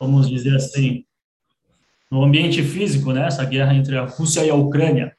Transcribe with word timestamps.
vamos 0.00 0.28
dizer 0.28 0.54
assim, 0.56 1.04
no 2.10 2.22
ambiente 2.24 2.62
físico, 2.62 3.12
né? 3.12 3.26
Essa 3.26 3.44
guerra 3.44 3.74
entre 3.74 3.96
a 3.96 4.04
Rússia 4.04 4.44
e 4.44 4.50
a 4.50 4.54
Ucrânia. 4.54 5.12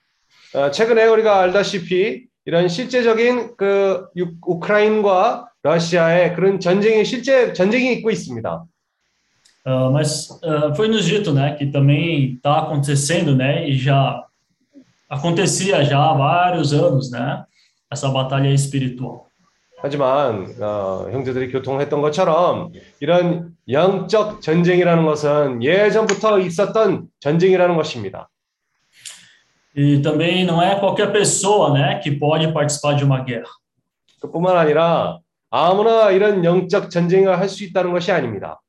어, 0.53 0.69
최근에 0.69 1.05
우리가 1.05 1.39
알다시피 1.41 2.27
이런 2.45 2.67
실제적인 2.67 3.55
그 3.57 4.05
유- 4.17 4.35
우크라이나와 4.45 5.47
러시아의 5.63 6.35
그런 6.35 6.59
전쟁이 6.59 7.03
실제 7.05 7.53
전쟁이 7.53 7.93
있고 7.93 8.11
있습니다. 8.11 8.65
Ah, 9.65 9.89
mas 9.89 10.27
ah, 10.43 10.75
foi 10.75 10.89
nos 10.89 11.05
dito, 11.05 11.31
né, 11.33 11.55
que 11.55 11.67
também 11.71 12.33
está 12.35 12.59
acontecendo, 12.59 13.33
né, 13.33 13.65
e 13.69 13.77
já 13.77 14.25
acontecia 15.09 15.83
já 15.85 15.97
há 16.03 16.13
vários 16.13 16.73
anos, 16.73 17.09
né, 17.09 17.45
essa 17.89 18.09
batalha 18.09 18.49
espiritual. 18.53 19.27
하지만 19.81 20.53
어, 20.61 21.09
형제들이 21.11 21.51
교통했던 21.51 22.01
것처럼 22.01 22.71
이런 23.01 23.53
영적 23.69 24.41
전쟁이라는 24.41 25.05
것은 25.05 25.63
예전부터 25.63 26.39
있었던 26.39 27.07
전쟁이라는 27.19 27.75
것입니다. 27.75 28.29
E 29.75 30.01
também 30.01 30.45
não 30.45 30.61
é 30.61 30.79
qualquer 30.79 31.11
pessoa, 31.11 31.73
né, 31.73 31.99
que 31.99 32.11
pode 32.11 32.53
participar 32.53 32.95
de 32.95 33.03
uma 33.03 33.23
guerra. 33.23 33.49
그뿐만 34.21 34.55
아니라 34.55 35.19
아무나 35.49 36.11
이런 36.11 36.43
영적 36.43 36.89
전쟁을 36.89 37.37
할 37.37 37.49
수 37.49 37.63
있다는 37.63 37.91
것이 37.91 38.11
아닙니다. 38.11 38.61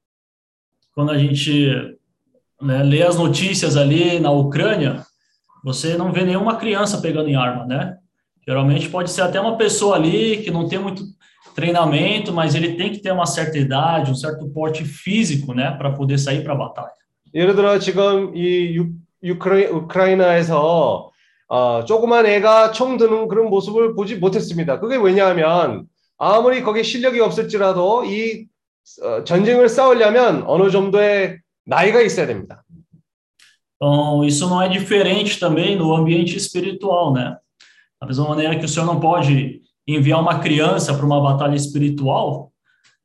Quando 0.94 1.10
a 1.12 1.18
gente 1.18 1.98
né, 2.62 2.82
lê 2.82 3.02
as 3.02 3.16
notícias 3.16 3.76
ali 3.76 4.18
na 4.20 4.30
Ucrânia, 4.30 5.04
você 5.62 5.96
não 5.96 6.12
vê 6.12 6.24
nenhuma 6.24 6.56
criança 6.56 7.00
pegando 7.00 7.28
em 7.28 7.36
arma, 7.36 7.66
né? 7.66 7.96
Geralmente 8.46 8.88
pode 8.88 9.10
ser 9.10 9.22
até 9.22 9.40
uma 9.40 9.56
pessoa 9.56 9.96
ali 9.96 10.42
que 10.42 10.50
não 10.50 10.68
tem 10.68 10.78
muito 10.78 11.02
treinamento, 11.58 12.32
mas 12.32 12.54
ele 12.54 12.74
tem 12.74 12.92
que 12.92 13.00
ter 13.00 13.12
uma 13.12 13.26
certa 13.26 13.58
idade, 13.58 14.10
um 14.10 14.14
certo 14.14 14.48
porte 14.48 14.84
físico, 14.84 15.54
né, 15.54 15.70
para 15.72 15.92
poder 15.92 16.18
sair 16.18 16.42
para 16.42 16.52
a 16.52 16.56
batalha. 16.56 16.92
예를 17.34 17.56
들어 17.56 17.78
지금 17.80 18.36
이 18.36 18.76
유, 18.76 18.92
유크라이, 19.22 19.66
우크라이나에서 19.66 21.10
어, 21.48 21.84
조그만 21.84 22.26
애가 22.26 22.70
총 22.70 22.96
드는 22.96 23.28
그런 23.28 23.50
모습을 23.50 23.94
보지 23.94 24.16
못했습니다. 24.16 24.78
그게 24.78 24.96
왜냐하면 24.96 25.86
아무리 26.16 26.62
거기 26.62 26.84
실력이 26.84 27.20
없을지라도 27.20 28.04
이 28.04 28.46
어, 29.02 29.24
전쟁을 29.24 29.68
싸우려면 29.68 30.44
어느 30.46 30.70
정도의 30.70 31.40
나이가 31.64 32.00
있어야 32.02 32.26
됩니다. 32.26 32.62
Então, 33.76 34.24
isso 34.24 34.48
não 34.48 34.62
é 34.62 34.68
diferente 34.68 35.38
também 35.38 35.76
no 35.76 35.94
ambiente 35.94 36.36
espiritual, 36.36 37.12
né? 37.12 37.36
Da 38.00 38.06
mesma 38.06 38.28
maneira 38.28 38.56
que 38.58 38.64
o 38.64 38.68
senhor 38.68 38.86
não 38.86 39.00
pode 39.00 39.60
enviar 39.88 40.20
uma 40.20 40.38
criança 40.40 40.94
para 40.94 41.04
uma 41.06 41.20
batalha 41.20 41.54
espiritual, 41.56 42.50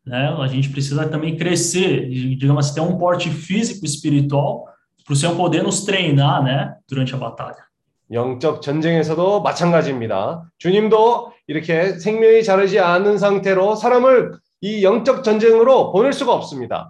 né? 0.05 0.29
A 0.39 0.47
gente 0.47 0.69
precisa 0.69 1.07
também 1.07 1.35
crescer, 1.37 2.09
e, 2.09 2.35
digamos 2.35 2.65
assim, 2.65 2.75
ter 2.75 2.81
um 2.81 2.97
porte 2.97 3.29
físico 3.29 3.85
espiritual 3.85 4.65
para 5.05 5.13
o 5.13 5.15
senhor 5.15 5.35
poder 5.35 5.63
nos 5.63 5.83
treinar, 5.85 6.43
né, 6.43 6.75
durante 6.87 7.13
a 7.13 7.17
batalha. 7.17 7.69
영적 8.11 8.63
전쟁에서도 8.63 9.41
마찬가지입니다. 9.41 10.49
주님도 10.57 11.31
이렇게 11.47 11.99
생명이 11.99 12.43
자르지 12.43 12.79
않은 12.79 13.19
상태로 13.19 13.75
사람을 13.75 14.31
이 14.61 14.83
영적 14.83 15.23
전쟁으로 15.23 15.91
보낼 15.91 16.11
수가 16.11 16.33
없습니다. 16.33 16.89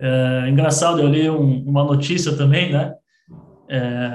É 0.00 0.48
engraçado, 0.48 1.00
eu 1.00 1.08
li 1.08 1.28
um- 1.28 1.64
uma 1.66 1.82
notícia 1.84 2.36
também, 2.36 2.70
né? 2.70 2.94
É, 3.68 4.12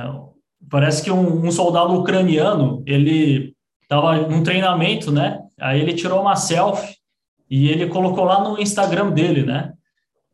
parece 0.69 1.03
que 1.03 1.11
um, 1.11 1.45
um 1.45 1.52
soldado 1.52 1.93
ucraniano, 1.93 2.81
ele 2.85 3.53
estava 3.89 4.19
num 4.28 4.42
treinamento, 4.42 5.11
né? 5.11 5.41
Aí 5.58 5.81
ele 5.81 5.94
tirou 5.94 6.20
uma 6.20 6.36
selfie 6.36 6.94
e 7.50 7.70
ele 7.70 7.86
colocou 7.86 8.25
lá 8.25 8.44
no 8.44 8.61
Instagram 8.61 9.11
dele, 9.11 9.44
né? 9.44 9.72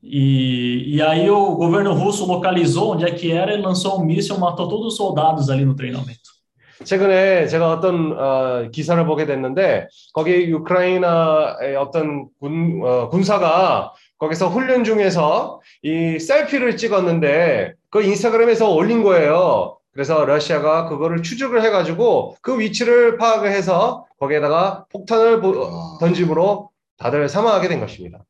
E, 0.03 0.97
e 0.97 1.01
aí 1.01 1.31
o 1.31 1.55
governo 1.55 1.95
russo 1.95 2.27
localizou 2.27 2.93
onde 2.93 3.05
é 3.05 3.11
que 3.11 3.33
era 3.33 3.55
e 3.55 3.63
lançou 3.63 3.99
um 3.99 4.05
míssil, 4.05 4.37
matou 4.39 4.69
todos 4.69 4.89
os 4.89 4.97
soldados 4.97 5.49
ali 5.49 5.65
no 5.65 5.75
treinamento. 5.75 6.35
최근에 6.83 7.47
제가 7.47 7.71
어떤 7.71 8.13
어, 8.13 8.69
기사를 8.71 9.07
보게 9.07 9.25
됐는데 9.25 9.87
거기 10.13 10.53
우크라이나의 10.53 11.77
어떤 11.77 12.29
군, 12.41 12.83
어, 12.83 13.09
군사가 13.09 13.93
거기서 14.19 14.49
훈련 14.49 14.85
중에서 14.85 15.61
이 15.83 16.19
셀피를 16.19 16.77
찍었는데 16.77 17.75
그 17.91 18.03
인스타그램에서 18.03 18.69
올린 18.69 19.03
거예요. 19.03 19.79
그래서 19.94 20.24
러시아가 20.26 20.88
그거를 20.88 21.22
추적을 21.24 21.64
해가지고 21.64 22.36
그 22.42 22.60
위치를 22.60 23.18
파악을 23.18 23.52
해서 23.52 24.06
거기에다가 24.20 24.86
폭탄을 24.92 25.42
보- 25.42 25.62
어, 25.62 25.98
던짐으로 26.00 26.70
다들 26.98 27.28
사망하게 27.28 27.68
된 27.68 27.80
것입니다. 27.80 28.24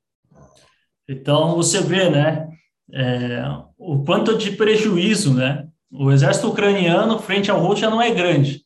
Então 1.09 1.55
você 1.55 1.81
vê, 1.81 2.09
né, 2.09 2.47
é, 2.93 3.41
o 3.77 4.03
quanto 4.03 4.37
de 4.37 4.51
prejuízo, 4.51 5.33
né? 5.33 5.67
O 5.91 6.11
exército 6.11 6.49
ucraniano 6.49 7.17
frente 7.19 7.49
à 7.49 7.55
Rússia 7.55 7.89
não 7.89 8.01
é 8.01 8.11
grande. 8.11 8.63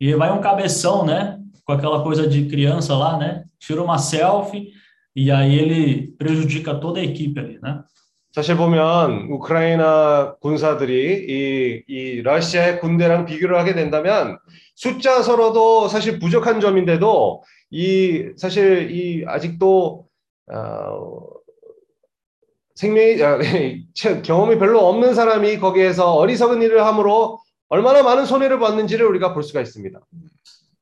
E 0.00 0.12
vai 0.14 0.32
um 0.32 0.40
cabeção, 0.40 1.04
né, 1.04 1.38
com 1.64 1.72
aquela 1.72 2.02
coisa 2.02 2.26
de 2.26 2.46
criança 2.48 2.96
lá, 2.96 3.16
né? 3.16 3.44
Tira 3.60 3.80
uma 3.82 3.96
selfie 3.98 4.70
e 5.14 5.30
aí 5.30 5.54
ele 5.56 6.08
prejudica 6.18 6.74
toda 6.74 6.98
a 7.00 7.04
equipe 7.04 7.38
ali, 7.38 7.58
né? 7.62 7.82
사실 8.31 8.55
보면 8.57 9.27
우크라이나 9.31 10.35
군사들이 10.39 11.25
이, 11.27 11.83
이 11.87 12.21
러시아의 12.21 12.79
군대랑 12.79 13.25
비교를 13.25 13.57
하게 13.57 13.73
된다면 13.73 14.37
숫자 14.75 15.21
서로도 15.21 15.87
사실 15.87 16.19
부족한 16.19 16.59
점인데도 16.61 17.43
이 17.71 18.29
사실 18.37 18.91
이 18.91 19.23
아직도 19.25 20.05
어, 20.51 21.19
생명이 22.75 23.23
아, 23.23 23.37
체- 23.93 24.21
경험이 24.21 24.57
별로 24.57 24.87
없는 24.87 25.13
사람이 25.13 25.57
거기에서 25.59 26.13
어리석은 26.13 26.61
일을 26.61 26.85
함으로 26.85 27.39
얼마나 27.67 28.01
많은 28.03 28.25
손해를 28.25 28.59
받는지를 28.59 29.05
우리가 29.05 29.33
볼 29.33 29.43
수가 29.43 29.61
있습니다. 29.61 29.99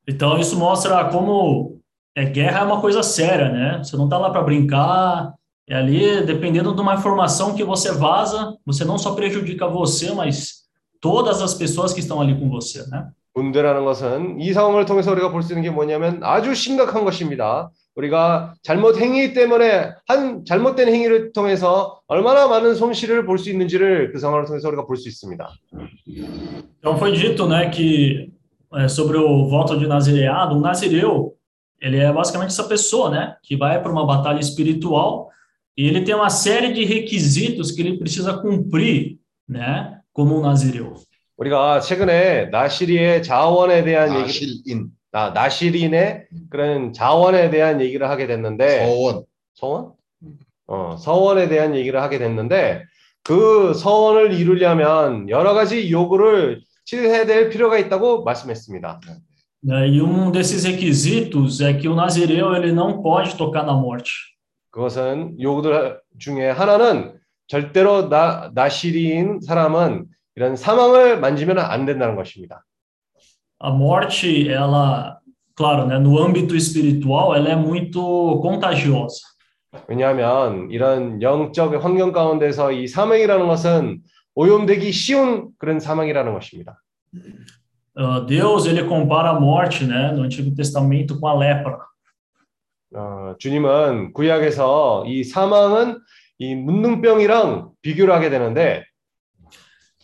Então 0.08 0.38
isso 0.38 0.56
mostra 0.58 1.10
como 1.10 1.76
é, 2.16 2.24
guerra 2.24 2.60
é 2.60 2.64
uma 2.64 2.80
coisa 2.80 3.02
séria, 3.02 3.50
né? 3.50 3.78
Você 3.82 3.94
não 3.96 4.04
está 4.04 4.16
lá 4.16 4.30
para 4.30 4.42
brincar. 4.42 5.34
É 5.67 5.75
ali, 5.75 6.25
dependendo 6.25 6.73
de 6.75 6.81
uma 6.81 6.95
informação 6.95 7.55
que 7.55 7.63
você 7.63 7.91
vaza, 7.93 8.57
você 8.65 8.83
não 8.83 8.97
só 8.97 9.15
prejudica 9.15 9.65
você, 9.67 10.11
mas 10.11 10.63
todas 10.99 11.41
as 11.41 11.53
pessoas 11.53 11.93
que 11.93 12.01
estão 12.01 12.19
ali 12.19 12.37
com 12.37 12.49
você, 12.49 12.85
né? 12.89 13.09
군대라는 13.33 13.83
것은 13.83 14.39
이 14.39 14.53
상황을 14.53 14.85
통해서 14.85 15.11
우리가 15.11 15.31
볼 15.31 15.41
수 15.41 15.53
있는 15.53 15.63
게 15.63 15.71
뭐냐면 15.71 16.19
아주 16.21 16.53
심각한 16.53 17.03
것입니다. 17.03 17.71
우리가 17.95 18.53
잘못 18.61 18.97
행위 18.97 19.33
때문에 19.33 19.91
한 20.07 20.45
잘못된 20.45 20.87
행위를 20.87 21.33
통해서 21.33 21.99
얼마나 22.07 22.47
많은 22.47 22.75
손실을 22.75 23.25
볼 23.25 23.39
수 23.39 23.49
있는지를 23.49 24.11
그 24.11 24.19
상황을 24.19 24.45
통해서 24.45 24.67
우리가 24.67 24.85
볼 24.85 24.97
수 24.97 25.07
있습니다. 25.09 25.49
Então 26.77 26.97
foi 26.97 27.13
dito, 27.13 27.47
né, 27.47 27.69
que 27.71 28.31
é, 28.75 28.87
sobre 28.87 29.17
o 29.17 29.47
voto 29.47 29.79
de 29.79 29.87
nazireado, 29.87 30.55
um 30.55 30.59
nazireu, 30.61 31.33
ele 31.81 31.97
é 31.97 32.11
basicamente 32.13 32.51
essa 32.51 32.65
pessoa, 32.65 33.09
né, 33.09 33.35
que 33.41 33.55
vai 33.55 33.81
para 33.81 33.91
uma 33.91 34.05
batalha 34.05 34.39
espiritual 34.39 35.29
e 35.78 35.86
ele 35.86 36.00
tem 36.02 36.12
uma 36.12 36.28
série 36.28 36.72
de 36.72 36.84
requisitos 36.84 37.70
que 37.70 37.80
ele 37.80 37.98
precisa 37.98 38.36
cumprir, 38.36 39.18
né, 39.48 40.00
como 40.12 40.36
um 40.36 40.42
nazireu. 40.42 40.94
우리가 41.36 41.78
최근에 41.78 42.46
나시리의 42.46 43.22
자원에 43.22 43.84
대한 43.84 44.10
얘기, 44.16 44.24
아실인 44.24 44.88
나, 45.12 45.30
나시린의 45.30 46.26
그런 46.50 46.92
자원에 46.92 47.48
대한 47.50 47.80
얘기를 47.80 48.10
하게 48.10 48.26
됐는데 48.26 48.86
서원 48.86 49.24
서원? 49.54 49.92
어, 50.66 50.96
서원에 50.98 51.48
대한 51.48 51.76
얘기를 51.76 52.02
하게 52.02 52.18
됐는데 52.18 52.82
그 53.22 53.72
서원을 53.72 54.32
이루려면 54.32 55.28
여러 55.28 55.54
가지 55.54 55.92
요구를 55.92 56.60
치해야 56.86 57.24
될 57.24 57.50
필요가 57.50 57.78
있다고 57.78 58.24
말씀했습니다. 58.24 59.00
E 59.62 60.00
um 60.00 60.32
desses 60.32 60.64
requisitos 60.64 61.60
é 61.60 61.72
que 61.72 61.88
o 61.88 61.94
nazireu 61.94 62.52
ele 62.56 62.72
não 62.72 63.00
pode 63.00 63.36
tocar 63.36 63.64
na 63.64 63.74
morte. 63.74 64.37
그것은 64.70 65.40
요구들 65.40 66.00
중에 66.18 66.50
하나는 66.50 67.18
절대로 67.46 68.08
나, 68.08 68.50
나시리인 68.54 69.40
사람은 69.40 70.06
이런 70.36 70.56
사망을 70.56 71.18
만지면 71.20 71.58
안 71.58 71.86
된다는 71.86 72.16
것입니다. 72.16 72.64
A 73.60 73.72
morte, 73.72 74.48
ela, 74.52 75.18
claro, 75.56 75.86
né, 75.86 75.98
no 75.98 76.18
âmbito 76.22 76.54
espiritual, 76.54 77.34
ela 77.34 77.48
é 77.50 77.56
muito 77.56 78.40
contagiosa. 78.40 79.20
왜냐하면 79.88 80.70
이런 80.70 81.20
영적 81.20 81.84
환경 81.84 82.12
가운데서 82.12 82.72
이 82.72 82.86
사망이라는 82.86 83.46
것은 83.48 84.00
오염되기 84.34 84.92
쉬운 84.92 85.48
그런 85.58 85.80
사망이라는 85.80 86.32
것입니다. 86.32 86.80
Ah, 87.96 88.20
Deus 88.20 88.66
ele 88.66 88.86
compara 88.86 89.30
a 89.30 89.40
morte, 89.40 89.84
né, 89.84 90.12
no 90.12 90.22
Antigo 90.22 90.54
Testamento 90.54 91.18
com 91.18 91.26
a 91.26 91.34
lepra. 91.34 91.87
어, 92.94 93.34
주님은 93.38 94.12
구약에서 94.12 95.04
이 95.06 95.24
사망은 95.24 95.98
이 96.38 96.54
문둥병이랑 96.54 97.70
비교를 97.82 98.14
하게 98.14 98.30
되는데 98.30 98.84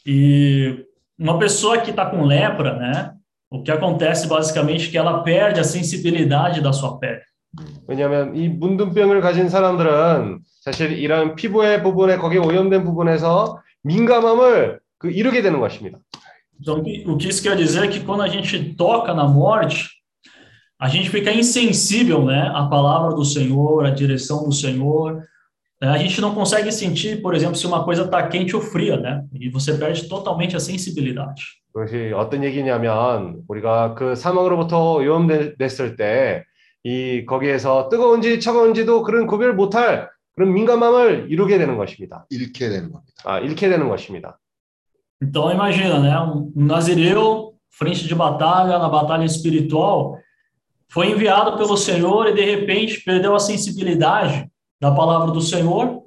E 0.07 0.85
uma 1.19 1.39
pessoa 1.39 1.81
que 1.81 1.91
está 1.91 2.11
com 2.11 2.27
lepra, 2.27 2.77
né, 2.77 3.15
o 3.51 3.63
que 3.63 3.71
acontece 3.71 4.29
basicamente 4.29 4.89
é 4.89 4.91
que 4.91 4.99
ela 4.99 5.23
perde 5.23 5.61
a 5.61 5.65
sensibilidade 5.65 6.61
da 6.61 6.73
sua 6.73 6.99
pele. 6.99 7.23
왜냐하면 7.87 8.35
이 8.37 8.49
문둥병을 8.49 9.21
가진 9.21 9.49
사람들은 9.49 10.41
사실 10.61 10.93
이런 10.99 11.37
피부의 11.37 11.83
부분에 11.83 12.17
거기에 12.17 12.39
오염된 12.39 12.85
부분에서 12.85 13.61
민감함을 13.85 14.81
그 14.99 15.11
이루게 15.11 15.41
되는 15.41 15.61
것입니다. 15.61 15.99
Então, 16.61 16.83
o 17.07 17.17
que 17.17 17.29
isso 17.29 17.43
quer 17.43 17.57
dizer 17.57 17.85
é 17.85 17.89
que 17.89 18.01
quando 18.01 18.23
a 18.23 18.29
gente 18.29 18.75
toca 18.75 19.13
na 19.15 19.27
morte, 19.27 19.89
a 20.80 20.88
gente 20.88 21.10
fica 21.10 21.32
insensível, 21.32 22.26
né, 22.26 22.52
à 22.54 22.66
palavra 22.68 23.14
do 23.14 23.26
Senhor, 23.26 23.86
à 23.86 23.90
direção 23.90 24.46
do 24.46 24.54
Senhor. 24.54 25.24
Né? 25.82 25.90
A 25.90 25.98
gente 25.98 26.22
não 26.22 26.34
consegue 26.34 26.72
sentir, 26.72 27.22
por 27.22 27.36
exemplo, 27.36 27.56
se 27.56 27.68
uma 27.68 27.84
coisa 27.84 28.04
está 28.04 28.28
quente 28.28 28.56
ou 28.56 28.62
fria, 28.62 28.98
né? 28.98 29.26
E 29.34 29.50
você 29.50 29.78
perde 29.78 30.08
totalmente 30.08 30.56
a 30.56 30.60
sensibilidade. 30.60 31.44
그것이 31.74 32.12
어떤 32.14 32.44
얘기냐면 32.44 33.42
우리가 33.48 33.94
그 33.94 34.16
사망으로부터 34.16 34.96
오염됐을 34.96 35.96
때 35.96 36.50
이 36.84 37.26
거기에서 37.26 37.90
뜨거운지 37.90 38.40
차가운지도 38.40 39.04
그런 39.04 39.28
구별 39.28 39.54
못할 39.54 40.10
그런 40.34 40.54
민감함을 40.54 41.28
이루게 41.30 41.58
되는 41.58 41.76
것입니다. 41.76 42.26
잃게 42.30 42.70
되는 42.70 42.92
겁니다. 42.92 43.14
아, 43.26 43.40
잃게 43.40 43.68
되는 43.68 43.90
것입니다. 43.90 44.40
Então 45.22 45.52
imagina, 45.52 46.00
né? 46.00 46.18
Um 46.18 46.50
nazireu, 46.56 47.54
frente 47.70 48.08
de 48.08 48.16
batalha, 48.16 48.80
na 48.80 48.88
batalha 48.88 49.26
espiritual, 49.26 50.16
foi 50.94 51.12
enviado 51.12 51.58
pelo 51.58 51.78
Senhor 51.78 52.28
e 52.28 52.34
de 52.34 52.44
repente 52.44 53.02
perdeu 53.04 53.36
a 53.36 53.40
sensibilidade 53.40 54.50
da 54.82 54.92
palavra 54.92 55.32
do 55.32 55.42
Senhor. 55.42 56.04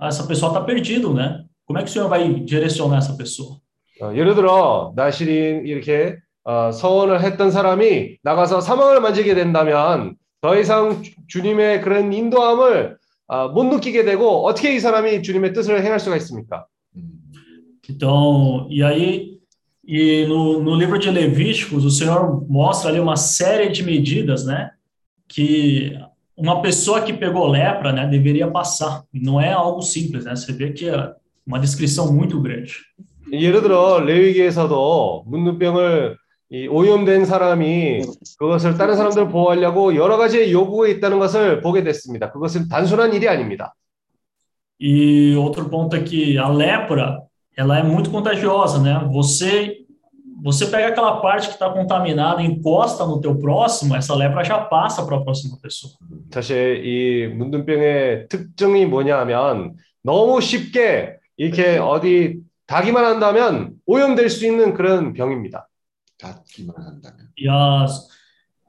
Essa 0.00 0.26
pessoa 0.26 0.50
está 0.52 0.60
perdido, 0.60 1.12
né? 1.14 1.44
Como 1.66 1.78
é 1.78 1.82
que 1.82 1.88
o 1.90 1.92
Senhor 1.92 2.08
vai 2.08 2.28
direcionar 2.40 2.98
essa 2.98 3.16
pessoa? 3.16 3.58
어, 4.00 4.12
예를 4.14 4.34
들어 4.34 4.92
나실이 4.94 5.62
이렇게 5.68 6.16
어, 6.44 6.70
서원을 6.72 7.20
했던 7.22 7.50
사람이 7.50 8.18
나가서 8.22 8.60
사망을 8.60 9.00
만지게 9.00 9.34
된다면 9.34 10.14
더 10.40 10.56
이상 10.58 11.02
주- 11.02 11.12
주님의 11.26 11.80
그런 11.82 12.12
인도함을 12.12 12.96
어, 13.26 13.48
못 13.48 13.64
느끼게 13.64 14.04
되고 14.04 14.46
어떻게 14.46 14.74
이 14.74 14.78
사람이 14.80 15.22
주님의 15.22 15.52
뜻을 15.52 15.82
행할 15.84 15.98
수가 16.00 16.16
있습니까? 16.16 16.66
음, 16.96 17.02
Então, 17.90 18.66
e 18.70 18.82
aí, 18.82 19.31
e 19.84 20.26
no, 20.26 20.60
no 20.60 20.74
livro 20.74 20.98
de 20.98 21.10
Levíticos, 21.10 21.84
o 21.84 21.90
Senhor 21.90 22.44
mostra 22.48 22.90
ali 22.90 23.00
uma 23.00 23.16
série 23.16 23.70
de 23.70 23.82
medidas, 23.82 24.44
né? 24.44 24.70
Que 25.26 25.98
uma 26.36 26.60
pessoa 26.60 27.00
que 27.00 27.12
pegou 27.12 27.46
lepra, 27.48 27.92
né, 27.92 28.06
deveria 28.06 28.48
passar. 28.48 29.02
E 29.12 29.18
não 29.18 29.40
é 29.40 29.50
algo 29.50 29.80
simples, 29.80 30.24
né? 30.24 30.36
Você 30.36 30.52
vê 30.52 30.72
que 30.72 30.88
é 30.88 31.12
uma 31.46 31.58
descrição 31.58 32.12
muito 32.12 32.40
grande. 32.40 32.74
예를 33.32 33.60
들어 33.62 34.00
레위기에서도 34.00 35.24
문둥병을 35.26 36.16
이 36.50 36.66
오염된 36.66 37.26
사람이 37.26 38.00
그것을 38.38 38.78
다른 38.78 38.96
사람들 38.96 39.28
보호하려고 39.28 39.94
여러 39.94 40.16
가지 40.16 40.50
요구가 40.50 40.88
있다는 40.88 41.18
것을 41.18 41.60
보게 41.60 41.82
됐습니다. 41.84 42.30
그것은 42.30 42.68
단순한 42.68 43.12
일이 43.12 43.28
아닙니다. 43.28 43.74
E 44.80 45.34
outro 45.36 45.68
ponto 45.68 45.96
é 45.96 46.02
que 46.02 46.38
a 46.38 46.48
lepra, 46.48 47.20
ela 47.56 47.78
é 47.78 47.82
muito 47.82 48.10
contagiosa, 48.10 48.80
né? 48.80 49.08
Você 49.12 49.84
você 50.40 50.66
pega 50.66 50.88
aquela 50.88 51.20
parte 51.20 51.48
que 51.48 51.54
está 51.54 51.68
contaminada, 51.68 52.40
encosta 52.40 53.04
no 53.04 53.20
teu 53.20 53.36
próximo, 53.36 53.96
essa 53.96 54.14
lepra 54.14 54.44
já 54.44 54.56
passa 54.58 55.04
para 55.04 55.16
a 55.16 55.20
próxima 55.20 55.58
pessoa. 55.60 55.92
사실 56.32 56.84
이 56.84 57.26
문둥병의 57.34 58.28
특징이 58.28 58.86
뭐냐하면 58.86 59.74
너무 60.02 60.40
쉽게 60.40 61.18
이렇게 61.36 61.78
어디 61.78 62.40
닿기만 62.66 63.04
한다면 63.04 63.72
오염될 63.86 64.30
수 64.30 64.46
있는 64.46 64.74
그런 64.74 65.12
병입니다. 65.12 65.68
닿기만 66.18 66.76
한다면. 66.76 67.28
E, 67.36 67.48
as, 67.48 68.06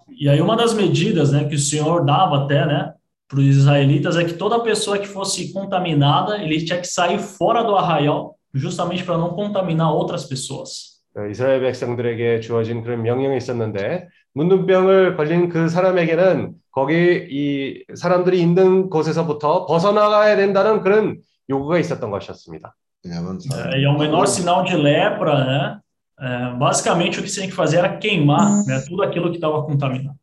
e 0.10 0.28
aí 0.28 0.42
uma 0.42 0.56
das 0.56 0.74
medidas 0.74 1.32
né, 1.32 1.46
que 1.46 1.56
o 1.56 1.60
Senhor 1.60 2.04
dava 2.04 2.46
até 2.46 2.66
né, 2.66 2.94
para 3.28 3.40
os 3.40 3.46
israelitas 3.46 4.16
é 4.18 4.24
que 4.24 4.34
toda 4.34 4.64
pessoa 4.64 4.98
que 4.98 5.08
fosse 5.08 5.54
contaminada, 5.54 6.42
ele 6.42 6.64
tinha 6.66 6.80
que 6.80 6.88
sair 6.88 7.20
fora 7.20 7.64
do 7.64 7.76
arraial, 7.76 8.40
justamente 8.55 9.05
para 9.05 9.19
não 9.19 9.31
contaminar 9.35 9.93
outras 9.93 10.25
pessoas. 10.25 10.95
어, 11.17 11.27
이스라엘 11.27 11.61
백성들에게 11.61 12.41
주어진 12.41 12.83
그런 12.83 13.03
명령이 13.03 13.37
있었는데 13.37 14.09
문둥병을 14.33 15.17
걸린 15.17 15.49
그 15.49 15.69
사람에게는 15.69 16.55
거기 16.73 17.29
이 17.31 17.85
사람들이 17.95 18.41
있는 18.41 18.91
곳에서부터 18.91 19.67
벗어나가야 19.67 20.37
된다는 20.37 20.81
그런 20.81 21.19
요구가 21.49 21.79
있었던 21.79 22.11
것이었습니다. 22.11 22.75
왜냐하면 23.05 23.39
É, 23.53 23.81
e 23.81 23.85
ao 23.85 23.99
menor 23.99 24.27
sinal 24.27 24.65
de 24.65 24.77
lepra, 24.77 25.45
né, 25.45 25.81
é, 26.19 26.59
basicamente 26.59 27.21
o 27.21 27.23
que 27.23 27.29
você 27.29 27.43
tinha 27.43 27.49
que 27.49 27.55
fazer 27.55 27.79
era 27.79 27.97
queimar 27.99 28.65
né, 28.67 28.83
tudo 28.89 29.03
aquilo 29.03 29.31
que 29.31 29.37
estava 29.37 29.63
contaminado. 29.63 30.17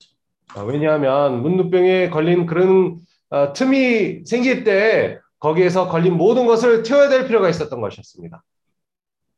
어, 0.55 0.63
왜냐하면 0.65 1.41
문둥병에 1.41 2.09
걸린 2.09 2.45
그런 2.45 2.97
어, 3.29 3.53
틈이 3.53 4.25
생길 4.25 4.65
때 4.65 5.19
거기에서 5.41 5.89
걸린 5.89 6.15
모든 6.15 6.45
것을 6.45 6.83
태워야 6.83 7.09
될 7.09 7.27
필요가 7.27 7.49
있었던 7.49 7.81
것이었습니다. 7.81 8.43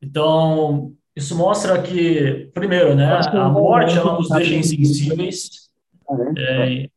Então, 0.02 0.92
isso 1.16 1.34
mostra 1.34 1.80
que, 1.80 2.50
primeiro, 2.52 2.94
né, 2.94 3.20
a 3.32 3.48
morte 3.48 3.96
ela 3.96 4.12
nos 4.12 4.28
deixa 4.28 4.54
insensíveis. 4.54 5.70
É, 6.36 6.88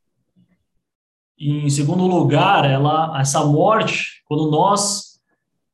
e 1.39 1.65
em 1.65 1.69
segundo 1.69 2.05
lugar, 2.05 2.69
ela, 2.69 3.17
essa 3.19 3.45
morte, 3.45 4.21
quando 4.25 4.51
nós 4.51 5.21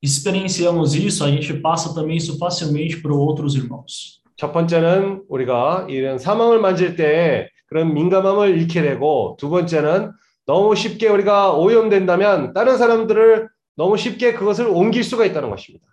experienciamos 0.01 0.93
isso, 0.93 1.23
a 1.23 1.31
gente 1.31 1.53
passa 1.55 1.95
também 1.95 2.17
isso 2.17 2.37
facilmente 2.37 3.01
para 3.01 3.13
outros 3.13 3.55
irmãos. 3.55 4.21
첫 4.35 4.51
번째는 4.51 5.23
우리가 5.29 5.87
이런 5.89 6.19
사망을 6.19 6.59
만질 6.59 6.95
때 6.95 7.49
그런 7.67 7.93
민감함을 7.93 8.57
잃게 8.57 8.81
되고 8.81 9.37
두 9.39 9.49
번째는 9.49 10.11
너무 10.45 10.75
쉽게 10.75 11.07
우리가 11.07 11.53
오염된다면 11.53 12.53
다른 12.53 12.77
사람들을 12.77 13.49
너무 13.75 13.97
쉽게 13.97 14.33
그것을 14.33 14.67
옮길 14.67 15.03
수가 15.03 15.25
있다는 15.25 15.49
것입니다. 15.49 15.87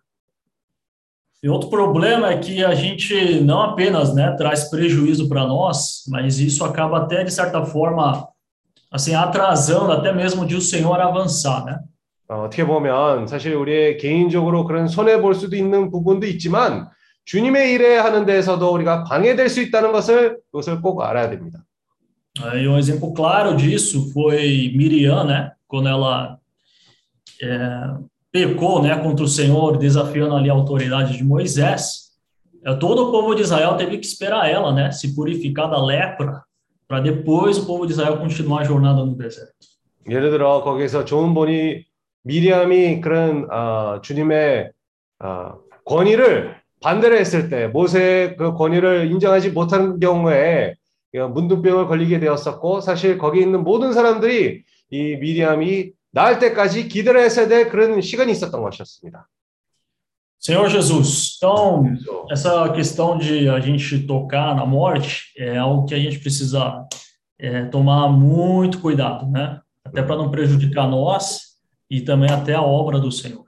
E 1.43 1.49
outro 1.49 1.71
problema 1.71 2.33
é 2.33 2.39
que 2.39 2.63
a 2.63 2.75
gente 2.75 3.41
não 3.41 3.63
apenas 3.63 4.15
né, 4.15 4.37
traz 4.37 4.69
prejuízo 4.69 5.27
para 5.27 5.47
nós, 5.47 6.05
mas 6.07 6.39
isso 6.39 6.63
acaba 6.63 6.99
até, 6.99 7.25
de 7.25 7.33
certa 7.33 7.65
forma, 7.65 8.29
assim, 8.93 9.15
atrasando 9.15 9.91
até 9.91 10.13
mesmo 10.13 10.45
de 10.45 10.55
o 10.55 10.61
Senhor 10.61 11.01
avançar, 11.01 11.65
né? 11.65 11.79
어, 12.29 12.45
어떻게 12.45 12.67
보면 12.67 13.27
사실 13.27 13.55
우리의 13.55 13.97
개인적으로 13.97 14.65
그런 14.65 14.87
손해 14.87 15.21
볼 15.23 15.35
수도 15.35 15.57
있는 15.57 15.91
부분도 15.91 16.27
있지만 16.27 16.91
주님의 17.25 17.73
일에 17.73 17.97
하는 17.97 18.27
데에서도 18.27 18.73
우리가 18.73 19.05
방해될 19.05 19.49
수 19.49 19.63
있다는 19.63 19.93
것을 19.93 20.39
그것을 20.53 20.83
꼭 20.83 21.03
알아야 21.03 21.31
됩니다. 21.31 21.61
E 22.56 22.68
um 22.68 22.78
exemplo 22.78 23.14
claro 23.14 23.56
disso 23.56 24.12
foi 24.12 24.74
Miriam, 24.76 25.24
né? 25.24 25.52
Quando 25.68 25.88
ela 25.88 26.38
é, 27.42 27.94
pecou, 28.32 28.82
né, 28.82 28.98
contra 28.98 29.24
o 29.24 29.28
Senhor, 29.30 29.78
desafiando 29.78 30.36
ali 30.36 30.50
a 30.50 30.54
autoridade 30.54 31.18
de 31.18 31.24
Moisés. 31.24 32.12
É, 32.66 32.74
todo 32.76 33.08
o 33.08 33.12
povo 33.12 33.34
de 33.34 33.44
Israel 33.44 33.78
teve 33.78 33.98
que 33.98 34.06
esperar 34.06 34.50
ela, 34.50 34.74
né, 34.74 34.92
se 34.92 35.16
purificar 35.16 35.70
da 35.70 35.84
lepra, 35.84 36.44
para 36.88 37.00
depois 37.00 37.58
o 37.58 37.66
povo 37.66 37.86
de 37.86 37.94
Israel 37.94 38.18
continuar 38.18 38.62
a 38.62 38.64
jornada 38.66 39.06
no 39.06 39.16
deserto. 39.16 39.54
예를 40.08 40.30
들어 40.30 40.62
거기서 40.62 41.04
좋은 41.06 41.34
본이 41.34 41.84
미리암이 42.24 43.02
그런 43.02 43.50
어, 43.52 44.02
주님의 44.02 44.72
어, 45.24 45.54
권위를 45.86 46.56
반대를 46.82 47.18
했을 47.18 47.50
때 47.50 47.68
모세의 47.68 48.36
그 48.36 48.54
권위를 48.54 49.10
인정하지 49.12 49.50
못한 49.50 50.00
경우에 50.00 50.76
문둥병을 51.13 51.87
걸리게 51.87 52.21
되었었고 52.21 52.81
사실 52.81 53.19
거기 53.19 53.41
있는 53.41 53.65
모든 53.65 53.93
사람들이 53.93 54.63
이 54.91 55.17
미리암이 55.17 55.93
나을 56.13 56.39
때까지 56.39 56.89
기다려야 56.89 57.25
했어야 57.25 57.49
될 57.49 57.69
그런 57.69 58.01
시간이 58.01 58.33
있었던 58.33 58.61
것이었습니다. 58.61 59.29
Senhor 60.43 60.71
Jesus, 60.71 61.37
então 61.37 61.85
essa 62.31 62.71
questão 62.71 63.19
de 63.19 63.47
a 63.51 63.61
gente 63.61 64.07
tocar 64.07 64.55
na 64.57 64.65
morte 64.65 65.25
é 65.37 65.59
algo 65.59 65.85
que 65.85 65.95
a 65.95 65.99
gente 65.99 66.19
precisa 66.19 66.87
é, 67.39 67.67
tomar 67.67 68.09
muito 68.09 68.81
cuidado, 68.81 69.31
né? 69.31 69.61
Até 69.85 70.03
para 70.03 70.17
não 70.17 70.31
prejudicar 70.31 70.89
nós 70.89 71.59
e 71.91 72.01
também 72.01 72.31
até 72.31 72.55
a 72.55 72.63
obra 72.63 72.99
do 72.99 73.13
Senhor. 73.13 73.45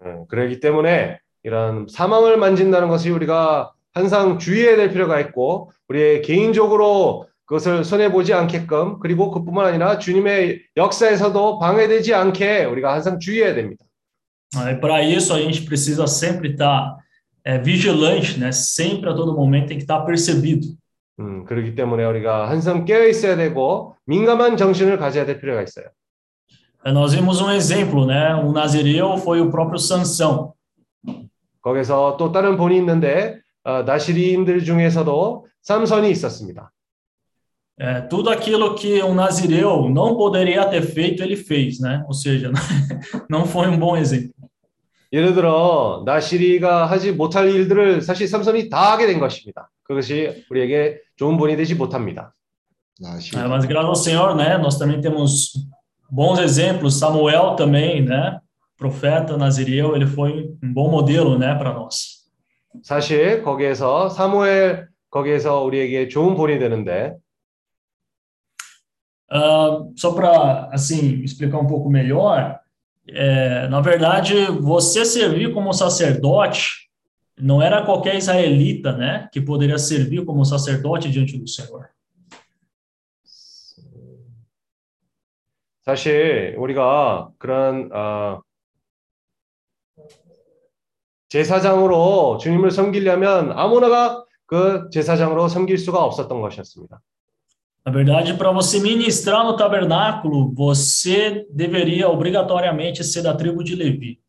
어, 0.00 0.26
그렇기 0.26 0.60
때문에 0.60 1.18
이런 1.42 1.86
사망을 1.88 2.38
만진다는 2.38 2.88
것이 2.88 3.10
우리가 3.10 3.72
항상 3.94 4.38
주의해야 4.38 4.76
될 4.76 4.90
필요가 4.90 5.20
있고 5.20 5.70
우리의 5.88 6.22
개인적으로 6.22 7.26
그것을 7.44 7.84
손해 7.84 8.10
보지 8.10 8.32
않게끔 8.32 8.98
그리고 9.00 9.30
그뿐만 9.30 9.66
아니라 9.66 9.98
주님의 9.98 10.62
역사에서도 10.76 11.58
방해되지 11.58 12.14
않게 12.14 12.64
우리가 12.64 12.92
항상 12.92 13.18
주의해야 13.18 13.54
됩니다. 13.54 13.84
E 14.54 14.80
para 14.80 15.02
isso 15.02 15.34
a 15.34 15.40
gente 15.40 15.64
precisa 15.64 16.06
sempre 16.06 16.50
estar 16.50 16.96
é, 17.44 17.58
vigilante, 17.58 18.38
né? 18.38 18.52
Sempre 18.52 19.10
a 19.10 19.14
todo 19.14 19.34
momento 19.34 19.68
tem 19.68 19.78
que 19.78 19.84
estar 19.84 20.04
percebido. 20.04 20.76
음, 21.20 21.44
그렇기 21.44 21.74
때문에 21.74 22.04
우리가 22.04 22.48
항상 22.48 22.84
깨어 22.84 23.06
있어야 23.06 23.36
되고 23.36 23.96
민감한 24.06 24.56
정신을 24.56 24.98
가져야 24.98 25.26
될 25.26 25.40
필요가 25.40 25.62
있어요. 25.62 25.86
É, 26.84 26.90
Nós 26.90 27.14
vimos 27.14 27.40
um 27.40 27.50
exemplo, 27.50 28.06
né? 28.06 28.34
Um 28.34 28.52
nazireu 28.52 29.16
foi 29.18 29.40
o 29.40 29.50
próprio 29.50 29.78
Sansão. 29.78 30.52
거기서 31.60 32.16
또 32.18 32.32
다른 32.32 32.56
본이 32.56 32.76
있는데 32.78 33.36
어, 33.36 33.41
나시리인들 33.63 34.63
중에서도 34.63 35.47
삼선이 35.61 36.09
있었습니다. 36.11 36.71
é, 37.79 38.01
tudo 38.01 38.31
aquilo 38.31 38.73
que 38.73 39.01
um 39.03 39.13
nazireu 39.13 39.87
não 39.87 40.17
poderia 40.17 40.65
ter 40.65 40.81
feito, 40.81 41.21
ele 41.21 41.35
fez, 41.35 41.79
né? 41.79 42.03
Ou 42.07 42.13
seja, 42.13 42.51
não 43.29 43.45
foi 43.45 43.67
um 43.67 43.77
bom 43.77 43.95
exemplo. 43.95 44.33
예를 45.13 45.35
들어 45.35 46.03
나시리가 46.05 46.85
하지 46.85 47.13
못할 47.13 47.47
일들을 47.49 48.01
사실 48.01 48.27
삼손이 48.27 48.67
다 48.67 48.91
하게 48.91 49.05
된 49.05 49.19
것입니다. 49.19 49.69
그것이 49.83 50.43
우리에게 50.49 50.99
좋은 51.15 51.37
본이 51.37 51.55
되지 51.55 51.75
못합니다. 51.75 52.33
나시 52.99 53.37
É, 53.37 53.47
mas 53.47 53.63
graças 53.65 53.87
ao 53.87 53.95
Senhor, 53.95 54.35
né? 54.35 54.57
Nós 54.57 54.77
também 54.77 54.99
temos 54.99 55.53
bons 56.09 56.39
exemplos. 56.39 56.95
Samuel 56.95 57.55
também, 57.55 58.01
né? 58.03 58.39
Profeta 58.75 59.37
nazireu, 59.37 59.95
ele 59.95 60.07
foi 60.07 60.51
um 60.61 60.73
bom 60.73 60.89
modelo, 60.89 61.37
né, 61.37 61.55
para 61.55 61.73
nós. 61.73 62.20
사실 62.83 63.43
거기에서 63.43 64.09
사무엘 64.09 64.87
거기에서 65.09 65.63
우리에게 65.63 66.07
좋은 66.07 66.35
본이 66.35 66.59
되는데 66.59 67.15
Ah, 69.29 69.83
só 69.97 70.13
para 70.13 70.69
assim 70.71 71.21
explicar 71.21 71.59
um 71.59 71.67
pouco 71.67 71.89
melhor, 71.89 72.59
é, 73.09 73.67
na 73.67 73.81
verdade, 73.81 74.45
você 74.45 75.03
servir 75.03 75.53
como 75.53 75.73
sacerdote 75.73 76.87
não 77.37 77.61
era 77.61 77.85
qualquer 77.85 78.15
israelita, 78.15 78.93
né, 78.95 79.29
que 79.31 79.41
poderia 79.41 79.77
servir 79.77 80.25
como 80.25 80.43
sacerdote 80.45 81.09
diante 81.09 81.37
do 81.37 81.47
Senhor. 81.47 81.89
사실 85.85 86.55
우리가 86.57 87.29
그런 87.37 87.89
어, 87.93 88.41
제사장으로 91.31 92.37
주님을 92.37 92.71
섬기려면 92.71 93.51
아무나가 93.51 94.23
그 94.45 94.89
제사장으로 94.91 95.47
섬길 95.49 95.77
수가 95.77 96.03
없었던 96.03 96.41
것이었습니다. 96.41 97.01
Na 97.85 97.91
verdade, 97.93 98.37
para 98.37 98.51
você 98.51 98.81
ministrar 98.81 99.45
no 99.45 99.55
tabernáculo, 99.55 100.53
você 100.53 101.45
deveria 101.49 102.09
obrigatoriamente 102.09 103.01
ser 103.01 103.23
da 103.23 103.33
tribo 103.33 103.63
de 103.63 103.75
Levi. 103.75 104.19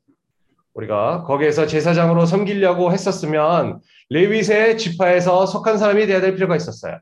우리가 0.75 1.25
거기에서 1.25 1.67
제사장으로 1.67 2.25
섬기려고 2.25 2.93
했었으면 2.93 3.81
레위세 4.11 4.77
지파에서 4.77 5.47
속한 5.47 5.77
사람이 5.77 6.07
되어야 6.07 6.21
될 6.21 6.35
필요가 6.37 6.55
있었어요. 6.55 7.01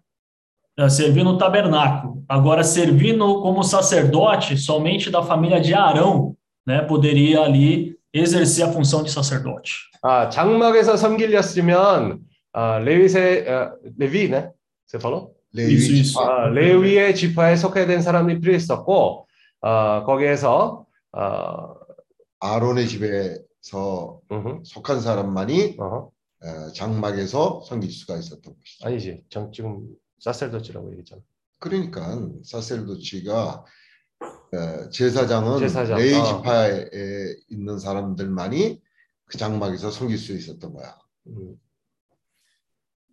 Para 0.74 0.88
servir 0.88 1.24
no 1.24 1.36
tabernáculo. 1.36 2.22
Agora, 2.28 2.62
servir 2.62 3.16
no, 3.16 3.40
como 3.42 3.62
sacerdote, 3.62 4.56
somente 4.56 5.10
da 5.10 5.22
família 5.22 5.60
de 5.60 5.74
Arão, 5.74 6.34
né, 6.66 6.82
poderia 6.82 7.42
ali 7.42 7.89
exercer 8.13 8.63
a 8.63 8.71
função 8.71 9.03
de 9.03 9.09
sacerdote. 9.09 9.71
아, 10.01 10.29
장막에서 10.29 10.97
섬기렸으면 10.97 12.19
아, 12.53 12.79
레위세 12.79 13.45
아, 13.47 13.73
레위네. 13.97 14.49
세팔로? 14.87 15.33
레위 15.53 15.75
있어, 15.75 15.93
있어. 15.93 16.21
아, 16.21 16.47
레위의 16.49 17.15
지파에 17.15 17.55
속해야 17.55 17.85
된 17.85 18.01
사람이 18.01 18.39
필요했었고 18.39 19.27
아, 19.61 20.03
거기에서 20.05 20.85
아, 21.13 21.73
아론의 22.39 22.87
집에서 22.87 24.19
음흠, 24.31 24.63
속한 24.63 25.01
사람만이. 25.01 25.77
어, 25.79 26.09
장막에서 26.73 27.61
섬길 27.67 27.91
수가 27.91 28.17
있었던 28.17 28.41
것이죠. 28.41 28.87
아니지. 28.87 29.23
정, 29.29 29.51
지금 29.51 29.85
사셀도치라고 30.21 30.87
얘기했잖아. 30.87 31.21
그러니까 31.59 32.19
사셀도치가 32.43 33.43
어, 33.43 33.65
제사장은 34.90 35.58
제사장, 35.58 35.98
레위 35.98 36.14
어. 36.14 36.24
지파에 36.24 37.34
있는 37.50 37.78
사람들만이 37.78 38.80
그 39.26 39.38
장막에서 39.38 39.90
섬길 39.90 40.18
수 40.18 40.32
있었던 40.32 40.72
거야. 40.72 40.96
음, 41.26 41.58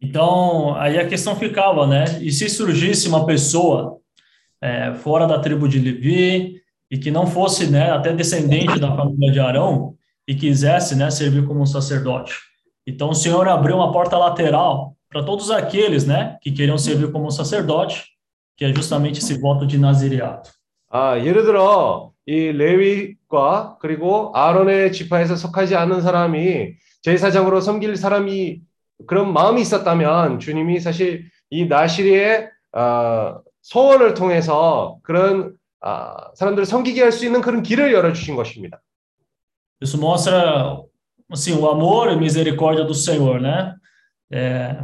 Então, 0.05 0.75
aí 0.75 1.00
a 1.00 1.07
questão 1.07 1.33
ficava, 1.33 1.88
né? 1.88 2.03
E 2.22 2.29
se 2.29 2.50
surgisse 2.50 3.07
uma 3.07 3.25
pessoa 3.25 4.00
é, 4.62 4.93
fora 4.95 5.25
da 5.25 5.39
tribo 5.39 5.67
de 5.67 5.79
Levi 5.79 6.62
e 6.91 6.98
que 6.98 7.10
não 7.10 7.25
fosse, 7.25 7.67
né, 7.67 7.89
até 7.89 8.13
descendente 8.13 8.79
da 8.79 8.93
família 8.95 9.31
de 9.31 9.39
Arão 9.39 9.95
e 10.27 10.36
quisesse, 10.36 10.95
né, 10.95 11.10
servir 11.10 11.45
como 11.48 11.62
um 11.62 11.65
sacerdote. 11.65 12.33
Então, 12.86 13.10
o 13.10 13.15
Senhor 13.15 13.48
abriu 13.48 13.77
uma 13.77 13.93
porta 13.93 14.17
lateral 14.17 14.95
para 15.10 15.24
todos 15.24 15.50
aqueles, 15.50 16.05
né, 16.05 16.38
que 16.41 16.51
queriam 16.51 16.77
servir 16.77 17.12
como 17.12 17.27
um 17.27 17.31
sacerdote, 17.31 18.03
que 18.57 18.65
é 18.65 18.74
justamente 18.74 19.19
esse 19.19 19.39
voto 19.39 19.65
de 19.65 19.77
nazireato. 19.77 20.51
아, 20.90 21.18
예를 21.18 21.45
들어 21.45 22.12
이 22.26 22.52
레위과 22.52 23.78
그리고 23.80 24.33
아론의 24.35 24.92
지파에서 24.92 25.37
속하지 25.37 25.76
않은 25.76 26.02
사람이 26.02 26.75
제사장으로 27.02 27.61
섬길 27.61 27.97
사람이 27.97 28.61
그런 29.07 29.33
마음이 29.33 29.61
있었다면 29.61 30.40
주님이 30.40 30.80
사실 30.80 31.30
이 31.50 31.66
나시리의 31.66 32.50
아, 32.73 33.38
소원을 33.62 34.14
통해서 34.14 34.99
그런 35.02 35.57
아, 35.80 36.30
사람들을 36.35 36.66
섬기게 36.66 37.02
할 37.02 37.12
수 37.12 37.25
있는 37.25 37.40
그런 37.40 37.62
길을 37.62 37.92
열어 37.92 38.12
주신 38.12 38.35
것입니다. 38.37 38.80
Isso 39.80 39.97
mostra, 39.97 40.83
assim, 41.30 41.52
o 41.52 41.68
amor 41.68 42.11
e 42.11 42.16
misericórdia 42.16 42.85
do 42.85 42.95
Senhor, 42.95 43.40
né? 43.40 43.76
É, 44.28 44.76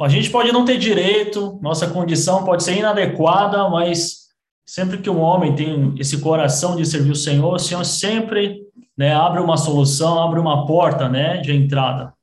a 0.00 0.08
gente 0.08 0.30
pode 0.30 0.50
não 0.52 0.64
ter 0.64 0.78
direito, 0.78 1.58
nossa 1.60 1.86
condição 1.90 2.44
pode 2.44 2.62
ser 2.62 2.78
inadequada, 2.78 3.68
mas 3.68 4.21
sempre 4.65 4.97
que 4.97 5.09
um 5.09 5.21
homem 5.21 5.55
tem 5.55 5.95
esse 5.97 6.19
coração 6.19 6.75
de 6.75 6.85
servir 6.85 7.11
o 7.11 7.15
Senhor, 7.15 7.53
o 7.53 7.59
Senhor 7.59 7.83
sempre 7.85 8.61
né, 8.97 9.13
abre 9.13 9.39
uma 9.39 9.55
solução, 9.57 10.19
abre 10.19 10.39
uma 10.39 10.65
porta 10.65 11.07
né, 11.07 11.37
de 11.37 11.53
entrada. 11.53 12.13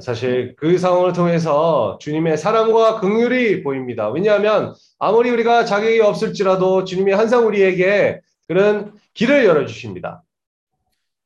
사실 0.00 0.56
그 0.56 0.78
상황을 0.78 1.12
통해서 1.12 1.98
주님의 2.00 2.38
사랑과 2.38 2.98
긍휼이 2.98 3.62
보입니다. 3.62 4.08
왜냐하면 4.08 4.74
아무리 4.98 5.28
우리가 5.30 5.66
자격이 5.66 6.00
없을지라도 6.00 6.84
주님이 6.84 7.12
항상 7.12 7.46
우리에게 7.46 8.20
그런 8.48 8.94
길을 9.12 9.44
열어주십니다. 9.44 10.22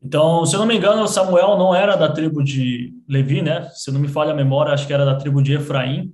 Então, 0.03 0.45
se 0.45 0.55
eu 0.55 0.61
não 0.61 0.67
me 0.67 0.77
engano, 0.77 1.07
Samuel 1.07 1.57
não 1.57 1.75
era 1.75 1.97
da 1.97 2.13
tribo 2.13 2.43
de 2.43 2.93
Levi, 3.09 3.43
né? 3.43 3.69
Se 3.75 3.91
não 3.91 4.01
me 4.01 4.09
falha 4.09 4.33
a 4.33 4.35
memória, 4.35 4.73
acho 4.73 4.87
que 4.87 4.93
era 4.93 5.05
da 5.05 5.17
tribo 5.17 5.43
de 5.43 5.55
Efraim. 5.55 6.13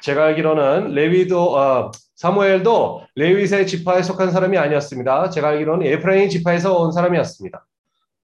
제가 0.00 0.24
알기로는 0.26 0.94
레위도 0.94 1.56
어, 1.56 1.90
사무엘도 2.17 3.03
레위세 3.15 3.65
지파에 3.65 4.01
속한 4.01 4.31
사람이 4.31 4.57
아니었습니다. 4.57 5.29
제가 5.29 5.49
알기로는 5.49 5.85
에프라임 5.85 6.29
지파에서 6.29 6.77
온 6.79 6.91
사람이었습니다. 6.91 7.65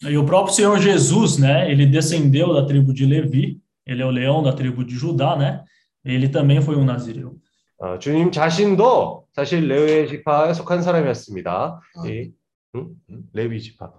E 0.06 0.18
o 0.18 0.26
próprio 0.26 0.54
Senhor 0.54 0.80
Jesus, 0.80 1.40
né? 1.40 1.72
Ele 1.72 1.86
descendeu 1.86 2.54
da 2.54 2.66
tribo 2.66 2.94
de 2.94 3.06
Levi, 3.06 3.62
ele 3.86 4.02
é 4.02 4.06
o 4.06 4.10
leão 4.10 4.44
da 4.44 4.52
tribo 4.52 4.84
de 4.84 4.96
Judá, 4.96 5.38
né? 5.38 5.64
Ele 6.04 6.28
também 6.28 6.60
foi 6.62 6.76
um 6.76 6.84
nazireu. 6.84 7.38
어, 7.78 8.00
주님 8.00 8.32
자신도 8.32 9.28
사실 9.32 9.68
레위 9.68 10.08
지파에 10.08 10.54
속한 10.54 10.82
사람이었습니다. 10.82 11.80
아, 11.96 12.08
이, 12.08 12.32
응? 12.76 12.96
응? 13.10 13.24
레위 13.34 13.62
지파, 13.62 13.92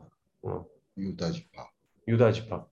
어, 0.42 0.64
유다 0.98 1.30
지파. 1.30 1.68
유다 2.08 2.32
지파. 2.32 2.66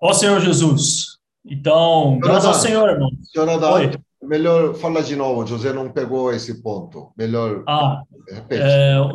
Ó 0.00 0.12
Senhor 0.12 0.40
Jesus. 0.40 1.18
Então, 1.44 2.18
graças 2.20 2.46
ao 2.46 2.54
Senhor, 2.54 2.88
irmão. 2.88 3.10
Jonathan, 3.34 3.72
Oi. 3.72 4.07
Melhor 4.22 4.74
fala 4.74 5.02
de 5.02 5.14
novo. 5.16 5.46
José 5.46 5.72
não 5.72 5.90
pegou 5.90 6.32
esse 6.32 6.62
ponto. 6.62 7.12
Melhor 7.16 7.62
Ah, 7.66 8.02
repete. 8.30 8.62
é, 8.62 9.00
o, 9.00 9.14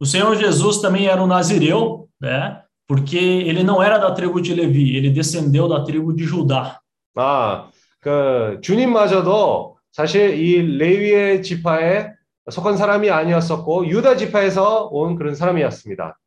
o 0.00 0.06
Senhor 0.06 0.34
Jesus 0.36 0.80
também 0.80 1.06
era 1.06 1.22
um 1.22 1.26
nazireu, 1.26 2.08
né? 2.20 2.60
Porque 2.88 3.16
ele 3.18 3.62
não 3.62 3.82
era 3.82 3.98
da 3.98 4.10
tribo 4.12 4.40
de 4.40 4.54
Levi, 4.54 4.96
ele 4.96 5.10
descendeu 5.10 5.68
da 5.68 5.82
tribo 5.84 6.12
de 6.14 6.24
Judá. 6.24 6.78
아, 7.16 7.68
그 8.00 8.58
주님마저도 8.62 9.76
사실 9.92 10.34
이 10.38 10.76
레위의 10.78 11.42
지파에 11.42 12.10
속한 12.50 12.76
사람이 12.76 13.08
아니었었고 13.10 13.86
유다 13.88 14.16
지파에서 14.16 14.88
온 14.90 15.14
그런 15.16 15.34
사람이었습니다. 15.34 16.18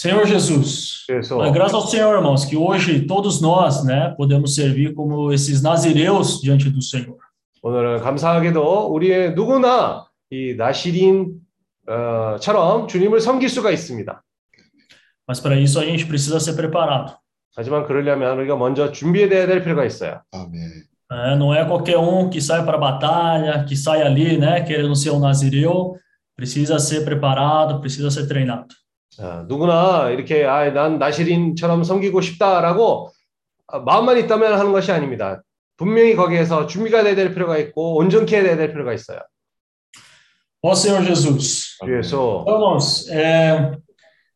Senhor 0.00 0.26
Jesus. 0.26 1.04
그래서 1.06 1.38
Mas 1.38 1.52
graças 1.52 1.74
ao 1.74 1.86
Senhor, 1.86 2.14
irmãos, 2.14 2.44
que 2.44 2.56
hoje 2.56 3.06
todos 3.06 3.40
nós, 3.40 3.82
né, 3.84 4.14
podemos 4.16 4.54
servir 4.54 4.94
como 4.94 5.32
esses 5.32 5.62
nazireus 5.62 6.40
diante 6.40 6.68
do 6.68 6.82
Senhor. 6.82 7.16
오늘은 7.62 8.00
감사하게도 8.00 8.92
우리의 8.92 9.34
누구나 9.34 10.06
이 10.30 10.54
나시린처럼 10.56 11.38
주님을 12.88 13.20
섬길 13.20 13.48
수가 13.48 13.70
있습니다. 13.70 14.22
Mas 15.26 15.40
para 15.40 15.56
isso 15.58 15.80
a 15.80 15.84
gente 15.84 16.06
precisa 16.06 16.38
ser 16.38 16.54
preparado. 16.56 17.14
하지만 17.56 17.84
그러려면 17.86 18.38
우리가 18.38 18.54
먼저 18.56 18.92
준비해야 18.92 19.46
될 19.46 19.62
필요가 19.62 19.84
있어요. 19.84 20.20
아멘. 20.32 20.84
né? 21.10 21.36
Não 21.36 21.54
é 21.54 21.64
qualquer 21.64 21.98
um 21.98 22.28
que 22.28 22.40
sai 22.40 22.64
para 22.64 22.76
a 22.76 22.80
batalha, 22.80 23.64
que 23.64 23.76
sai 23.76 24.02
ali, 24.02 24.36
né, 24.36 24.62
querendo 24.62 24.94
ser 24.94 25.10
um 25.10 25.20
nazireu. 25.20 25.96
Precisa 26.36 26.78
ser 26.78 27.04
preparado, 27.04 27.80
precisa 27.80 28.10
ser 28.10 28.26
treinado. 28.28 28.74
아, 29.18 29.44
누구나 29.48 30.10
이렇게 30.10 30.44
아, 30.44 30.70
난 30.72 30.98
나시린처럼 30.98 31.84
섬기고 31.84 32.20
싶다라고 32.20 33.10
아, 33.68 33.78
마음만 33.80 34.18
있다면 34.18 34.52
하는 34.52 34.72
것이 34.72 34.92
아닙니다. 34.92 35.42
분명히 35.76 36.14
거기에서 36.14 36.66
준비가 36.66 37.02
돼야 37.02 37.14
될 37.14 37.34
필요가 37.34 37.58
있고 37.58 37.96
온전케 37.96 38.40
해야 38.40 38.56
될 38.56 38.72
필요가 38.72 38.92
있어요. 38.92 39.20
Ó 40.62 40.72
Senhor 40.72 41.04
Jesus. 41.04 41.76
그래서 41.80 42.42
Então, 42.42 42.54
irmãos, 42.54 43.08
é, 43.10 43.72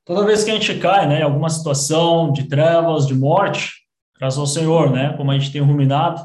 toda 0.05 0.25
vez 0.25 0.45
que 0.45 0.51
a 0.51 0.55
gente 0.55 0.79
cai, 0.79 1.07
né, 1.09 1.21
em 1.21 1.23
alguma 1.23 1.49
situação 1.49 2.33
de 2.33 2.49
trevas, 2.49 3.07
de 3.07 3.15
morte, 3.15 3.73
graças 4.19 4.39
ao 4.39 4.47
Senhor, 4.47 4.91
né, 4.93 5.15
como 5.17 5.31
a 5.31 5.39
gente 5.39 5.51
tem 5.51 5.63
ruminado, 5.63 6.23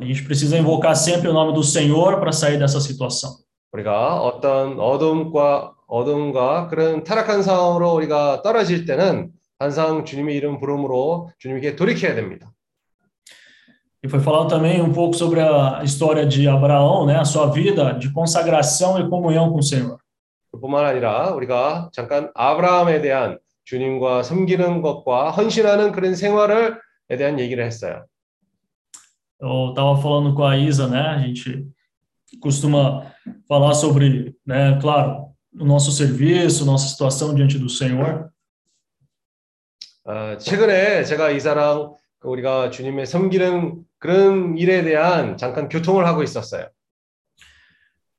A 0.00 0.04
gente 0.06 0.24
precisa 0.24 0.56
invocar 0.56 0.96
sempre 0.96 1.28
o 1.28 1.32
nome 1.34 1.52
do 1.52 1.62
Senhor 1.62 2.18
para 2.18 2.32
sair 2.32 2.58
dessa 2.58 2.80
situação. 2.80 3.36
우리가 3.72 4.22
어떤 4.22 4.80
어둠과 4.80 5.73
어둠과 5.95 6.67
그런 6.67 7.03
타락한 7.03 7.41
상황으로 7.41 7.93
우리가 7.93 8.41
떨어질 8.41 8.85
때는 8.85 9.31
항상 9.57 10.03
주님의 10.03 10.35
이름 10.35 10.59
부름으로 10.59 11.29
주님께 11.39 11.75
돌이켜야 11.75 12.15
됩니다. 12.15 12.51
E 14.03 14.07
foi 14.07 14.19
falado 14.19 14.47
também 14.47 14.79
um 14.81 14.93
pouco 14.93 15.15
sobre 15.15 15.41
a 15.41 15.81
história 15.83 16.27
de 16.27 16.47
Abraão, 16.47 17.07
né, 17.07 17.15
a 17.17 17.25
sua 17.25 17.47
vida 17.47 17.93
de 17.93 18.13
consagração 18.13 18.99
e 18.99 19.09
comunhão 19.09 19.49
com 19.49 19.57
o 19.57 19.63
Senhor. 19.63 19.97
뿐만 20.61 20.85
아니라 20.85 21.31
우리가 21.31 21.89
잠깐 21.91 22.31
아브라함에 22.33 23.01
대한 23.01 23.39
주님과 23.65 24.23
섬기는 24.23 24.81
것과 24.81 25.31
헌신하는 25.31 25.91
그런 25.91 26.15
생활을 26.15 26.79
에 27.09 27.17
대한 27.17 27.39
얘기를 27.39 27.65
했어요. 27.65 28.05
Eu 29.39 29.69
estava 29.69 29.97
falando 29.97 30.33
com 30.33 30.43
a 30.43 30.57
Isa, 30.57 30.87
né? 30.87 30.99
A 30.99 31.19
gente 31.19 31.67
costuma 32.41 33.11
falar 33.47 33.73
sobre, 33.73 34.33
né, 34.45 34.79
claro, 34.81 35.34
o 35.58 35.64
nosso 35.64 35.90
serviço, 35.92 36.64
nossa 36.64 36.88
situação 36.88 37.34
diante 37.34 37.58
do 37.58 37.68
Senhor. 37.68 38.30
어, 40.04 40.36
최근에 40.38 41.04
제가 41.04 41.30
이사랑 41.30 41.94
우리가 42.22 42.70
주님의 42.70 43.06
섬기는 43.06 43.84
그런 43.98 44.56
일에 44.56 44.82
대한 44.82 45.36
잠깐 45.36 45.68
교통을 45.68 46.06
하고 46.06 46.22
있었어요. 46.22 46.68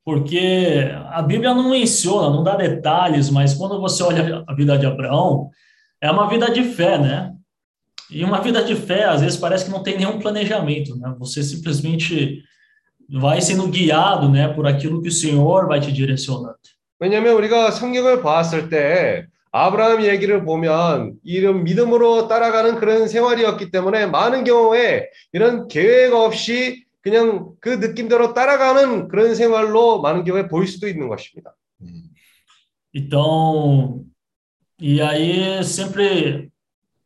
Porque 0.03 0.91
a 1.12 1.21
Bíblia 1.21 1.53
não 1.53 1.69
menciona, 1.69 2.29
não 2.29 2.43
dá 2.43 2.55
detalhes, 2.55 3.29
mas 3.29 3.53
quando 3.53 3.79
você 3.79 4.01
olha 4.01 4.43
a 4.48 4.53
vida 4.55 4.77
de 4.77 4.86
Abraão, 4.86 5.51
é 6.01 6.10
uma 6.10 6.27
vida 6.27 6.50
de 6.50 6.63
fé, 6.63 6.98
né? 6.98 7.36
E 8.10 8.24
uma 8.24 8.41
vida 8.41 8.63
de 8.63 8.75
fé, 8.75 9.05
às 9.05 9.21
vezes, 9.21 9.38
parece 9.38 9.65
que 9.65 9.71
não 9.71 9.83
tem 9.83 9.98
nenhum 9.98 10.19
planejamento, 10.19 10.98
né? 10.98 11.13
Você 11.19 11.43
simplesmente 11.43 12.43
vai 13.10 13.41
sendo 13.41 13.67
guiado, 13.67 14.29
né, 14.29 14.48
por 14.48 14.65
aquilo 14.65 15.01
que 15.01 15.10
o 15.10 15.12
Senhor 15.12 15.67
vai 15.67 15.79
te 15.79 15.91
direcionando. 15.91 16.57
왜냐하면 16.98 17.34
우리가 17.34 17.70
성경을 17.70 18.22
봤을 18.22 18.68
때 18.68 19.26
아브라함 19.52 20.04
얘기를 20.04 20.44
보면 20.44 21.14
이런 21.24 21.64
믿음으로 21.64 22.28
따라가는 22.28 22.76
그런 22.76 23.08
생활이었기 23.08 23.70
때문에 23.70 24.06
많은 24.06 24.44
경우에 24.44 25.08
이런 25.32 25.68
계획 25.68 26.12
없이 26.12 26.84
그냥 27.00 27.52
그 27.60 27.68
느낌대로 27.68 28.34
따라가는 28.34 29.08
그런 29.08 29.34
생활로 29.34 30.02
많은 30.02 30.24
경우에 30.24 30.48
보일 30.48 30.66
수도 30.66 30.88
있는 30.88 31.08
것입니다. 31.08 31.54
Então, 32.92 34.04
e 34.80 35.02
aí 35.02 35.62
sempre, 35.62 36.50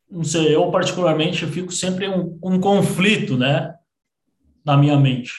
não 0.09 0.23
sei, 0.23 0.55
eu 0.55 0.71
particularmente 0.71 1.45
fico 1.47 1.73
sempre 1.73 2.09
um, 2.09 2.39
um 2.43 2.61
conflito, 2.61 3.37
né, 3.37 3.75
na 4.65 4.77
minha 4.77 4.97
mente. 4.97 5.33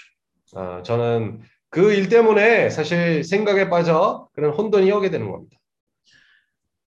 아, 0.53 0.83
저는 0.83 1.41
그 1.70 1.92
일 1.92 2.08
때문에 2.08 2.70
사실 2.70 3.22
생각에 3.24 3.68
빠져 3.68 4.28
그런 4.34 4.52
혼돈이 4.52 4.90
오게 4.92 5.10
되는 5.10 5.30
겁니다. 5.30 5.56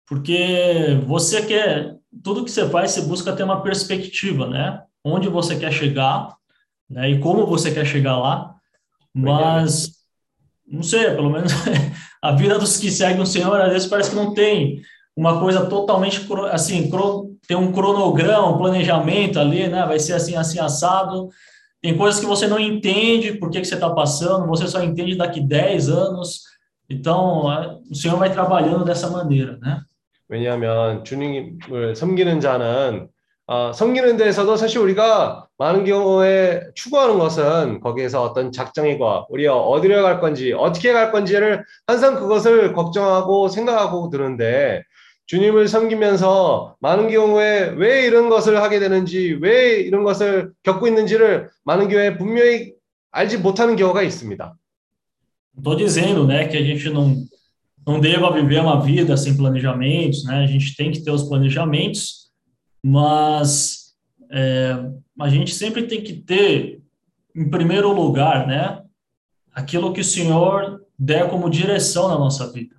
Porque 0.06 1.00
você 1.06 1.46
quer, 1.46 1.96
tudo 2.24 2.44
que 2.44 2.50
você 2.50 2.68
faz, 2.68 2.90
você 2.90 3.02
busca 3.02 3.32
ter 3.32 3.44
uma 3.44 3.62
perspectiva, 3.62 4.48
né? 4.48 4.82
Onde 5.04 5.28
você 5.28 5.56
quer 5.56 5.70
chegar, 5.70 6.34
né? 6.88 7.10
E 7.10 7.20
como 7.20 7.46
você 7.46 7.70
quer 7.70 7.86
chegar 7.86 8.18
lá. 8.18 8.54
Mas, 9.14 9.92
não 10.66 10.82
sei, 10.82 11.10
pelo 11.10 11.30
menos 11.30 11.52
a 12.22 12.32
vida 12.32 12.58
dos 12.58 12.76
que 12.76 12.90
seguem 12.90 13.20
o 13.20 13.26
Senhor, 13.26 13.60
às 13.60 13.72
vezes 13.72 13.88
parece 13.88 14.10
que 14.10 14.16
não 14.16 14.34
tem 14.34 14.80
uma 15.14 15.38
coisa 15.38 15.66
totalmente, 15.66 16.26
assim, 16.50 16.90
tem 17.46 17.56
um 17.56 17.70
cronograma, 17.70 18.48
um 18.48 18.58
planejamento 18.58 19.38
ali, 19.38 19.68
né? 19.68 19.86
Vai 19.86 20.00
ser 20.00 20.14
assim, 20.14 20.34
assim, 20.34 20.58
assado. 20.58 21.28
Tem 21.85 21.95
coisas 21.95 22.19
que 22.19 22.25
você 22.25 22.47
não 22.47 22.59
entende 22.59 23.33
por 23.33 23.51
que, 23.51 23.61
que 23.61 23.67
você 23.67 23.75
está 23.75 23.91
passando, 23.91 24.47
você 24.47 24.67
só 24.67 24.81
entende 24.81 25.15
daqui 25.15 25.39
10 25.39 25.89
anos. 25.89 26.41
Então, 26.89 27.45
o 27.91 27.93
Senhor 27.93 28.17
vai 28.17 28.31
trabalhando 28.31 28.83
dessa 28.83 29.07
maneira, 29.07 29.59
né? 29.61 29.81
왜냐하면 30.27 31.03
주님을 31.03 31.95
섬기는 31.95 32.39
자는 32.39 33.07
어, 33.45 33.71
섬기는 33.71 34.17
데에서도 34.17 34.55
사실 34.55 34.79
우리가 34.79 35.45
많은 35.59 35.85
경우에 35.85 36.63
추구하는 36.73 37.19
것은 37.19 37.81
거기에서 37.81 38.23
어떤 38.23 38.51
작정이고 38.51 39.27
우리가 39.29 39.55
어디로 39.55 40.01
갈 40.01 40.19
건지 40.19 40.53
어떻게 40.53 40.91
갈 40.91 41.11
건지를 41.11 41.63
항상 41.85 42.15
그것을 42.15 42.73
걱정하고 42.73 43.47
생각하고 43.47 44.09
드는데 44.09 44.81
주님을 45.26 45.68
섬기면서 45.68 46.76
많은 46.80 47.08
경우에 47.08 47.74
왜 47.76 48.04
이런 48.04 48.28
것을 48.28 48.60
하게 48.60 48.80
되는지 48.80 49.38
왜 49.40 49.80
이런 49.80 50.02
것을 50.02 50.52
겪고 50.64 50.88
있는지를 50.88 51.50
많은 51.64 51.88
경우에 51.88 52.16
분명히 52.18 52.72
알지 53.12 53.38
못하는 53.38 53.76
경우가 53.76 54.02
있습니다. 54.02 54.56
Estou 55.56 55.76
dizendo, 55.76 56.26
né, 56.26 56.48
que 56.48 56.56
a 56.56 56.62
gente 56.62 56.88
não 56.90 57.14
não 57.86 58.00
deva 58.00 58.30
viver 58.32 58.60
uma 58.60 58.80
vida 58.80 59.16
sem 59.16 59.36
planejamentos, 59.36 60.24
né? 60.24 60.44
A 60.44 60.46
gente 60.46 60.76
tem 60.76 60.90
que 60.92 61.02
ter 61.02 61.10
os 61.10 61.24
planejamentos, 61.24 62.30
mas 62.82 63.94
é, 64.30 64.76
a 65.20 65.28
gente 65.28 65.54
sempre 65.54 65.84
tem 65.86 66.02
que 66.02 66.14
ter, 66.14 66.80
em 67.34 67.48
primeiro 67.48 67.92
lugar, 67.92 68.46
né? 68.46 68.82
Aquilo 69.52 69.92
que 69.92 70.00
o 70.00 70.04
Senhor 70.04 70.80
der 70.98 71.28
como 71.28 71.50
direção 71.50 72.08
na 72.08 72.18
nossa 72.18 72.50
vida. 72.52 72.76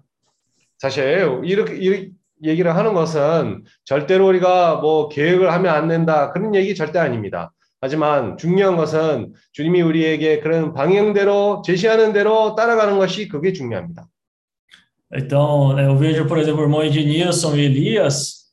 사실 0.78 1.04
이렇게, 1.44 1.76
이렇게 1.76 2.12
얘기를 2.45 2.75
하는 2.75 2.95
것은 2.95 3.65
절대로 3.85 4.29
우리가 4.29 4.77
뭐 4.77 5.09
계획을 5.09 5.51
하면 5.53 5.75
안 5.75 5.89
된다 5.89 6.33
그런 6.33 6.55
얘기 6.55 6.75
절대 6.75 6.99
아닙니다. 6.99 7.53
하지만 7.81 8.37
중요한 8.37 8.77
것은 8.77 9.33
주님이 9.53 9.83
우리에게 9.83 10.41
그런 10.41 10.73
방향대로 10.73 11.63
제시하는 11.65 12.13
대로 12.13 12.55
따라가는 12.55 12.99
것이 12.99 13.29
그게 13.29 13.53
중요합니다. 13.53 14.07
Então, 15.13 15.79
eu 15.79 15.97
vejo, 15.97 16.27
por 16.27 16.37
exemplo, 16.37 16.63
o 16.63 16.65
irmão 16.65 16.83
Ednilson 16.83 17.55
e 17.57 17.61
Elias, 17.61 18.47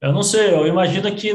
eu 0.00 0.12
não 0.12 0.24
sei, 0.24 0.52
eu 0.52 0.66
imagino 0.66 1.14
que 1.14 1.32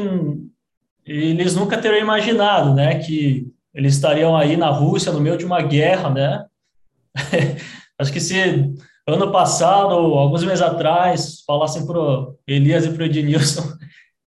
eles 1.06 1.56
nunca 1.56 1.78
teriam 1.78 2.02
imaginado, 2.02 2.76
né, 2.76 3.00
que 3.00 3.48
eles 3.74 3.94
estariam 3.96 4.36
aí 4.36 4.58
na 4.58 4.70
Rússia 4.70 5.14
no 5.14 5.22
meio 5.22 5.38
de 5.38 5.46
uma 5.46 5.62
guerra, 5.62 6.10
né? 6.10 6.46
Acho 7.98 8.12
que 8.12 8.20
se 8.20 8.36
ano 9.16 9.32
passado, 9.32 9.94
alguns 9.94 10.44
meses 10.44 10.62
atrás, 10.62 11.44
falassem 11.46 11.86
para 11.86 12.00
Elias 12.48 12.86
e 12.86 12.92
para 12.92 13.04
o 13.04 13.06
Ednilson 13.06 13.64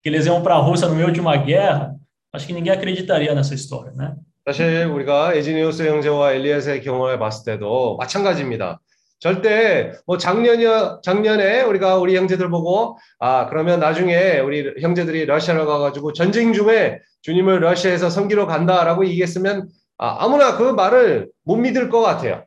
que 0.03 0.09
eles 0.09 0.27
iam 0.27 0.43
para 0.43 0.57
a 0.57 0.59
Rússia 0.59 0.89
no 0.89 0.97
meio 0.97 1.13
de 1.13 1.21
uma 1.21 1.37
guerra, 1.37 1.95
acho 2.33 2.47
que 2.47 2.53
ninguém 2.53 2.73
acreditaria 2.73 3.35
nessa 3.35 3.55
história, 3.55 3.93
né? 3.93 4.15
사실 4.45 4.87
우리가 4.87 5.35
에지니우스 5.35 5.87
형제와 5.87 6.33
엘리아스의 6.33 6.83
경험을 6.83 7.17
봤을 7.21 7.45
때도 7.45 7.97
마찬가지입니다. 7.97 8.81
절대 9.21 9.93
뭐 10.05 10.19
작년이야 10.19 10.99
작년에 11.05 11.63
우리가 11.63 11.99
우리 11.99 12.17
형제들 12.17 12.51
보고 12.51 12.99
아 13.21 13.47
그러면 13.47 13.79
나중에 13.79 14.41
우리 14.41 14.75
형제들이 14.81 15.27
러시아로 15.27 15.65
가가지고 15.65 16.13
전쟁 16.13 16.53
중에 16.53 16.99
주님을 17.21 17.63
러시아에서 17.63 18.11
섬기러 18.11 18.47
간다라고 18.47 19.07
얘기했으면 19.07 19.69
아, 19.97 20.25
아무나 20.25 20.57
그 20.57 20.65
말을 20.65 21.29
못 21.45 21.55
믿을 21.55 21.89
것 21.89 22.01
같아요. 22.01 22.45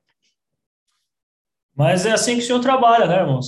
Mas 1.76 2.04
é 2.04 2.12
assim 2.12 2.34
que 2.36 2.42
o 2.42 2.46
senhor 2.46 2.60
trabalha, 2.60 3.06
né, 3.06 3.20
irmão? 3.20 3.40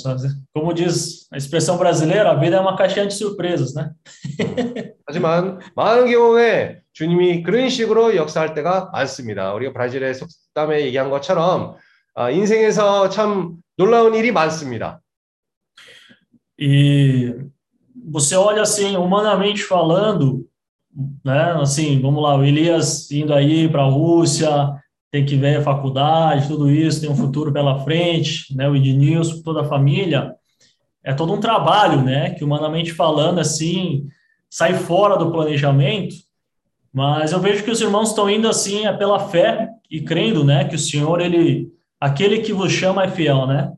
Como 0.55 0.73
diz 0.73 1.27
a 1.31 1.37
expressão 1.37 1.77
brasileira, 1.77 2.31
a 2.31 2.35
vida 2.35 2.57
é 2.57 2.61
uma 2.61 2.77
caixinha 2.77 3.07
de 3.07 3.15
surpresas, 3.15 3.75
né? 3.75 3.91
하지만 5.07 5.59
많은 5.77 6.11
경우에 6.11 6.81
주님이 6.93 7.43
그런 7.43 7.69
식으로 7.69 8.17
역사할 8.17 8.55
때가 8.55 8.91
많습니다. 8.93 9.53
우리가 9.55 9.73
브라질의 9.73 10.15
속담에 10.15 10.83
얘기한 10.87 11.11
것처럼 11.11 11.77
아, 12.15 12.31
인생에서 12.31 13.09
참 13.09 13.57
놀라운 13.77 14.15
일이 14.15 14.33
많습니다. 14.33 15.01
E 16.59 17.35
você 18.11 18.37
olha 18.37 18.63
assim, 18.63 18.97
humanamente 18.97 19.63
falando, 19.63 20.47
né? 21.25 21.61
Assim, 21.61 22.01
vamos 22.01 22.23
lá, 22.23 22.37
o 22.37 22.45
Elias 22.45 23.11
indo 23.11 23.33
aí 23.33 23.69
para 23.69 23.83
a 23.83 23.91
Rússia, 23.91 24.49
tem 25.17 25.25
que 25.27 25.37
ver 25.37 25.57
a 25.57 25.63
faculdade, 25.63 26.49
tudo 26.49 26.71
isso, 26.71 27.01
tem 27.01 27.11
um 27.11 27.17
futuro 27.17 27.53
pela 27.53 27.81
frente, 27.85 28.57
né? 28.57 28.69
O 28.69 28.75
Ednilson, 28.75 29.43
toda 29.43 29.61
a 29.61 29.65
família, 29.65 30.35
é 31.05 31.13
todo 31.13 31.33
um 31.33 31.41
trabalho, 31.41 32.03
né? 32.03 32.31
Que 32.31 32.43
humanamente 32.43 32.93
falando, 32.93 33.39
assim, 33.39 34.07
sai 34.49 34.75
fora 34.75 35.17
do 35.17 35.31
planejamento, 35.31 36.15
mas 36.93 37.33
eu 37.33 37.41
vejo 37.41 37.65
que 37.65 37.71
os 37.71 37.81
irmãos 37.81 38.11
estão 38.11 38.29
indo 38.29 38.47
assim 38.47 38.87
é 38.87 38.93
pela 38.93 39.19
fé 39.19 39.69
e 39.91 40.01
crendo, 40.01 40.45
né? 40.45 40.65
Que 40.65 40.77
o 40.77 40.79
Senhor 40.79 41.21
ele 41.21 41.71
aquele 41.99 42.41
que 42.41 42.53
vos 42.53 42.71
chama 42.71 43.05
é 43.05 43.09
fiel, 43.09 43.47
né? 43.47 43.73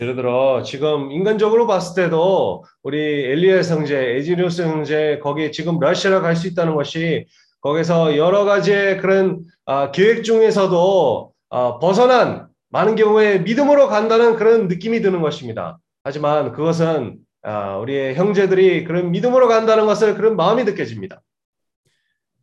예를 0.00 0.16
들어 0.16 0.62
지금 0.62 1.12
인간적으로 1.12 1.66
봤을 1.66 1.94
때도 1.94 2.64
우리 2.82 2.96
엘리엘 3.26 3.62
형제, 3.62 4.16
에지니우스 4.16 4.62
형제 4.62 5.18
거기 5.22 5.52
지금 5.52 5.78
러시아로 5.78 6.22
갈 6.22 6.34
수 6.34 6.48
있다는 6.48 6.74
것이 6.74 7.26
거기서 7.67 8.15
여러 8.15 8.45
가지의 8.45 8.97
그런 8.99 9.43
아, 9.65 9.91
계획 9.91 10.23
중에서도 10.23 11.33
아, 11.49 11.79
벗어난 11.79 12.47
많은 12.69 12.95
경우에 12.95 13.39
믿음으로 13.39 13.89
간다는 13.89 14.37
그런 14.37 14.69
느낌이 14.69 15.01
드는 15.01 15.21
것입니다. 15.21 15.77
하지만 16.01 16.53
그것은 16.53 17.17
아, 17.43 17.75
우리의 17.77 18.15
형제들이 18.15 18.85
그런 18.85 19.11
믿음으로 19.11 19.49
간다는 19.49 19.85
것을 19.85 20.15
그런 20.15 20.37
마음이 20.37 20.63
느껴집니다. 20.63 21.21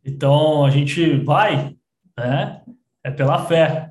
Então 0.07 0.63
a 0.63 0.69
gente 0.69 1.23
vai 1.25 1.75
né? 2.15 2.61
É 3.03 3.09
pela 3.09 3.43
fé. 3.45 3.89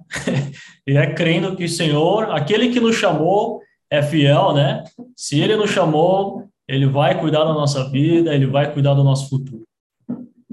e 0.87 0.97
é 0.97 1.13
crendo 1.13 1.57
que 1.57 1.65
o 1.65 1.69
Senhor, 1.69 2.31
aquele 2.31 2.69
que 2.71 2.79
nos 2.79 2.95
chamou, 2.95 3.61
é 3.91 4.01
fiel, 4.03 4.55
né? 4.55 4.85
Se 5.17 5.41
ele 5.41 5.57
nos 5.57 5.71
chamou, 5.71 6.49
ele 6.69 6.87
vai 6.87 7.19
cuidar 7.19 7.45
da 7.45 7.53
nossa 7.53 7.91
vida, 7.91 8.33
ele 8.33 8.47
vai 8.47 8.73
cuidar 8.73 8.95
do 8.95 9.03
nosso 9.03 9.29
futuro. 9.29 9.65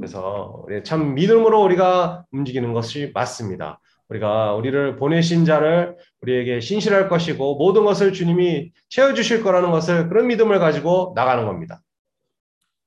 그래서 0.02 0.66
참 0.84 1.14
믿음으로 1.14 1.62
우리가 1.62 2.26
움직이는 2.32 2.74
것이 2.74 3.12
맞습니다. 3.14 3.80
우리가 4.10 4.56
우리를 4.56 4.96
보내신 4.98 5.46
자를 5.46 5.96
우리에게 6.22 6.60
신실할 6.60 7.08
것이고 7.08 7.56
모든 7.56 7.86
것을 7.86 8.12
주님이 8.12 8.72
채워 8.90 9.14
주실 9.14 9.44
거라는 9.44 9.70
것을 9.70 10.10
그런 10.10 10.26
믿음을 10.26 10.58
가지고 10.58 11.14
나가는 11.16 11.46
겁니다. 11.46 11.82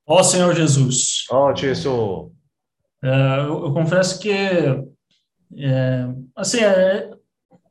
Ó 0.07 0.19
Senhor 0.19 0.55
Jesus, 0.55 1.33
어, 1.33 1.55
주 1.55 1.69
예수. 1.69 2.31
é, 3.03 3.39
eu, 3.47 3.67
eu 3.67 3.73
confesso 3.73 4.19
que 4.19 4.31
é, 4.31 6.09
assim 6.37 6.61
é, 6.61 7.11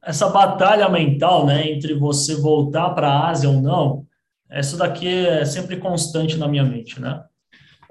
essa 0.01 0.29
batalha 0.29 0.89
mental, 0.89 1.45
né, 1.45 1.69
entre 1.69 1.93
você 1.93 2.36
voltar 2.36 2.91
para 2.91 3.08
a 3.08 3.29
Ásia 3.29 3.49
ou 3.49 3.62
não, 3.62 4.08
essa 4.49 4.77
daqui 4.77 5.08
é 5.08 5.45
sempre 5.45 5.77
constante 5.77 6.38
na 6.38 6.47
minha 6.47 6.63
mente, 6.63 6.99
né? 6.99 7.23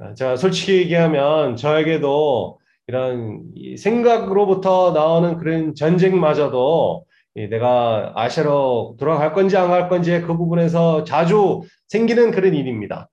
아, 0.03 0.15
제가 0.15 0.37
솔직히 0.37 0.79
얘기하면 0.79 1.55
저에게도 1.57 2.59
이런 2.89 3.45
이 3.55 3.77
생각으로부터 3.77 4.91
나오는 4.93 5.39
그런 5.39 5.75
전쟁마저도 5.77 7.05
이 7.37 7.47
내가 7.49 8.13
아시아로 8.17 8.97
돌아갈 8.99 9.33
건지 9.33 9.57
안 9.57 9.69
갈 9.71 9.89
건지의 9.89 10.23
그 10.23 10.37
부분에서 10.37 11.05
자주 11.05 11.63
생기는 11.87 12.33
그런 12.33 12.53
일입니다. 12.55 13.09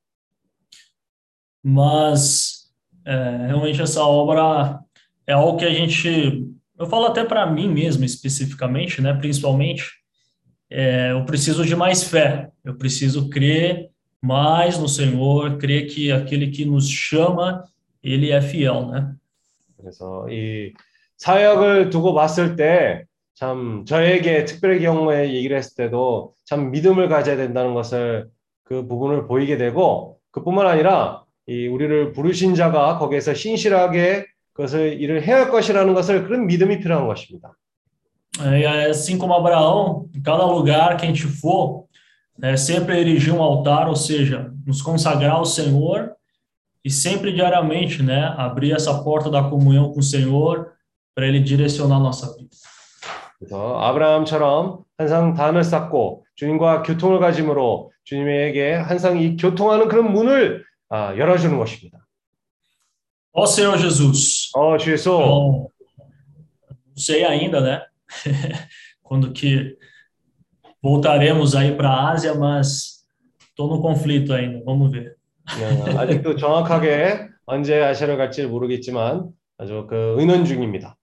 Mas 1.63 2.71
é, 3.05 3.47
realmente 3.47 3.81
essa 3.81 4.03
obra 4.03 4.79
é 5.27 5.33
algo 5.33 5.57
que 5.57 5.65
a 5.65 5.73
gente, 5.73 6.43
eu 6.79 6.87
falo 6.87 7.05
até 7.05 7.23
para 7.23 7.45
mim 7.51 7.69
mesmo 7.69 8.03
especificamente, 8.03 9.01
né, 9.01 9.13
principalmente, 9.13 9.83
é, 10.71 11.11
eu 11.11 11.23
preciso 11.25 11.65
de 11.65 11.75
mais 11.75 12.03
fé, 12.03 12.49
eu 12.63 12.75
preciso 12.77 13.29
crer 13.29 13.89
mais 14.21 14.77
no 14.77 14.87
Senhor, 14.87 15.57
crer 15.57 15.87
que 15.87 16.11
aquele 16.11 16.51
que 16.51 16.65
nos 16.65 16.89
chama, 16.89 17.63
ele 18.03 18.31
é 18.31 18.41
fiel, 18.41 18.87
né? 18.87 19.15
그래서 19.77 20.27
이 20.29 20.73
사역을 21.17 21.89
두고 21.89 22.13
봤을 22.13 22.55
때 22.55 23.09
참 23.39 23.85
저에게 23.85 24.43
특별히 24.43 24.81
경우에 24.81 25.33
얘기를 25.33 25.55
했을 25.55 25.73
때도 25.77 26.33
참 26.43 26.71
믿음을 26.71 27.07
가져야 27.07 27.37
된다는 27.37 27.73
것을 27.73 28.27
그 28.65 28.85
부분을 28.85 29.27
보이게 29.27 29.55
되고 29.55 30.19
그뿐만 30.31 30.67
아니라 30.67 31.23
이 31.47 31.67
우리를 31.67 32.11
buru신 32.11 32.53
자가 32.55 32.97
거기에서 32.97 33.33
신실하게 33.33 34.25
그것을 34.51 35.01
일을 35.01 35.23
해야 35.23 35.37
할 35.37 35.51
것이라는 35.51 35.93
것을 35.93 36.25
그런 36.25 36.47
믿음이 36.47 36.79
필요한 36.81 37.07
것입니다. 37.07 37.55
É, 38.41 38.59
e 38.59 38.65
assim 38.65 39.17
como 39.17 39.33
Abraão, 39.33 40.05
em 40.13 40.21
cada 40.21 40.45
lugar 40.45 40.97
que 40.97 41.05
a 41.05 41.07
gente 41.07 41.23
for, 41.23 41.85
é, 42.42 42.56
sempre 42.56 42.98
erigir 42.98 43.32
um 43.32 43.42
altar, 43.42 43.88
ou 43.88 43.96
seja, 43.96 44.52
nos 44.66 44.82
consagrar 44.82 45.32
ao 45.32 45.44
Senhor 45.44 46.12
e 46.84 46.90
sempre 46.90 47.32
diariamente, 47.32 48.02
né, 48.02 48.34
abrir 48.36 48.72
essa 48.72 49.02
porta 49.02 49.30
da 49.30 49.42
comunhão 49.42 49.92
com 49.92 50.00
o 50.00 50.02
Senhor 50.02 50.72
para 51.14 51.26
Ele 51.26 51.40
direcionar 51.40 51.96
a 51.96 52.00
nossa 52.00 52.34
vida. 52.36 52.50
그래서 53.38 53.78
아브라함처럼 53.78 54.84
항상 54.98 55.34
단을 55.34 55.64
쌓고 55.64 56.24
주님과 56.34 56.82
교통을 56.82 57.20
가짐으로 57.20 57.92
주님에게 58.04 58.74
항상 58.74 59.18
이 59.18 59.36
교통하는 59.36 59.88
그런 59.88 60.12
문을 60.12 60.64
아, 60.88 61.16
열어주는 61.16 61.56
것입니다. 61.56 62.04
Ó 63.36 63.46
Senhor 63.46 63.76
Jesus, 63.76 64.50
어, 64.54 64.78
주 64.78 64.92
예수. 64.92 65.10
Bom, 65.10 65.68
não 66.70 66.96
sei 66.96 67.24
ainda, 67.24 67.60
né? 67.60 67.82
Quando 69.02 69.32
que 69.32 69.76
voltaremos 70.82 71.54
aí 71.54 71.74
para 71.74 71.88
a 71.88 72.10
Ásia, 72.12 72.34
mas 72.34 73.06
estou 73.48 73.68
no 73.68 73.80
conflito 73.80 74.32
ainda. 74.32 74.62
Vamos 74.64 74.92
ver. 74.92 75.16
네, 75.58 75.98
아직도 75.98 76.36
정확하게 76.36 77.28
언제 77.44 77.82
아시아를 77.82 78.16
갈지 78.16 78.46
모르겠지만 78.46 79.30
아주 79.58 79.86
그 79.88 80.16
의논 80.18 80.44
중입니다. 80.44 80.96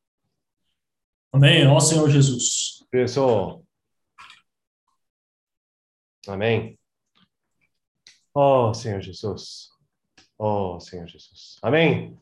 Amém? 1.34 1.68
Ó 1.68 1.78
Senhor 1.78 2.10
Jesus. 2.10 2.86
그래서 2.92 3.62
아멘. 6.28 6.78
Oh, 8.34 8.74
Senhor 8.74 9.02
Jesus. 9.02 9.72
Oh, 10.38 10.80
Senhor 10.80 11.06
Jesus. 11.06 11.58
Amém. 11.62 12.18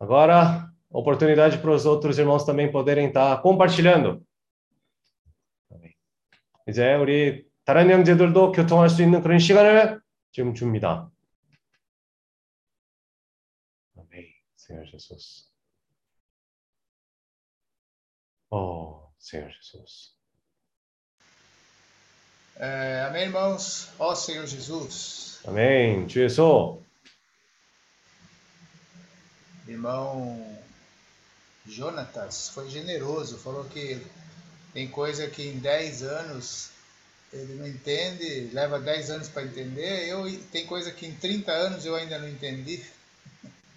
Agora, 0.00 0.72
oportunidade 0.90 1.58
para 1.58 1.70
os 1.70 1.84
outros 1.84 2.18
irmãos 2.18 2.44
também 2.44 2.72
poderem 2.72 3.08
estar 3.08 3.40
compartilhando. 3.42 4.22
아멘. 6.67 6.69
이제 6.69 6.93
우리 6.95 7.45
다른 7.63 7.89
형제들도 7.89 8.51
교통할 8.51 8.89
수 8.89 9.01
있는 9.01 9.21
그런 9.21 9.39
시간을 9.39 10.01
지금 10.31 10.53
줍니다. 10.53 11.09
아멘. 13.97 14.27
Senhor 14.57 14.85
Jesus. 14.91 15.49
Oh, 18.49 19.09
Senhor 19.19 19.51
Jesus. 19.51 20.15
É, 22.59 23.05
amém, 23.07 23.23
irmãos? 23.23 23.89
Ó 23.99 24.13
Senhor 24.13 24.47
Jesus. 24.47 25.41
아멘. 25.47 26.07
주 26.07 26.23
예수. 26.23 26.83
Irmão 29.67 30.57
Jonatas 31.65 32.49
foi 32.49 32.69
generoso, 32.69 33.37
falou 33.37 33.65
que 33.65 34.01
tem 34.77 34.87
coisa 34.89 35.25
que 35.25 35.41
em 35.41 35.57
10 35.57 36.03
anos 36.03 36.69
ele 37.33 37.55
não 37.55 37.67
entende, 37.67 38.51
leva 38.53 38.79
10 38.79 39.09
anos 39.09 39.27
para 39.27 39.41
entender. 39.41 40.07
Eu 40.07 40.23
tem 40.51 40.67
coisa 40.67 40.91
que 40.91 41.07
em 41.07 41.13
30 41.13 41.51
anos 41.51 41.83
eu 41.83 41.95
ainda 41.95 42.19
não 42.19 42.29
entendi. 42.29 42.79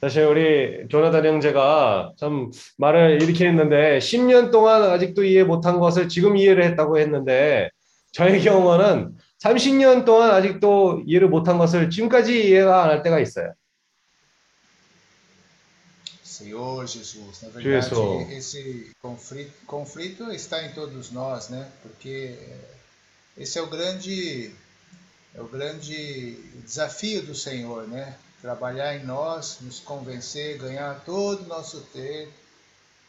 사실 0.02 0.24
우리 0.24 0.86
조나단 0.88 1.24
형제가 1.24 2.12
참 2.18 2.50
말을 2.76 3.22
이렇게 3.22 3.46
했는데 3.48 3.98
10년 3.98 4.50
동안 4.50 4.82
아직도 4.82 5.24
이해 5.24 5.42
못한 5.42 5.78
것을 5.78 6.10
지금 6.10 6.36
이해를 6.36 6.64
했다고 6.64 6.98
했는데 6.98 7.70
저의 8.12 8.42
경우는 8.42 9.16
30년 9.42 10.04
동안 10.04 10.32
아직도 10.32 11.04
이해를 11.06 11.28
못한 11.28 11.56
것을 11.56 11.88
지금까지 11.88 12.46
이해가 12.48 12.84
안 12.84 12.90
할 12.90 13.02
때가 13.02 13.20
있어요. 13.20 13.54
Senhor 16.39 16.85
Jesus, 16.87 17.41
na 17.43 17.49
Ju 17.49 17.53
verdade, 17.69 17.89
Jesu. 17.89 18.27
esse 18.31 18.91
conflito, 19.01 19.51
conflito 19.65 20.31
está 20.31 20.65
em 20.65 20.71
todos 20.73 21.11
nós, 21.11 21.49
né? 21.49 21.67
Porque 21.81 22.35
esse 23.37 23.57
é 23.57 23.61
o 23.61 23.67
grande 23.67 24.51
é 25.35 25.41
o 25.41 25.47
grande 25.47 26.37
desafio 26.65 27.21
do 27.23 27.35
Senhor, 27.35 27.87
né? 27.87 28.15
Trabalhar 28.41 28.95
em 28.95 29.03
nós, 29.05 29.57
nos 29.61 29.79
convencer, 29.79 30.57
ganhar 30.57 31.01
todo 31.05 31.43
o 31.43 31.47
nosso 31.47 31.81
ter, 31.93 32.29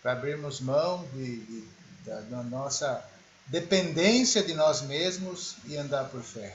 para 0.03 0.12
abrirmos 0.12 0.61
mão 0.61 1.05
de, 1.15 1.37
de- 1.41 1.65
da, 2.05 2.21
da 2.21 2.43
nossa 2.43 3.03
dependência 3.49 4.43
de 4.43 4.55
nós 4.55 4.83
mesmos 4.83 5.57
e 5.69 5.77
andar 5.77 6.09
por 6.11 6.23
fé. 6.23 6.55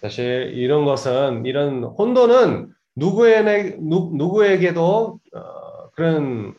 사실 0.00 0.52
이런 0.54 0.84
것은 0.84 1.46
이런 1.46 1.84
혼돈은 1.84 2.74
누구에게 2.96 3.76
누, 3.80 4.10
누구에게도 4.12 5.20
어, 5.34 5.55
그런 5.96 6.54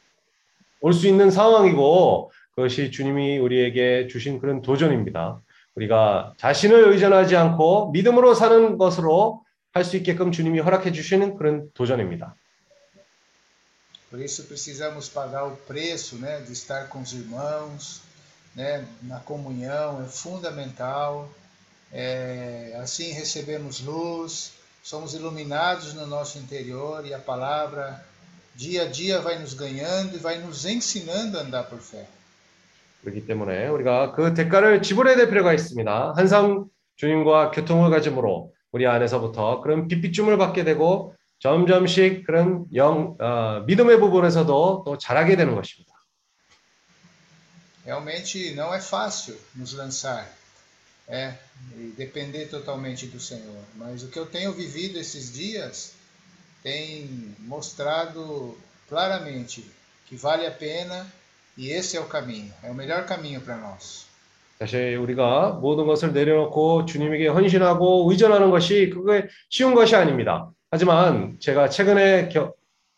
올 0.82 0.94
수 0.94 1.08
있는 1.08 1.32
상황이고 1.32 2.32
그것이 2.56 2.92
주님이 2.92 3.38
우리에게 3.40 4.08
주신 4.08 4.40
그런 4.40 4.62
도전입니다. 4.62 5.40
우리가 5.76 6.34
자신을 6.38 6.90
의존하지 6.92 7.36
않고 7.36 7.92
믿음으로 7.92 8.34
사는 8.34 8.78
것으로 8.78 9.42
할 9.74 9.84
수 9.86 9.98
있게끔 9.98 10.32
주님이 10.32 10.60
허락해 10.60 10.92
주시는 10.92 11.36
그런 11.38 11.72
도전입니다. 11.74 12.36
Por 14.12 14.22
isso 14.22 14.46
precisamos 14.48 15.10
pagar 15.10 15.46
o 15.48 15.56
preço, 15.68 16.18
né, 16.18 16.42
de 16.46 16.52
estar 16.54 16.88
com 16.88 17.02
os 17.02 17.14
irmãos, 17.14 18.02
né, 18.56 18.86
na 19.02 19.20
comunhão 19.22 20.04
é 20.04 20.08
fundamental. 20.08 21.28
É, 21.92 22.78
assim 22.78 23.12
recebemos 23.14 23.82
luz, 23.82 24.52
somos 24.84 25.16
iluminados 25.16 25.96
no 25.96 26.06
nosso 26.06 26.38
interior 26.38 27.04
e 27.08 27.14
a 27.16 27.20
palavra 27.20 28.06
dia 28.59 28.83
a 28.83 28.87
dia 28.91 29.21
vai 29.21 29.39
nos 29.39 29.55
ganhando 29.55 30.17
e 30.17 30.19
vai 30.19 30.39
nos 30.39 30.67
ensinando 30.67 31.39
a 31.39 31.43
andar 31.43 31.69
por 31.71 31.79
fé. 31.79 32.05
그렇기 33.03 33.25
때문에 33.27 33.69
우리가 33.69 34.13
그 34.13 34.35
대가를 34.35 34.83
지불해야 34.83 35.17
될 35.17 35.29
필요가 35.29 35.55
있습니다. 35.55 36.15
항상 36.17 36.67
주님과 36.97 37.53
교통을 37.53 37.91
가짐으로 37.91 38.53
우리 38.73 38.87
안에서부터 38.89 39.61
그런 39.61 39.87
빛비춤을 39.87 40.37
받게 40.37 40.65
되고 40.65 41.15
점점씩 41.39 42.27
그런 42.27 42.67
영 42.75 43.17
어, 43.21 43.63
믿음의 43.65 44.01
부분에서도 44.01 44.83
또 44.85 44.99
자라게 44.99 45.37
되는 45.37 45.55
것입니다. 45.55 45.95
Realmente 47.87 48.55
não 48.55 48.75
é 48.75 48.81
fácil 48.81 49.39
nos 49.57 49.73
lançar, 49.73 50.29
é, 51.09 51.33
e 51.79 51.95
depender 51.97 52.47
totalmente 52.51 53.07
do 53.07 53.19
Senhor. 53.19 53.63
Mas 53.77 54.03
o 54.03 54.09
que 54.09 54.19
eu 54.19 54.27
tenho 54.27 54.53
vivido 54.53 54.99
esses 54.99 55.33
dias 55.33 55.95
tem 56.68 57.36
mostrado 57.40 58.58
claramente 58.88 59.66
que 60.06 60.16
vale 60.16 60.46
a 60.46 60.52
pena 60.52 61.06
E 61.56 61.70
esse 61.70 61.96
é 61.98 62.00
o 62.02 62.08
caminho, 62.08 62.52
é 62.64 62.72
o 62.72 62.74
melhor 62.74 63.06
caminho 63.06 63.40
para 63.42 63.58
nós. 63.58 64.08
사실 64.58 64.98
우리가 64.98 65.52
모든 65.62 65.86
것을 65.86 66.14
내려놓고 66.14 66.86
주님에게 66.86 67.28
헌신하고 67.28 68.10
의존하는 68.10 68.50
것이 68.50 68.90
그게 68.90 69.28
쉬운 69.50 69.76
것이 69.76 69.96
아닙니다. 69.96 70.50
하지만 70.72 71.38
제가 71.40 71.70
최근에 71.70 72.30
겪, 72.30 72.56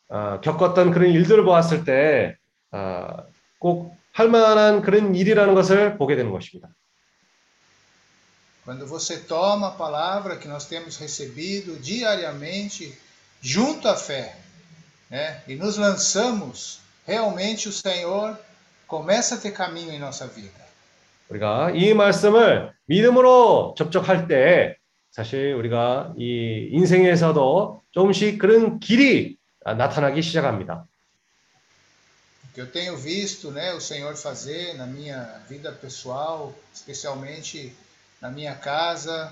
어, 0.08 0.40
겪었던 0.42 0.92
그런 0.92 1.12
일들을 1.12 1.44
보았을 1.44 1.84
때 1.84 2.38
꼭 3.60 3.98
할만한 4.12 4.82
그런 4.82 5.16
일이라는 5.16 5.54
것을 5.54 5.98
보게 5.98 6.16
되는 6.16 6.32
것입니다. 6.32 6.70
Quando 8.66 8.88
você 8.88 9.28
toma 9.28 9.68
a 9.68 9.78
palavra 9.78 10.38
que 10.38 10.48
nós 10.48 10.68
temos 10.68 10.98
recebido 10.98 11.80
diariamente 11.80 12.98
junto 13.42 13.88
à 13.88 13.96
fé, 13.96 14.36
né, 15.10 15.42
e 15.48 15.56
nos 15.56 15.78
lançamos, 15.78 16.80
realmente 17.06 17.70
o 17.70 17.72
Senhor 17.72 18.38
começa 18.88 19.36
a 19.36 19.38
ter 19.38 19.52
caminho 19.52 19.92
em 19.92 20.00
nossa 20.00 20.28
vida. 20.28 20.66
우리가 21.30 21.72
이 21.72 21.94
말씀을 21.94 22.72
믿음으로 22.86 23.74
접촉할 23.78 24.28
때 24.28 24.78
사실 25.12 25.54
우리가 25.54 26.14
이 26.18 26.70
인생에서도 26.72 27.82
조금씩 27.92 28.38
그런 28.38 28.80
길이 28.80 29.38
나타나기 29.64 30.22
시작합니다. 30.22 30.86
que 32.54 32.62
eu 32.62 32.72
tenho 32.72 32.96
visto, 32.96 33.52
né, 33.52 33.74
o 33.74 33.82
Senhor 33.82 34.16
fazer 34.16 34.76
na 34.76 34.86
minha 34.86 35.42
vida 35.50 35.74
pessoal, 35.74 36.56
especialmente 36.74 37.76
na 38.22 38.30
minha 38.30 38.56
casa, 38.56 39.30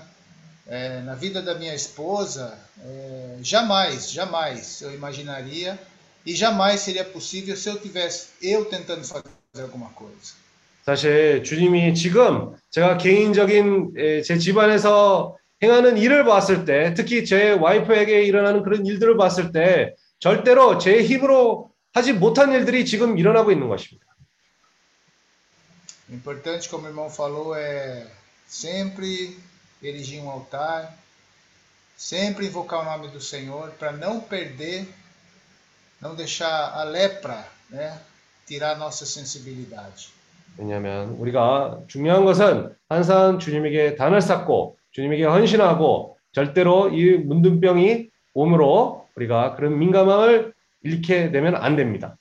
é, 0.69 1.01
na 1.01 1.15
vida 1.15 1.41
da 1.41 1.55
minha 1.55 1.73
esposa, 1.73 2.57
é, 2.85 3.37
jamais, 3.41 4.11
jamais 4.11 4.81
eu 4.81 4.93
imaginaria 4.93 5.79
e 6.25 6.35
jamais 6.35 6.81
seria 6.81 7.03
possível 7.03 7.55
se 7.55 7.67
eu 7.67 7.79
tivesse 7.79 8.29
eu 8.41 8.65
tentando 8.65 9.03
fazer 9.03 9.63
alguma 9.63 9.89
coisa. 9.89 10.37
사실 10.85 11.43
주님이 11.43 11.93
지금 11.93 12.55
제가 12.71 12.97
개인적인 12.97 13.93
제 14.25 14.37
집안에서 14.37 15.37
행하는 15.61 15.97
일을 15.97 16.23
봤을 16.23 16.65
때, 16.65 16.93
특히 16.95 17.25
제 17.25 17.51
와이프에게 17.51 18.23
일어나는 18.23 18.63
그런 18.63 18.85
일들을 18.85 19.17
봤을 19.17 19.51
때, 19.51 19.95
절대로 20.19 20.77
제 20.77 21.03
힘으로 21.03 21.69
하지 21.93 22.13
못한 22.13 22.53
일들이 22.53 22.85
지금 22.85 23.17
일어나고 23.17 23.51
있는 23.51 23.67
것입니다. 23.67 24.05
Importante, 26.09 26.67
como 26.69 26.85
o 26.85 26.89
irmão 26.89 27.07
falou, 27.07 27.55
é 27.55 28.07
sempre 28.47 29.37
erigir 29.81 30.21
um 30.21 30.29
altar, 30.29 30.93
sempre 31.97 32.47
invocar 32.47 32.81
o 32.81 32.85
nome 32.85 33.09
do 33.09 33.21
Senhor 33.21 33.71
para 33.79 33.91
não 33.91 34.19
perder, 34.19 34.87
não 36.01 36.15
deixar 36.15 36.73
a 36.73 36.83
lepra, 36.83 37.45
né, 37.69 37.99
tirar 38.45 38.77
nossa 38.77 39.05
sensibilidade. 39.05 40.11
왜냐하면 40.57 41.11
우리가 41.19 41.83
중요한 41.87 42.25
것은 42.25 42.75
항상 42.89 43.39
주님에게 43.39 43.95
단을 43.95 44.19
쌓고 44.19 44.77
주님에게 44.91 45.23
헌신하고 45.23 46.17
절대로 46.33 46.89
이 46.89 47.17
문둥병이 47.17 48.09
몸으로 48.33 49.07
우리가 49.15 49.55
그런 49.55 49.77
민감함을 49.79 50.53
잃게 50.83 51.31
되면 51.31 51.55
안 51.55 51.75
됩니다. 51.75 52.17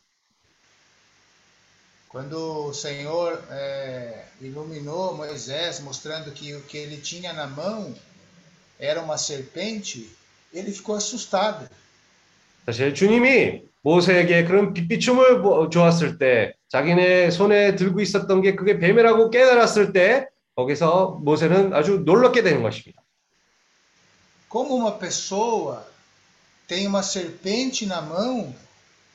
Quando 2.10 2.68
o 2.68 2.74
Senhor 2.74 3.44
é, 3.50 4.26
iluminou 4.40 5.16
Moisés, 5.18 5.80
mostrando 5.80 6.32
que 6.32 6.54
o 6.54 6.62
que 6.62 6.78
ele 6.78 6.98
tinha 6.98 7.34
na 7.34 7.48
mão 7.48 7.96
era 8.80 9.02
uma 9.02 9.18
serpente, 9.18 10.10
ele 10.54 10.72
ficou 10.72 10.96
assustado. 10.96 11.68
사실 12.66 12.94
주님이 12.94 13.64
모세에게 13.82 14.46
그런 14.46 14.74
빛비춤을 14.74 15.70
주었을 15.72 16.18
때, 16.18 16.54
자기네 16.70 17.32
손에 17.32 17.76
들고 17.76 18.00
있었던 18.00 18.42
게 18.42 18.56
그게 18.56 18.80
뱀이라고 18.80 19.30
깨달았을 19.30 19.92
때, 19.92 20.28
거기서 20.56 21.20
모세는 21.24 21.74
아주 21.74 22.04
놀랍게 22.06 22.44
되는 22.44 22.62
것입니다. 22.62 23.02
Como 24.50 24.76
uma 24.76 25.00
pessoa 25.00 25.84
tem 26.68 26.86
uma 26.86 27.02
serpente 27.02 27.88
na 27.88 28.02
mão 28.02 28.54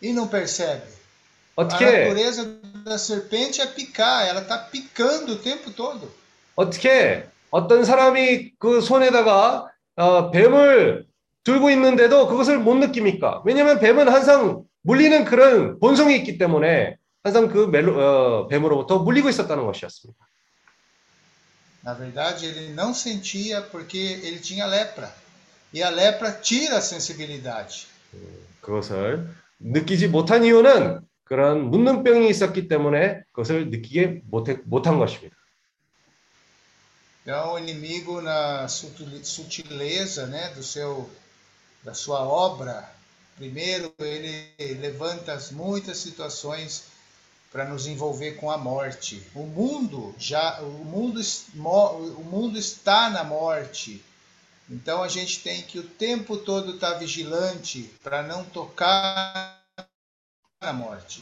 e 0.02 0.12
não 0.12 0.26
percebe? 0.26 0.83
어떻게, 1.55 1.85
a 1.85 1.91
natureza 2.05 2.59
da 2.83 2.97
serpente 2.97 3.61
é 3.61 3.67
picar, 3.67 4.27
ela 4.27 4.41
está 4.41 4.57
picando 4.57 5.33
o 5.33 5.37
tempo 5.37 5.71
todo. 5.71 6.11
어떻게 6.55 7.27
어떤 7.51 7.85
사람이 7.85 8.53
그 8.57 8.81
손에다가 8.81 9.67
어, 9.95 10.31
뱀을 10.31 11.05
들고 11.43 11.69
있는데도 11.71 12.27
그것을 12.27 12.57
못 12.57 12.75
느낍니까? 12.75 13.43
왜냐하면 13.45 13.79
뱀은 13.79 14.07
항상 14.09 14.63
물리는 14.81 15.25
그런 15.25 15.79
본성이 15.79 16.15
있기 16.17 16.37
때문에 16.37 16.97
항상 17.23 17.47
그 17.49 17.67
멜로, 17.67 17.99
어, 17.99 18.47
뱀으로부터 18.47 18.99
물리고 18.99 19.29
있었다는 19.29 19.65
것이었습니다. 19.65 20.17
Na 21.83 21.93
verdade, 21.93 22.45
ele 22.45 22.73
não 22.73 22.93
sentia 22.93 23.61
porque 23.69 23.97
ele 24.23 24.39
tinha 24.39 24.65
lepra. 24.65 25.13
E 25.73 25.83
a 25.83 25.89
lepra 25.89 26.31
tira 26.31 26.77
a 26.77 26.81
sensibilidade. 26.81 27.87
그것을 28.61 29.27
느끼지 29.59 30.07
못한 30.07 30.45
이유는 30.45 31.01
그런 31.24 31.70
문눈병이 31.70 32.28
있었기 32.31 32.68
때문에 32.68 33.22
그것을 33.33 33.70
느끼게 33.70 34.22
못해, 34.24 34.59
못한 34.64 34.98
것입니다. 34.98 35.37
Então, 37.22 37.52
o 37.52 37.59
inimigo 37.59 38.22
na 38.22 38.66
sutileza, 38.68 40.26
né, 40.26 40.48
do 40.54 40.62
seu 40.62 41.11
da 41.85 41.92
sua 41.92 42.20
obra, 42.22 42.90
primeiro 43.37 43.92
ele 43.98 44.54
levanta 44.81 45.38
muitas 45.52 45.98
situações 45.98 46.85
para 47.52 47.66
nos 47.66 47.87
envolver 47.87 48.33
com 48.33 48.50
a 48.50 48.57
morte. 48.57 49.22
O 49.35 49.42
mundo 49.42 50.14
já 50.18 50.61
o 50.62 50.85
mundo 50.85 51.20
o 51.54 52.24
mundo 52.24 52.59
está 52.59 53.11
na 53.11 53.22
morte. 53.22 54.02
Então 54.70 55.02
a 55.02 55.09
gente 55.09 55.40
tem 55.42 55.61
que 55.62 55.78
o 55.78 55.83
tempo 55.83 56.38
todo 56.38 56.76
estar 56.76 56.92
tá 56.92 56.98
vigilante 56.98 57.90
para 58.02 58.22
não 58.22 58.42
tocar 58.42 59.62
na 60.63 60.71
morte. 60.71 61.21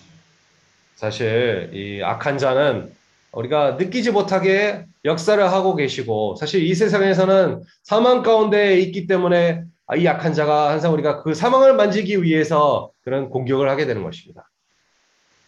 사실 0.95 1.71
이 1.73 2.03
악한 2.03 2.37
자는 2.37 2.93
우리가 3.31 3.71
느끼지 3.71 4.11
못하게 4.11 4.85
역사를 5.03 5.41
하고 5.51 5.75
계시고 5.75 6.35
사실 6.35 6.63
이 6.63 6.75
세상에서는 6.75 7.63
사망 7.83 8.21
가운데 8.21 8.79
있기 8.79 9.07
때문에 9.07 9.63
이 9.97 10.05
약한 10.05 10.33
자가 10.33 10.69
항상 10.69 10.93
우리가 10.93 11.23
그 11.23 11.33
사망을 11.33 11.73
만지기 11.73 12.21
위해서 12.21 12.91
그런 13.03 13.29
공격을 13.29 13.67
하게 13.67 13.85
되는 13.85 14.03
것입니다. 14.03 14.47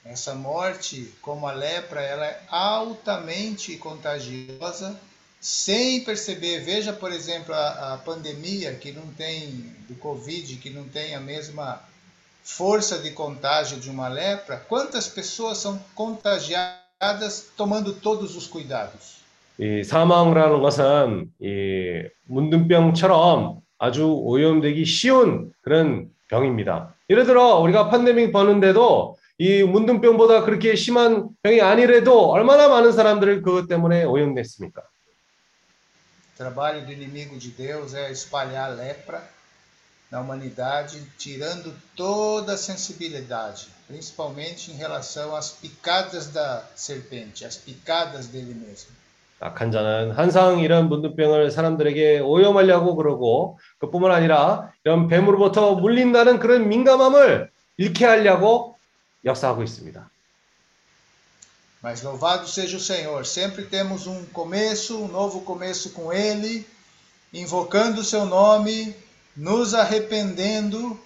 Essa 0.06 0.34
morte, 0.36 1.13
como 1.21 1.47
a 1.47 1.56
lepra, 1.56 2.01
ela 2.01 2.25
é 2.25 2.38
altamente 2.49 3.77
contagiosa, 3.77 4.99
sem 5.39 6.03
perceber. 6.03 6.60
Veja, 6.60 6.91
por 6.91 7.13
exemplo, 7.13 7.56
a, 7.56 7.93
a 7.93 7.97
pandemia 7.99 8.73
que 8.75 8.91
não 8.91 9.08
tem 9.13 9.73
do 9.88 9.95
Covid, 9.95 10.58
que 10.58 10.69
não 10.69 10.84
tem 10.89 11.15
a 11.15 11.21
mesma 11.21 11.82
força 12.43 12.99
de 12.99 13.12
contágio 13.12 13.79
de 13.79 13.89
uma 13.89 14.08
lepra. 14.08 14.58
Quantas 14.67 15.08
pessoas 15.08 15.58
são 15.58 15.79
contagiadas 15.95 17.51
tomando 17.56 17.93
todos 17.93 18.36
os 18.36 18.47
cuidados? 18.47 19.23
이 19.60 19.84
사망이라는 19.84 20.62
것은 20.62 21.32
이 21.39 22.03
문둥병처럼 22.25 23.62
아주 23.77 24.06
오염되기 24.08 24.84
쉬운 24.86 25.51
그런 25.62 26.10
병입니다. 26.27 26.95
예를 27.10 27.25
들어 27.25 27.60
우리가 27.60 27.91
팬데믹 27.91 28.32
보는데도 28.32 29.15
이 29.38 29.62
문둥병보다 29.63 30.43
그렇게 30.43 30.75
심한 30.75 31.29
병이 31.43 31.62
아니래도 31.62 32.32
얼마나 32.32 32.67
많은 32.67 32.91
사람들을 32.91 33.41
그것 33.43 33.67
때문에 33.67 34.03
오염됐습니까? 34.06 34.82
trabalho 36.36 36.84
do 36.84 36.91
inimigo 36.91 37.38
de 37.38 37.51
Deus 37.51 37.93
é 37.93 38.12
espalhar 38.12 38.71
a 38.71 38.73
lepra 38.73 39.21
na 40.12 40.20
humanidade, 40.20 41.02
tirando 41.18 41.74
toda 41.94 42.54
a 42.54 42.56
sensibilidade, 42.56 43.68
principalmente 43.87 44.70
em 44.70 44.74
relação 44.74 45.37
às 45.37 45.50
picadas 45.50 46.28
da 46.28 46.64
serpente, 46.74 47.44
às 47.44 47.56
picadas 47.56 48.26
dele 48.26 48.54
mesmo. 48.54 48.96
악한 49.40 49.70
자는 49.70 50.11
항상 50.12 50.58
이런 50.58 50.88
문둥병을 50.88 51.52
사람들에게 51.52 52.18
오염하려고 52.20 52.96
그러고 52.96 53.58
그뿐만 53.78 54.11
아니라 54.11 54.72
이런 54.84 55.06
뱀으로부터 55.06 55.76
물린다는 55.76 56.40
그런 56.40 56.68
민감함을 56.68 57.48
잃게 57.76 58.04
하려고 58.04 58.76
역사하고 59.24 59.62
있습니다. 59.62 60.11
Mas 61.80 62.02
louvado 62.02 62.48
seja 62.48 62.76
o 62.76 62.80
Senhor, 62.80 63.24
sempre 63.24 63.62
temos 63.62 64.08
um 64.08 64.24
começo, 64.32 64.98
um 64.98 65.06
novo 65.06 65.42
começo 65.42 65.90
com 65.90 66.12
Ele, 66.12 66.66
invocando 67.32 68.00
o 68.00 68.04
Seu 68.04 68.26
nome, 68.26 68.96
nos 69.37 69.74
arrependendo, 69.74 70.98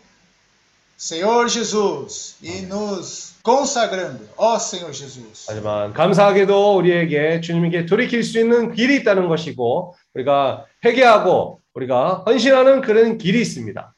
Senhor 0.97 1.49
Jesus, 1.49 2.37
e 2.41 2.63
nos 2.63 3.35
consagrando, 3.43 4.29
ó 4.37 4.59
Senhor 4.59 4.93
Jesus. 4.93 5.47
하지만 5.49 5.93
감사하게도 5.93 6.77
우리에게 6.77 7.41
주님께 7.41 7.87
돌이킬 7.87 8.23
수 8.23 8.39
있는 8.39 8.73
길이 8.75 8.97
있다는 8.97 9.29
것이고 9.29 9.95
우리가 10.15 10.67
회개하고 10.85 11.61
우리가 11.75 12.23
헌신하는 12.27 12.81
그런 12.83 13.19
길이 13.19 13.41
있습니다. 13.43 13.95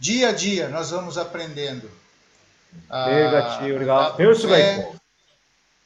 Dia 0.00 0.28
a 0.28 0.36
dia 0.36 0.68
nós 0.68 0.90
vamos 0.90 1.18
aprendendo. 1.18 1.88
a, 2.90 3.08
매일같이 3.10 3.64
andar 3.64 3.76
우리가 3.76 4.08
por 4.12 4.16
배울 4.16 4.34
수가 4.34 4.56
fé. 4.56 4.78
있고 4.78 4.98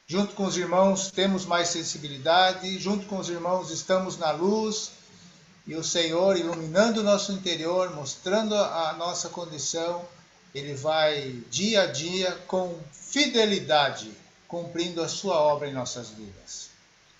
Junto 0.05 0.35
com 0.35 0.45
os 0.45 0.57
irmãos 0.57 1.11
temos 1.11 1.45
mais 1.45 1.69
sensibilidade, 1.69 2.77
junto 2.77 3.07
com 3.07 3.17
os 3.17 3.29
irmãos 3.29 3.71
estamos 3.71 4.17
na 4.19 4.31
luz 4.31 4.91
E 5.68 5.76
o 5.76 5.84
Senhor 5.84 6.38
iluminando 6.38 7.00
o 7.00 7.04
nosso 7.04 7.30
interior, 7.30 7.94
mostrando 7.94 8.54
a 8.54 8.94
nossa 8.98 9.28
condição, 9.28 10.00
ele 10.54 10.72
vai 10.72 11.34
dia 11.50 11.82
a 11.82 11.86
dia 11.86 12.34
com 12.46 12.74
fidelidade 12.90 14.10
cumprindo 14.48 15.02
a 15.02 15.08
sua 15.08 15.36
obra 15.38 15.68
em 15.68 15.74
nossas 15.74 16.08
vidas. 16.08 16.70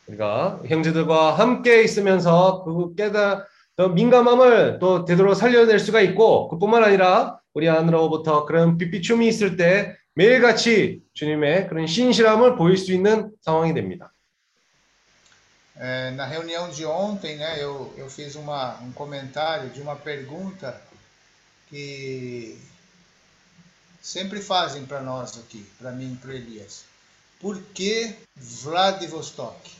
우리가 0.08 0.62
형제들과 0.64 1.34
함께 1.34 1.82
있으면서 1.82 2.64
그 2.64 2.94
깨달 2.94 3.44
더 3.76 3.88
민감함을 3.88 4.78
또 4.80 5.04
되도록 5.04 5.34
살려낼 5.34 5.78
수가 5.78 6.00
있고 6.00 6.48
그뿐만 6.48 6.82
아니라 6.82 7.38
우리 7.52 7.68
안으로부터 7.68 8.46
그런 8.46 8.78
빛비춤이 8.78 9.28
있을 9.28 9.58
때 9.58 9.94
매일같이 10.14 11.02
주님의 11.12 11.68
그런 11.68 11.86
신실함을 11.86 12.56
보일 12.56 12.78
수 12.78 12.94
있는 12.94 13.30
상황이 13.42 13.74
됩니다. 13.74 14.14
É, 15.80 16.10
na 16.10 16.26
reunião 16.26 16.68
de 16.70 16.84
ontem, 16.84 17.36
né, 17.36 17.62
eu, 17.62 17.94
eu 17.96 18.10
fiz 18.10 18.34
uma, 18.34 18.80
um 18.82 18.90
comentário 18.92 19.70
de 19.70 19.80
uma 19.80 19.94
pergunta 19.94 20.80
que 21.68 22.58
sempre 24.00 24.40
fazem 24.40 24.84
para 24.86 25.00
nós 25.00 25.38
aqui, 25.38 25.64
para 25.78 25.92
mim 25.92 26.14
e 26.14 26.16
para 26.16 26.34
Elias. 26.34 26.84
Por 27.40 27.60
que 27.74 28.16
Vladivostok? 28.36 29.78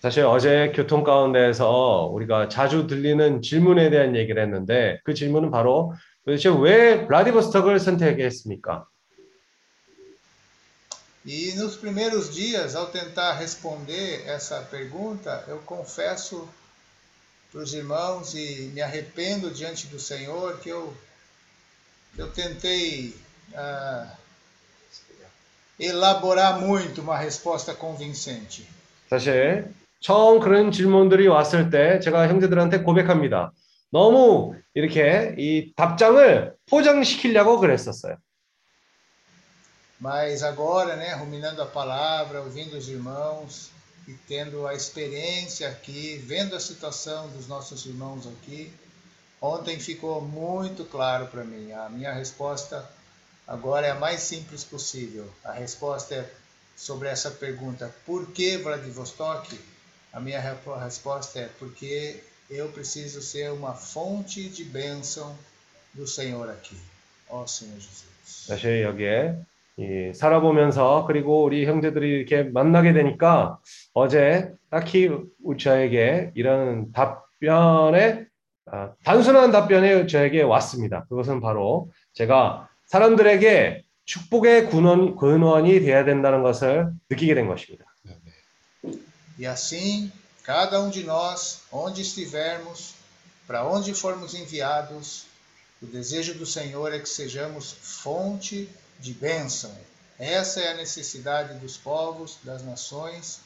사실 0.00 0.22
어제 0.26 0.70
교통 0.74 1.02
가운데에서 1.02 2.10
우리가 2.12 2.48
자주 2.48 2.86
들리는 2.86 3.40
질문에 3.40 3.88
대한 3.88 4.14
얘기를 4.14 4.42
했는데 4.42 5.00
그 5.02 5.14
질문은 5.14 5.50
바로 5.50 5.94
도대체 6.26 6.50
왜 6.50 7.06
블라디보스톡을 7.06 7.80
선택했습니까? 7.80 8.86
E 11.25 11.53
nos 11.55 11.75
primeiros 11.75 12.33
dias, 12.33 12.75
ao 12.75 12.87
tentar 12.87 13.33
responder 13.33 14.23
essa 14.25 14.61
pergunta, 14.61 15.43
eu 15.47 15.59
confesso 15.59 16.47
para 17.51 17.61
os 17.61 17.73
irmãos 17.73 18.33
e 18.33 18.71
me 18.73 18.81
arrependo 18.81 19.51
diante 19.51 19.87
do 19.87 19.99
Senhor 19.99 20.59
que 20.59 20.69
eu, 20.69 20.93
que 22.15 22.21
eu 22.21 22.31
tentei 22.31 23.15
ah, 23.53 24.07
elaborar 25.79 26.59
muito 26.59 27.01
uma 27.01 27.17
resposta 27.17 27.73
convincente. 27.73 28.67
사실 29.09 29.73
처음 29.99 30.39
그런 30.39 30.71
질문들이 30.71 31.27
왔을 31.27 31.69
때 31.69 31.99
제가 31.99 32.27
형제들한테 32.27 32.83
고백합니다. 32.83 33.51
너무 33.91 34.55
이렇게 34.73 35.35
이 35.37 35.73
답장을 35.75 36.53
포장시키려고 36.69 37.59
그랬었어요. 37.59 38.17
Mas 40.00 40.42
agora, 40.42 40.96
né, 40.96 41.14
ruminando 41.14 41.62
a 41.62 41.66
palavra, 41.66 42.42
ouvindo 42.42 42.76
os 42.76 42.88
irmãos 42.88 43.70
e 44.06 44.12
tendo 44.12 44.66
a 44.66 44.74
experiência 44.74 45.68
aqui, 45.68 46.22
vendo 46.26 46.54
a 46.54 46.60
situação 46.60 47.28
dos 47.30 47.46
nossos 47.46 47.86
irmãos 47.86 48.26
aqui, 48.26 48.72
ontem 49.40 49.78
ficou 49.78 50.20
muito 50.20 50.84
claro 50.84 51.26
para 51.28 51.44
mim. 51.44 51.72
A 51.72 51.88
minha 51.88 52.12
resposta 52.12 52.88
agora 53.46 53.86
é 53.86 53.90
a 53.90 53.94
mais 53.94 54.20
simples 54.20 54.64
possível. 54.64 55.32
A 55.44 55.52
resposta 55.52 56.14
é 56.14 56.30
sobre 56.76 57.08
essa 57.08 57.30
pergunta: 57.30 57.94
por 58.04 58.30
que 58.32 58.56
Vladivostok? 58.58 59.58
A 60.12 60.20
minha 60.20 60.40
resposta 60.40 61.40
é 61.40 61.48
porque 61.58 62.22
eu 62.48 62.68
preciso 62.68 63.20
ser 63.20 63.50
uma 63.50 63.74
fonte 63.74 64.48
de 64.48 64.64
bênção 64.64 65.36
do 65.92 66.06
Senhor 66.06 66.48
aqui. 66.50 66.78
Ó 67.28 67.46
Senhor 67.46 67.80
Jesus. 67.80 68.14
사실 68.24 68.86
이 69.76 70.12
살아보면서 70.14 71.04
그리고 71.06 71.42
우리 71.42 71.66
형제들이 71.66 72.08
이렇게 72.08 72.44
만나게 72.44 72.92
되니까 72.92 73.58
어제 73.92 74.52
딱히 74.70 75.10
저에게 75.58 76.30
이런 76.34 76.92
답변에 76.92 78.26
아, 78.66 78.92
단순한 79.04 79.50
답변이 79.50 80.06
저에게 80.06 80.42
왔습니다. 80.42 81.04
그것은 81.08 81.40
바로 81.40 81.90
제가 82.14 82.68
사람들에게 82.86 83.82
축복의 84.04 84.70
근원, 84.70 85.16
근원이 85.16 85.80
되어야 85.80 86.04
된다는 86.04 86.42
것을 86.42 86.90
느끼게 87.10 87.34
된 87.34 87.46
것입니다. 87.48 87.84
E 89.36 89.46
assim, 89.46 90.12
cada 90.44 90.80
um 90.80 90.90
de 90.90 91.02
nós, 91.04 91.64
onde 91.72 92.02
estivermos, 92.02 92.94
para 93.48 93.66
onde 93.66 93.92
formos 93.92 94.34
enviados, 94.34 95.26
o 95.82 95.86
desejo 95.86 96.34
do 96.34 96.46
Senhor 96.46 96.92
é 96.94 97.00
que 97.00 97.08
sejamos 97.08 97.72
fonte 97.72 98.68
de 99.03 99.13
bênção. 99.13 99.71
Essa 100.17 100.59
é 100.61 100.71
a 100.71 100.73
necessidade 100.75 101.53
dos 101.59 101.77
povos, 101.77 102.37
das 102.43 102.63
nações. 102.63 103.41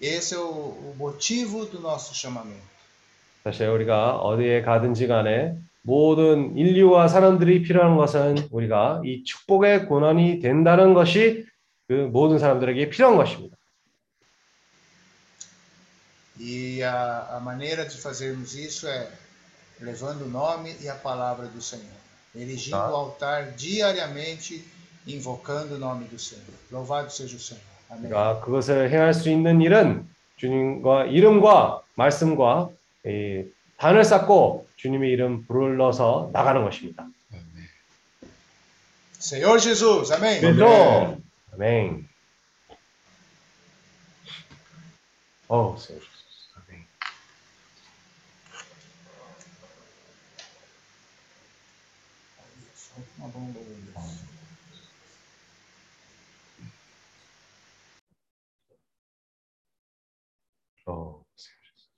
Esse 0.00 0.34
é 0.34 0.38
o, 0.38 0.50
o 0.50 0.94
motivo 0.96 1.66
do 1.66 1.80
nosso 1.80 2.14
chamamento. 2.14 2.70
사실 3.42 3.68
우리가 3.68 4.16
어디에 4.16 4.60
가든지 4.62 5.06
간에 5.06 5.56
모든 5.82 6.56
인류와 6.56 7.08
사람들이 7.08 7.62
필요한 7.62 7.96
것은 7.96 8.48
우리가 8.50 9.00
이 9.04 9.24
축복의 9.24 9.88
권한이 9.88 10.40
된다는 10.40 10.92
것이 10.92 11.46
그 11.88 11.94
모든 12.12 12.38
사람들에게 12.38 12.90
필요한 12.90 13.16
것입니다. 13.16 13.56
E 16.38 16.82
a, 16.82 17.36
a 17.36 17.40
maneira 17.40 17.84
de 17.84 17.98
fazermos 17.98 18.54
isso 18.54 18.86
é 18.88 19.10
levando 19.80 20.22
o 20.22 20.28
nome 20.28 20.74
e 20.80 20.88
a 20.88 20.94
palavra 20.94 21.46
do 21.46 21.60
Senhor, 21.60 22.00
Erigindo 22.35 22.77
Tá. 22.77 22.91
o 22.91 22.95
altar 22.95 23.51
diariamente, 23.55 24.63
invocando 25.07 25.75
o 25.75 25.77
nome 25.79 26.05
do 26.05 26.17
Senhor. 26.19 26.43
Louvado 26.71 27.09
seja 27.11 27.35
o 27.35 27.39
Senhor. 27.39 27.63
Amém. 27.89 28.05
우리가 28.05 28.41
그것을 28.41 28.89
행할 28.91 29.13
수 29.13 29.29
있는 29.29 29.61
일은 29.61 30.07
주님과 30.37 31.05
이름과 31.05 31.81
말씀과 31.95 32.69
이 33.05 33.45
단을 33.77 34.03
쌓고 34.03 34.67
주님의 34.77 35.11
이름 35.11 35.45
불러서 35.45 36.29
나가는 36.33 36.63
것입니다. 36.63 37.07
Senhor 39.19 39.59
Jesus, 39.59 40.11
amém. 40.13 40.41
그래서 40.41 41.17
아멘. 41.53 42.07
어, 45.47 45.75
Senhor 45.77 46.03
uma 53.25 53.29
bomba 53.29 53.59
aí. 53.59 53.65
Oh, 60.87 61.23
Jesus. 61.35 61.89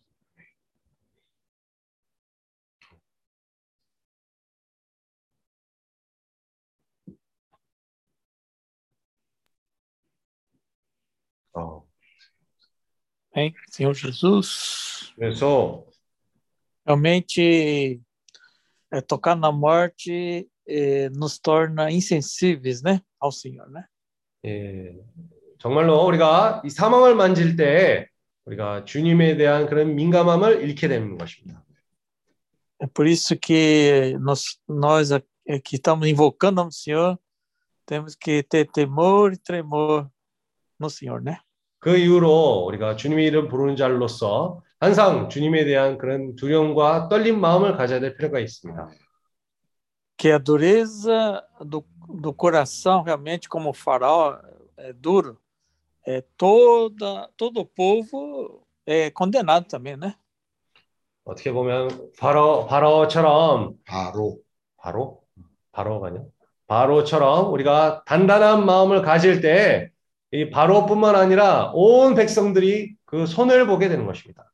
Amém. 13.34 13.54
Senhor 13.70 13.94
Jesus. 13.94 15.14
Pessoal. 15.18 15.88
Realmente, 16.86 18.02
é, 18.92 19.02
tocar 19.02 19.36
na 19.36 19.52
morte 19.52 20.50
é, 20.68 21.10
nos 21.10 21.40
torna 21.40 21.92
insensíveis, 21.92 22.82
né, 22.82 23.02
ao 23.20 23.32
Senhor, 23.32 23.70
né? 23.70 23.84
예, 24.46 24.96
정말로 25.58 26.06
우리가 26.06 26.62
이 26.66 26.70
사망을 26.70 27.16
만질 27.16 27.56
때 27.56 28.08
우리가 28.46 28.86
주님에 28.86 29.36
대한 29.38 29.66
그런 29.68 29.96
민감함을 29.96 30.62
잃게 30.62 30.88
되는 30.88 31.18
것입니다. 31.18 31.64
É 32.80 32.86
por 32.86 33.08
isso 33.08 33.36
que 33.36 34.16
nós, 34.20 34.60
nós 34.70 35.10
que 35.64 35.78
estamos 35.78 36.08
invocando 36.08 36.62
o 36.62 36.64
nome 36.64 36.70
do 36.70 36.76
Senhor, 36.76 37.18
temos 37.88 38.16
que 38.16 38.44
ter 38.44 38.70
temor 38.72 39.34
e 39.34 39.38
tremor 39.38 40.08
no 40.80 40.90
Senhor, 40.90 41.22
né? 41.22 41.40
그 41.80 41.98
이후로 41.98 42.66
우리가 42.68 42.96
주님의 42.96 43.26
이름 43.26 43.48
부르는 43.48 43.76
자로서 43.76 44.62
항상 44.80 45.30
주님에 45.30 45.66
대한 45.66 45.98
그런 45.98 46.36
두려움과 46.36 47.08
떨린 47.10 47.40
마음을 47.40 47.76
가져야 47.76 48.00
될 48.00 48.16
필요가 48.16 48.40
있습니다. 48.40 48.90
Que 50.18 50.32
a 50.32 50.38
dureza 50.40 51.44
do, 51.62 51.86
do 52.10 52.34
coração, 52.34 53.04
realmente, 53.04 53.48
como 53.48 53.70
o 53.70 53.74
faraó 53.74 54.40
é 54.76 54.92
duro, 54.92 55.40
é 56.06 56.24
toda, 56.36 57.30
todo 57.38 57.62
o 57.62 57.66
povo 57.66 58.66
é 58.86 59.12
condenado 59.12 59.66
também, 59.68 59.96
né? 59.96 60.16
어떻게 61.24 61.52
보면 61.52 62.14
바로 62.18 62.66
바로처럼 62.68 63.78
바로 63.86 64.40
바로 64.78 65.22
바로가냐? 65.74 66.24
바로처럼 66.68 67.52
우리가 67.52 68.04
단단한 68.06 68.66
마음을 68.66 69.02
가질 69.02 69.42
때 69.42 69.92
이 70.32 70.50
바로뿐만 70.50 71.16
아니라 71.16 71.72
온 71.74 72.14
백성들이 72.14 72.96
그 73.06 73.26
손을 73.26 73.66
보게 73.66 73.88
되는 73.88 74.06
것입니다. 74.06 74.52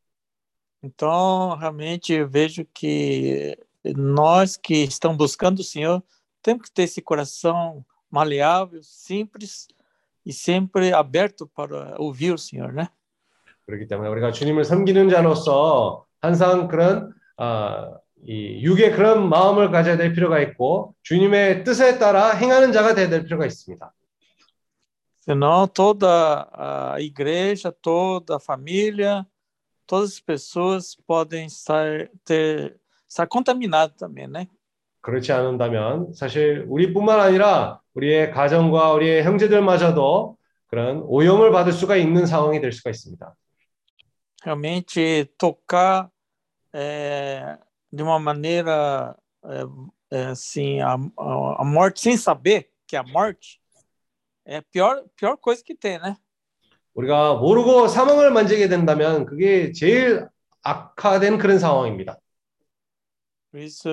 Então, 0.83 1.57
realmente, 1.57 2.13
eu 2.13 2.27
vejo 2.29 2.65
que 2.73 3.57
nós 3.84 4.56
que 4.56 4.84
estamos 4.84 5.16
buscando 5.16 5.60
o 5.60 5.64
Senhor, 5.64 6.02
temos 6.42 6.64
que 6.64 6.72
ter 6.72 6.82
esse 6.82 7.00
coração 7.00 7.84
maleável, 8.10 8.80
simples 8.82 9.68
e 10.24 10.32
sempre 10.32 10.92
aberto 10.92 11.46
para 11.46 11.94
ouvir 11.98 12.32
o 12.32 12.38
Senhor, 12.38 12.72
né? 12.72 12.88
그렇기 13.66 13.86
때문에 13.86 14.08
우리가 14.08 14.32
주님을 14.32 14.64
섬기는 14.64 15.10
자로서 15.10 16.06
항상 16.22 16.68
그런 16.68 17.12
아, 17.36 17.98
이 18.26 18.62
육의 18.64 18.92
그런 18.92 19.28
마음을 19.28 19.70
가져야 19.70 19.96
될 19.96 20.14
필요가 20.14 20.40
있고 20.40 20.94
주님의 21.02 21.64
뜻에 21.64 21.98
따라 21.98 22.30
행하는 22.30 22.72
자가 22.72 22.94
되어야 22.94 23.10
될 23.10 23.24
필요가 23.24 23.46
있습니다. 23.46 23.92
Senão 25.20 25.68
toda 25.68 26.48
a 26.54 26.96
igreja, 27.00 27.70
toda 27.70 28.36
a 28.36 28.40
família, 28.40 29.26
todas 29.86 30.12
as 30.12 30.20
pessoas 30.20 30.96
podem 31.06 31.44
estar, 31.44 32.08
ter, 32.24 32.80
contaminadas 33.29 33.95
também, 33.97 34.27
né? 34.27 34.47
그렇지 35.01 35.31
않는다면 35.33 36.13
사실 36.13 36.65
우리뿐만 36.69 37.19
아니라 37.19 37.81
우리의 37.93 38.31
가정과 38.31 38.93
우리의 38.93 39.23
형제들마저도 39.23 40.37
그런 40.67 41.03
오염을 41.03 41.51
받을 41.51 41.73
수가 41.73 41.97
있는 41.97 42.25
상황이 42.25 42.59
될 42.61 42.71
수가 42.71 42.89
있습니다. 42.89 43.35
Realmente 44.45 45.25
tocar 45.37 46.09
é, 46.73 47.57
de 47.91 48.03
uma 48.03 48.17
maneira 48.19 49.15
é, 49.45 49.63
é, 50.11 50.25
assim 50.25 50.81
a, 50.81 50.95
a, 50.95 51.63
morte 51.63 52.01
sem 52.01 52.17
saber 52.17 52.69
que 52.87 52.95
é 52.95 52.99
a 52.99 53.03
morte 53.03 53.61
é 54.45 54.61
pior 54.61 55.03
pior 55.15 55.37
coisa 55.37 55.63
que 55.63 55.75
tem, 55.75 55.99
né? 55.99 56.15
우리가 56.93 57.35
모르고 57.35 57.87
사망을 57.87 58.31
만지게 58.31 58.69
된다면 58.69 59.25
그게 59.25 59.71
제일 59.73 60.27
악화된 60.61 61.37
그런 61.37 61.59
상황입니다. 61.59 62.19
Por 63.52 63.60
isso 63.60 63.88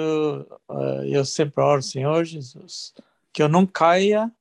uh, 0.69 1.03
eu 1.05 1.23
sempre 1.23 1.63
oro, 1.63 1.81
Senhor 1.81 2.23
Jesus, 2.25 2.93
que 3.31 3.41
eu 3.41 3.47
não 3.47 3.65
caia 3.65 4.31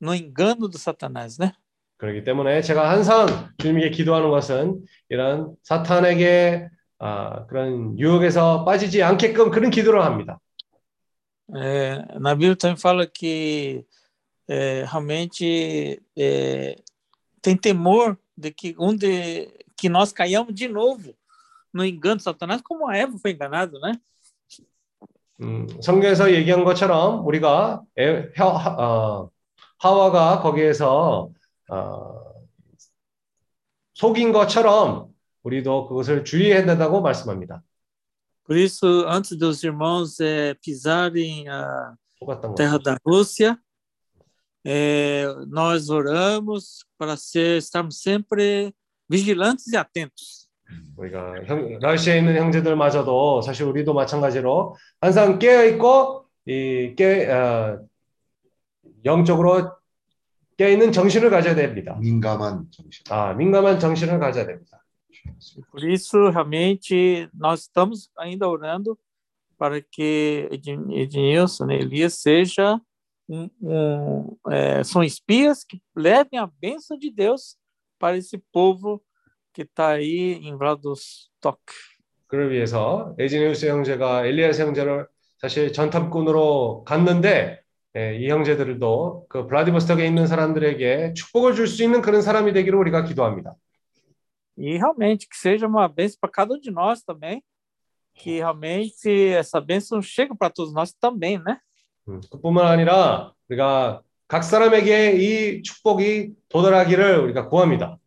no 0.00 0.14
engano 0.14 0.68
do 0.68 0.78
Satanás, 0.78 1.38
né? 1.38 1.52
그렇기 1.98 2.24
때문에 2.24 2.62
제가 2.62 2.90
항상 2.90 3.50
주님께 3.58 3.90
기도하는 3.90 4.30
것은 4.30 4.82
이런 5.10 5.54
사탄에게 5.62 6.70
아, 6.98 7.46
그런 7.46 7.98
유혹에서 7.98 8.64
빠지지 8.64 9.02
않게끔 9.02 9.50
그런 9.50 9.70
기도를 9.70 10.02
합니다. 10.02 10.40
É, 11.52 12.18
na 12.18 12.34
Bíblia 12.34 12.54
também 12.54 12.76
fala 12.76 13.06
que 13.06 13.84
é, 14.48 14.84
realmente 14.86 16.00
é, 16.16 16.76
tem 17.42 17.56
temor 17.56 18.16
de 18.36 18.52
que 18.52 18.76
um 18.78 18.94
de 18.94 19.48
que 19.76 19.88
nós 19.88 20.12
caiamos 20.12 20.54
de 20.54 20.68
novo 20.68 21.14
no 21.72 21.84
engano 21.84 22.18
de 22.18 22.22
Satanás, 22.22 22.60
como 22.62 22.88
a 22.88 22.96
Eva 22.96 23.18
foi 23.18 23.32
enganada, 23.32 23.78
né? 23.80 24.00
음, 25.41 25.67
성경에서 25.81 26.33
얘기한 26.33 26.63
것처럼 26.63 27.25
우리가 27.25 27.81
에, 27.97 28.29
하, 28.35 28.45
어, 28.45 29.29
하와가 29.79 30.41
거기에서 30.41 31.29
어, 31.69 32.25
속인 33.93 34.31
것처럼 34.31 35.07
우리도 35.43 35.87
그것을 35.87 36.23
주의해야 36.23 36.65
된다고 36.65 37.01
말씀합니다. 37.01 37.61
Por 38.47 38.57
isso, 38.57 39.07
antes 39.07 39.35
dos 39.37 39.63
irmãos 39.63 40.19
é, 40.19 40.53
pisarem 40.53 41.47
a 41.49 41.95
terra 42.55 42.77
da 42.77 42.95
Rússia, 43.03 43.57
é, 44.63 45.25
nós 45.47 45.89
oramos 45.89 46.85
para 46.95 47.17
ser, 47.17 47.57
estarmos 47.57 48.01
sempre 48.01 48.73
vigilantes 49.09 49.67
e 49.67 49.77
atentos. 49.77 50.44
우리가 50.97 51.43
형, 51.45 51.79
러시아에 51.79 52.19
있는 52.19 52.35
형제들마저도 52.37 53.41
사실 53.41 53.65
우리도 53.65 53.93
마찬가지로 53.93 54.75
항상 55.01 55.39
깨어 55.39 55.65
있고 55.65 56.25
이깨 56.45 57.29
어, 57.29 57.79
영적으로 59.03 59.71
깨어 60.57 60.69
있는 60.69 60.91
정신을 60.91 61.29
가져야 61.29 61.55
됩니다. 61.55 61.97
민감한 61.99 62.65
정신. 62.71 63.03
아 63.09 63.33
민감한 63.33 63.79
정신을 63.79 64.19
가져야 64.19 64.45
됩니다. 64.45 64.81
Por 65.71 65.83
isso, 65.83 66.29
realmente, 66.29 67.27
nós 67.33 67.61
estamos 67.61 68.09
ainda 68.17 68.47
orando 68.47 68.97
para 69.57 69.81
que 69.81 70.47
Edn- 70.51 70.91
Ednilson, 70.91 71.71
Elias, 71.71 72.13
seja 72.21 72.79
um, 73.27 73.49
um, 73.61 74.37
é, 74.51 74.83
são 74.83 75.03
espias 75.03 75.63
que 75.63 75.81
levem 75.95 76.37
a 76.39 76.45
bênção 76.45 76.97
de 76.97 77.09
Deus 77.09 77.57
para 77.97 78.17
esse 78.17 78.37
povo 78.51 79.01
em 79.61 80.57
Vladostok. 80.57 81.59
그를 82.27 82.51
위해서 82.51 83.15
에지네우스 83.19 83.67
형제가 83.67 84.25
엘리아스 84.25 84.61
형제를 84.61 85.07
사실 85.37 85.71
전탑군으로 85.71 86.83
갔는데 86.85 87.61
예, 87.97 88.17
이 88.17 88.29
형제들도 88.29 89.27
그 89.29 89.47
블라디보스톡에 89.47 90.05
있는 90.05 90.27
사람들에게 90.27 91.13
축복을 91.13 91.53
줄 91.55 91.67
수 91.67 91.83
있는 91.83 92.01
그런 92.01 92.21
사람이 92.21 92.51
되기를 92.53 92.77
우리가 92.77 93.03
기도합니다. 93.03 93.55
E 94.57 94.77
realmente 94.77 95.27
que 95.27 95.37
seja 95.37 95.67
uma 95.67 95.87
bênção 95.87 96.17
para 96.19 96.31
cada 96.31 96.53
um 96.53 96.59
de 96.59 96.71
nós 96.71 97.03
também, 97.03 97.43
que 98.13 98.37
realmente 98.37 99.09
essa 99.29 99.59
bênção 99.61 100.01
chega 100.01 100.33
para 100.35 100.49
todos 100.49 100.73
nós 100.73 100.93
também, 100.93 101.37
né? 101.39 101.59
음, 102.07 102.21
그뿐만 102.31 102.65
아니라 102.67 103.33
우리가 103.49 104.01
각 104.27 104.43
사람에게 104.43 105.13
이 105.13 105.61
축복이 105.61 106.33
도달하기를 106.49 107.19
우리가 107.19 107.47
구합니다. 107.47 107.97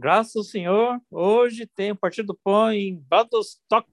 Graças 0.00 0.36
ao 0.36 0.44
Senhor, 0.44 1.00
hoje 1.10 1.66
tem 1.74 1.90
o 1.90 1.96
Partido 1.96 2.28
do 2.28 2.38
Pão 2.44 2.70
em 2.72 3.02
Vladostok. 3.10 3.84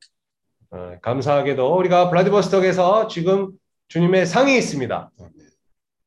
어, 0.69 0.97
감사하게도 1.01 1.77
우리가 1.77 2.09
블라디보스톡에서 2.11 3.07
지금 3.07 3.57
주님의 3.87 4.27
상이 4.27 4.55
있습니다. 4.55 5.11
아멘. 5.19 5.31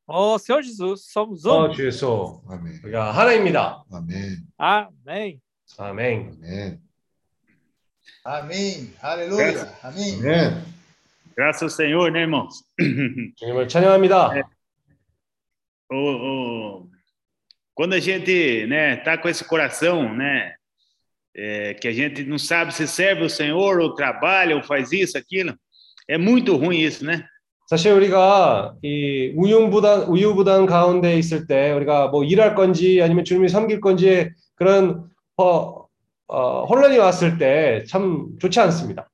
Oh, 0.07 0.39
Senhor 0.39 0.63
Jesus, 0.63 1.11
somos 1.13 1.45
um. 1.45 1.51
어, 1.51 1.71
주 1.73 1.85
예수 1.87 2.41
아멘. 2.49 2.81
우리가 2.85 3.11
하나입니다. 3.11 3.83
아멘. 3.91 4.37
Amém. 4.57 5.41
아멘. 5.77 6.31
아멘. 6.41 6.81
Amém. 8.25 8.95
Aleluia. 9.03 9.67
Amém. 9.83 10.21
아멘. 10.23 10.65
Graças 11.37 11.63
ao 11.63 11.69
Senhor, 11.71 12.11
né, 12.13 12.21
irmãos? 12.21 12.63
주님을 13.37 13.67
찬양합니다. 13.69 14.31
O, 15.91 15.97
o- 15.97 16.91
quando 17.79 17.93
a 17.93 18.01
gente, 18.01 18.67
né, 18.67 18.97
tá 18.97 19.17
com 19.17 19.29
esse 19.29 19.45
coração, 19.45 20.13
né, 20.13 20.53
é, 21.33 21.75
que 21.75 21.87
a 21.87 21.93
gente 21.93 22.25
não 22.25 22.37
sabe 22.37 22.75
se 22.75 22.89
serve 22.89 23.23
o 23.23 23.31
Senhor 23.31 23.79
ou 23.79 23.95
trabalha 23.95 24.57
ou 24.57 24.65
faz 24.65 24.91
isso, 24.91 25.17
aquilo, 25.17 25.55
é 26.09 26.19
muito 26.19 26.57
ruim 26.57 26.81
isso, 26.81 27.05
né? 27.05 27.25
사실 27.69 27.93
우리가 27.93 28.75
이 28.83 29.33
우유부단 29.37 30.09
우유부단 30.09 30.67
가운데 30.67 31.17
있을 31.19 31.47
때 31.47 31.71
우리가 31.71 32.09
뭐 32.09 32.25
일할 32.25 32.57
건지 32.57 33.01
아니면 33.01 33.25
주님을 33.25 33.49
섬길 33.49 33.81
건지 33.81 34.29
그런 34.57 35.09
어, 35.37 35.85
어, 36.27 36.65
혼란이 36.65 36.99
왔을 36.99 37.39
때 37.39 37.85
참 37.87 38.37
좋지 38.41 38.59
않습니다. 38.59 39.09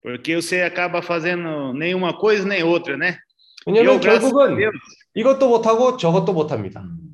Porque 0.00 0.36
você 0.36 0.62
acaba 0.62 1.02
fazendo 1.02 1.74
nenhuma 1.74 2.16
coisa 2.16 2.46
nem 2.48 2.62
outra, 2.62 2.96
né? 2.96 3.18
a 3.68 4.00
결국은 4.00 4.56
Deus, 4.56 4.72
이것도 5.14 5.48
못하고 5.48 5.98
저것도 5.98 6.32
못합니다. 6.32 6.80
음, 6.80 7.11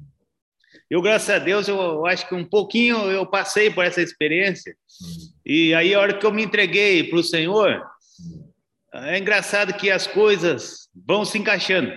eu, 0.90 1.02
graças 1.02 1.28
a 1.30 1.38
Deus, 1.38 1.68
eu 1.68 2.06
acho 2.06 2.28
que 2.28 2.34
um 2.34 2.44
pouquinho 2.44 2.96
eu 3.10 3.26
passei 3.26 3.70
por 3.70 3.84
essa 3.84 4.00
experiência. 4.00 4.72
음, 4.72 5.28
E 5.46 5.74
aí, 5.74 5.94
a 5.94 6.00
hora 6.00 6.18
que 6.18 6.26
eu 6.26 6.32
me 6.32 6.44
entreguei 6.44 7.04
para 7.04 7.18
o 7.18 7.22
Senhor, 7.22 7.82
음. 8.20 8.44
é 8.94 9.18
engraçado 9.18 9.74
que 9.74 9.90
as 9.90 10.06
coisas 10.06 10.88
vão 11.06 11.24
se 11.24 11.38
encaixando. 11.38 11.92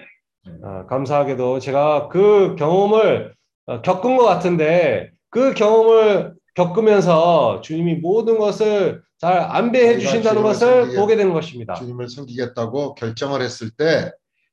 아, 0.63 0.85
감사하게도 0.87 1.59
제가 1.59 2.07
그 2.09 2.55
경험을 2.55 3.33
어, 3.67 3.81
겪은 3.81 4.17
것 4.17 4.25
같은데 4.25 5.11
그 5.29 5.53
경험을 5.53 6.33
겪으면서 6.55 7.61
주님이 7.61 7.95
모든 7.95 8.39
것을 8.39 9.03
잘 9.19 9.37
안배해 9.37 9.99
주신다는 9.99 10.41
것을 10.41 10.95
보게 10.95 11.15
되는 11.15 11.31
것입니다. 11.31 11.75
주님을 11.75 12.09
섬기겠다고 12.09 12.95
결정을 12.95 13.41
했을 13.41 13.69
때 13.69 14.11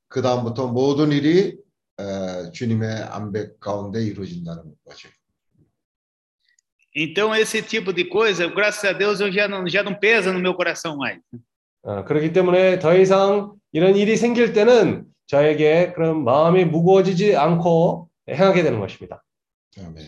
그 0.09 0.21
다음부터 0.21 0.67
모든 0.67 1.11
일이 1.11 1.39
에, 1.39 1.55
주님의 2.52 3.04
안백 3.10 3.60
가운데 3.60 4.02
이루어진다는 4.04 4.74
거죠. 4.84 5.08
Então, 6.96 7.34
esse 7.34 7.60
tipo 7.60 7.92
de 7.92 8.04
coisa, 8.04 8.46
graças 8.46 8.84
a 8.84 8.92
Deus, 8.92 9.20
eu 9.20 9.32
já 9.32 9.48
não, 9.48 9.66
já 9.68 9.82
não 9.82 9.94
pesa 9.94 10.32
no 10.32 10.38
meu 10.38 10.54
coração 10.54 10.96
mais. 10.96 11.20
어, 11.82 12.04
그렇기 12.04 12.32
때문에 12.32 12.78
더 12.78 12.96
이상 12.96 13.52
이런 13.72 13.96
일이 13.96 14.16
생길 14.16 14.52
때는 14.52 15.04
저에게 15.26 15.92
그런 15.92 16.24
마음이 16.24 16.64
무거워지지 16.64 17.36
않고 17.36 18.08
행하게 18.28 18.62
되는 18.62 18.80
것입니다. 18.80 19.22
아멘. 19.78 20.06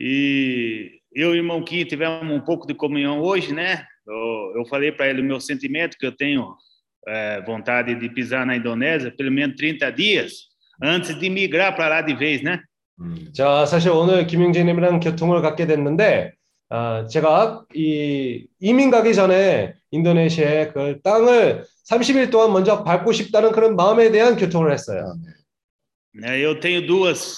E 0.00 0.98
eu 1.14 1.28
e 1.28 1.32
o 1.32 1.36
irmão 1.36 1.62
Kim 1.62 1.84
tivemos 1.84 2.28
um 2.28 2.40
pouco 2.40 2.66
de 2.66 2.74
comunhão 2.74 3.20
hoje, 3.20 3.52
né? 3.52 3.84
Eu, 4.06 4.60
eu 4.60 4.66
falei 4.66 4.90
para 4.90 5.06
ele 5.08 5.20
o 5.20 5.24
meu 5.24 5.38
sentimento, 5.38 5.98
que 5.98 6.06
eu 6.06 6.16
tenho 6.16 6.56
é, 7.06 7.42
vontade 7.42 7.94
de 7.94 8.08
pisar 8.08 8.46
na 8.46 8.56
Indonésia 8.56 9.14
pelo 9.14 9.30
menos 9.30 9.56
30 9.56 9.92
dias 9.92 10.45
Antes 10.81 11.19
de 11.19 11.29
migrar 11.29 11.75
para 11.75 11.89
lá 11.89 12.01
de 12.01 12.13
vez, 12.15 12.41
né? 12.43 12.61
음, 12.99 13.31
자, 13.33 13.65
사실 13.65 13.91
오늘 13.91 14.25
김영재님이랑 14.25 14.99
교통을 14.99 15.41
갖게 15.41 15.67
됐는데 15.67 16.33
아, 16.69 17.05
제가 17.07 17.63
이 17.73 18.45
이민 18.59 18.91
가기 18.91 19.13
전에 19.13 19.73
인도네시아의 19.91 20.73
그 20.73 21.01
땅을 21.01 21.63
30일 21.89 22.31
동안 22.31 22.51
먼저 22.51 22.83
밟고 22.83 23.13
싶다는 23.13 23.51
그런 23.51 23.75
마음에 23.75 24.11
대한 24.11 24.35
교통을 24.35 24.71
했어요. 24.71 25.15
Né, 26.13 26.39
Eu 26.39 26.59
tenho 26.59 26.85
duas 26.85 27.37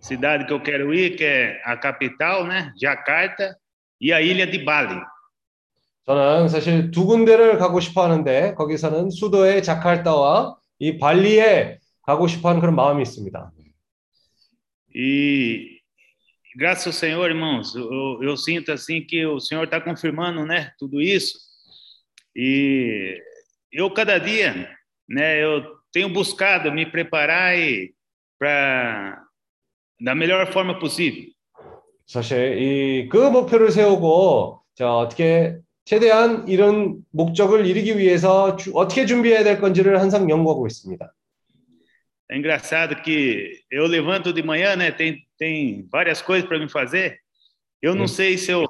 cidades 0.00 0.46
que 0.46 0.52
eu 0.52 0.62
quero 0.62 0.94
ir, 0.94 1.16
que 1.16 1.24
é 1.24 1.60
a 1.64 1.76
capital, 1.76 2.46
né, 2.46 2.72
Jakarta, 2.80 3.56
e 4.00 4.12
a 4.12 4.20
ilha 4.20 4.46
de 4.46 4.64
Bali. 4.64 5.00
저는 6.06 6.48
사실 6.48 6.90
두 6.90 7.06
군데를 7.06 7.58
가고 7.58 7.80
싶어 7.80 8.04
하는데 8.04 8.54
거기서는 8.54 9.10
수도의 9.10 9.62
자카르타와 9.62 10.56
이 10.78 10.98
발리에 10.98 11.79
가고 12.10 12.26
싶어 12.26 12.48
하는 12.48 12.60
그런 12.60 12.74
마음이 12.74 13.02
있습니다. 13.02 13.52
E 14.92 15.78
graças 16.56 16.86
ao 16.88 16.92
Senhor, 16.92 17.30
irmãos, 17.30 17.74
eu, 17.76 18.18
eu 18.22 18.36
sinto 18.36 18.72
assim 18.72 19.00
que 19.06 19.24
o 19.24 19.38
Senhor 19.38 19.64
está 19.64 19.80
confirmando, 19.80 20.44
né, 20.44 20.72
tudo 20.78 21.00
isso. 21.00 21.38
E 22.34 23.16
eu 23.72 23.88
cada 23.92 24.18
dia, 24.18 24.68
né, 25.08 25.40
eu 25.42 25.62
tenho 25.92 26.08
buscado 26.08 26.72
me 26.72 26.84
preparar 26.90 27.56
e 27.56 27.94
para 28.38 29.22
da 30.00 30.14
melhor 30.14 30.50
forma 30.52 30.78
possível. 30.78 31.30
사실 32.06 32.58
이그 32.58 33.16
목표를 33.30 33.70
세우고 33.70 34.62
자 34.74 34.92
어떻게 34.96 35.58
최대한 35.84 36.48
이런 36.48 37.04
목적을 37.12 37.64
이루기 37.66 37.96
위해서 37.98 38.56
주- 38.56 38.72
어떻게 38.74 39.06
준비해야 39.06 39.44
될 39.44 39.60
건지를 39.60 40.00
항상 40.00 40.28
연구하고 40.28 40.66
있습니다. 40.66 41.12
É 42.29 42.37
engraçado 42.37 43.01
que 43.01 43.61
eu 43.69 43.85
levanto 43.85 44.33
de 44.33 44.41
manhã, 44.41 44.75
né, 44.75 44.91
tem 44.91 45.25
tem 45.37 45.87
várias 45.91 46.21
coisas 46.21 46.47
para 46.47 46.59
me 46.59 46.69
fazer. 46.69 47.19
Eu 47.81 47.93
não 47.93 48.07
sei 48.07 48.37
se 48.37 48.51
eu 48.51 48.65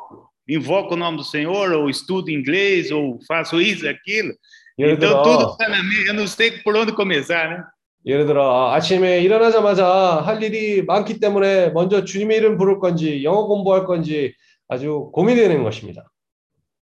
invoco 0.48 0.94
o 0.94 0.98
nome 0.98 1.18
do 1.18 1.24
Senhor 1.24 1.72
ou 1.72 1.90
estudo 1.90 2.30
inglês 2.30 2.92
ou 2.92 3.20
faço 3.28 3.62
isso 3.62 3.88
aquilo. 3.88 4.34
예를 4.78 4.96
Então 4.96 5.10
들어 5.10 5.24
tudo 5.24 5.52
está 5.52 5.70
na 5.70 5.82
minha, 5.82 6.08
eu 6.08 6.14
não 6.14 6.28
sei 6.28 6.52
por 6.64 6.76
onde 6.76 6.92
começar, 6.92 7.50
né? 7.50 7.64
예를 8.06 8.26
들어 8.28 8.72
아침에 8.74 9.22
일어나자마자 9.22 10.22
할 10.24 10.44
일이 10.44 10.84
많기 10.84 11.20
때문에 11.20 11.70
먼저 11.70 12.04
주님의 12.04 12.38
이름 12.38 12.58
부를 12.58 12.78
건지 12.80 13.24
영어 13.24 13.48
공부할 13.48 13.86
건지 13.86 14.36
아주 14.68 15.10
고민이 15.14 15.40
되는 15.40 15.64
것입니다. 15.64 16.04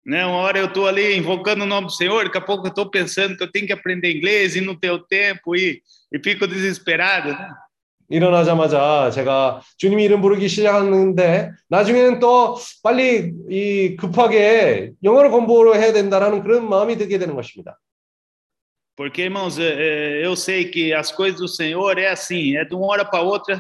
Né, 0.06 0.26
uma 0.26 0.42
hora 0.42 0.60
eu 0.60 0.66
estou 0.66 0.86
ali 0.86 1.16
invocando 1.16 1.64
o 1.64 1.66
nome 1.66 1.88
do 1.88 1.94
Senhor, 1.94 2.26
daqui 2.26 2.38
a 2.38 2.42
pouco 2.42 2.68
eu 2.68 2.70
estou 2.70 2.90
pensando 2.90 3.38
que 3.38 3.44
eu 3.44 3.50
tenho 3.50 3.66
que 3.66 3.72
aprender 3.72 4.12
inglês 4.12 4.54
e 4.54 4.60
não 4.60 4.76
tenho 4.76 5.00
tempo 5.00 5.56
e, 5.56 5.82
e 6.12 6.20
fico 6.20 6.48
desesperado. 6.48 7.30
Né? 7.30 7.50
일어나자마자 8.10 9.10
제가 9.12 9.62
주님의 9.78 10.06
이름 10.06 10.22
부르기 10.22 10.48
시작하는데 10.48 11.52
나중에는 11.70 12.20
또 12.20 12.58
빨리 12.84 13.34
이 13.50 13.96
급하게 13.96 14.92
영어를 15.04 15.32
공부를 15.32 15.82
해야 15.82 15.94
된다라는 15.94 16.44
그런 16.44 16.70
마음이 16.70 16.98
들게 16.98 17.18
되는 17.18 17.36
것입니다. 17.36 17.80
Porque, 18.96 19.24
irmãos, 19.24 19.58
é, 19.58 20.22
é, 20.22 20.26
eu 20.26 20.36
sei 20.36 20.66
que 20.66 20.94
as 20.94 21.12
coisas 21.12 21.40
do 21.40 21.48
Senhor 21.48 21.98
é 21.98 22.10
assim, 22.10 22.56
é 22.56 22.64
de 22.64 22.76
uma 22.76 22.86
hora 22.86 23.04
para 23.04 23.22
outra. 23.22 23.60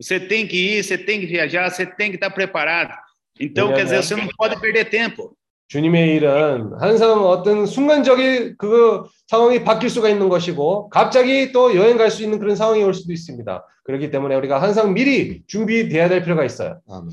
Você 0.00 0.20
tem 0.20 0.46
que 0.46 0.56
ir, 0.56 0.84
você 0.84 0.96
tem 0.96 1.18
que 1.18 1.26
viajar, 1.26 1.68
você 1.68 1.84
tem 1.84 2.10
que 2.10 2.16
estar 2.16 2.30
preparado. 2.30 2.94
Então, 3.40 3.74
quer 3.74 3.82
dizer, 3.82 4.00
você 4.00 4.14
não 4.14 4.28
pode 4.28 4.60
perder 4.60 4.88
tempo. 4.88 5.36
주님의 5.67 6.15
일은 6.15 6.73
항상 6.79 7.25
어떤 7.25 7.65
순간적인 7.65 8.55
그 8.57 9.03
상황이 9.27 9.63
바뀔 9.63 9.89
수가 9.89 10.09
있는 10.09 10.29
것이고 10.29 10.89
갑자기 10.89 11.51
또 11.51 11.75
여행 11.75 11.97
갈 11.97 12.11
수 12.11 12.23
있는 12.23 12.37
그런 12.39 12.55
상황이 12.55 12.83
올 12.83 12.93
수도 12.93 13.11
있습니다. 13.11 13.65
그렇기 13.83 14.11
때문에 14.11 14.35
우리가 14.35 14.61
항상 14.61 14.93
미리 14.93 15.43
준비돼야 15.47 16.07
될 16.09 16.23
필요가 16.23 16.43
있어요. 16.45 16.81
아멘. 16.87 17.09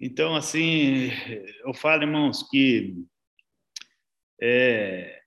Então, 0.00 0.34
assim, 0.36 1.10
eu 1.64 1.72
falo, 1.72 2.02
irmãos, 2.02 2.42
que 2.50 2.94
é, 4.42 5.18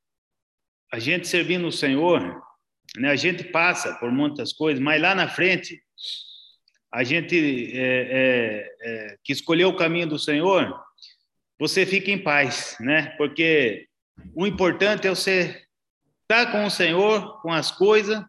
a 0.93 0.99
gente 0.99 1.28
servindo 1.28 1.68
o 1.68 1.72
Senhor, 1.72 2.22
né, 2.95 3.09
a 3.09 3.15
gente 3.15 3.43
passa 3.45 3.95
por 3.95 4.11
muitas 4.11 4.53
coisas, 4.53 4.80
mas 4.80 5.01
lá 5.01 5.15
na 5.15 5.28
frente, 5.28 5.82
a 6.93 7.03
gente 7.03 7.72
é, 7.74 7.80
é, 7.82 8.70
é, 8.82 9.18
que 9.24 9.34
escolheu 9.34 9.70
o 9.70 9.76
caminho 9.76 10.07
do 10.07 10.20
Senhor, 10.20 10.72
você 11.59 11.87
fica 11.87 12.11
em 12.11 12.18
paz, 12.18 12.77
né? 12.81 13.14
Porque 13.16 13.87
o 14.35 14.47
importante 14.47 15.07
é 15.07 15.11
você 15.11 15.62
estar 16.23 16.51
com 16.51 16.64
o 16.64 16.70
Senhor, 16.70 17.41
com 17.43 17.53
as 17.53 17.70
coisas, 17.70 18.23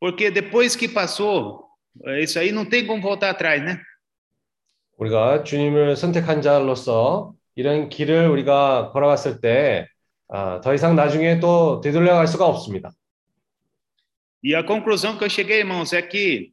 porque 0.00 0.30
depois 0.30 0.76
que 0.76 0.88
passou, 0.88 1.66
é, 2.04 2.22
isso 2.22 2.38
aí 2.38 2.52
não 2.52 2.64
tem 2.64 2.86
como 2.86 3.02
voltar 3.02 3.30
atrás, 3.30 3.62
né? 3.62 3.80
우리가 4.96 5.42
주님을 5.42 5.96
선택한 5.96 6.40
자로서 6.40 7.34
이런 7.56 7.88
길을 7.88 8.28
우리가 8.28 8.92
걸어갔을 8.92 9.40
때 9.40 9.88
아, 10.28 10.60
더 10.60 10.74
이상 10.74 10.96
나중에 10.96 11.40
또 11.40 11.80
되돌려갈 11.80 12.26
수가 12.26 12.46
없습니다. 12.46 12.90
E 14.42 14.54
a 14.54 14.62
conclusão 14.62 15.16
que 15.16 15.24
eu 15.24 15.30
cheguei, 15.30 15.60
irmãos, 15.60 15.92
é 15.92 16.02
que 16.02 16.52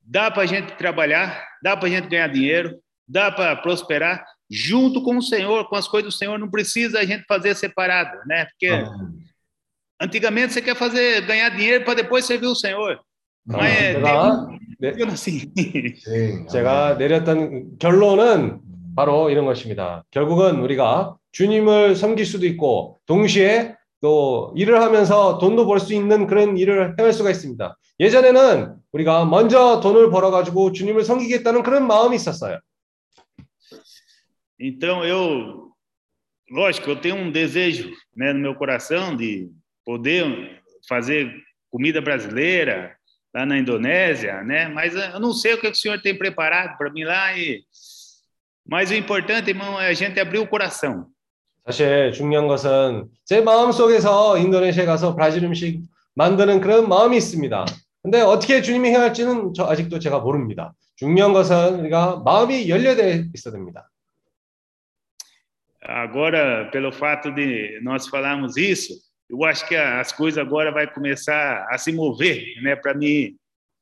dá 0.00 0.30
para 0.30 0.42
a 0.42 0.46
gente 0.46 0.74
trabalhar, 0.76 1.46
dá 1.62 1.76
para 1.76 1.86
a 1.86 1.90
gente 1.90 2.08
ganhar 2.08 2.28
dinheiro, 2.28 2.80
dá 3.06 3.30
para 3.30 3.54
prosperar 3.56 4.24
junto 4.53 5.01
com 5.01 5.17
o 5.17 5.21
Senhor, 5.21 5.67
com 5.67 5.75
as 5.75 5.87
coisas 5.87 6.13
do 6.13 6.17
Senhor. 6.17 6.37
Não 6.37 6.49
precisa 6.49 6.99
a 6.99 7.05
gente 7.05 7.23
fazer 7.27 7.55
separado, 7.55 8.17
né? 8.27 8.45
Porque 8.45 8.69
antigamente 9.99 10.53
você 10.53 10.61
quer 10.61 10.75
fazer 10.75 11.21
ganhar 11.25 11.49
dinheiro 11.49 11.83
para 11.83 11.95
depois 11.95 12.25
servir 12.25 12.47
o 12.47 12.55
Senhor. 12.55 12.99
Mas 13.45 13.71
é, 13.71 13.93
제가 13.93 14.47
네. 14.79 14.93
네, 16.07 16.45
제가 16.49 16.95
내렸던 16.95 17.77
결론은 17.79 18.61
바로 18.95 19.29
이런 19.29 19.45
것입니다. 19.45 20.05
결국은 20.11 20.61
우리가 20.61 21.17
주님을 21.33 21.95
섬길 21.95 22.25
수도 22.25 22.45
있고 22.45 22.99
동시에 23.05 23.75
또 24.01 24.53
일을 24.55 24.81
하면서 24.81 25.37
돈도 25.39 25.65
벌 25.65 25.79
수 25.79 25.93
있는 25.93 26.27
그런 26.27 26.57
일을 26.57 26.95
행할 26.99 27.11
수가 27.11 27.31
있습니다. 27.31 27.77
예전에는 27.99 28.75
우리가 28.91 29.25
먼저 29.25 29.79
돈을 29.81 30.09
벌어가지고 30.09 30.71
주님을 30.73 31.03
섬기겠다는 31.03 31.63
그런 31.63 31.87
마음이 31.87 32.15
있었어요. 32.15 32.59
Então 34.58 35.04
eu, 35.04 35.72
lógico, 36.50 36.90
eu 36.90 37.00
tenho 37.00 37.16
um 37.16 37.30
desejo, 37.30 37.90
né, 38.16 38.32
no 38.32 38.40
meu 38.40 38.54
coração 38.54 39.16
de 39.16 39.50
poder 39.84 40.62
fazer 40.88 41.32
comida 41.70 42.00
brasileira 42.00 42.96
lá 43.34 43.44
na 43.46 43.58
Indonésia, 43.58 44.42
né? 44.42 44.68
Mas 44.68 44.94
eu 44.94 45.20
não 45.20 45.32
sei 45.32 45.54
o 45.54 45.60
que 45.60 45.68
o 45.68 45.74
senhor 45.74 46.00
tem 46.00 46.16
preparado 46.16 46.76
para 46.76 46.90
mim 46.90 47.04
lá 47.04 47.36
e 47.36 47.62
mas 48.70 48.90
o 48.90 48.94
importante, 48.94 49.48
irmão, 49.48 49.80
é 49.80 49.88
a 49.88 49.94
gente 49.94 50.20
abrir 50.20 50.38
o 50.38 50.46
coração. 50.46 51.06
사실 51.64 52.12
중요한 52.12 52.48
것은 52.48 53.08
제 53.24 53.40
마음 53.40 53.72
속에서 53.72 54.38
인도네시아에 54.38 54.86
가서 54.86 55.14
브라질 55.14 55.44
음식 55.44 55.82
만드는 56.14 56.60
그런 56.60 56.88
마음이 56.88 57.16
있습니다. 57.16 57.66
근데 58.02 58.20
어떻게 58.20 58.62
주님이 58.62 58.88
행할지는 58.90 59.52
저 59.54 59.66
아직도 59.66 59.98
제가 59.98 60.20
모릅니다. 60.20 60.74
중요한 60.96 61.32
것은 61.32 61.80
우리가 61.80 62.22
마음이 62.24 62.68
열려져 62.68 63.04
있어야 63.34 63.52
됩니다. 63.52 63.90
Agora, 65.82 66.68
pelo 66.70 66.92
fato 66.92 67.30
de 67.30 67.80
nós 67.82 68.08
falarmos 68.08 68.56
isso, 68.56 68.92
eu 69.30 69.44
acho 69.44 69.66
que 69.66 69.76
as 69.76 70.12
coisas 70.12 70.38
agora 70.38 70.72
vai 70.72 70.86
começar 70.92 71.66
a 71.70 71.78
se 71.78 71.92
mover, 71.92 72.44
né, 72.62 72.74
para 72.76 72.94
mim, 72.94 73.36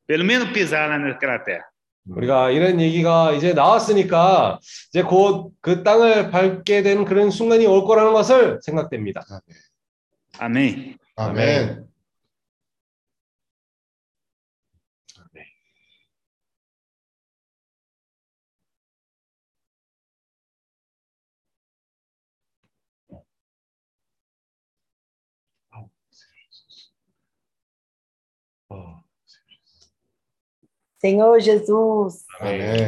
pelo 0.07 0.25
menos 0.25 0.51
pisar 0.51 0.89
lá 0.89 0.99
naquela 0.99 1.39
terra. 1.39 1.65
우리가 2.09 2.53
이런 2.53 2.81
얘기가 2.81 3.33
이제 3.33 3.53
나왔으니까 3.53 4.61
이제 4.91 5.03
곧 5.03 5.53
그 5.61 5.83
땅을 5.83 6.31
밟게 6.31 6.83
되는 6.83 7.05
그런 7.05 7.31
순간이 7.31 7.67
올 7.67 7.85
거라는 7.85 8.13
것을 8.13 8.61
생각됩니다. 8.63 9.25
Amém. 10.39 10.97
아멘. 11.17 11.17
Senhor 11.17 11.35
Jesus, 11.35 11.87
아멘. 11.87 11.90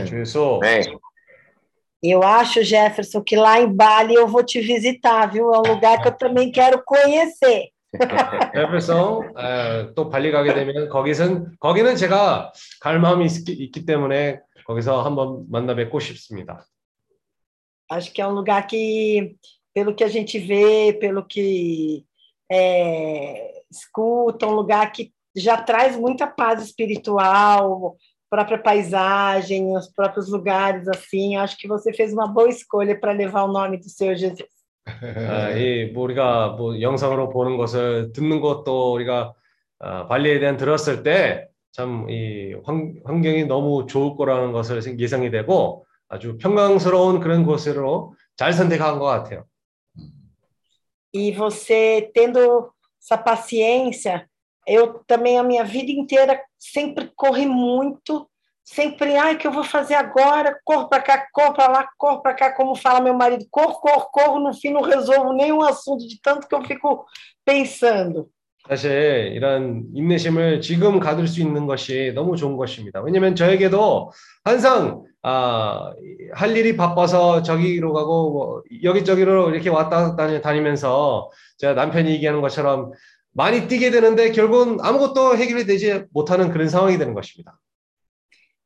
주 0.07 0.21
예수. 0.21 0.61
eu 2.03 2.23
acho, 2.23 2.63
Jefferson, 2.63 3.23
que 3.23 3.37
lá 3.37 3.61
em 3.61 3.73
Bali 3.73 4.15
eu 4.15 4.29
vou 4.29 4.45
te 4.45 4.61
visitar, 4.61 5.27
viu? 5.27 5.53
É 5.53 5.59
um 5.59 5.75
lugar 5.75 6.01
que 6.01 6.09
eu 6.09 6.13
também 6.13 6.51
quero 6.51 6.83
conhecer. 6.85 7.71
그래서 8.53 9.23
에, 9.37 9.95
또 9.95 10.11
발리 10.11 10.31
가게 10.31 10.53
되면 10.53 10.89
거기선 10.91 11.57
거기는 11.59 11.97
제가 11.97 12.53
갈 12.81 13.01
마음이 13.01 13.25
있, 13.25 13.49
있기 13.49 13.87
때문에 13.87 14.41
거기서 14.67 15.03
한번 15.03 15.47
만나 15.51 15.75
뵙고 15.75 15.99
싶습니다. 15.99 16.67
Acho 17.91 18.13
que 18.13 18.21
é 18.21 18.27
um 18.27 18.35
lugar 18.35 18.67
que, 18.67 19.37
pelo 19.73 19.95
que 19.95 20.05
a 20.05 20.09
gente 20.09 20.39
vê, 20.39 20.93
pelo 20.93 21.25
que 21.25 22.05
é, 22.53 23.63
escuta, 23.71 24.47
um 24.47 24.55
lugar 24.55 24.93
que 24.93 25.11
já 25.35 25.57
traz 25.57 25.97
muita 25.97 26.27
paz 26.27 26.63
espiritual 26.63 27.97
própria 28.31 28.59
paisagem, 28.59 29.75
os 29.77 29.89
próprios 29.89 30.29
lugares, 30.29 30.87
assim. 30.89 31.37
Acho 31.37 31.57
que 31.57 31.67
você 31.67 31.93
fez 31.95 32.13
uma 32.13 32.27
boa 32.27 32.49
escolha 32.49 32.99
para 32.99 33.13
levar 33.13 33.45
o 33.45 33.53
nome 33.53 33.79
do 33.79 33.89
Senhor 33.89 34.17
Jesus. 34.17 34.49
아, 34.87 35.51
이, 35.51 35.91
뭐 35.93 36.05
우리가 36.05 36.57
뭐 36.57 36.81
영상으로 36.81 37.29
보는 37.29 37.57
것을 37.57 38.13
듣는 38.13 38.41
것도 38.41 38.93
우리가 38.95 39.35
아, 39.81 40.07
발리에 40.07 40.41
대한 40.41 40.57
들었을 40.57 41.03
때 41.03 41.49
참 41.73 42.07
이 42.09 42.55
환경이 43.05 43.45
너무 43.45 43.87
좋을 43.87 44.17
거라는 44.17 44.53
것을 44.53 44.99
예상이 44.99 45.31
되고 45.31 45.87
아주 46.09 46.39
평강스러운 46.39 47.21
그런 47.21 47.45
곳으로 47.45 48.15
잘 48.37 48.53
선택한 48.53 48.99
것 48.99 49.05
같아요. 49.05 49.45
E 51.13 51.33
você 51.33 52.11
tendo 52.13 52.71
essa 53.01 53.17
paciência, 53.17 54.27
eu 54.68 55.04
também 55.06 55.38
a 55.38 55.44
minha 55.44 55.64
vida 55.64 55.92
inteira 55.92 56.42
sempre 56.58 57.12
corri 57.16 57.46
muito, 57.46 58.28
sempre, 58.64 59.18
ai, 59.18 59.38
que 59.38 59.46
eu 59.46 59.52
vou 59.52 59.64
fazer 59.64 59.96
agora? 59.96 60.58
Corro 60.64 60.88
para 60.88 61.02
cá, 61.02 61.28
corro 61.32 61.54
para 61.54 61.72
lá, 61.72 61.90
corro 61.98 62.22
para 62.22 62.34
cá, 62.34 62.52
como 62.52 62.76
fala 62.76 63.02
meu 63.02 63.14
marido, 63.14 63.46
corro, 63.52 63.80
corro, 63.80 64.10
corro, 64.12 64.40
no 64.40 64.54
fim 64.54 64.72
não 64.72 64.82
resolvo 64.82 65.34
nenhum 65.34 65.62
assunto 65.62 66.08
de 66.08 66.20
tanto 66.22 66.48
que 66.48 66.56
eu 66.56 66.64
fico 66.64 67.06
pensando. 67.46 68.30
사실 68.68 69.34
이런 69.36 69.84
인내심을 69.94 70.62
지금 70.62 71.02
가질 71.02 71.28
수 71.28 71.42
있는 71.42 71.68
것이 71.68 72.14
너무 72.16 72.38
좋은 72.38 72.56
것입니다. 72.56 73.02
왜냐하면 73.02 73.36
저에게도 73.36 74.12
항상 74.46 75.04
아, 75.22 75.94
할 76.34 76.56
일이 76.56 76.78
바빠서 76.78 77.44
저기로 77.44 77.92
가고 77.94 78.32
뭐 78.32 78.64
여기저기로 78.84 79.52
이렇게 79.52 79.70
왔다 79.70 80.16
다니면서 80.16 81.30
제가 81.58 81.74
남편이 81.74 82.10
얘기하는 82.12 82.40
것처럼 82.42 82.92
많이 83.33 83.69
뛰게 83.69 83.91
되는데 83.91 84.33
결국은 84.33 84.79
아무것도 84.81 85.37
해결이 85.37 85.67
되지 85.67 86.07
못하는 86.13 86.51
그런 86.51 86.69
상황이 86.69 86.99
되는 86.99 87.15
것입니다. 87.15 87.59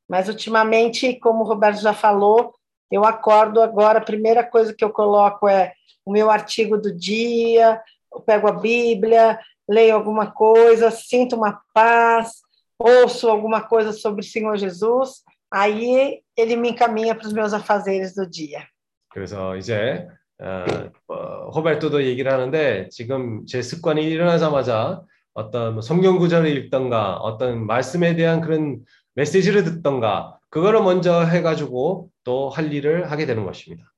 Mas 0.08 0.28
ultimamente, 0.28 1.18
como 1.20 1.44
o 1.44 1.46
Roberto 1.46 1.80
já 1.80 1.94
falou, 1.94 2.54
eu 2.90 3.04
acordo 3.04 3.62
agora, 3.62 3.98
a 3.98 4.04
primeira 4.04 4.44
coisa 4.44 4.74
que 4.74 4.84
eu 4.84 4.90
coloco 4.90 5.48
é 5.48 5.72
o 6.04 6.12
meu 6.12 6.30
artigo 6.30 6.76
do 6.76 6.94
dia, 6.94 7.80
eu 8.12 8.20
pego 8.20 8.48
a 8.48 8.52
Bíblia, 8.52 9.38
leio 9.68 9.94
alguma 9.94 10.30
coisa, 10.30 10.90
sinto 10.90 11.36
uma 11.36 11.62
paz, 11.72 12.42
ouço 12.78 13.28
alguma 13.28 13.62
coisa 13.62 13.92
sobre 13.92 14.20
o 14.20 14.24
Senhor 14.24 14.56
Jesus, 14.58 15.22
aí 15.50 16.20
ele 16.36 16.56
me 16.56 16.70
encaminha 16.70 17.14
para 17.14 17.26
os 17.26 17.32
meus 17.32 17.52
afazeres 17.52 18.14
do 18.14 18.28
dia. 18.28 18.66
그래서 19.08 19.56
이제 19.56 20.08
어, 20.39 20.65
어, 21.07 21.49
호발도도 21.51 22.05
얘기를 22.05 22.31
하는데 22.31 22.89
지금 22.89 23.45
제 23.45 23.61
습관이 23.61 24.03
일어나자마자 24.03 25.01
어떤 25.33 25.73
뭐 25.73 25.81
성경 25.81 26.17
구절을 26.17 26.49
읽던가 26.49 27.17
어떤 27.17 27.65
말씀에 27.65 28.15
대한 28.15 28.41
그런 28.41 28.79
메시지를 29.15 29.63
듣던가 29.63 30.39
그거를 30.49 30.81
먼저 30.81 31.23
해가지고 31.23 32.09
또 32.23 32.49
할 32.49 32.73
일을 32.73 33.09
하게 33.09 33.25
되는 33.25 33.45
것입니다. 33.45 33.91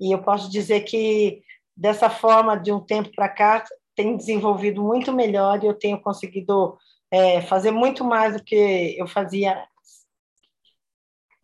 E 0.00 0.12
eu 0.12 0.22
posso 0.22 0.50
dizer 0.50 0.84
que 0.84 1.42
dessa 1.76 2.08
forma, 2.08 2.56
de 2.56 2.72
um 2.72 2.80
tempo 2.80 3.10
para 3.14 3.28
cá, 3.28 3.64
tem 3.94 4.16
desenvolvido 4.16 4.82
muito 4.82 5.12
melhor 5.12 5.62
e 5.62 5.66
eu 5.66 5.74
tenho 5.74 6.00
conseguido 6.00 6.78
é, 7.10 7.42
fazer 7.42 7.70
muito 7.72 8.04
mais 8.04 8.36
do 8.36 8.42
que 8.42 8.96
eu 8.98 9.06
fazia. 9.06 9.66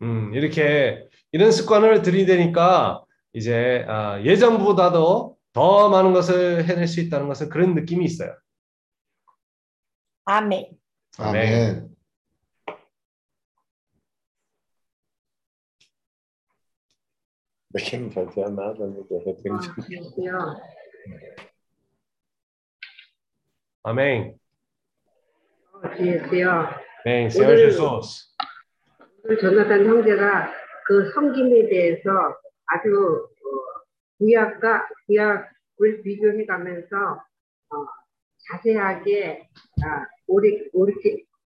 음, 0.01 0.33
이렇게 0.33 1.07
이런 1.31 1.51
습관을 1.51 2.01
들이대니까 2.01 3.04
이제 3.35 3.83
아, 3.87 4.21
예전보다도 4.23 5.37
더 5.51 5.89
많은 5.89 6.13
것을 6.13 6.63
해낼 6.65 6.87
수 6.87 7.01
있다는 7.01 7.27
것은 7.27 7.49
그런 7.49 7.75
느낌이 7.75 8.05
있어요. 8.05 8.33
아멘. 10.25 10.71
Quem 17.77 18.03
não 18.03 18.09
fazia 18.11 18.49
nada, 18.49 18.87
repente. 19.25 19.67
Amém. 23.83 24.39
주여, 26.29 26.69
Amém. 27.05 27.29
Senhor 27.29 27.51
오늘- 27.51 27.67
조나단 29.41 29.85
형제가 29.85 30.51
그 30.87 31.11
섬김에 31.13 31.67
대해서 31.67 32.09
아주 32.67 33.27
어, 33.29 33.47
구약과 34.19 34.87
구약을 35.07 36.01
비교해 36.03 36.45
가면서 36.45 37.21
어, 37.69 37.75
자세하게 38.49 39.47
아, 39.83 40.05
우리 40.27 40.69
우리 40.73 40.93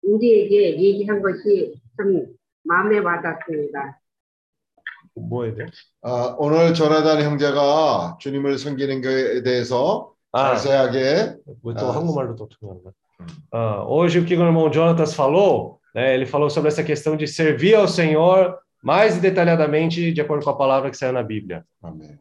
우리에게 0.03 0.79
얘기한 0.79 1.21
것이 1.21 1.81
참 1.97 2.25
마음에 2.63 2.99
와닿습니다. 2.99 3.99
뭐 5.15 5.45
해야 5.45 5.55
돼? 5.55 5.65
아, 6.01 6.35
오늘 6.37 6.73
조나단 6.73 7.21
형제가 7.21 8.17
주님을 8.19 8.57
섬기는 8.57 9.01
것에 9.01 9.43
대해서 9.43 10.13
Ah, 10.37 10.51
자세하게 10.51 11.37
botou 11.63 11.87
Ah, 11.87 11.95
한국말로 11.95 12.35
또 12.35 12.49
통하는 12.49 12.83
hoje 13.87 14.19
o 14.19 14.25
que 14.25 14.35
o 14.35 14.43
irmão 14.43 14.69
Jonatas 14.69 15.13
falou, 15.15 15.79
né, 15.95 16.13
ele 16.13 16.25
falou 16.25 16.49
sobre 16.49 16.67
essa 16.67 16.83
questão 16.83 17.15
de 17.15 17.25
servir 17.25 17.75
ao 17.75 17.87
Senhor 17.87 18.59
mais 18.85 19.17
detalhadamente 19.17 20.13
de 20.13 20.21
acordo 20.21 20.43
com 20.43 20.51
a 20.51 20.57
palavra 20.57 20.91
que 20.91 20.97
saiu 20.97 21.11
na 21.11 21.23
Bíblia. 21.23 21.65
Amém. 21.81 22.19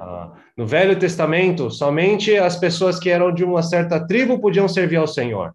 Ah, 0.00 0.34
no 0.56 0.66
Velho 0.66 0.98
Testamento, 0.98 1.70
somente 1.70 2.34
as 2.38 2.56
pessoas 2.56 2.98
que 2.98 3.10
eram 3.10 3.34
de 3.34 3.44
uma 3.44 3.62
certa 3.62 4.06
tribo 4.06 4.40
podiam 4.40 4.66
servir 4.66 4.96
ao 4.96 5.06
Senhor. 5.06 5.54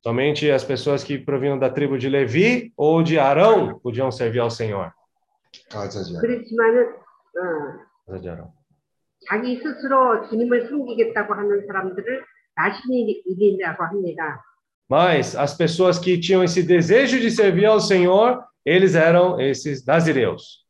Somente 0.00 0.48
as 0.48 0.62
pessoas 0.62 1.02
que 1.02 1.18
provinham 1.18 1.58
da 1.58 1.70
tribo 1.70 1.98
de 1.98 2.08
Levi 2.08 2.72
ou 2.76 3.02
de 3.02 3.18
Arão 3.18 3.80
podiam 3.80 4.12
servir 4.12 4.38
ao 4.38 4.50
Senhor. 4.50 4.92
가자지. 5.70 6.14
그렇지만은 6.20 6.94
어. 6.94 7.90
자기 9.28 9.56
스스로 9.58 10.28
주님을 10.28 10.68
섬기겠다고 10.68 11.34
하는 11.34 11.66
사람들을 11.66 12.24
나신이 12.56 13.22
일이라고 13.26 13.84
합니다. 13.84 14.44
Mas 14.90 15.36
as 15.36 15.56
pessoas 15.56 16.00
que 16.00 16.18
tinham 16.18 16.42
esse 16.42 16.64
desejo 16.64 17.20
de 17.20 17.30
servir 17.30 17.66
ao 17.66 17.80
Senhor, 17.80 18.44
eles 18.64 18.96
eram 18.96 19.38
esses 19.40 19.84
nazireus. 19.86 20.66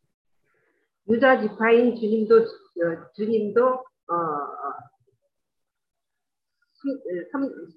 유다 1.09 1.41
지파인 1.41 1.97
주님도 1.97 2.37
어, 2.37 3.11
주님도 3.16 3.64
어, 3.64 4.14
어, 4.14 4.74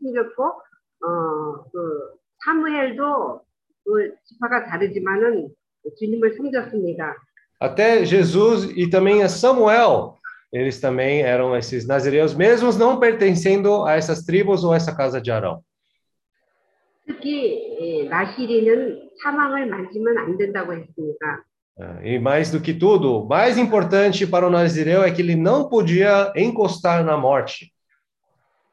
섬겼고 0.01 0.43
어, 0.43 1.63
그 1.71 2.19
사무엘도 2.45 3.41
그 3.85 4.15
지파가 4.25 4.65
다르지만은 4.65 5.49
주님을 5.98 6.36
섬겼습니다. 6.36 7.16
Até 7.60 8.04
Jesus 8.04 8.70
e 8.76 8.88
também 8.88 9.22
a 9.22 9.28
Samuel, 9.28 10.14
eles 10.52 10.80
também 10.80 11.22
eram 11.22 11.56
esses 11.56 11.86
nazireus, 11.86 12.34
mesmo 12.34 12.72
não 12.78 13.00
pertencendo 13.00 13.84
a 13.84 13.94
essas 13.94 14.24
tribos 14.24 14.62
ou 14.64 14.72
a 14.72 14.76
essa 14.76 14.94
casa 14.94 15.20
de 15.20 15.30
Arão. 15.30 15.62
특히 17.06 17.78
예, 17.80 18.04
나시리는 18.04 19.10
사망을 19.22 19.66
만지면 19.66 20.18
안 20.18 20.36
된다고 20.36 20.74
했습니다. 20.74 21.44
Ah, 21.80 22.00
E 22.02 22.18
mais 22.18 22.50
do 22.50 22.60
que 22.60 22.74
tudo, 22.74 23.24
mais 23.26 23.56
importante 23.56 24.26
para 24.26 24.46
o 24.46 24.50
nazireu 24.50 25.02
é 25.02 25.10
que 25.12 25.22
ele 25.22 25.36
não 25.36 25.68
podia 25.68 26.32
encostar 26.36 27.04
na 27.04 27.16
morte. 27.16 27.72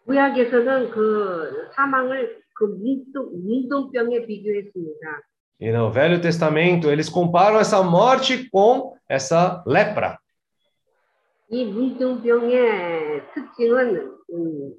구약에서는 0.06 0.92
그 0.92 1.70
사망을 1.76 2.42
그 2.54 2.66
문둥, 2.66 3.32
문둥병에 3.44 4.26
비교했습니다. 4.26 5.22
E 5.60 5.72
no 5.72 5.90
Velho 5.90 6.20
Testamento, 6.20 6.90
eles 6.90 7.10
comparam 7.10 7.60
essa 7.60 7.82
morte 7.82 8.50
com 8.50 8.94
essa 9.08 9.64
lepra. 9.66 10.18
이 11.50 11.64
문둥병의 11.64 13.22
특징은 13.34 14.12
음, 14.34 14.74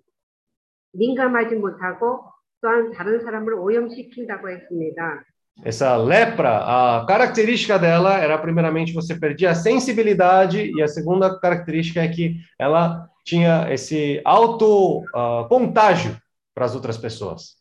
민감하지 0.92 1.54
못하고 1.54 2.24
또한 2.60 2.90
다른 2.92 3.20
사람을 3.20 3.54
오염시킨다고 3.54 4.50
했습니다. 4.50 5.24
Essa 5.64 5.96
lepra, 5.96 6.58
a 6.66 7.06
característica 7.06 7.78
dela 7.78 8.18
era, 8.18 8.36
primeiramente, 8.36 8.92
você 8.92 9.18
perdia 9.18 9.52
a 9.52 9.54
sensibilidade, 9.54 10.70
e 10.70 10.82
a 10.82 10.88
segunda 10.88 11.38
característica 11.40 12.02
é 12.02 12.08
que 12.08 12.36
ela 12.58 13.08
tinha 13.24 13.72
esse 13.72 14.20
alto 14.22 15.02
ah, 15.14 15.46
contágio 15.48 16.14
para 16.54 16.66
as 16.66 16.74
outras 16.74 16.98
pessoas. 16.98 17.56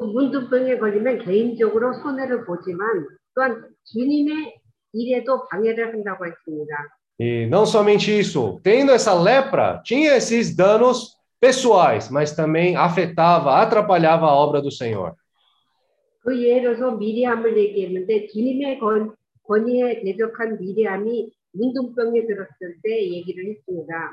그 0.00 0.04
문둥병에 0.04 0.78
걸리면 0.78 1.24
개인적으로 1.24 1.94
손해를 1.94 2.44
보지만 2.44 3.06
또한 3.34 3.64
주님의 3.84 4.60
일에도 4.92 5.46
방해를 5.48 5.92
한다고 5.92 6.26
했습니다. 6.26 6.74
E 7.18 7.46
não 7.46 7.64
somente 7.64 8.10
isso, 8.10 8.60
tendo 8.62 8.92
essa 8.92 9.14
lepra, 9.14 9.80
tinha 9.82 10.16
esses 10.16 10.54
danos 10.54 11.16
pessoais, 11.40 12.10
mas 12.10 12.32
também 12.32 12.76
afetava, 12.76 13.56
atrapalhava 13.56 14.26
a 14.26 14.34
obra 14.34 14.60
do 14.60 14.70
Senhor. 14.70 15.14
그 16.20 16.42
예로서 16.42 16.90
미리암을 16.90 17.56
얘기했는데 17.56 18.26
주님의 18.26 18.80
건 18.80 19.14
권위에 19.44 20.02
대적한 20.02 20.58
미리암이 20.60 21.30
문둥병에 21.52 22.26
들었을 22.26 22.76
때 22.82 23.10
얘기를 23.10 23.46
했습니다. 23.46 24.12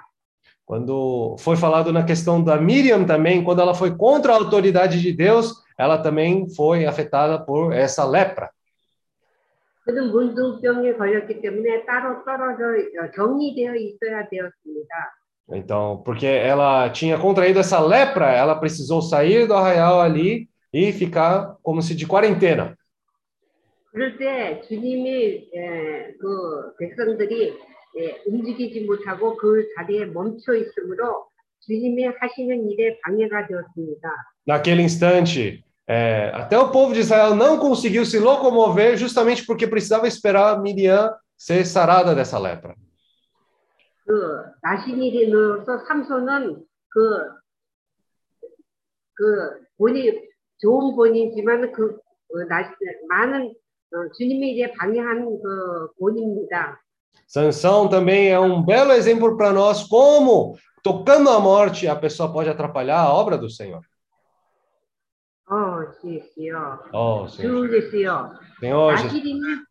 Quando 0.66 1.36
foi 1.40 1.58
falado 1.58 1.92
na 1.92 2.04
questão 2.04 2.42
da 2.42 2.56
Miriam 2.56 3.06
também, 3.06 3.44
quando 3.44 3.62
ela 3.62 3.74
foi 3.74 3.98
contra 3.98 4.32
a 4.32 4.38
autoridade 4.38 5.02
de 5.02 5.12
Deus, 5.12 5.62
ela 5.78 5.98
também 5.98 6.48
foi 6.56 6.86
afetada 6.86 7.40
por 7.40 7.74
essa 7.74 8.06
lepra. 8.06 8.50
그는 9.86 10.12
문둥병에 10.12 10.94
걸렸기 10.94 11.42
때문에 11.42 11.86
따로 11.86 12.24
떨어져 12.24 12.64
어, 13.02 13.12
격리되어 13.12 13.76
있어야 13.76 14.30
되었습니다. 14.30 14.90
Então, 15.52 16.02
porque 16.06 16.26
ela 16.26 16.90
tinha 16.90 17.18
contraído 17.18 17.60
essa 17.60 17.80
lepra, 17.82 18.32
ela 18.32 18.56
precisou 18.56 19.02
sair 19.02 19.46
do 19.46 19.54
arraial 19.54 20.00
ali 20.00 20.48
e 20.72 20.94
ficar 20.94 21.58
como 21.62 21.82
se 21.82 21.96
de 21.96 22.08
quarentena. 22.08 22.76
그럴 23.92 24.18
때 24.18 24.62
주님이 24.68 25.50
에, 25.54 26.14
그 26.18 26.76
백성들이 26.80 27.50
에, 27.96 28.22
움직이지 28.26 28.86
못하고 28.86 29.36
그 29.38 29.68
자리에 29.76 30.06
멈춰 30.06 30.56
있으므로 30.56 31.28
주님이 31.60 32.06
하시는 32.06 32.72
일에 32.72 33.00
방해가 33.02 33.48
되었습니다. 33.48 34.10
Naquele 34.48 34.82
instante, 34.82 35.64
é, 35.88 36.32
até 36.34 36.58
o 36.58 36.70
povo 36.72 36.94
de 36.94 37.02
Israel 37.02 37.36
não 37.36 37.60
conseguiu 37.60 38.06
se 38.06 38.18
locomover 38.18 38.98
justamente 38.98 39.46
porque 39.46 39.68
precisava 39.68 40.08
esperar 40.08 40.62
Miriam 40.62 41.14
ser 41.38 41.66
sarada 41.66 42.16
dessa 42.16 42.40
lepra. 42.40 42.76
그 44.06 44.44
나시니리노서 44.62 45.86
삼손은 45.88 46.66
그, 46.90 47.00
그 49.14 49.62
본이 49.78 50.12
좋은 50.60 50.96
본이지만 50.96 51.72
그, 51.72 51.98
그 52.30 52.40
나, 52.50 52.70
많은 53.10 53.54
어, 53.94 54.12
주님의 54.18 54.52
일에 54.52 54.74
방해한 54.74 55.26
그 55.42 55.88
본입니다. 56.00 56.80
Sansão 57.28 57.90
também 57.90 58.30
é 58.30 58.40
um 58.40 58.64
belo 58.64 58.92
exemplo 58.92 59.38
para 59.38 59.54
nós 59.54 59.84
como, 59.84 60.58
tocando 60.84 61.30
a 61.30 61.40
morte, 61.40 61.88
a 61.88 61.96
pessoa 61.96 62.32
pode 62.32 62.50
atrapalhar 62.50 63.00
a 63.00 63.14
obra 63.14 63.38
do 63.38 63.50
Senhor. 63.50 63.82
어, 65.88 65.92
주시요. 66.02 66.80
Oh, 66.94 67.28
Senhor. 67.30 67.70
주시요. 67.70 68.34
Senhor 68.60 68.98
Jesus. 68.98 69.14
나시리는 69.14 69.66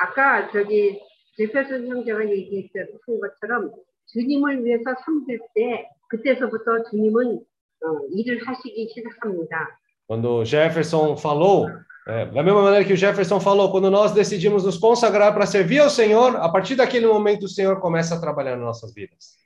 아까 0.00 0.50
저기 0.52 1.00
제페슨 1.36 1.88
형제가 1.88 2.28
얘기했던 2.28 2.86
것처럼 3.20 3.72
주님을 4.12 4.64
위해서 4.64 4.94
섬길 5.04 5.40
때 5.54 5.88
그때서부터 6.08 6.84
주님은 6.90 7.36
어, 7.36 7.86
일을 8.12 8.46
하시기 8.46 8.88
시작합니다. 8.94 9.78
Quando 10.06 10.44
Jefferson 10.44 11.16
falou, 11.16 11.68
é, 12.06 12.24
da 12.26 12.42
mesma 12.42 12.62
maneira 12.62 12.84
que 12.84 12.94
o 12.94 12.96
Jefferson 12.96 13.38
falou, 13.40 13.70
quando 13.70 13.90
nós 13.90 14.12
decidimos 14.12 14.64
nos 14.64 14.78
consagrar 14.78 15.34
para 15.34 15.46
servir 15.46 15.80
ao 15.80 15.90
Senhor, 15.90 16.36
a 16.36 16.48
partir 16.48 16.74
daquele 16.74 17.06
momento 17.06 17.44
o 17.44 17.48
Senhor 17.48 17.78
começa 17.78 18.14
a 18.14 18.20
trabalhar 18.20 18.56
nas 18.56 18.64
nossas 18.64 18.94
vidas. 18.94 19.36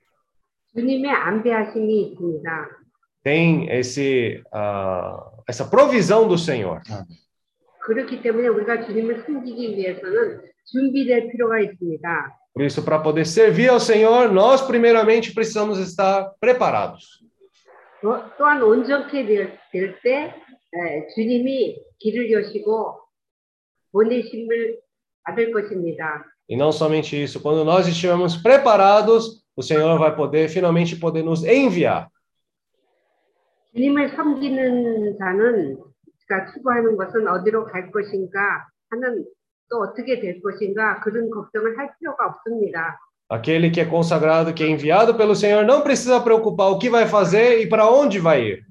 주님의 0.74 1.10
안배하심이 1.10 2.12
있습니다. 2.12 2.82
Tem 3.24 3.68
esse, 3.70 4.42
ah, 4.52 5.30
essa 5.48 5.64
provisão 5.64 6.28
do 6.28 6.36
Senhor. 6.38 6.80
그렇기 7.80 8.22
때문에 8.22 8.48
우리가 8.48 8.86
주님을 8.86 9.24
섬기기 9.26 9.76
위해서는 9.76 10.42
준비될 10.66 11.30
필요가 11.30 11.60
있습니다. 11.60 12.38
Por 12.54 12.62
isso, 12.62 12.84
para 12.84 12.98
poder 13.02 13.24
servir 13.26 13.70
ao 13.70 13.80
Senhor, 13.80 14.30
nós 14.30 14.60
primeiramente 14.62 15.32
precisamos 15.32 15.78
estar 15.78 16.32
preparados. 16.38 17.22
또, 18.02 18.18
또한 18.36 18.62
온전케 18.62 19.26
될 19.26 20.00
때 20.02 20.34
주님이 21.14 21.78
길을 21.98 22.32
여시고 22.32 22.98
보내심을 23.92 24.80
받을 25.24 25.52
것입니다. 25.52 26.24
E 26.48 26.56
não 26.56 26.72
somente 26.72 27.16
isso, 27.16 27.40
quando 27.40 27.64
nós 27.64 27.86
estivermos 27.86 28.36
preparados, 28.36 29.44
o 29.56 29.62
Senhor 29.62 29.98
vai 29.98 30.14
poder 30.14 30.48
finalmente 30.48 30.96
poder 30.96 31.22
nos 31.22 31.44
enviar. 31.44 32.08
주님을 33.76 34.10
섬기는 34.16 35.18
자는 35.18 35.78
그러니까 36.26 36.52
추구하는 36.52 36.96
것은 36.96 37.26
어디로 37.28 37.64
갈 37.66 37.90
것인가 37.90 38.66
하는 38.90 39.24
또 39.70 39.78
어떻게 39.80 40.20
될 40.20 40.40
것인가 40.42 41.00
그런 41.00 41.30
걱정을 41.30 41.78
할 41.78 41.90
필요가 41.98 42.26
없습니다. 42.26 42.98
Aquele 43.30 43.70
que 43.70 43.80
é 43.80 43.86
consagrado, 43.88 44.52
que 44.52 44.62
é 44.62 44.68
enviado 44.68 45.16
pelo 45.16 45.34
Senhor, 45.34 45.64
não 45.64 45.80
precisa 45.82 46.20
preocupar 46.20 46.68
o 46.70 46.78
que 46.78 46.90
vai 46.90 47.06
fazer 47.06 47.60
e 47.62 47.66
para 47.68 47.88
onde 47.88 48.18
vai 48.20 48.42
ir. 48.42 48.62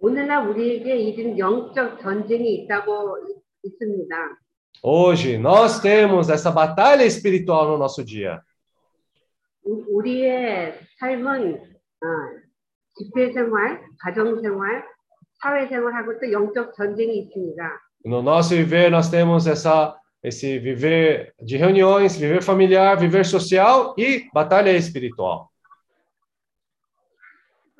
오늘날 0.00 0.48
우리에게 0.48 0.96
이런 0.96 1.38
영적 1.38 2.00
전쟁이 2.00 2.54
있다고 2.54 3.16
있습니다. 3.62 4.16
Hoje 4.82 5.36
nós 5.38 5.80
temos 5.80 6.28
essa 6.30 6.50
batalha 6.50 7.02
espiritual 7.04 7.68
no 7.68 7.76
nosso 7.78 8.04
dia. 8.04 8.40
우- 9.64 9.84
우리의 9.98 10.78
삶은 11.00 11.54
어, 11.56 12.06
집회 12.95 13.31
생활, 13.33 13.81
가정 13.99 14.41
생활, 14.41 14.83
사회 15.41 15.67
생활하고 15.67 16.19
또 16.19 16.31
영적 16.31 16.73
전쟁이 16.75 17.17
있습니다. 17.19 17.79
No 18.05 18.21
nosso 18.21 18.55
viver 18.55 18.89
nós 18.89 19.09
temos 19.09 19.47
essa 19.47 19.95
esse 20.23 20.59
viver 20.59 21.33
de 21.39 21.57
reuniões, 21.57 22.17
viver 22.17 22.43
familiar, 22.43 22.97
viver 22.97 23.25
social 23.25 23.95
e 23.97 24.29
batalha 24.33 24.71
espiritual. 24.71 25.49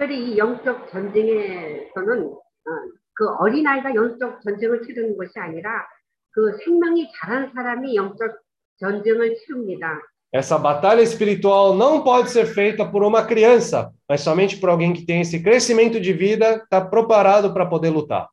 특별히 0.01 0.33
이 0.33 0.37
영적 0.37 0.89
전쟁에서는 0.89 2.23
어, 2.25 2.69
그 3.13 3.29
어린아이가 3.39 3.93
영적 3.93 4.41
전쟁을 4.41 4.81
치르는 4.81 5.15
것이 5.15 5.37
아니라 5.37 5.85
그 6.31 6.57
생명이 6.63 7.11
자란 7.13 7.51
사람이 7.53 7.95
영적 7.95 8.41
전쟁을 8.79 9.35
치릅니다. 9.35 10.01
Essa 10.32 10.58
batalha 10.58 11.00
espiritual 11.00 11.74
não 11.74 12.02
pode 12.02 12.30
ser 12.30 12.46
feita 12.46 12.84
por 12.84 13.02
uma 13.02 13.24
criança, 13.24 13.90
mas 14.08 14.20
somente 14.20 14.56
por 14.58 14.68
alguém 14.68 14.92
que 14.92 15.06
tem 15.06 15.20
esse 15.20 15.42
crescimento 15.42 16.00
de 16.00 16.12
vida, 16.12 16.56
está 16.56 16.80
preparado 16.80 17.52
para 17.54 17.66
poder 17.66 17.90
lutar. 17.90 18.28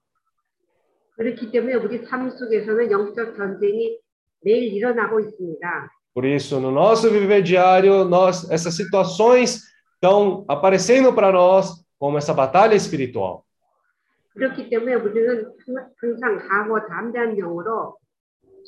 그렇기 1.15 1.51
때문에 1.51 1.75
우리 1.75 2.05
삶 2.05 2.29
속에서는 2.31 2.91
영적 2.91 3.37
전쟁이 3.37 3.99
매일 4.41 4.73
일어나고 4.73 5.19
있습니다. 5.19 5.89
Por 6.13 6.25
isso, 6.25 6.59
no 6.59 6.71
nosso 6.71 7.09
viver 7.09 7.41
diário, 7.41 8.03
nós 8.03 8.49
essas 8.51 8.75
situações 8.75 9.61
estão 9.95 10.43
aparecendo 10.47 11.13
para 11.13 11.31
nós 11.31 11.83
como 11.97 12.17
essa 12.17 12.33
batalha 12.33 12.75
espiritual. 12.75 13.43
그렇기 14.35 14.69
때문에 14.69 14.95
우리는 14.95 15.45
항상 16.01 16.39
강하고 16.39 16.87
담대한 16.87 17.37
영으로 17.37 17.97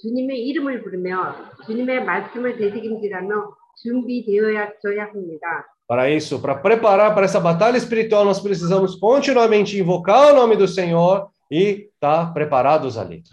주님의 0.02 0.46
이름을 0.48 0.82
부르며 0.82 1.34
주님의 1.66 2.04
말씀을 2.04 2.56
되새김질하며 2.56 3.56
준비되어야 3.82 4.72
합니다. 5.12 5.66
Para 5.88 6.08
isso, 6.08 6.40
para 6.40 6.54
preparar 6.62 7.14
para 7.14 7.24
essa 7.24 7.40
batalha 7.40 7.76
espiritual, 7.76 8.24
nós 8.24 8.40
precisamos 8.40 8.94
continuamente 8.94 9.76
invocar 9.76 10.32
o 10.32 10.36
nome 10.36 10.56
do 10.56 10.68
Senhor 10.68 11.28
e 11.50 11.90
estar 11.92 12.32
preparados 12.32 12.96
ali. 12.96 13.24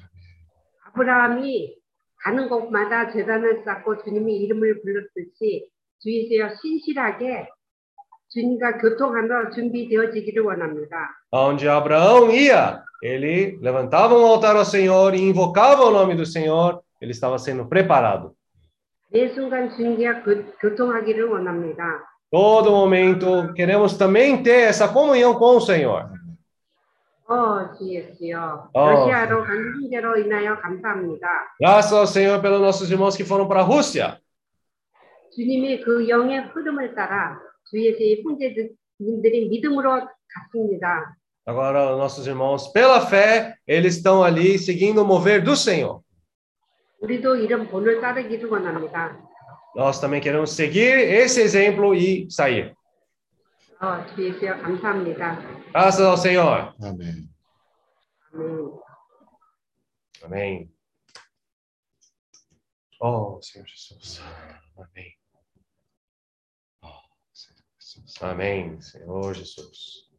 아브라함이 0.87 1.77
가는 2.23 2.49
곳마다 2.49 3.11
재단을 3.11 3.63
쌓고 3.63 4.03
주님의 4.03 4.37
이름을 4.37 4.81
불렀듯이 4.81 5.69
주의세요 5.99 6.49
신실하게 6.59 7.47
Onde 11.30 11.68
Abraão 11.68 12.30
ia, 12.30 12.82
ele 13.02 13.58
levantava 13.60 14.14
um 14.16 14.24
altar 14.24 14.56
ao 14.56 14.64
Senhor 14.64 15.14
e 15.14 15.20
invocava 15.20 15.82
o 15.84 15.90
nome 15.90 16.14
do 16.14 16.24
Senhor, 16.24 16.82
ele 17.00 17.10
estava 17.12 17.38
sendo 17.38 17.66
preparado. 17.66 18.34
매 19.12 19.28
순간 19.34 19.68
주님과 19.76 20.22
교- 20.24 20.56
교통하기를 20.58 21.28
원합니다. 21.28 21.84
Todo 22.30 22.70
momento 22.70 23.52
queremos 23.52 23.98
também 23.98 24.42
ter 24.42 24.68
essa 24.70 24.88
comunhão 24.88 25.34
com 25.34 25.56
o 25.56 25.60
Senhor. 25.60 26.08
어, 27.28 27.74
주예수여. 27.76 28.70
어. 28.72 28.90
러시아로 28.90 29.44
간 29.44 29.56
형제로 29.82 30.16
인하여 30.16 30.56
감사합니다. 30.60 31.28
Graças 31.60 31.92
ao 31.92 32.06
Senhor 32.06 32.40
pelos 32.40 32.60
nossos 32.62 32.90
irmãos 32.90 33.14
que 33.14 33.22
foram 33.24 33.46
para 33.46 33.60
a 33.60 33.64
Rússia. 33.64 34.16
주님이 35.36 35.82
그 35.82 36.08
영의 36.08 36.38
흐름을 36.54 36.94
따라 36.94 37.38
주예수의 37.70 38.22
형제들이 38.98 39.48
믿음으로 39.48 40.08
갔습니다. 40.28 41.16
Agora, 41.44 41.96
nossos 41.96 42.26
irmãos, 42.26 42.72
pela 42.72 43.00
fé, 43.00 43.56
eles 43.66 43.96
estão 43.96 44.22
ali 44.22 44.58
seguindo 44.58 45.02
o 45.02 45.04
mover 45.04 45.42
do 45.42 45.56
Senhor. 45.56 46.00
우리도 47.00 47.36
이런 47.36 47.66
본을 47.68 48.00
따르기를 48.00 48.48
원합니다. 48.48 49.18
Nós 49.74 50.00
também 50.00 50.20
queremos 50.20 50.52
seguir 50.52 50.98
esse 50.98 51.40
exemplo 51.40 51.94
e 51.94 52.30
sair. 52.30 52.74
어, 53.80 54.06
주예수여 54.14 54.58
감사합니다. 54.62 55.40
Graças 55.72 56.06
ao 56.06 56.16
Senhor. 56.16 56.72
아멘. 56.80 57.28
아멘. 58.32 58.82
Amém. 60.24 60.70
Oh, 63.00 63.40
Senhor 63.42 63.66
Jesus. 63.66 64.22
Amém. 64.76 65.16
Jesus. 68.01 68.21
Amém, 68.21 68.81
Senhor 68.81 69.33
Jesus. 69.33 70.09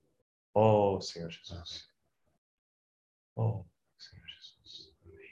Oh, 0.55 1.01
Senhor 1.01 1.31
Jesus. 1.31 1.89
Oh, 3.37 3.65
Senhor 3.99 4.27
Jesus. 4.27 4.91
Amém. 5.05 5.29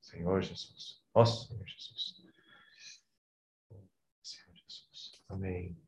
Senhor 0.00 0.42
Jesus. 0.42 1.00
Ó 1.14 1.22
oh, 1.22 1.26
Senhor 1.26 1.66
Jesus. 1.66 2.14
Senhor 4.22 4.54
Jesus. 4.54 5.20
Amém. 5.28 5.85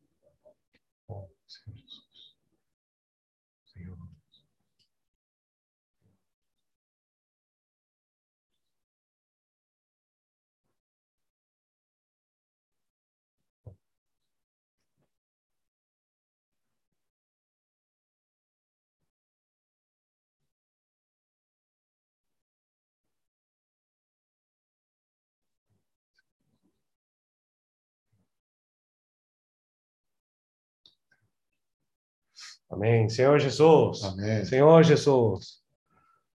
Amém. 32.70 33.10
Senhor 33.10 33.40
Jesus. 33.40 34.04
아멘. 34.04 34.46
Senhor 34.46 34.84
Jesus. 34.84 35.62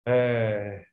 É, 0.07 0.83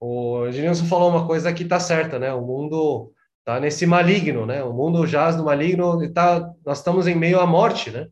o 0.00 0.46
Ednilson 0.46 0.86
falou 0.86 1.10
uma 1.10 1.26
coisa 1.26 1.52
que 1.52 1.64
está 1.64 1.78
certa, 1.78 2.18
né? 2.18 2.32
O 2.32 2.40
mundo 2.40 3.12
está 3.40 3.60
nesse 3.60 3.84
maligno, 3.86 4.46
né? 4.46 4.62
O 4.62 4.72
mundo 4.72 5.06
jaz 5.06 5.36
no 5.36 5.44
maligno 5.44 6.02
e 6.02 6.08
tá, 6.08 6.50
nós 6.64 6.78
estamos 6.78 7.06
em 7.06 7.14
meio 7.14 7.40
à 7.40 7.46
morte, 7.46 7.90
né? 7.90 8.06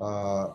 아, 0.00 0.54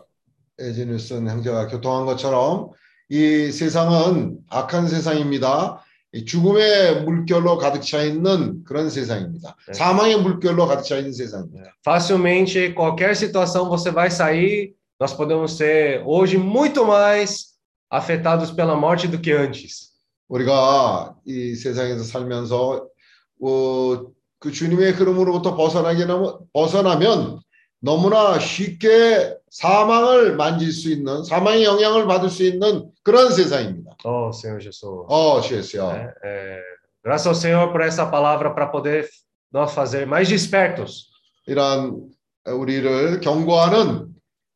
에지뉴슨 0.58 1.28
형제가 1.28 1.68
교통한 1.68 2.04
것처럼 2.04 2.70
이 3.08 3.50
세상은 3.50 4.38
악한 4.48 4.88
세상입니다. 4.88 5.82
이 6.12 6.24
죽음의 6.24 7.04
물결로 7.04 7.58
가득 7.58 7.82
차 7.82 8.02
있는 8.02 8.64
그런 8.64 8.88
세상입니다. 8.88 9.56
네. 9.66 9.74
사망의 9.74 10.22
물결로 10.22 10.66
가득 10.66 10.84
차 10.84 10.96
있는 10.96 11.12
세상입니다. 11.12 11.70
Facilmente, 11.84 12.74
qualquer 12.74 13.14
situação 13.14 13.68
você 13.68 13.90
vai 13.90 14.10
sair, 14.10 14.74
nós 15.02 15.12
podemos 15.12 15.52
ser 15.56 16.02
hoje 16.04 16.36
muito 16.36 16.84
mais 16.84 17.56
afetados 17.90 18.50
pela 18.50 18.76
morte 18.76 19.06
do 19.08 19.18
que 19.18 19.32
antes. 19.32 19.88
우리가 20.28 21.14
이 21.24 21.54
세상에서 21.54 22.04
살면서 22.04 22.86
어, 23.40 24.06
그 24.38 24.52
주님의 24.52 24.92
흐름으로부터 24.92 25.56
벗어나게 25.56 26.04
너무, 26.04 26.40
벗어나면 26.52 27.40
너무나 27.80 28.38
쉽게 28.38 29.36
사망을 29.50 30.36
만질 30.36 30.70
수 30.72 30.90
있는 30.90 31.24
사망의 31.24 31.64
영향을 31.64 32.06
받을 32.06 32.28
수 32.28 32.42
있는 32.42 32.90
그런 33.02 33.30
세상입니다. 33.32 33.96
Oh, 34.04 34.30
Senhor 34.32 34.60
Jesus. 34.60 35.06
어, 35.08 35.40
주였어요. 35.40 35.92
né? 35.92 36.12
É, 36.24 36.60
graças 37.02 37.26
ao 37.26 37.34
Senhor 37.34 37.72
por 37.72 37.80
essa 37.80 38.04
palavra 38.06 38.50
para 38.52 38.66
poder 38.66 39.08
nós 39.50 39.72
fazer 39.72 40.06
mais 40.06 40.28
despertos. 40.28 41.08
이런 41.46 42.10
우리를 42.46 43.20
경고하는 43.20 44.08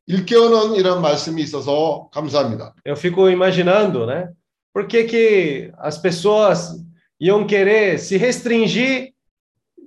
일깨우는 0.07 0.75
이런 0.75 1.01
말씀이 1.01 1.41
있어서 1.41 2.09
감사합니다. 2.11 2.73
Eu 2.85 2.95
fico 2.95 3.29
imaginando, 3.29 4.05
né? 4.05 4.29
Por 4.73 4.87
que, 4.87 5.03
que 5.03 5.71
as 5.77 5.97
pessoas 5.97 6.75
iam 7.19 7.45
querer 7.45 7.99
se 7.99 8.17
restringir 8.17 9.13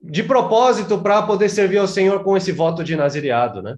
de 0.02 0.22
propósito 0.22 0.98
para 1.00 1.22
poder 1.22 1.48
servir 1.48 1.78
ao 1.78 1.86
Senhor 1.86 2.22
com 2.22 2.36
esse 2.36 2.52
voto 2.52 2.84
de 2.84 2.96
nazireado, 2.96 3.62
né? 3.62 3.76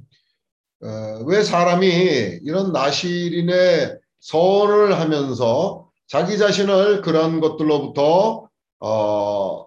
어, 0.83 1.23
왜 1.27 1.43
사람이 1.43 2.41
이런 2.43 2.73
나시린의 2.73 3.99
서원을 4.19 4.99
하면서 4.99 5.89
자기 6.09 6.37
자신을 6.37 7.03
그런 7.03 7.41
것들로부터 7.41 8.49
어, 8.81 9.67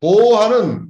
보호하는 0.00 0.88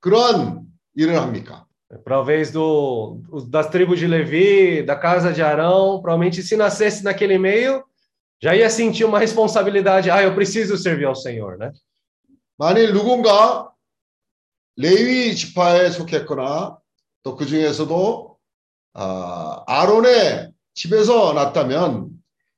그러한 0.00 0.62
일을 0.94 1.20
합니까? 1.20 1.66
Talvez 2.03 2.51
do, 2.51 3.19
das 3.47 3.69
tribos 3.69 3.99
de 3.99 4.07
Levi, 4.07 4.83
da 4.83 4.95
casa 4.95 5.31
de 5.31 5.41
Arão, 5.41 6.01
provavelmente 6.01 6.41
se 6.41 6.57
nascesse 6.57 7.03
naquele 7.03 7.37
meio, 7.37 7.83
já 8.41 8.55
ia 8.55 8.69
sentir 8.69 9.05
uma 9.05 9.19
responsabilidade. 9.19 10.09
Ah, 10.09 10.23
eu 10.23 10.33
preciso 10.33 10.77
servir 10.77 11.05
ao 11.05 11.15
Senhor, 11.15 11.57
né? 11.57 11.71
만일 12.57 12.93
누군가 12.93 13.71
레위 14.77 15.35
지파에 15.35 15.89
속했거나 15.91 16.77
또 17.23 17.35
그 17.35 17.45
중에서도 17.45 18.37
아, 18.93 19.63
아론의 19.67 20.51
집에서 20.73 21.33
났다면 21.33 22.09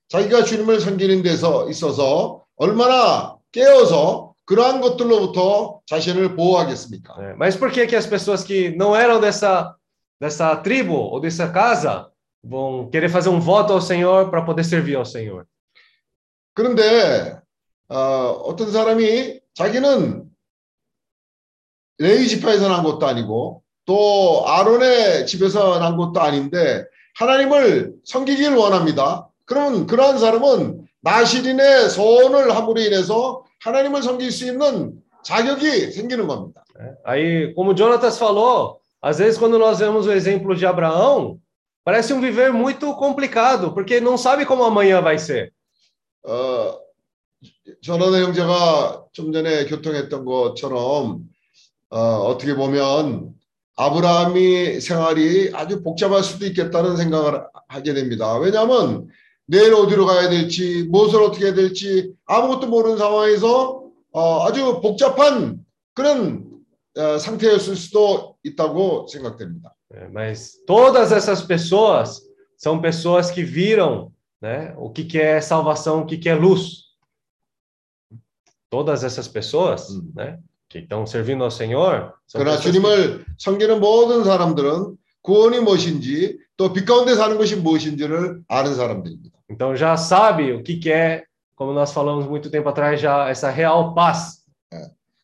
자기가 0.09 0.43
주님을 0.43 0.79
섬기는 0.79 1.23
데서 1.23 1.69
있어서 1.69 2.45
얼마나 2.57 3.37
깨어서 3.51 4.30
그러한 4.44 4.80
것들로부터 4.80 5.80
자신을 5.86 6.34
보호하겠습니까? 6.36 7.14
É, 7.18 7.34
mas 7.36 7.56
por 7.56 7.70
que 7.70 7.86
que 7.86 7.96
as 7.96 8.06
pessoas 8.06 8.44
que 8.44 8.70
não 8.76 8.94
eram 8.94 9.20
dessa 9.20 9.74
dessa 10.20 10.56
tribo 10.56 10.94
ou 10.94 11.20
dessa 11.20 11.50
casa 11.50 12.10
vão 12.42 12.88
querer 12.90 13.08
fazer 13.08 13.28
um 13.28 13.40
voto 13.40 13.72
ao 13.72 13.80
Senhor 13.80 14.30
para 14.30 14.42
poder 14.42 14.64
servir 14.64 14.96
ao 14.96 15.04
Senhor? 15.04 15.46
그런데 16.54 17.38
어, 17.88 18.42
어떤 18.44 18.70
사람이 18.70 19.40
자기는 19.54 20.24
레위 21.98 22.28
지파에서 22.28 22.68
난 22.68 22.82
것도 22.82 23.06
아니고 23.06 23.62
또 23.84 24.44
아론의 24.46 25.26
집에서 25.26 25.78
난 25.78 25.96
것도 25.96 26.20
아닌데 26.20 26.84
하나님을 27.16 27.94
섬기길 28.04 28.54
원합니다. 28.54 29.28
그러면 29.44 29.86
그러한 29.86 30.18
사람은 30.18 30.86
나시린의 31.02 31.90
소원을 31.90 32.54
함으로 32.54 32.80
인해서 32.80 33.44
하나님을 33.64 34.02
섬길 34.02 34.30
수 34.30 34.46
있는 34.46 35.00
자격이 35.24 35.92
생기는 35.92 36.26
겁니다. 36.26 36.64
Aí, 37.04 37.54
como 37.54 37.74
Jonatas 37.76 38.18
falou, 38.18 38.80
às 39.00 39.18
vezes 39.18 39.38
quando 39.38 39.58
nós 39.58 39.78
vemos 39.78 40.06
o 40.06 40.12
exemplo 40.12 40.54
de 40.54 40.66
Abraão, 40.66 41.38
parece 41.84 42.12
um 42.12 42.20
viver 42.20 42.52
muito 42.52 42.92
complicado, 42.96 43.72
porque 43.72 44.00
não 44.00 44.16
sabe 44.18 44.44
como 44.44 44.64
amanhã 44.64 45.00
vai 45.00 45.18
ser. 45.18 45.52
어, 46.24 46.78
전원의 47.82 48.22
형제가 48.22 49.06
좀 49.12 49.32
전에 49.32 49.66
교통했던 49.66 50.24
것처럼 50.24 51.24
어, 51.90 51.98
어떻게 51.98 52.54
보면 52.54 53.34
아브라함이 53.76 54.80
생활이 54.80 55.50
아주 55.54 55.82
복잡할 55.82 56.22
수도 56.22 56.46
있겠다는 56.46 56.96
생각을 56.96 57.44
하게 57.68 57.94
됩니다. 57.94 58.36
왜냐하면 58.38 59.08
내일 59.52 59.74
어디로 59.74 60.06
가야 60.06 60.30
될지 60.30 60.84
무엇을 60.90 61.20
어떻게 61.22 61.44
해야 61.46 61.54
될지 61.54 62.14
아무것도 62.24 62.68
모르는 62.68 62.96
상황에서 62.96 63.84
어, 64.12 64.46
아주 64.46 64.80
복잡한 64.80 65.58
그런 65.92 66.46
어, 66.96 67.18
상태였을 67.18 67.76
수도 67.76 68.36
있다고 68.42 69.06
생각됩니다. 69.08 69.74
Mas 70.10 70.56
todas 70.66 71.12
essas 71.12 71.42
pessoas 71.46 72.22
são 72.56 72.80
pessoas 72.80 73.30
que 73.30 73.44
viram 73.44 74.10
né, 74.40 74.72
o 74.78 74.90
que, 74.90 75.04
que 75.04 75.18
é 75.20 75.38
salvação, 75.42 76.00
o 76.00 76.06
que, 76.06 76.16
que 76.16 76.30
é 76.30 76.34
luz. 76.34 76.88
Todas 78.70 79.04
essas 79.04 79.28
pessoas 79.28 79.90
Hum. 79.90 80.10
né, 80.16 80.38
que 80.70 80.78
estão 80.78 81.06
servindo 81.06 81.44
ao 81.44 81.50
Senhor 81.50 82.14
그러나 82.32 82.56
pessoas 82.56 82.60
que- 82.62 82.72
주님을 82.72 83.26
섬기는 83.38 83.80
모든 83.80 84.24
사람들은 84.24 84.96
구원이 85.20 85.60
무엇인지 85.60 86.38
또 86.56 86.72
빛 86.72 86.86
가운데 86.86 87.14
사는 87.14 87.36
것이 87.36 87.56
무엇인지를 87.56 88.42
아는 88.48 88.74
사람들입니다. 88.74 89.38
Então 89.52 89.76
já 89.76 89.96
sabe 89.98 90.52
o 90.52 90.62
que, 90.62 90.78
que 90.78 90.90
é, 90.90 91.24
como 91.54 91.74
nós 91.74 91.92
falamos 91.92 92.26
muito 92.26 92.50
tempo 92.50 92.70
atrás, 92.70 92.98
já 93.00 93.28
essa 93.28 93.50
real 93.50 93.94
paz. 93.94 94.42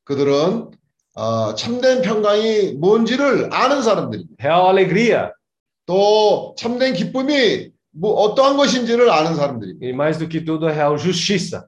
그들은 0.04 0.70
어, 1.14 1.54
참된 1.54 2.02
평강이 2.02 2.74
뭔지를 2.74 3.52
아는 3.52 3.82
사람들입니다. 3.82 4.36
real 4.38 4.68
alegria. 4.68 5.32
또 5.86 6.54
참된 6.58 6.92
기쁨이 6.92 7.72
뭐 7.90 8.12
어떠한 8.12 8.56
것인지를 8.56 9.10
아는 9.10 9.34
사람들입니다. 9.34 9.86
E 9.86 9.92
mais 9.92 10.18
do 10.18 10.28
que 10.28 10.44
tudo, 10.44 10.68
é 10.68 10.72
real 10.72 10.98
justiça. 10.98 11.66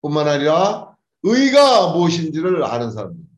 뿐만 0.00 0.26
아니라 0.26 0.96
의가 1.22 1.92
무엇인지를 1.92 2.64
아는 2.64 2.90
사람들입니다. 2.90 3.30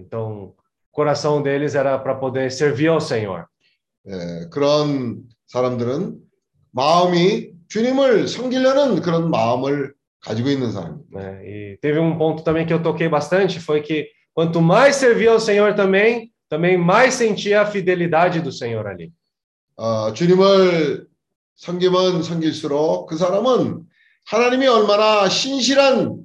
Então, 0.00 0.52
o 0.52 0.54
coração 0.90 1.40
deles 1.40 1.76
era 1.76 1.96
para 1.98 2.16
poder 2.16 2.50
servir 2.50 2.88
ao 2.88 3.00
Senhor. 3.00 3.46
예, 4.08 4.48
그런 4.50 5.22
사람들은 5.46 6.18
마음이 6.72 7.57
주님을 7.68 8.28
섬기려는 8.28 9.00
그런 9.02 9.30
마음을 9.30 9.94
가지고 10.20 10.48
있는 10.50 10.72
사람입니다. 10.72 11.20
né? 11.20 11.42
E 11.44 11.78
teve 11.80 11.98
um 11.98 12.18
ponto 12.18 12.42
também 12.42 12.66
que 12.66 12.72
eu 12.72 12.82
toquei 12.82 13.08
bastante, 13.08 13.60
foi 13.60 13.82
que 13.82 14.08
quanto 14.34 14.60
mais 14.60 14.96
servia 14.96 15.32
ao 15.32 15.40
Senhor 15.40 15.74
também, 15.74 16.32
também 16.48 16.76
mais 16.76 17.14
sentia 17.14 17.62
a 17.62 17.66
fidelidade 17.66 18.40
do 18.40 18.50
Senhor 18.50 18.86
ali. 18.86 19.12
어, 19.76 20.12
주님을 20.12 21.06
섬기면 21.56 22.22
섬길수록 22.22 23.06
그 23.06 23.16
사람은 23.16 23.82
하나님이 24.26 24.66
얼마나 24.66 25.28
신실한 25.28 26.16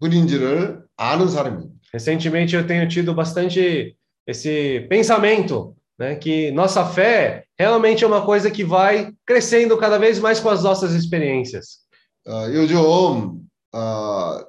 분인지를 0.00 0.80
아는 0.96 1.28
사람입니다. 1.28 1.74
Recentemente 1.92 2.56
eu 2.56 2.66
tenho 2.66 2.88
tido 2.88 3.14
bastante 3.14 3.94
esse 4.26 4.80
pensamento, 4.88 5.76
né, 5.97 6.15
que 6.15 6.51
nossa 6.51 6.85
fé 6.85 7.43
realmente 7.57 8.03
é 8.03 8.07
uma 8.07 8.21
coisa 8.25 8.49
que 8.49 8.63
vai 8.63 9.11
crescendo 9.25 9.77
cada 9.77 9.97
vez 9.97 10.19
mais 10.19 10.39
com 10.39 10.49
as 10.49 10.63
nossas 10.63 10.93
experiências. 10.93 11.79
어, 12.27 12.47
요즘 12.53 13.41
어, 13.73 14.39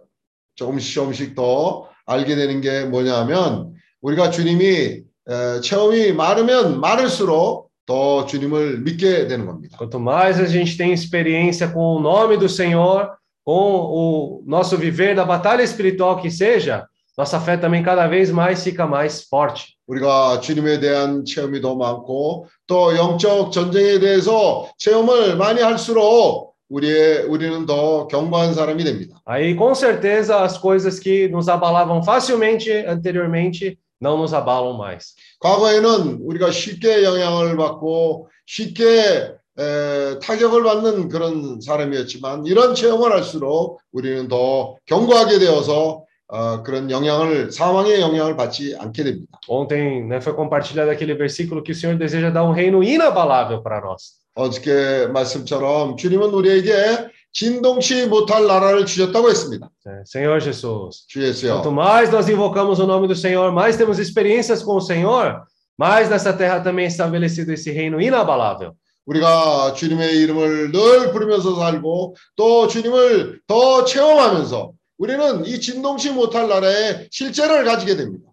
조금씩 0.55 0.95
조금씩 0.95 1.35
더 1.35 1.89
알게 2.07 2.37
되는 2.37 2.61
게 2.61 2.85
뭐냐면 2.85 3.73
우리가 4.03 4.31
주님이 4.31 5.03
에, 5.29 5.61
체험이 5.61 6.13
많으면 6.13 6.81
많을수록 6.81 7.71
더 7.87 8.27
주님을 8.27 8.81
믿게 8.81 9.27
되는 9.27 9.47
겁니다. 9.47 9.77
Quanto 9.79 9.99
mais 9.99 10.39
a 10.39 10.47
gente 10.47 10.77
tem 10.77 10.93
experiência 10.93 11.69
com 11.69 11.97
o 11.97 12.01
nome 12.01 12.37
do 12.37 12.49
Senhor, 12.49 13.11
com 13.45 13.53
o 13.53 14.45
nosso 14.47 14.77
viver 14.77 15.15
da 15.15 15.25
batalha 15.25 15.63
espiritual 15.63 16.21
que 16.21 16.31
seja, 16.31 16.87
nossa 17.17 17.41
fé 17.41 17.57
também 17.57 17.83
cada 17.83 18.07
vez 18.07 18.31
mais 18.31 18.63
fica 18.63 18.87
mais 18.87 19.25
forte. 19.25 19.74
우리가 19.88 20.40
주님에 20.40 20.80
대한 20.80 21.26
체험이 21.26 21.62
더 21.62 21.76
많고 21.76 22.48
또 22.68 22.96
영적 22.96 23.52
전쟁에 23.52 24.00
대해서 24.00 24.68
체험을 24.78 25.38
많이 25.38 25.62
할수록 25.62 26.56
우리의 26.70 27.24
우리는 27.26 27.66
더 27.66 28.08
견고한 28.08 28.54
사람이 28.54 28.84
됩니다. 28.84 29.22
Aí, 29.26 29.56
com 29.56 29.74
certeza, 29.76 30.42
as 30.44 30.58
coisas 30.60 31.00
que 31.00 31.28
nos 31.30 31.48
abalavam 31.48 32.04
facilmente 32.04 32.72
anteriormente 32.88 33.78
não 34.02 34.18
nos 34.18 34.34
abalam 34.34 34.78
mais. 34.78 35.16
과거에는 35.40 36.22
우리가 36.22 36.50
쉽게 36.52 37.04
영향을 37.04 37.56
받고 37.56 38.30
쉽게 38.48 39.36
에, 39.58 40.20
타격을 40.20 40.64
받는 40.64 41.08
그런 41.08 41.62
사람이었지만 41.62 42.46
이런 42.46 42.76
체험을 42.76 43.12
할수록 43.14 43.80
우리는 43.94 44.28
더 44.28 44.76
견고하게 44.86 45.40
되어서 45.40 46.05
어, 46.28 46.64
그런 46.64 46.90
영향을 46.90 47.52
사망의 47.52 48.02
영향을 48.02 48.36
받지 48.36 48.76
않게 48.78 49.04
됩니다. 49.04 49.40
Ontem 49.48 50.08
né, 50.08 50.18
foi 50.18 50.34
compartilhado 50.34 50.90
aquele 50.90 51.14
versículo 51.14 51.62
que 51.62 51.72
o 51.72 51.76
Senhor 51.76 51.98
deseja 51.98 52.32
dar 52.32 52.44
um 52.44 52.52
reino 52.52 52.84
inabalável 52.84 53.62
para 53.62 53.80
nós. 53.82 54.26
어저께 54.36 55.08
말씀처럼 55.08 55.96
주님은 55.96 56.30
우리에게 56.34 57.10
진동치 57.32 58.08
못할 58.08 58.48
나라를 58.48 58.86
주셨다고 58.86 59.30
했습니다. 59.30 59.70
Senhor 60.06 60.42
Jesus, 60.42 61.06
주 61.08 61.22
예수여. 61.24 61.62
quanto 61.62 61.72
mais 61.72 62.10
nós 62.10 62.28
invocamos 62.28 62.80
o 62.80 62.88
nome 62.88 63.08
do 63.08 63.16
Senhor, 63.16 63.52
mais 63.52 63.78
temos 63.78 64.00
experiências 64.00 64.64
com 64.64 64.76
o 64.76 64.82
Senhor, 64.82 65.44
mais 65.78 66.10
nessa 66.10 66.34
terra 66.34 66.60
também 66.60 66.86
é 66.86 66.88
estabelecido 66.88 67.52
esse 67.54 67.72
reino 67.72 68.02
inabalável. 68.02 68.74
우리가 69.06 69.74
주님의 69.74 70.18
이름을 70.18 70.72
늘 70.72 71.12
부르면서 71.12 71.56
살고 71.56 72.16
또 72.36 72.68
주님을 72.68 73.42
더 73.46 73.86
체험하면서 73.86 74.72
우리는 74.98 75.46
이 75.46 75.60
진동치 75.60 76.12
못할 76.12 76.48
나라의 76.48 77.08
실제를 77.12 77.66
가지게 77.66 77.96
됩니다. 77.96 78.32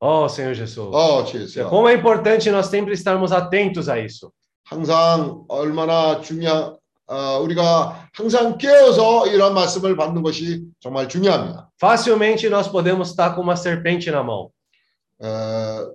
Oh, 0.00 0.26
Senhor 0.28 0.54
Jesus. 0.54 0.94
어, 0.94 1.24
주 1.24 1.40
예수여. 1.40 1.68
Como 1.70 1.88
é 1.88 1.94
importante 1.94 2.50
nós 2.50 2.66
sempre 2.66 2.92
estarmos 2.92 3.32
atentos 3.32 3.88
a 3.88 3.98
isso. 3.98 4.30
항상 4.64 5.44
얼마나 5.48 6.20
중요한 6.20 6.76
어, 7.06 7.38
우리가 7.40 8.08
항상 8.12 8.58
깨어서 8.58 9.26
이런 9.28 9.54
말씀을 9.54 9.96
받는 9.96 10.22
것이 10.22 10.64
정말 10.80 11.08
중요합니다. 11.08 11.70
Facilmente 11.80 12.48
nós 12.48 12.70
podemos 12.70 13.10
estar 13.10 13.34
com 13.34 13.42
uma 13.42 13.56
serpente 13.56 14.10
na 14.10 14.22
mão. 14.22 14.50
어, 15.20 15.90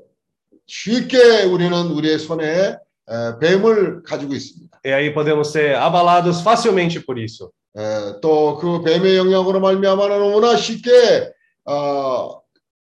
쉽게 0.66 1.44
우리는 1.44 1.74
우리의 1.92 2.20
손에 2.20 2.78
어, 3.08 3.40
뱀을 3.40 4.04
가지고 4.04 4.34
있습니다. 4.34 4.80
E 4.86 4.92
aí 4.92 5.14
podemos 5.14 5.52
ser 5.52 5.76
abalados 5.76 6.42
facilmente 6.42 7.00
por 7.00 7.20
isso. 7.20 7.52
또 8.22 8.58
그 8.58 8.82
뱀의 8.84 9.16
영향으로 9.18 9.60
말미암아 9.60 10.08
너무나 10.08 10.56
쉽게 10.56 11.32
어, 11.66 12.40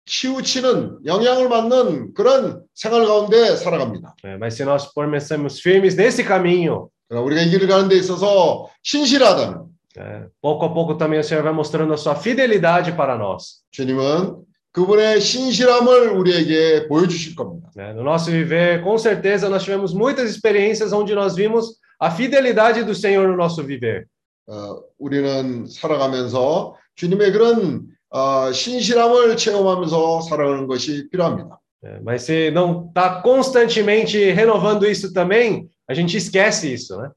치우치는 0.06 0.98
영향을 1.04 1.48
받는 1.48 2.14
그런 2.14 2.62
생활 2.74 3.04
가운데 3.06 3.56
살아갑니다. 3.56 4.14
né? 4.22 4.36
Mas 4.38 4.54
se 4.54 4.64
nós 4.64 4.92
permanecermos 4.94 5.60
firmes 5.60 5.96
nesse 5.96 6.22
caminho, 6.24 6.88
우리가 7.10 7.42
이 7.42 7.50
길을 7.50 7.66
가는 7.66 7.88
데 7.88 7.96
있어서 7.96 8.68
신실하다면 8.82 9.66
né, 9.96 10.26
pouco 10.40 10.64
a 10.66 10.72
pouco 10.72 10.96
também 10.96 11.18
o 11.18 11.24
Senhor 11.24 11.42
vai 11.42 11.52
mostrando 11.52 11.92
a 11.92 11.96
sua 11.96 12.14
fidelidade 12.14 12.92
para 12.96 13.16
nós. 13.18 13.62
주님은 13.72 14.36
그분의 14.72 15.20
신실함을 15.20 16.10
우리에게 16.10 16.86
보여주실 16.86 17.34
겁니다. 17.34 17.70
né? 17.74 17.92
No 17.94 18.02
nosso 18.04 18.30
viver, 18.30 18.82
com 18.84 18.96
certeza, 18.98 19.48
nós 19.48 19.64
tivemos 19.64 19.92
muitas 19.92 20.30
experiências 20.30 20.92
onde 20.92 21.14
nós 21.14 21.34
vimos 21.34 21.78
a 21.98 22.10
fidelidade 22.10 22.84
do 22.84 22.94
Senhor 22.94 23.26
no 23.26 23.36
nosso 23.36 23.62
viver. 23.64 24.06
어, 24.46 24.80
우리는 24.98 25.66
살아가면서 25.66 26.76
주님의 26.94 27.32
그런 27.32 27.86
어, 28.10 28.52
신실함을 28.52 29.36
체험하면서 29.36 30.22
살아가는 30.22 30.66
것이 30.66 31.08
필요합니다. 31.10 31.60
Mas 32.02 32.24
se 32.24 32.50
não 32.50 32.88
está 32.88 33.22
constantemente 33.22 34.32
renovando 34.32 34.86
isso 34.86 35.12
também, 35.12 35.68
a 35.88 35.94
gente 35.94 36.16
esquece 36.16 36.72
isso, 36.72 36.96
né? 37.00 37.10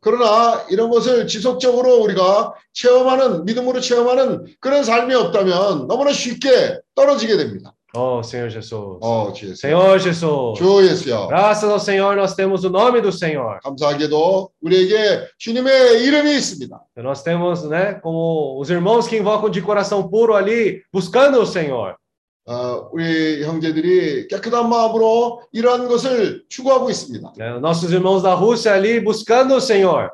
그러나 0.00 0.64
이런 0.68 0.90
것을 0.90 1.26
지속적으로 1.26 2.02
우리가 2.02 2.52
체험하는 2.74 3.46
믿음으로 3.46 3.80
체험하는 3.80 4.44
그런 4.60 4.84
삶이 4.84 5.14
없다면 5.14 5.88
너무나 5.88 6.12
쉽게 6.12 6.78
떨어지게 6.94 7.38
됩니다. 7.38 7.74
Oh, 7.95 8.21
Senhor 8.21 8.49
Jesus. 8.51 8.99
어, 9.01 9.33
주 9.33 9.47
예수. 9.49 9.61
Senhor 9.61 9.99
Jesus. 9.99 10.57
주 10.59 10.85
예수여. 10.85 11.27
Graças 11.27 11.69
ao 11.69 11.79
Senhor, 11.79 12.15
nós 12.15 12.35
temos 12.35 12.63
o 12.63 12.69
nome 12.69 13.01
do 13.01 13.11
Senhor. 13.11 13.59
감사하게도 13.63 14.51
우리에게 14.61 15.27
주님의 15.39 16.03
이름이 16.03 16.35
있습니다. 16.35 16.79
Nós 16.97 17.23
temos, 17.23 17.63
né, 17.63 17.99
como 18.01 18.59
os 18.59 18.69
irmãos 18.69 19.07
que 19.07 19.17
invocam 19.17 19.49
de 19.49 19.61
coração 19.61 20.07
puro 20.07 20.35
ali, 20.35 20.83
buscando 20.93 21.41
o 21.41 21.45
Senhor. 21.47 21.95
어, 22.45 22.89
우리 22.91 23.43
형제들이 23.43 24.27
깨끗한 24.27 24.69
마음으로 24.69 25.41
이러한 25.51 25.87
것을 25.87 26.43
추구하고 26.49 26.89
있습니다. 26.89 27.33
né? 27.37 27.59
Nossos 27.59 27.91
irmãos 27.91 28.21
da 28.23 28.33
Rússia 28.33 28.73
ali, 28.73 28.99
buscando 28.99 29.55
o 29.55 29.61
Senhor. 29.61 30.09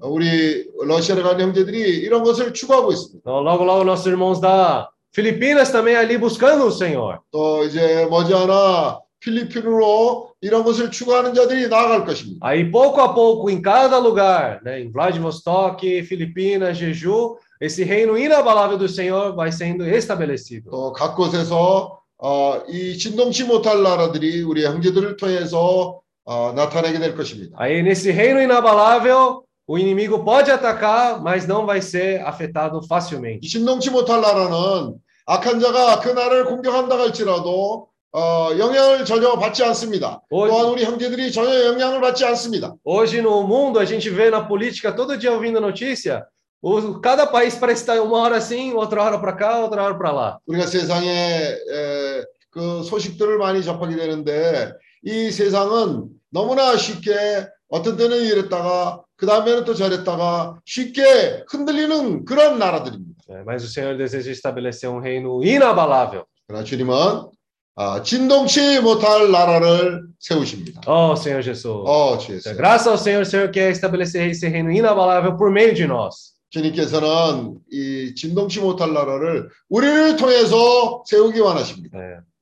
어, 0.00 0.08
우리 0.08 0.66
러시아에 0.82 1.22
가는 1.22 1.40
형제들이 1.40 1.80
이런 2.00 2.22
것을 2.22 2.52
추구하고 2.54 2.92
있습니다. 2.92 3.20
Então, 3.20 3.40
logo, 3.42 3.64
logo, 3.64 3.84
nossos 3.84 4.06
irmãos 4.06 4.40
da 4.40 4.88
Filipinas 5.14 5.70
também 5.70 5.96
ali, 5.96 6.16
buscando 6.16 6.66
o 6.66 6.70
Senhor. 6.70 7.18
또 7.30 7.64
이제 7.64 8.06
머지않아 8.06 9.00
필리핀으로 9.20 10.30
이런 10.40 10.64
것을 10.64 10.90
추구하는 10.90 11.34
자들이 11.34 11.68
나아갈 11.68 12.04
것입니다. 12.04 12.46
Aí, 12.46 12.70
pouco 12.70 13.00
a 13.00 13.12
pouco, 13.12 13.50
em 13.50 13.60
cada 13.60 13.98
lugar, 13.98 14.62
né, 14.64 14.80
em 14.80 14.90
Vladivostok, 14.90 16.02
Filipinas, 16.04 16.78
Jeju, 16.78 17.36
esse 17.60 17.84
reino 17.84 18.16
inabalável 18.16 18.78
do 18.78 18.88
Senhor 18.88 19.34
vai 19.34 19.52
sendo 19.52 19.84
estabelecido. 19.86 20.70
또 20.70 20.92
각 20.92 21.14
곳에서 21.16 21.98
어, 22.22 22.62
이 22.68 22.96
진동치 22.96 23.44
못할 23.44 23.82
나라들이 23.82 24.42
우리 24.42 24.64
형제들을 24.64 25.16
통해서 25.16 26.00
어, 26.24 26.52
나타나게 26.52 26.98
될 26.98 27.14
것입니다. 27.14 27.56
Aí, 27.58 27.82
nesse 27.82 28.10
reino 28.10 28.40
inabalável, 28.40 29.42
o 29.66 29.78
inimigo 29.78 30.24
pode 30.24 30.50
atacar, 30.50 31.22
mas 31.22 31.46
não 31.46 31.64
vai 31.66 31.80
ser 31.80 32.22
afetado 32.22 32.80
이 32.82 32.86
facilmente. 32.88 33.48
진동치 33.48 33.90
못할 33.90 34.20
나라는 34.20 34.94
악한 35.25 35.59
자가 35.59 35.99
그 35.99 36.09
나라를 36.09 36.45
공격한다 36.45 36.97
할지라도 36.99 37.87
어, 38.13 38.49
영향을 38.57 39.03
전혀 39.05 39.33
받지 39.37 39.63
않습니다. 39.63 40.21
또한 40.29 40.49
Hoje, 40.51 40.71
우리 40.71 40.83
형제들이 40.85 41.31
전혀 41.31 41.65
영향을 41.65 41.99
받지 41.99 42.23
않습니다. 42.25 42.73
hoje 42.85 43.19
no 43.19 43.41
mundo, 43.43 43.79
a 43.79 43.85
gente 43.85 44.09
vê 44.09 44.29
na 44.29 44.47
política, 44.47 44.93
todo 44.95 45.17
dia 45.17 45.31
ouvindo 45.33 45.59
notícia, 45.59 46.25
o- 46.61 47.01
cada 47.01 47.25
país 47.27 47.55
parece 47.55 47.81
estar 47.81 47.99
uma 48.01 48.19
hora 48.19 48.37
assim, 48.37 48.73
outra 48.73 49.03
hora 49.03 49.19
para 49.19 49.33
cá, 49.35 49.59
outra 49.59 49.83
hora 49.83 49.97
para 49.97 50.11
lá. 50.13 50.37
우리가 50.47 50.65
세상에 50.65 51.09
에, 51.09 52.23
그 52.51 52.83
소식들을 52.83 53.37
많이 53.37 53.61
접하게 53.61 53.97
되는데 53.97 54.71
이 55.03 55.29
세상은 55.31 56.07
너무나 56.31 56.77
쉽게 56.77 57.47
어떤 57.67 57.97
때는 57.97 58.17
이랬다가 58.17 59.01
그 59.17 59.25
다음에는 59.25 59.65
또 59.65 59.73
저랬다가 59.73 60.59
쉽게 60.65 61.43
흔들리는 61.49 62.23
그런 62.23 62.59
나라들입니다. 62.59 63.14
É, 63.28 63.42
mas 63.44 63.64
o 63.64 63.68
Senhor 63.68 63.96
deseja 63.96 64.30
estabelecer 64.30 64.88
um 64.88 64.98
reino 65.00 65.42
inabalável. 65.42 66.24
그러나 66.46 66.64
주님은 66.64 66.94
아, 67.76 68.02
진동치 68.02 68.80
못할 68.80 69.30
나라를 69.30 70.02
세우십니다. 70.18 70.82
Oh, 70.86 71.16
Senhor 71.16 71.42
Jesus. 71.42 71.84
어, 71.86 72.18
주 72.18 72.34
예수. 72.34 72.54
Graças 72.54 72.86
ao 72.86 72.98
Senhor, 72.98 73.22
o 73.22 73.24
Senhor 73.24 73.50
quer 73.50 73.70
estabelecer 73.70 74.28
esse 74.28 74.46
reino 74.48 74.70
inabalável 74.70 75.36
por 75.36 75.50
meio 75.50 75.74
de 75.74 75.86
nós. 75.86 76.34
주님께서는 76.50 77.58
이 77.70 78.14
진동치 78.16 78.60
못할 78.60 78.92
나라를 78.92 79.48
우리를 79.68 80.16
통해서 80.16 81.02
세우기 81.06 81.40
원하십니다. 81.40 81.96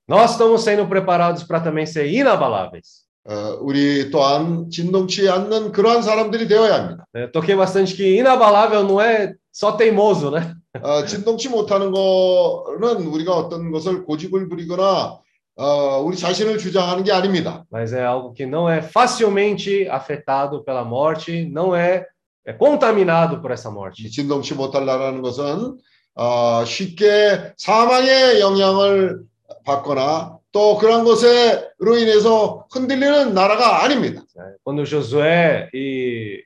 Nós 0.09 0.33
estamos 0.33 0.63
sendo 0.65 0.89
preparados 0.89 1.45
para 1.45 1.61
também 1.61 1.85
ser 1.85 2.07
inabaláveis. 2.07 3.07
어, 3.29 3.59
우리 3.61 4.11
또한 4.11 4.71
진동치 4.71 5.29
않는 5.29 5.73
그러한 5.73 6.01
사람들이 6.01 6.49
되어야 6.49 6.75
합니다. 6.75 7.05
É, 7.15 7.27
toquei 7.27 7.55
bastante 7.55 7.95
que 7.95 8.17
inabalável 8.17 8.85
não 8.85 8.99
é 8.99 9.35
só 9.54 9.78
teimoso, 9.78 10.32
né? 10.32 10.56
어, 10.82 11.06
진동치 11.06 11.48
못하는 11.50 11.92
거는 11.92 13.06
우리가 13.06 13.38
어떤 13.38 13.72
것을 13.72 14.04
고집을 14.04 14.50
부리거나 14.50 15.20
어, 15.56 16.00
우리 16.04 16.18
자신을 16.18 16.58
주장하는 16.58 17.04
게 17.04 17.12
아닙니다. 17.12 17.64
Mas 17.72 17.94
é 17.94 18.04
algo 18.04 18.34
que 18.34 18.44
não 18.48 18.68
é 18.68 18.82
facilmente 18.82 19.88
afetado 19.88 20.64
pela 20.66 20.84
morte, 20.84 21.46
não 21.46 21.76
é, 21.76 22.08
é 22.44 22.54
contaminado 22.54 23.40
por 23.40 23.52
essa 23.52 23.70
이 23.70 23.72
morte. 23.72 24.10
진동치 24.10 24.56
못할라라는 24.56 25.22
것은 25.22 25.78
어, 26.16 26.66
쉽게 26.66 27.54
사망의 27.58 28.40
영향을 28.42 29.22
받거나 29.66 30.40
또 30.52 30.78
그런 30.78 31.04
것에로 31.04 31.98
인해서 32.00 32.66
흔들리는 32.74 33.34
나라가 33.36 33.84
아닙니다. 33.84 34.24
Quando 34.64 34.84
Josué 34.86 35.70
e 35.74 36.44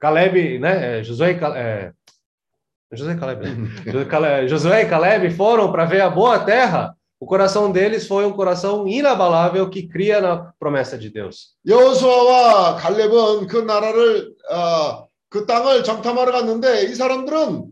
Caleb, 0.00 0.58
né? 0.58 1.02
Josué 1.02 1.32
e 1.32 1.38
Ca- 1.38 1.92
é, 2.91 2.95
Josué 2.97 3.13
e 3.13 3.17
Caleb, 3.19 3.45
né? 3.45 4.05
Cale- 4.05 4.47
Josué 4.47 4.81
e 4.83 4.85
Caleb 4.89 5.29
foram 5.31 5.71
para 5.71 5.85
ver 5.85 6.01
a 6.01 6.09
boa 6.09 6.39
terra, 6.39 6.95
o 7.19 7.25
coração 7.25 7.71
deles 7.71 8.07
foi 8.07 8.25
um 8.25 8.31
coração 8.31 8.87
inabalável 8.87 9.69
que 9.69 9.87
cria 9.87 10.21
na 10.21 10.53
promessa 10.59 10.97
de 10.97 11.09
Deus. 11.09 11.55
여호수아와 11.67 12.75
갈렙은 12.75 13.47
그 13.47 13.57
나라를 13.57 14.33
어, 14.51 15.07
그 15.29 15.45
땅을 15.45 15.83
정탐하러 15.83 16.31
갔는데 16.31 16.83
이 16.83 16.95
사람들은 16.95 17.65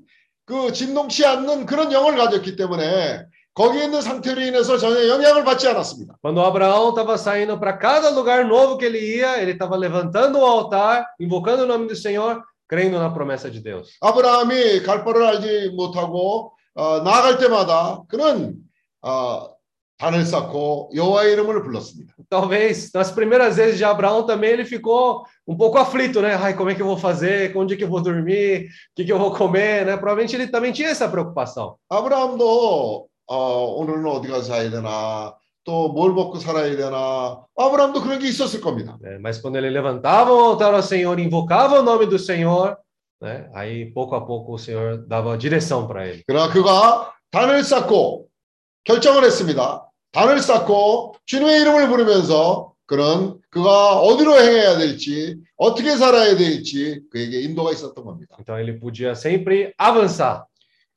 그 0.46 0.72
진동치 0.74 1.26
않는 1.26 1.66
그런 1.66 1.92
영을 1.92 2.16
가졌기 2.18 2.56
때문에 2.56 3.26
거기에 3.54 3.86
있는 3.86 4.02
상태로 4.02 4.42
인해서 4.42 4.78
전혀 4.78 5.08
영향을 5.08 5.46
받지 5.46 5.66
않았습니다. 5.68 6.16
Quando 6.22 6.42
Abraão 6.44 6.90
estava 6.90 7.18
saindo 7.18 7.58
para 7.58 7.78
cada 7.78 8.10
lugar 8.10 8.44
novo 8.46 8.78
que 8.78 8.86
ele 8.86 9.00
ia, 9.00 9.42
ele 9.42 9.52
estava 9.54 9.78
levantando 9.78 10.40
o 10.40 10.46
altar, 10.46 11.06
invocando 11.20 11.64
o 11.64 11.66
nome 11.66 11.88
do 11.88 11.96
Senhor, 11.96 12.44
crendo 12.70 13.00
na 13.00 13.10
promessa 13.10 13.50
de 13.50 13.60
Deus. 13.62 13.98
아브라함이 14.02 14.84
갈 14.84 15.04
바를 15.04 15.24
알지 15.24 15.72
못하고 15.76 16.54
어, 16.76 17.00
나아갈 17.00 17.38
때마다 17.38 18.04
그는 18.08 18.56
어, 19.02 19.56
단을 19.98 20.26
쌓고 20.26 20.92
여호와의 20.94 21.34
이름을 21.34 21.64
불렀습니다. 21.64 22.14
Talvez 22.30 22.92
nas 22.94 23.12
primeiras 23.12 23.56
vezes 23.56 23.78
de 23.78 23.86
Abraão 23.86 24.26
também 24.26 24.52
ele 24.52 24.66
ficou 24.66 25.26
um 25.48 25.56
pouco 25.56 25.78
aflito, 25.78 26.22
né? 26.22 26.36
Ai, 26.36 26.54
como 26.54 26.70
é 26.70 26.76
que 26.76 26.82
eu 26.82 26.86
vou 26.86 26.98
fazer? 26.98 27.56
Onde 27.56 27.76
é 27.76 27.78
que 27.78 27.84
eu 27.84 27.90
vou 27.90 28.02
dormir? 28.02 28.66
O 28.66 28.96
que, 28.96 29.06
que 29.06 29.12
eu 29.12 29.20
vou 29.20 29.32
comer, 29.32 29.86
né? 29.86 29.96
Provavelmente 29.96 30.36
ele 30.36 30.48
também 30.48 30.74
tinha 30.74 30.90
essa 30.90 31.08
preocupação. 31.08 31.78
아브라함도 31.90 33.08
어, 33.28 33.66
오늘은 33.80 34.06
어디 34.06 34.28
가서 34.28 34.44
자야 34.44 34.70
되나 34.70 35.34
또뭘 35.65 36.13
먹고 36.13 36.39
살아야 36.39 36.75
되나 36.77 37.45
아브라함도 37.57 38.03
그런 38.03 38.19
게 38.19 38.29
있었을 38.29 38.61
겁니다. 38.61 38.99
né? 39.03 39.19
Mas 39.21 39.41
quando 39.41 39.57
ele 39.57 39.71
levantava 39.71 40.33
o 40.33 40.39
altar 40.39 40.75
ao 40.75 40.83
Senhor, 40.83 41.19
invocava 41.19 41.81
o 41.81 41.83
nome 41.83 42.07
do 42.07 42.19
Senhor, 42.19 42.77
né? 43.21 43.51
Aí 43.55 43.93
pouco 43.93 44.15
a 44.15 44.25
pouco 44.25 44.55
o 44.55 44.59
Senhor 44.59 45.07
dava 45.07 45.37
direção 45.37 45.87
para 45.87 46.07
ele. 46.07 46.25
그러나 46.27 46.53
그가 46.53 47.13
단을 47.31 47.63
쌓고 47.63 48.27
결정을 48.85 49.25
했습니다. 49.25 49.87
단을 50.13 50.41
쌓고 50.41 51.17
주님의 51.27 51.61
이름을 51.61 51.89
부르면서 51.89 52.73
그는 52.87 53.39
그가 53.51 54.01
어디로 54.01 54.37
행해야 54.41 54.79
될지 54.79 55.37
어떻게 55.57 55.95
살아야 55.97 56.37
될지 56.37 57.03
그에게 57.13 57.43
인도가 57.43 57.71
있었던 57.71 58.05
겁니다. 58.05 58.37
Então 58.41 58.59
ele 58.59 58.81
podia 58.81 59.15
sempre 59.15 59.73
avançar. 59.79 60.47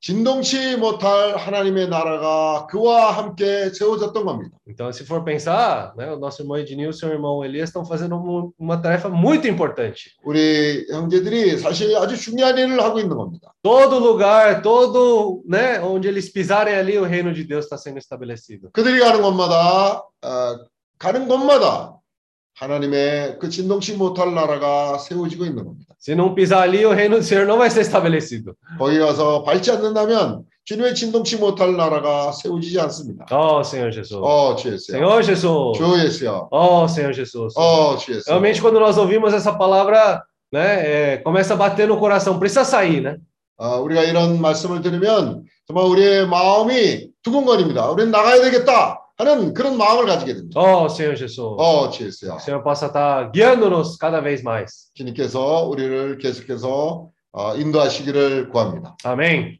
진동치 0.00 0.76
못할 0.78 1.36
하나님의 1.36 1.88
나라가 1.88 2.66
그와 2.70 3.10
함께 3.10 3.68
세워졌던 3.70 4.24
겁니다. 4.24 4.56
Então, 4.66 4.88
se 4.90 5.04
for 5.04 5.22
pensar, 5.22 5.92
né, 5.94 6.10
o 6.10 6.18
nosso 6.18 6.40
irmão 6.42 6.56
Ednilson 6.56 7.08
e 7.08 7.10
o 7.10 7.12
irmão 7.12 7.44
Elias 7.44 7.68
estão 7.68 7.84
fazendo 7.84 8.16
um- 8.16 8.50
uma 8.58 8.80
tarefa 8.80 9.10
muito 9.10 9.46
importante. 9.46 10.16
우리 10.24 10.86
형제들이 10.90 11.58
사실 11.58 11.94
아주 11.96 12.16
중요한 12.16 12.56
일을 12.56 12.80
하고 12.82 12.98
있는 12.98 13.14
겁니다. 13.14 13.52
Todo 13.62 13.98
lugar, 13.98 14.62
todo, 14.62 15.42
né, 15.46 15.78
onde 15.82 16.08
eles 16.08 16.32
pisarem 16.32 16.74
ali, 16.76 16.96
o 16.96 17.04
reino 17.04 17.34
de 17.34 17.44
Deus 17.44 17.66
está 17.66 17.76
sendo 17.76 17.98
estabelecido. 17.98 18.70
그들이 18.72 19.00
가는 19.00 19.20
곳마다 19.20 20.02
어, 20.22 20.64
가는 20.98 21.28
곳마다 21.28 21.96
하나님의 22.54 23.38
그 23.38 23.48
진동치 23.50 23.96
못할 23.96 24.34
나라가 24.34 24.96
세워지고 24.98 25.44
있는 25.44 25.64
겁니다. 25.64 25.89
Se 25.99 26.13
não 26.15 26.33
pisar 26.35 26.61
ali, 26.63 26.85
o 26.85 26.91
reino 26.93 27.17
do 27.17 27.23
Senhor 27.23 27.45
não 27.47 27.57
vai 27.57 27.69
ser 27.69 27.81
estabelecido. 27.81 28.55
거기 28.77 28.99
가서 28.99 29.43
밟지 29.43 29.71
않는다면 29.71 30.43
주님의 30.65 30.95
진동치 30.95 31.37
못할 31.37 31.75
나라가 31.75 32.31
세워지지 32.31 32.79
않습니다. 32.79 33.25
Oh, 33.31 33.61
Senhor 33.63 33.91
Jesus. 33.91 34.19
어, 34.21 34.55
주 34.55 34.73
예수야. 34.73 34.97
Senhor 34.97 35.23
Jesus. 35.23 35.77
주 35.77 36.03
예수야. 36.03 36.47
Oh, 36.51 36.85
Senhor 36.87 37.13
Jesus. 37.13 37.53
어, 37.57 37.97
주 37.97 38.13
예수야. 38.13 38.33
Realmente, 38.33 38.61
quando 38.61 38.79
nós 38.79 38.97
ouvimos 38.97 39.33
essa 39.33 39.53
palavra, 39.53 40.23
né, 40.51 41.13
é, 41.13 41.17
começa 41.17 41.53
a 41.53 41.57
bater 41.57 41.87
no 41.87 41.97
coração. 41.97 42.39
Precisa 42.39 42.63
sair, 42.63 43.01
né? 43.01 43.17
어, 43.57 43.79
우리가 43.79 44.03
이런 44.03 44.41
말씀을 44.41 44.81
들으면 44.81 45.43
정말 45.67 45.85
우리의 45.85 46.27
마음이 46.27 47.09
두근거립니다. 47.23 47.89
우리는 47.89 48.11
나가야 48.11 48.41
되겠다 48.41 48.98
하는 49.20 49.52
그런 49.54 49.76
마음을 49.76 50.06
가지게 50.06 50.34
됩니다. 50.34 50.60
Oh, 50.60 50.86
Senhor 50.90 51.16
Jesus. 51.16 51.40
어, 51.40 51.90
주 51.90 52.06
예수야. 52.06 52.36
Que 52.36 52.36
o 52.36 52.40
Senhor 52.40 52.62
possa 52.62 52.86
estar 52.86 53.30
guiando-nos 53.32 53.98
cada 53.98 54.20
vez 54.20 54.42
mais. 54.42 54.90
주님께서 54.94 55.66
우리를 55.68 56.18
계속해서 56.18 57.10
어, 57.32 57.56
인도하시기를 57.56 58.50
구합니다. 58.50 58.96
아멘. 59.04 59.58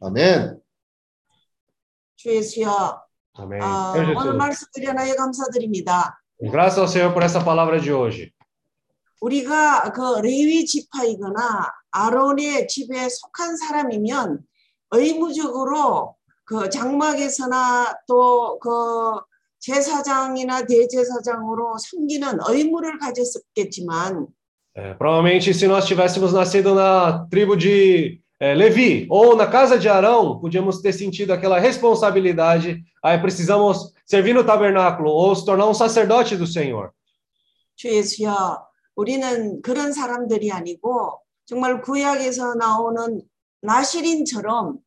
주 2.17 2.29
예수여, 2.35 3.01
Amém. 3.39 3.61
아, 3.61 3.93
오늘 3.95 4.15
Jesus. 4.15 4.37
말씀 4.37 4.67
드려나에 4.73 5.15
감사드립니다. 5.15 6.19
Graças 6.41 6.79
ao 6.79 6.87
Senhor 6.87 7.13
por 7.13 7.23
essa 7.23 7.43
palavra 7.43 7.79
de 7.79 7.91
hoje. 7.91 8.31
우리가 9.21 9.91
그 9.91 10.19
레위 10.21 10.65
지파이거나 10.65 11.69
아론의 11.91 12.67
집에 12.67 13.07
속한 13.07 13.55
사람이면 13.55 14.39
의무적으로 14.91 16.15
그 16.43 16.69
장막에서나 16.69 17.99
또그 18.07 19.21
제사장이나 19.61 20.65
대제사장으로 20.65 21.77
섬기는 21.77 22.39
의무를 22.49 22.97
가졌었겠지만 22.99 24.27
É, 24.73 24.93
provavelmente, 24.93 25.53
se 25.53 25.67
nós 25.67 25.85
tivéssemos 25.85 26.31
nascido 26.31 26.73
na 26.73 27.27
tribo 27.29 27.57
de 27.57 28.21
é, 28.39 28.53
Levi 28.55 29.05
ou 29.09 29.35
na 29.35 29.45
casa 29.45 29.77
de 29.77 29.89
Arão, 29.89 30.39
podíamos 30.39 30.81
ter 30.81 30.93
sentido 30.93 31.31
aquela 31.31 31.59
responsabilidade. 31.59 32.81
Aí 33.03 33.19
precisamos 33.19 33.93
servir 34.05 34.33
no 34.33 34.45
tabernáculo 34.45 35.11
ou 35.11 35.35
se 35.35 35.45
tornar 35.45 35.67
um 35.67 35.73
sacerdote 35.73 36.37
do 36.37 36.47
Senhor. 36.47 36.91
주 37.75 37.89
예수여, 37.89 38.65
우리는 38.95 39.61
그런 39.61 39.91
사람들이 39.91 40.51
아니고 40.51 41.19
정말 41.45 41.81
구약에서 41.81 42.55
나오는 42.55 43.21
나시린처럼 43.61 44.79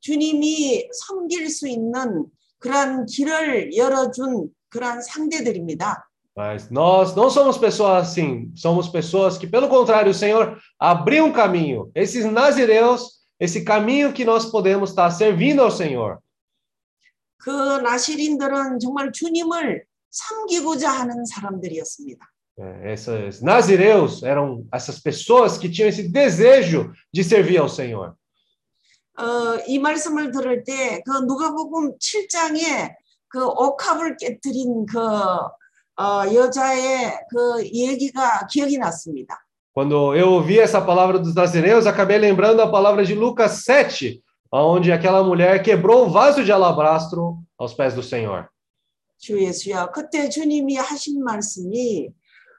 주님이 0.00 0.86
섬길 0.92 1.48
수 1.48 1.66
있는 1.66 2.26
그러한 2.59 3.05
길을 3.05 3.75
열어준 3.75 4.49
그러한 4.69 5.01
상대들입니다. 5.01 6.07
Mas 6.35 6.69
nós 6.69 7.15
não 7.15 7.29
somos 7.29 7.57
pessoas 7.57 8.09
assim, 8.09 8.51
somos 8.55 8.89
pessoas 8.89 9.37
que, 9.37 9.47
pelo 9.47 9.69
contrário, 9.69 10.11
o 10.11 10.13
Senhor 10.13 10.59
abriu 10.77 11.25
um 11.25 11.31
caminho. 11.31 11.89
Esses 11.95 12.25
nazireus, 12.25 13.21
esse 13.39 13.63
caminho 13.63 14.11
que 14.11 14.25
nós 14.25 14.45
podemos 14.45 14.89
estar 14.89 15.09
servindo 15.11 15.61
ao 15.61 15.71
Senhor. 15.71 16.19
그 17.37 17.79
나시린들은 17.79 18.79
정말 18.79 19.11
주님을 19.13 19.85
섬기고자 20.09 20.89
하는 20.89 21.25
사람들이었습니다. 21.25 22.25
É, 22.57 22.93
Esses 22.93 23.41
nazireus 23.41 24.23
eram 24.23 24.65
essas 24.73 24.99
pessoas 24.99 25.57
que 25.57 25.69
tinham 25.69 25.89
esse 25.89 26.07
desejo 26.09 26.91
de 27.13 27.23
servir 27.23 27.59
ao 27.59 27.69
Senhor. 27.69 28.15
어, 29.20 29.60
이 29.66 29.78
말씀을 29.78 30.30
들을 30.30 30.64
때 30.64 31.02
그 31.04 31.12
누가복음 31.26 31.98
7장에 31.98 32.94
그 33.28 33.44
옥합을 33.44 34.16
깨뜨린 34.16 34.86
그 34.86 34.98
어, 34.98 36.24
여자의 36.32 37.12
그 37.28 37.64
얘기가 37.64 38.46
기억이 38.46 38.78
났습니다. 38.78 39.36
Quando 39.72 40.14
eu 40.16 40.32
ouvi 40.32 40.58
essa 40.58 40.80
palavra 40.80 41.18
dos 41.18 41.34
nazireus, 41.34 41.86
acabei 41.86 42.18
lembrando 42.18 42.60
a 42.60 42.70
palavra 42.70 43.04
de 43.04 43.14
Lucas 43.14 43.64
7, 43.64 44.20
onde 44.50 44.90
aquela 44.90 45.22
mulher 45.22 45.62
quebrou 45.62 46.06
o 46.06 46.10
vaso 46.10 46.42
de 46.42 46.50
alabastro 46.50 47.38
aos 47.56 47.74
pés 47.74 47.94
do 47.94 48.02
Senhor. 48.02 48.48
주 49.18 49.38
예수야, 49.38 49.90
그때 49.90 50.30
주님이 50.30 50.76
하신 50.76 51.22
말씀이 51.22 52.08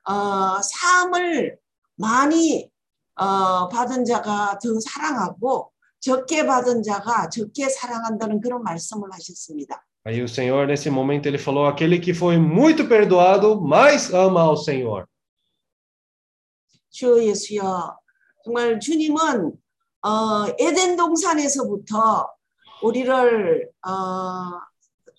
어, 0.08 0.62
사함을 0.62 1.58
많이 1.98 2.70
어, 3.16 3.68
받은 3.68 4.06
자가 4.06 4.60
더 4.60 4.80
사랑하고 4.80 5.72
적게 6.02 6.46
받은 6.46 6.84
자가 6.84 7.30
적게 7.30 7.70
사랑한다는 7.70 8.42
그런 8.42 8.64
말씀을 8.64 9.10
하셨습니다. 9.14 9.86
Aí 10.04 10.20
o 10.20 10.28
Senhor, 10.28 10.66
nesse 10.66 10.90
momento, 10.90 11.28
ele 11.28 11.38
falou: 11.38 11.68
aquele 11.68 12.00
que 12.00 12.12
foi 12.12 12.38
muito 12.38 12.90
perdoado, 12.90 13.62
mais 13.62 14.12
ama 14.14 14.42
ao 14.42 14.58
Senhor. 14.58 15.06
주 16.90 17.24
예수여, 17.24 17.98
정말 18.44 18.80
주님은 18.80 19.54
어, 20.04 20.48
에덴 20.60 20.98
동산에서부터 20.98 22.28
우리를 22.82 23.70
어, 23.86 23.92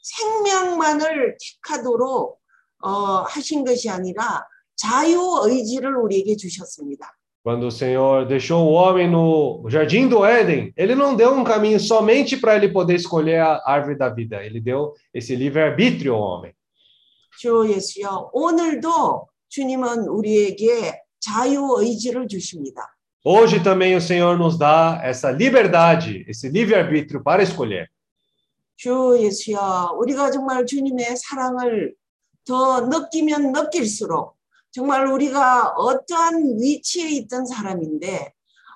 생명만을 0.03 1.39
택하도록 1.41 2.41
어, 2.83 2.91
하신 3.23 3.65
것이 3.65 3.89
아니라 3.89 4.45
자유 4.75 5.41
의지를 5.45 5.97
우리에게 5.97 6.37
주셨습니다. 6.37 7.17
Quando 7.44 7.68
o 7.68 7.72
Senhor 7.72 8.26
deixou 8.26 8.68
o 8.68 8.74
homem 8.74 9.10
no 9.10 9.64
jardim 9.70 10.10
do 10.10 10.26
Éden, 10.26 10.74
ele 10.76 10.94
não 10.96 11.16
deu 11.16 11.34
um 11.34 11.46
caminho 11.46 11.80
somente 11.80 12.36
para 12.36 12.58
ele 12.58 12.68
poder 12.68 12.96
escolher 12.96 13.40
a 13.40 13.62
árvore 13.66 13.98
da 13.98 14.10
vida, 14.10 14.44
ele 14.44 14.60
deu 14.60 14.94
esse 15.14 15.34
livre-arbítrio 15.34 16.14
ao 16.14 16.22
homem. 16.22 16.54
주 17.40 17.70
예수여, 17.70 18.32
오늘도 18.34 19.28
주님은 19.48 20.08
우리에게 20.08 21.00
자유 21.20 21.76
의지를 21.78 22.28
주십니다. 22.28 22.82
Hoje 23.24 23.62
também 23.64 23.96
o 23.96 24.02
Senhor 24.02 24.38
nos 24.38 24.58
dá 24.58 25.00
essa 25.04 25.32
liberdade, 25.32 26.26
esse 26.28 26.50
livre-arbítrio 26.50 27.24
para 27.24 27.44
escolher. 27.44 27.88
주 28.76 29.18
예수여, 29.22 29.96
우리가 30.00 30.32
정말 30.32 30.66
주님의 30.66 31.16
사랑을 31.16 31.94
더 32.46 32.82
느끼면 32.82 33.52
느낄수록 33.52 34.36
정말 34.73 35.07
우리가 35.07 35.75
어떠한 35.77 36.59
위치에 36.59 37.11
있던 37.11 37.45
사람인데 37.45 38.33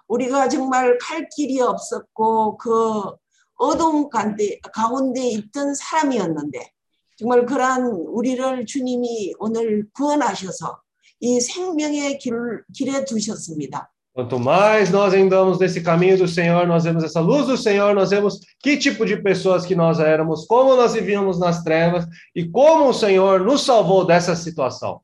우리가 0.09 0.49
정말 0.49 0.99
갈 0.99 1.27
길이 1.35 1.61
없었고 1.61 2.59
그 2.59 3.17
어두운 3.59 4.11
가운데, 4.11 4.61
가운데 4.73 5.27
있던 5.27 5.75
사람이었는데 5.75 6.71
정말 7.17 7.47
그러한 7.47 7.87
우리를 7.87 8.67
주님이 8.67 9.35
오늘 9.39 9.89
구원하셔서 9.95 10.79
이 11.21 11.41
생명의 11.41 12.19
길, 12.19 12.63
길에 12.75 13.05
두셨습니다. 13.07 13.91
Quanto 14.15 14.39
mais 14.39 14.91
nós 14.91 15.13
andamos 15.13 15.59
nesse 15.59 15.83
caminho 15.83 16.17
do 16.17 16.27
Senhor, 16.27 16.67
nós 16.67 16.85
vemos 16.85 17.05
essa 17.05 17.21
luz 17.21 17.47
do 17.47 17.57
Senhor, 17.57 17.95
nós 17.95 18.11
vemos 18.11 18.41
que 18.63 18.79
tipo 18.79 19.05
de 19.05 19.17
pessoas 19.19 19.67
que 19.67 19.75
nós 19.75 20.01
éramos, 20.01 20.47
como 20.47 20.75
nós 20.75 20.95
vivíamos 20.95 21.39
nas 21.39 21.63
trevas 21.63 22.07
e 22.35 22.49
como 22.49 22.89
o 22.89 22.95
Senhor 22.95 23.41
nos 23.41 23.63
salvou 23.63 24.07
dessa 24.07 24.35
situação. 24.35 25.03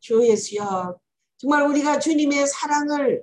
주 0.00 0.26
예수여, 0.26 0.96
정말 1.38 1.62
우리가 1.62 1.98
주님의 1.98 2.46
사랑을 2.46 3.22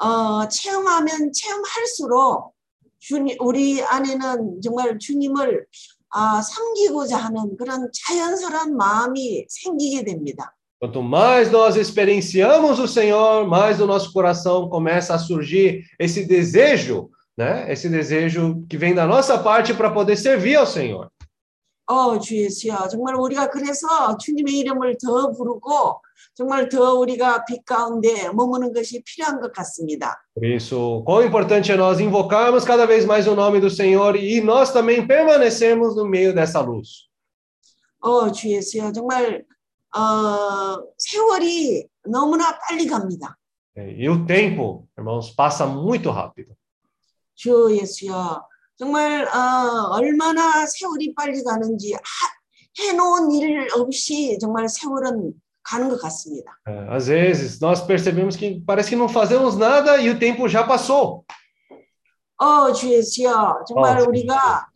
어, 0.00 0.48
체험하면 0.48 1.32
체험할수록 1.32 2.54
주님, 2.98 3.36
우리 3.40 3.82
안에는 3.82 4.60
정말 4.62 4.98
주님을 4.98 5.66
아, 6.10 6.42
섬기고자 6.42 7.16
하는 7.16 7.56
그런 7.56 7.88
자연스러운 7.92 8.76
마음이 8.76 9.46
생기게 9.48 10.04
됩니다. 10.04 10.54
Quanto 10.78 11.00
mais 11.00 11.50
nós 11.50 11.76
experienciamos 11.76 12.80
o 12.80 12.88
Senhor, 12.88 13.46
mais 13.46 13.80
o 13.80 13.86
nosso 13.86 14.12
coração 14.12 14.68
começa 14.68 15.14
a 15.14 15.18
surgir 15.18 15.84
esse 15.96 16.26
desejo, 16.26 17.08
né? 17.36 17.70
Esse 17.72 17.88
desejo 17.88 18.64
que 18.68 18.76
vem 18.76 18.92
da 18.92 19.06
nossa 19.06 19.38
parte 19.38 19.72
para 19.72 19.92
poder 19.92 20.16
servir 20.16 20.56
ao 20.56 20.66
Senhor. 20.66 21.08
어, 21.92 22.18
주 22.18 22.34
예수여, 22.34 22.88
정말 22.88 23.16
우리가 23.16 23.50
그래서 23.50 24.16
주님의 24.16 24.58
이름을 24.60 24.96
더 24.96 25.30
부르고 25.30 26.00
정말 26.32 26.70
더 26.70 26.94
우리가 26.94 27.44
빛 27.44 27.66
가운데 27.66 28.30
머무는 28.30 28.72
것이 28.72 29.02
필요한 29.04 29.40
것 29.40 29.52
같습니다. 29.52 30.16
Por 30.34 30.46
isso, 30.46 31.04
quão 31.04 31.22
importante 31.22 31.70
é 31.70 31.76
nós 31.76 32.00
invocarmos 32.00 32.64
cada 32.64 32.86
vez 32.86 33.04
mais 33.04 33.26
o 33.28 33.34
nome 33.34 33.60
do 33.60 33.68
Senhor 33.68 34.16
e 34.16 34.40
nós 34.40 34.72
também 34.72 35.06
permanecermos 35.06 35.94
no 35.94 36.06
meio 36.06 36.34
dessa 36.34 36.60
luz. 36.62 37.10
어, 38.00 38.32
주 38.32 38.48
예수여, 38.48 38.92
정말 38.92 39.44
어, 39.94 40.82
세월이 40.96 41.86
너무나 42.06 42.58
빨리 42.58 42.86
갑니다. 42.86 43.36
E 43.76 44.08
o 44.08 44.24
tempo, 44.26 44.88
irmãos, 44.96 45.30
passa 45.36 45.66
muito 45.66 46.10
rápido. 46.10 46.56
주 47.34 47.68
예수여, 47.70 48.40
정말 48.77 49.25
어, 49.27 49.95
얼마나 49.95 50.65
세월이 50.65 51.13
빨리 51.15 51.43
가는지 51.43 51.93
하, 51.93 51.99
해놓은 52.79 53.31
일 53.31 53.67
없이 53.75 54.37
정말 54.39 54.67
세월은 54.69 55.33
가는 55.63 55.89
것 55.89 55.99
같습니다. 56.01 56.51
É, 56.67 56.87
às 56.95 57.07
vezes, 57.07 57.59
nós 57.59 57.81
percebemos 57.85 58.35
que 58.37 58.61
parece 58.65 58.89
que 58.89 58.95
não 58.95 59.09
fazemos 59.09 59.57
nada 59.57 59.97
e 59.97 60.09
o 60.09 60.17
tempo 60.19 60.47
já 60.47 60.63
passou. 60.63 61.25
어, 62.39 62.71
주 62.71 62.87
예수여, 62.89 63.63
정말 63.67 63.99
어, 63.99 64.05
우리가 64.07 64.67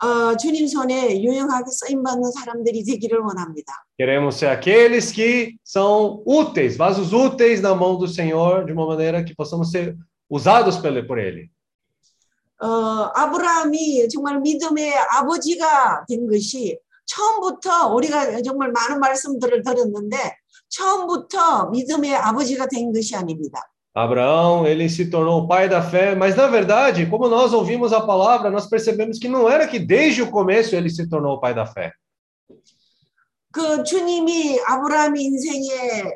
어, 0.00 0.36
주님 0.36 0.68
손에 0.68 1.20
유용하게 1.20 1.64
쓰임 1.70 2.02
받는 2.04 2.30
사람들이 2.30 2.84
되기를 2.84 3.18
원합니다. 3.18 3.72
Queremos 3.98 4.36
ser 4.36 4.46
aqueles 4.48 5.10
que 5.10 5.56
são 5.64 6.22
úteis, 6.24 6.76
vasos 6.76 7.12
úteis 7.12 7.60
na 7.60 7.74
mão 7.74 7.98
do 7.98 8.06
Senhor, 8.06 8.64
de 8.64 8.72
uma 8.72 8.86
maneira 8.86 9.24
que 9.24 9.34
possamos 9.34 9.72
ser 9.72 9.96
usados 10.30 10.78
pelo- 10.78 11.04
por 11.08 11.18
Ele. 11.18 11.50
어, 12.63 13.11
아브라함이 13.13 14.07
정말 14.07 14.39
믿음의 14.39 14.93
아버지가 15.11 16.05
된 16.07 16.25
것이 16.27 16.79
처음부터 17.05 17.93
우리가 17.93 18.41
정말 18.41 18.71
많은 18.71 19.01
말씀들을 19.01 19.63
들었는데 19.63 20.17
처음부터 20.69 21.71
믿음의 21.71 22.15
아버지가 22.15 22.67
된 22.67 22.93
것이 22.93 23.15
아닙니다. 23.15 23.59
Abraão, 23.95 24.65
ele 24.65 24.89
se 24.89 25.07
tornou 25.11 25.43
o 25.43 25.47
pai 25.47 25.69
da 25.69 25.79
fé, 25.83 26.15
mas 26.15 26.35
na 26.35 26.47
verdade, 26.47 27.05
como 27.05 27.27
nós 27.27 27.53
ouvimos 27.53 27.93
a 27.93 28.01
palavra, 28.01 28.49
nós 28.49 28.67
percebemos 28.67 29.19
que 29.19 29.27
não 29.27 29.47
era 29.47 29.67
que 29.67 29.77
desde 29.77 30.23
o 30.23 30.31
começo 30.31 30.75
ele 30.75 30.89
se 30.89 31.07
tornou 31.07 31.35
o 31.35 31.39
pai 31.39 31.53
da 31.53 31.65
fé. 31.65 31.91
그 33.51 33.83
주님이 33.83 34.61
아브라함 34.65 35.15
인생에 35.15 36.15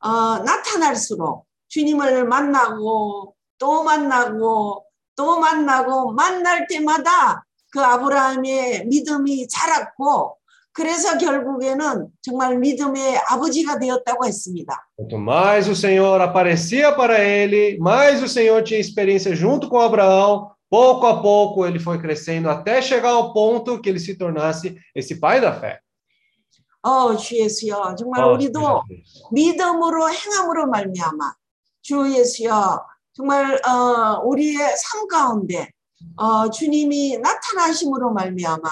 어, 0.00 0.38
나타날수록 0.40 1.46
주님을 1.68 2.26
만나고 2.26 3.34
또 3.56 3.82
만나고 3.82 4.85
또 5.16 5.38
만나고 5.40 6.12
만날 6.12 6.66
때마다 6.68 7.44
그 7.72 7.80
아브라함의 7.82 8.86
믿음이 8.86 9.48
자랐고 9.48 10.36
그래서 10.72 11.16
결국에는 11.16 12.08
정말 12.20 12.58
믿음의 12.58 13.16
아버지가 13.28 13.78
되었다고 13.78 14.26
했습니다. 14.26 14.86
Quanto 14.98 15.16
mais 15.18 15.66
o 15.68 15.74
Senhor 15.74 16.20
aparecia 16.20 16.94
para 16.94 17.18
ele, 17.18 17.78
mais 17.80 18.22
o 18.22 18.28
Senhor 18.28 18.62
tinha 18.62 18.78
experiência 18.78 19.34
junto 19.34 19.68
com 19.70 19.80
Abraão. 19.80 20.50
Pouco 20.68 21.06
a 21.06 21.22
pouco 21.22 21.64
ele 21.66 21.78
foi 21.78 21.98
crescendo 21.98 22.50
até 22.50 22.82
chegar 22.82 23.10
ao 23.10 23.32
ponto 23.32 23.80
que 23.80 23.88
ele 23.88 23.98
se 24.00 24.16
tornasse 24.18 24.76
esse 24.94 25.18
pai 25.18 25.40
da 25.40 25.52
fé. 25.58 25.78
어, 26.82 27.16
주 27.16 27.36
예수여, 27.36 27.94
정말 27.96 28.22
Oh, 28.24 28.34
우리도. 28.34 28.82
믿음으로 29.32 30.08
행함으로 30.10 30.66
말미암아 30.68 31.34
주 31.82 32.06
예수여, 32.12 32.84
정말 33.16 33.58
어, 33.66 34.20
우리의 34.24 34.58
삶 34.76 35.08
가운데 35.08 35.70
어, 36.16 36.50
주님이 36.50 37.18
나타나심으로 37.18 38.12
말미암아 38.12 38.68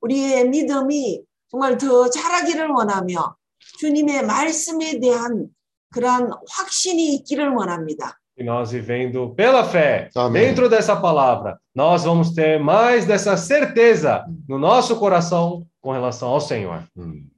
우리의 0.00 0.48
믿음이 0.48 1.22
정말 1.50 1.76
더 1.76 2.08
자라기를 2.08 2.68
원하며 2.68 3.36
주님의 3.80 4.26
말씀에 4.26 5.00
대한 5.00 5.48
그러한 5.92 6.30
확신이 6.48 7.14
있기를 7.16 7.48
원합니다. 7.50 8.16
E 8.38 8.44
nós 8.44 8.70
vivendo 8.70 9.34
pela 9.34 9.64
fé, 9.64 10.08
Amém. 10.14 10.40
dentro 10.40 10.68
dessa 10.68 10.96
palavra, 10.96 11.60
nós 11.74 12.04
vamos 12.04 12.32
ter 12.32 12.58
mais 12.58 13.04
dessa 13.04 13.36
certeza 13.36 14.24
no 14.48 14.56
nosso 14.56 14.96
coração 14.98 15.66
com 15.82 15.92
relação 15.92 16.30
ao 16.30 16.40
Senhor. 16.40 16.84
음. 16.96 17.28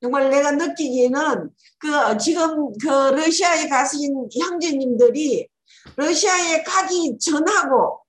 정말 0.00 0.28
내가 0.28 0.50
느끼기에는 0.50 1.48
그 1.78 2.18
지금 2.18 2.72
그 2.78 2.88
러시아에 2.88 3.68
가신 3.68 4.28
형제님들이 4.38 5.48
러시아에 5.94 6.62
가기 6.62 7.18
전하고 7.18 8.00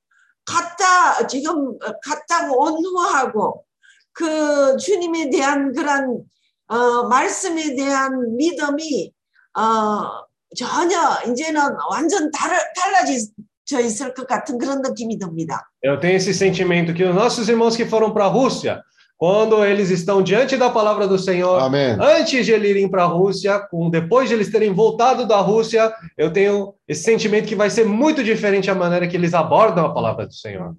갔다 0.45 1.27
지금 1.27 1.77
갔다고 2.03 2.63
온 2.63 2.83
후하고 2.83 3.65
그 4.13 4.77
주님에 4.77 5.29
대한 5.29 5.73
그런 5.73 6.23
어, 6.67 7.07
말씀에 7.07 7.75
대한 7.75 8.35
믿음이 8.35 9.11
어, 9.57 10.27
전혀 10.55 10.97
이제는 11.29 11.61
완전 11.89 12.31
다르, 12.31 12.55
달라져 12.75 13.79
있을 13.81 14.13
것 14.13 14.27
같은 14.27 14.57
그런 14.57 14.81
느낌이 14.81 15.17
듭니다. 15.19 15.69
Eu 15.83 15.99
tenho 15.99 16.15
esse 16.15 16.33
sentimento 16.33 16.93
que 16.93 17.03
os 17.03 17.13
nossos 17.13 17.47
irmãos 17.49 17.75
que 17.75 17.85
foram 17.85 18.13
para 18.13 18.25
a 18.25 18.29
Rússia, 18.29 18.81
quando 19.16 19.64
eles 19.64 19.90
estão 19.90 20.20
diante 20.20 20.56
da 20.56 20.68
palavra 20.68 21.06
do 21.06 21.16
Senhor, 21.16 21.60
아멘. 21.60 21.96
antes 22.00 22.44
de 22.44 22.52
eles 22.52 22.70
irem 22.70 22.88
para 22.88 23.04
a 23.04 23.06
Rússia, 23.06 23.60
com, 23.70 23.88
depois 23.88 24.28
de 24.28 24.34
eles 24.34 24.50
terem 24.50 24.72
voltado 24.74 25.26
da 25.26 25.38
Rússia, 25.40 25.94
eu 26.18 26.32
tenho 26.32 26.74
esse 26.88 27.04
sentimento 27.04 27.46
que 27.46 27.54
vai 27.54 27.70
ser 27.70 27.86
muito 27.86 28.24
diferente 28.24 28.68
a 28.68 28.74
maneira 28.74 29.06
que 29.06 29.16
eles 29.16 29.32
abordam 29.32 29.86
a 29.86 29.94
palavra 29.94 30.26
do 30.26 30.34
Senhor. 30.34 30.74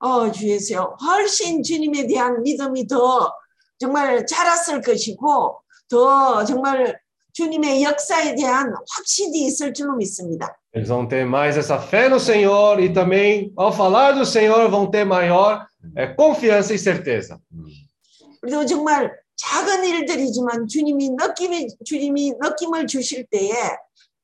어, 0.00 0.32
주에서 0.32 0.96
훨씬 1.00 1.62
주님에 1.62 2.08
대한 2.08 2.42
믿음이 2.42 2.88
더 2.88 3.32
정말 3.78 4.26
자랐을 4.26 4.80
것이고 4.82 5.60
더 5.88 6.44
정말 6.44 6.98
주님의 7.32 7.84
역사에 7.84 8.34
대한 8.34 8.74
확신이 8.90 9.46
있을 9.46 9.72
줄로 9.72 9.94
믿습니다. 9.94 10.58
Eles 10.74 10.88
vão 10.88 11.06
ter 11.06 11.24
mais 11.24 11.56
essa 11.56 11.78
fé 11.78 12.08
no 12.08 12.18
Senhor 12.18 12.80
e 12.80 12.92
também, 12.92 13.52
ao 13.56 13.72
falar 13.72 14.12
do 14.12 14.24
Senhor, 14.24 14.68
vão 14.68 14.90
ter 14.90 15.04
maior 15.04 15.66
eh, 15.95 16.13
confiança 16.15 16.73
e 16.73 16.77
certeza. 16.77 17.39
그리고 18.41 18.65
정말 18.65 19.11
작은 19.35 19.83
일들이지만 19.83 20.67
주님이 20.67 21.11
느낌이 21.11 21.67
주님이 21.85 22.33
느낌을 22.41 22.87
주실 22.87 23.25
때에 23.29 23.51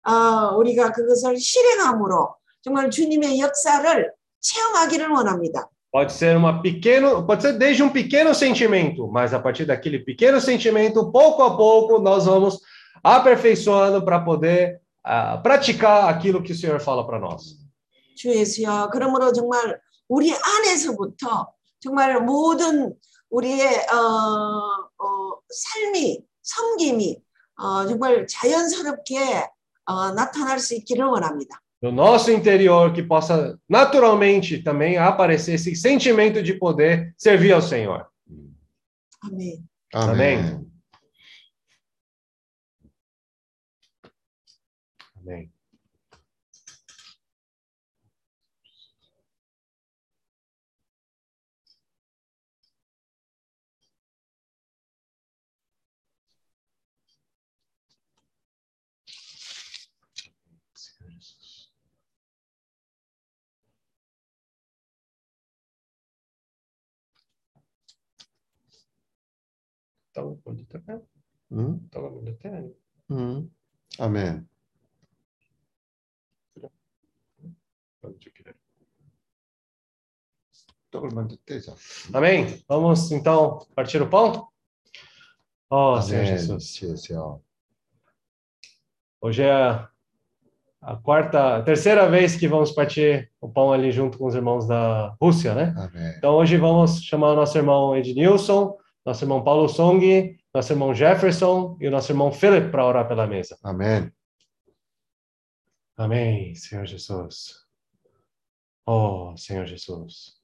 어, 0.06 0.56
우리가 0.57 0.91
그것을 0.91 1.38
실행함으로 1.38 2.35
정말 2.61 2.90
주님의 2.90 3.40
역사를 3.40 4.11
체험하기를 4.40 5.10
원합니다. 5.10 5.69
Pode 5.91 6.11
ser 6.11 6.35
uma 6.35 6.60
pequeno, 6.60 7.23
pode 7.23 7.44
ser 7.44 7.53
desde 7.53 7.84
um 7.84 7.90
pequeno 7.90 8.34
sentimento, 8.34 9.07
mas 9.07 9.31
a 9.31 9.40
partir 9.40 9.65
daquele 9.65 9.99
pequeno 9.99 10.41
sentimento, 10.41 11.11
pouco 11.11 11.44
a 11.44 11.56
pouco, 11.56 11.99
nós 11.99 12.26
vamos 12.26 12.60
aperfeiçoando 13.03 14.03
para 14.03 14.19
poder 14.19 14.81
ah, 15.03 15.38
praticar 15.38 16.10
aquilo 16.10 16.41
que 16.41 16.52
o 16.52 16.56
Senhor 16.56 16.80
fala 16.80 17.06
para 17.06 17.19
nós. 17.19 17.61
주 18.15 18.30
예수여, 18.30 18.90
그러므로 18.91 19.31
정말 19.34 19.80
우리 20.08 20.34
안에서부터 20.34 21.54
정말 21.80 22.22
모든 22.22 22.94
우리의 23.30 23.88
어, 23.90 23.96
어, 24.98 25.40
삶이 25.50 26.24
섬김이 26.42 27.18
어, 27.58 27.88
정말 27.88 28.28
자연스럽게 28.28 29.48
어, 29.86 30.12
나타날 30.12 30.60
수 30.60 30.76
있기를 30.76 31.06
원합니다. 31.06 31.60
No 31.82 31.92
nosso 31.92 32.32
interior, 32.32 32.94
que 32.94 33.04
possa 33.04 33.60
naturalmente 33.68 34.64
também 34.64 34.98
aparecer 34.98 35.56
esse 35.56 35.76
sentimento 35.76 36.42
de 36.42 36.54
poder 36.54 37.14
servir 37.18 37.52
ao 37.52 37.62
Senhor. 37.62 38.08
아멘. 39.20 39.68
아멘. 39.94 40.66
Amém. 45.26 45.53
estava 70.14 70.35
com 70.35 70.52
o 70.52 70.56
fé. 70.80 71.02
Mm. 71.49 71.85
Estava 71.85 72.10
com 72.10 72.19
o 72.19 72.35
fé. 72.38 72.64
também. 73.10 73.45
Amém. 73.99 74.48
Amém? 82.14 82.64
Vamos 82.68 83.11
então 83.11 83.65
partir 83.76 84.02
o 84.02 84.10
pão? 84.10 84.48
Oh, 85.69 85.99
Senhor 85.99 86.26
Jesus. 86.26 86.80
Hoje 89.19 89.41
é 89.41 89.88
a 90.81 90.95
quarta, 90.98 91.57
a 91.57 91.64
terceira 91.64 92.07
vez 92.10 92.35
que 92.35 92.48
vamos 92.48 92.72
partir 92.72 93.31
o 93.41 93.49
pão 93.49 93.73
ali 93.73 93.91
junto 93.91 94.18
com 94.19 94.27
os 94.27 94.35
irmãos 94.35 94.68
da 94.68 95.15
Rússia, 95.19 95.56
né? 95.56 95.73
Amém. 95.77 96.14
Então 96.18 96.35
hoje 96.35 96.57
vamos 96.57 97.02
chamar 97.02 97.31
o 97.31 97.35
nosso 97.35 97.57
irmão 97.57 97.95
Ednilson 97.98 98.77
nosso 99.06 99.24
irmão 99.24 99.44
Paulo 99.44 99.68
Song, 99.68 100.38
nosso 100.54 100.74
irmão 100.74 100.94
Jefferson 100.94 101.78
e 101.80 101.88
o 101.88 101.92
nosso 101.92 102.12
irmão 102.12 102.32
Philip 102.32 102.70
para 102.70 102.86
orar 102.86 103.08
pela 103.08 103.28
mesa. 103.28 103.58
Amém. 103.64 104.12
Amém, 105.98 106.56
Senhor 106.56 106.86
Jesus. 106.86 107.64
Oh, 108.86 109.34
Senhor 109.38 109.66
Jesus. 109.66 110.42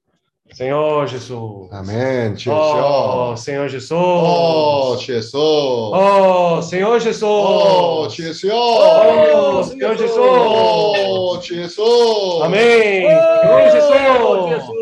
Senhor 0.52 1.08
Jesus. 1.08 1.72
Amém, 1.72 2.36
Jesus. 2.36 2.56
Oh, 2.56 3.36
Senhor 3.36 3.70
Jesus. 3.70 3.92
Oh, 3.92 4.98
Jesus. 4.98 5.34
Oh, 5.36 6.62
Senhor 6.62 7.00
Jesus. 7.00 7.24
Oh, 7.24 8.10
Jesus. 8.10 8.52
Oh, 8.52 9.64
Senhor 9.64 9.96
Jesus. 9.96 10.18
Oh, 10.18 11.42
Jesus. 11.42 12.42
Amém. 12.42 13.08
Senhor 13.08 13.72
Jesus. 13.72 14.79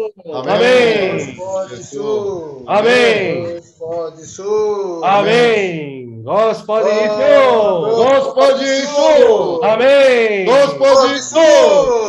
Amém. 0.47 1.36
Pode 1.36 1.85
sul. 1.85 2.65
Amém. 2.66 3.61
Pode 3.78 4.24
sul. 4.27 5.05
Amém. 5.05 6.23
Gospodи 6.23 6.89
Oh, 6.89 8.03
Isu. 8.05 8.35
Pode 8.35 8.65
isso. 8.65 9.61
Amém. 9.65 10.47
Pode 10.78 11.15
isso. 11.15 11.39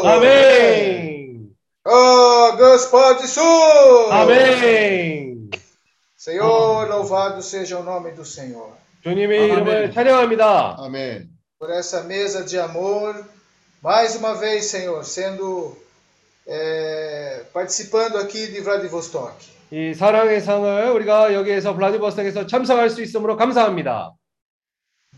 Amém. 0.05 1.49
Oh, 1.85 2.51
Gospode 2.57 3.27
sul. 3.27 4.11
Amém. 4.11 5.49
Senhor, 6.15 6.87
louvado 6.87 7.41
seja 7.41 7.77
o 7.79 7.83
nome 7.83 8.11
do 8.11 8.23
Senhor. 8.23 8.69
주님의 9.03 9.45
이름을 9.49 9.91
찬양합니다. 9.93 10.77
아멘. 10.79 11.29
Por 11.59 11.69
essa 11.71 12.03
mesa 12.03 12.43
de 12.43 12.57
amor, 12.59 13.15
mais 13.81 14.15
uma 14.15 14.33
vez, 14.33 14.65
Senhor, 14.65 15.03
sendo 15.03 15.75
é, 16.47 17.43
participando 17.53 18.17
aqui 18.17 18.47
de 18.47 18.61
Vladivostok. 18.61 19.33
이 19.71 19.93
사랑의 19.93 20.41
상을 20.41 20.91
우리가 20.91 21.33
여기에서 21.33 21.73
블라디보스톡에서 21.75 22.45
참석할 22.45 22.89
수 22.89 23.01
있으므로 23.01 23.37
감사합니다. 23.37 24.13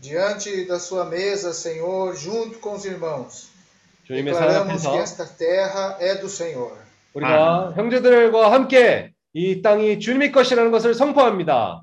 Diante 0.00 0.66
da 0.66 0.78
sua 0.78 1.04
mesa, 1.06 1.52
Senhor, 1.52 2.14
junto 2.14 2.58
com 2.60 2.74
os 2.74 2.84
irmãos, 2.84 3.48
주님의 4.04 4.34
사랑 4.34 4.68
declaramos 4.68 4.82
que 4.82 4.88
앞에서 4.88 5.00
esta 5.00 5.26
terra 5.26 5.96
é 6.00 6.14
do 6.16 6.28
Senhor. 6.28 6.72
우리가 7.14 7.72
형제들과 7.76 8.52
함께 8.52 9.12
이 9.32 9.62
땅이 9.62 10.00
주님의 10.00 10.32
것이라는 10.32 10.70
것을 10.70 10.94
선포합니다. 10.94 11.82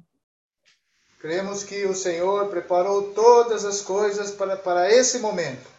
Cremos 1.20 1.64
que 1.64 1.86
o 1.86 1.94
Senhor 1.94 2.50
preparou 2.50 3.14
todas 3.14 3.66
as 3.66 3.82
coisas 3.82 4.32
para, 4.32 4.58
para 4.58 4.92
esse 4.92 5.20
momento. 5.20 5.70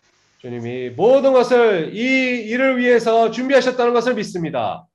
주님이 0.40 0.90
모든 0.90 1.32
것을 1.32 1.94
이 1.94 2.40
일을 2.51 2.78
위해서 2.78 3.31
준비하셨다는 3.31 3.94
것을 3.94 4.15
믿습니다. 4.15 4.86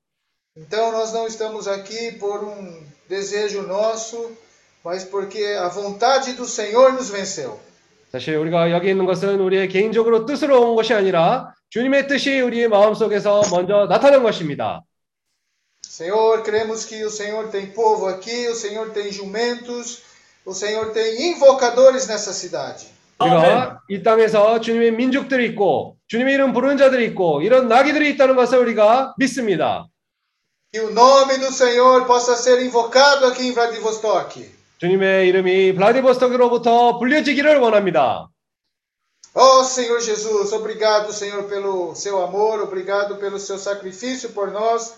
Então, 0.55 0.91
nós 0.91 1.13
não 1.13 1.25
estamos 1.25 1.67
aqui 1.67 2.19
por 2.19 2.43
um 2.43 2.83
desejo 3.07 3.63
nosso, 3.63 4.31
mas 4.83 5.03
porque 5.05 5.41
a 5.59 5.69
vontade 5.69 6.33
do 6.33 6.45
Senhor 6.45 6.93
nos 6.93 7.09
venceu. 7.09 7.59
사실 8.11 8.35
우리가 8.37 8.71
여기 8.71 8.89
있는 8.89 9.05
것은 9.05 9.39
우리의 9.39 9.69
개인적으로 9.69 10.25
뜻으로 10.25 10.61
온 10.61 10.75
것이 10.75 10.93
아니라 10.93 11.53
주님의 11.69 12.07
뜻이 12.07 12.41
우리의 12.41 12.67
마음속에서 12.67 13.43
먼저 13.51 13.87
나타난 13.87 14.23
것입니다. 14.23 14.83
Senhor, 15.83 16.43
cremos 16.43 16.85
que 16.85 17.03
o 17.03 17.09
Senhor 17.09 17.49
tem 17.49 17.71
povo 17.71 18.07
aqui, 18.07 18.47
o 18.47 18.55
Senhor 18.55 18.91
tem 18.91 19.11
jumentos, 19.11 20.03
o 20.45 20.53
Senhor 20.53 20.91
tem 20.93 21.31
invocadores 21.31 22.07
nessa 22.07 22.33
cidade. 22.33 22.92
우리가 23.20 23.80
이 23.88 24.02
땅에서 24.02 24.60
주님의 24.60 24.92
민족들이 24.92 25.46
있고 25.46 25.96
주님의 26.08 26.34
이름 26.34 26.52
부르는 26.52 26.76
자들이 26.76 27.06
있고 27.06 27.42
이런 27.42 27.68
나귀들이 27.68 28.10
있다는 28.10 28.36
것을 28.36 28.58
우리가 28.58 29.14
믿습니다. 29.18 29.88
Que 30.72 30.80
o 30.80 30.90
nome 30.90 31.38
do 31.38 31.52
Senhor 31.52 32.04
possa 32.04 32.34
ser 32.34 32.60
invocado 32.60 33.26
aqui 33.26 33.46
em 33.46 33.52
Vladivostok. 33.52 34.44
주님의 34.78 35.28
이름이 35.28 35.74
블라디보스톡으로부터 35.76 36.98
불려지기를 36.98 37.58
원합니다. 37.58 38.28
Oh, 39.36 39.64
Senhor 39.64 40.00
Jesus, 40.00 40.52
obrigado, 40.52 41.12
Senhor, 41.12 41.44
pelo 41.48 41.94
seu 41.94 42.22
amor, 42.22 42.60
obrigado 42.60 43.16
pelo 43.16 43.38
seu 43.38 43.58
sacrifício 43.58 44.30
por 44.30 44.52
nós, 44.52 44.94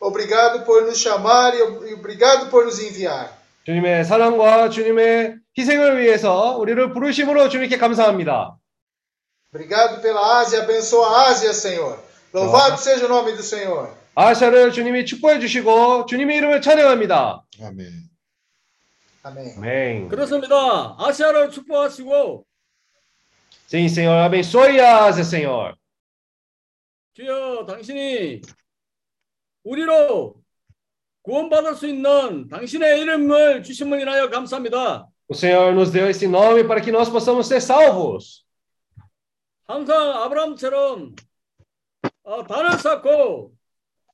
obrigado 0.00 0.64
por 0.64 0.82
nos 0.82 0.98
chamar 0.98 1.54
e 1.54 1.58
e 1.90 1.94
obrigado 1.94 2.48
por 2.50 2.64
nos 2.64 2.80
enviar. 2.80 3.32
주님의 3.66 4.04
사랑과 4.04 4.70
주님의 4.70 5.38
희생을 5.58 6.00
위해서 6.00 6.56
우리를 6.56 6.92
부르심으로 6.92 7.48
주님께 7.48 7.78
감사합니다. 7.78 8.56
Obrigado 9.52 10.00
pela 10.00 10.38
Ásia, 10.38 10.62
abençoa 10.62 11.08
a 11.08 11.28
Ásia, 11.30 11.52
Senhor. 11.52 11.98
Louvado 12.32 12.78
seja 12.78 13.06
o 13.06 13.08
nome 13.08 13.32
do 13.32 13.42
Senhor. 13.42 13.92
아시아를 14.14 14.70
주님이 14.70 15.04
축복해 15.04 15.40
주시고 15.40 16.06
주님의 16.06 16.36
이름을 16.36 16.62
찬양합니다. 16.62 17.42
아멘. 17.60 17.88
Amém. 19.24 19.56
아멘. 19.56 20.08
그렇습니다. 20.10 20.94
아시아를 21.00 21.50
축복하시고 21.50 22.46
Sim, 23.66 23.86
Senhor, 23.88 24.22
abençoe 24.22 24.78
a 24.78 25.06
Ásia, 25.06 25.24
Senhor. 25.24 25.74
주여 27.14 27.66
당신이 27.66 28.42
우리로 29.64 30.36
구원받을 31.26 31.74
수 31.74 31.88
있는 31.88 32.46
당신의 32.48 33.00
이름을 33.00 33.64
주심을 33.64 34.00
인하여 34.00 34.30
감사합니다. 34.30 35.08
O 35.28 35.34
Senhor 35.34 35.74
nos 35.74 35.90
deu 35.90 36.08
esse 36.08 36.28
nome 36.28 36.62
para 36.62 36.80
que 36.80 36.92
nós 36.92 37.10
possamos 37.10 37.48
ser 37.48 37.60
salvos. 37.60 38.46
항상 39.66 40.22
아브라함처럼 40.22 41.16
어, 42.22 42.46
단을 42.46 42.78
쌓고 42.78 43.52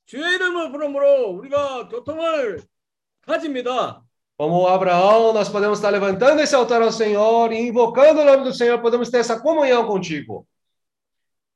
주의 0.07 0.25
이름을 0.37 0.73
부름으로 0.73 1.33
우리가 1.33 1.89
교통을 1.89 2.63
가집니다. 3.21 4.03
Como 4.39 4.67
Abraão, 4.67 5.35
nós 5.35 5.51
podemos 5.51 5.79
estar 5.79 5.91
levantando 5.91 6.41
esse 6.41 6.57
altar 6.57 6.81
ao 6.81 6.91
Senhor 6.91 7.53
e 7.53 7.69
invocando 7.69 8.23
o 8.23 8.25
nome 8.25 8.45
do 8.45 8.55
Senhor, 8.55 8.81
podemos 8.81 9.11
ter 9.11 9.19
essa 9.19 9.39
comunhão 9.39 9.87
contigo. 9.87 10.47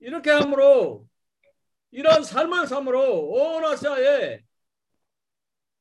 이렇게 0.00 0.30
함으로 0.30 1.06
이런 1.90 2.22
삶을 2.22 2.66
삶으로 2.66 3.30
온 3.30 3.64
아시아에 3.64 4.45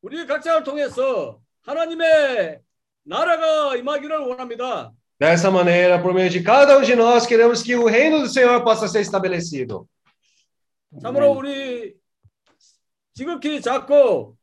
우리 0.06 0.24
각자를 0.28 0.64
통해서 0.64 1.40
하나님의 1.64 2.60
나라가 3.06 3.76
임하기를 3.76 4.20
원합니다. 4.20 4.92
Dessa 5.18 5.50
maneira, 5.50 6.00
por 6.00 6.14
meio 6.14 6.30
de 6.30 6.44
cada 6.44 6.78
um 6.78 6.84
de 6.84 6.96
nós, 6.96 7.26
queremos 7.26 7.64
que 7.64 7.76
o 7.76 7.88
reino 7.88 8.20
do 8.20 8.28
Senhor 8.30 8.64
possa 8.64 8.88
ser 8.88 9.00
estabelecido. 9.02 9.88
참으로 11.02 11.32
우리 11.32 11.96
지극히 13.16 13.60
작고 13.60 14.36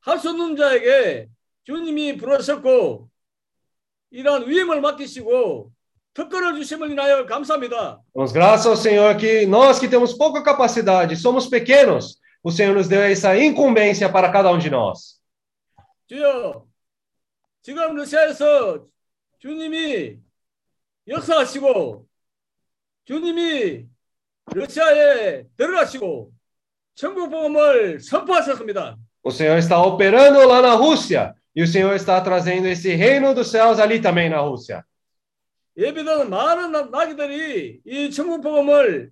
할수 0.00 0.28
없는 0.30 0.56
자에게 0.56 1.28
주님이 1.64 2.18
부르셨고 2.18 3.08
이러한 4.10 4.46
위임을 4.50 4.82
맡기시고 4.82 5.70
특권을 6.12 6.56
주심을 6.56 6.90
인하여 6.90 7.24
감사합니다. 7.24 8.02
Damos 8.14 8.32
graças 8.34 8.66
ao 8.66 8.76
Senhor 8.76 9.16
que 9.16 9.46
nós 9.46 9.78
que 9.78 9.88
temos 9.88 10.12
pouca 10.12 10.42
capacidade, 10.42 11.16
somos 11.16 11.46
pequenos, 11.48 12.19
o 12.43 12.51
Senhor 12.51 12.73
nos 12.75 12.87
deu 12.87 13.01
essa 13.01 13.35
incumbência 13.37 14.09
para 14.09 14.31
cada 14.31 14.51
um 14.51 14.57
de 14.59 14.69
nós. 14.69 15.19
주여 16.07 16.65
지금 17.63 17.95
러시아에서 17.95 18.85
주님이 19.39 20.19
역사하시고 21.07 22.05
주님이 23.05 23.85
러시아에 24.53 25.43
들어가시고 25.57 26.31
천국 26.95 27.29
복음을 27.29 27.99
선포하셨습니다. 27.99 28.95
O 29.23 29.31
Senhor 29.31 29.57
está 29.57 29.81
operando 29.81 30.47
lá 30.47 30.61
na 30.61 30.73
Rússia 30.75 31.33
e 31.55 31.63
o 31.63 31.67
Senhor 31.67 31.95
está 31.95 32.21
trazendo 32.21 32.67
esse 32.67 32.93
reino 32.95 33.33
dos 33.33 33.49
céus 33.51 33.79
ali 33.79 33.99
também 33.99 34.29
na 34.29 34.39
Rússia. 34.39 34.83
예비된 35.77 36.29
많은 36.29 36.71
나- 36.71 36.83
나귀들이 36.89 37.81
이 37.85 38.09
천국 38.11 38.41
복음을 38.41 39.11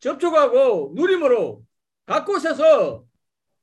접촉하고 0.00 0.92
누림으로 0.94 1.62
각 2.06 2.24
곳에서 2.24 3.04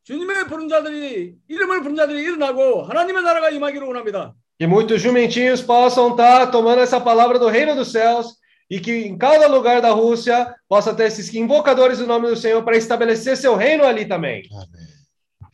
주님의 0.03 0.45
부른 0.47 0.69
자들이 0.69 1.35
이름을 1.47 1.81
부른 1.81 1.95
자들이 1.95 2.21
일어나고 2.21 2.83
하나님의 2.83 3.23
나라가 3.23 3.49
임하기를 3.49 3.87
원합니다. 3.87 4.33
Que 4.59 4.67
muitos 4.67 5.01
jumentinhos 5.01 5.61
possam 5.65 6.11
estar 6.11 6.49
tomando 6.51 6.79
essa 6.81 7.01
palavra 7.01 7.37
do 7.39 7.47
reino 7.49 7.75
dos 7.75 7.91
céus 7.91 8.37
e 8.69 8.79
que 8.79 9.05
em 9.07 9.17
cada 9.17 9.47
lugar 9.47 9.81
da 9.81 9.91
Rússia 9.91 10.55
possa 10.69 10.95
ter 10.95 11.07
esses 11.07 11.33
invocadores 11.33 11.97
do 11.99 12.07
nome 12.07 12.27
do 12.29 12.35
Senhor 12.37 12.63
para 12.63 12.77
estabelecer 12.77 13.35
seu 13.35 13.55
reino 13.55 13.83
ali 13.83 14.07
também. 14.07 14.43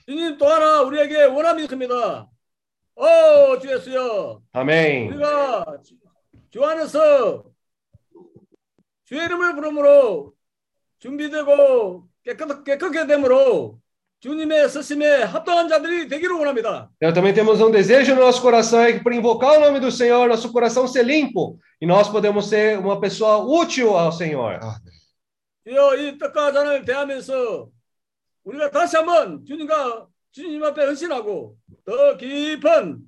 주님 0.06 0.38
또 0.38 0.46
하나 0.48 0.82
우리에게 0.82 1.24
원함이 1.24 1.64
있습니다. 1.64 2.28
오, 2.96 3.60
주 3.60 3.72
예수여. 3.72 4.42
Amém. 4.54 5.08
우리가 5.10 5.66
주- 5.84 5.96
주 6.52 6.64
안에서 6.66 7.46
주의 9.06 9.24
이름을 9.26 9.56
부름으로 9.56 10.34
준비되고 11.00 12.08
깨끗, 12.27 12.65
깨끗게 12.65 13.07
되므로 13.07 13.79
주님의 14.21 14.69
쓰심에 14.69 15.23
합당한 15.23 15.69
자들이 15.69 16.09
되기를 16.09 16.35
원합니다. 16.35 16.91
Então, 17.01 17.13
também 17.13 17.33
temos 17.33 17.61
um 17.61 17.71
desejo 17.71 18.15
no 18.15 18.23
nosso 18.23 18.43
coração 18.43 18.81
é 18.81 18.93
que 18.95 19.01
por 19.01 19.13
invocar 19.13 19.57
o 19.57 19.61
nome 19.61 19.79
do 19.79 19.93
Senhor, 19.93 20.27
nosso 20.29 20.53
coração 20.53 20.89
ser 20.89 21.05
limpo 21.05 21.59
e 21.81 21.87
nós 21.87 22.09
podemos 22.09 22.49
ser 22.49 22.79
uma 22.79 23.01
pessoa 23.01 23.39
útil 23.39 23.97
ao 23.97 24.11
Senhor. 24.11 24.59
주여 25.65 25.97
이 25.97 26.19
떡과 26.19 26.53
잔을 26.53 26.85
대하면서 26.85 27.69
우리가 28.45 28.71
다시 28.71 28.97
한번 28.97 29.45
주님과 29.45 30.07
주님 30.33 30.63
앞에 30.65 30.85
헌신하고 30.85 31.57
더 31.85 32.17
깊은 32.17 32.99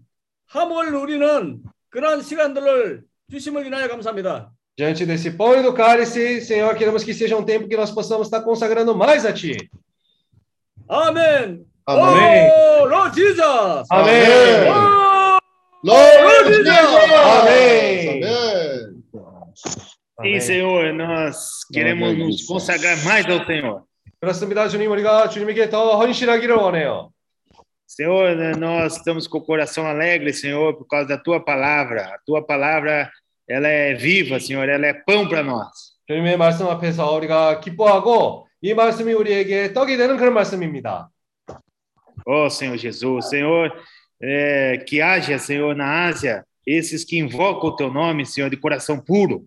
함을 0.47 0.93
누리는 0.93 1.62
그러한 1.89 2.23
시간들을 2.23 3.05
주심을 3.31 3.66
인하여 3.66 3.89
감사합니다. 3.89 4.53
Diante 4.78 5.06
desse 5.06 5.32
pão 5.32 5.56
e 5.56 5.61
do 5.61 5.74
cálice, 5.74 6.41
Senhor, 6.41 6.74
queremos 6.76 7.03
que 7.03 7.14
seja 7.14 7.38
um 7.38 7.44
tempo 7.44 7.68
que 7.68 7.78
nós 7.78 7.91
possamos 7.91 8.28
estar 8.28 8.41
consagrando 8.41 8.95
mais 8.95 9.26
a 9.26 9.34
Ti. 9.34 9.70
아멘. 10.88 11.65
아멘. 11.86 12.52
오, 12.52 12.86
로 12.86 13.11
지저스. 13.11 13.88
Amém. 13.90 14.70
오, 14.70 15.40
Glória 15.84 16.40
a 16.40 16.44
Deus! 16.44 16.74
Amém. 17.41 18.24
Amém. 18.24 19.03
Sim, 20.22 20.40
Senhor, 20.40 20.94
nós 20.94 21.65
queremos 21.72 22.18
nos 22.18 22.45
consagrar 22.45 22.95
mais 23.03 23.26
ao 23.26 23.45
Senhor. 23.45 23.84
그렇습니다. 24.22 24.70
주님, 24.70 24.90
우리가 24.90 25.28
주님에게 25.28 25.70
더 25.70 25.98
헌신하기를 25.98 26.56
원해요. 26.56 27.10
Senhor, 27.86 28.34
né, 28.34 28.53
nós 28.56 28.95
estamos 28.95 29.28
com 29.28 29.40
o 29.40 29.45
coração 29.45 29.86
alegre, 29.86 30.32
Senhor, 30.32 30.74
por 30.76 30.88
causa 30.88 31.10
da 31.10 31.18
tua 31.18 31.44
palavra. 31.44 32.06
A 32.06 32.20
tua 32.26 32.41
palavra, 32.41 33.11
ela 33.48 33.68
é 33.68 33.94
viva, 33.94 34.40
Senhor, 34.40 34.68
ela 34.70 34.86
é 34.88 34.94
pão 34.94 35.28
para 35.28 35.44
nós. 35.44 35.94
주님의 36.07 36.38
말씀 36.38 36.68
앞에서 36.68 37.15
우리가 37.15 37.60
기뻐하고 37.61 38.48
이 38.61 38.74
말씀이 38.74 39.14
우리에게 39.14 39.74
떡이 39.74 39.98
되는 39.98 40.18
그런 40.18 40.34
말씀입니다. 40.34 41.10
Oh, 42.26 42.48
Senhor 42.49 42.78
Jesus, 42.78 43.30
Senhor, 43.30 43.72
é, 44.22 44.78
que 44.88 45.02
haja, 45.02 45.38
Senhor, 45.38 45.76
na 45.76 46.07
Ásia, 46.07 46.45
esses 46.65 47.03
que 47.03 47.18
invocam 47.18 47.70
o 47.70 47.76
teu 47.76 47.91
nome, 47.91 48.26
Senhor, 48.26 48.49
de 48.49 48.57
coração 48.57 48.99
puro. 48.99 49.45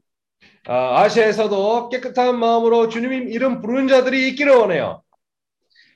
아, 0.69 1.03
아시아에서도 1.03 1.89
깨끗한 1.91 2.39
마음으로 2.39 2.89
주님 2.89 3.29
이름 3.29 3.61
부르는 3.61 3.89
자들이 3.89 4.29
있기를 4.31 4.53
원해요. 4.53 5.03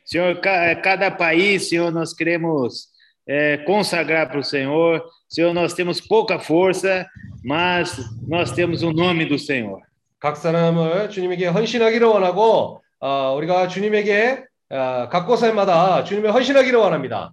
Senhor, 0.05 0.41
ca- 0.41 0.81
cada 0.81 1.11
país, 1.17 1.69
Senhor, 1.69 1.91
nós 1.93 2.15
queremos 2.15 2.89
é, 3.27 3.59
consagrar 3.59 4.29
para 4.29 4.39
o 4.39 4.45
Senhor. 4.45 5.05
Senhor, 5.29 5.55
nós 5.55 5.75
temos 5.75 6.01
pouca 6.01 6.39
força, 6.39 7.07
mas 7.45 7.97
nós 8.27 8.53
temos 8.53 8.83
o 8.83 8.93
nome 8.93 9.25
do 9.25 9.39
Senhor. 9.39 9.81
각 10.19 10.37
사람을 10.37 11.09
주님에게 11.09 11.47
헌신하기를 11.47 12.07
원하고 12.07 12.83
아, 13.01 13.33
우리가 13.33 13.69
주님에게 13.69 14.45
아, 14.71 15.09
각 15.09 15.27
곳마다 15.27 16.05
주님의 16.05 16.31
헌신하기를 16.31 16.79
원합니다. 16.79 17.33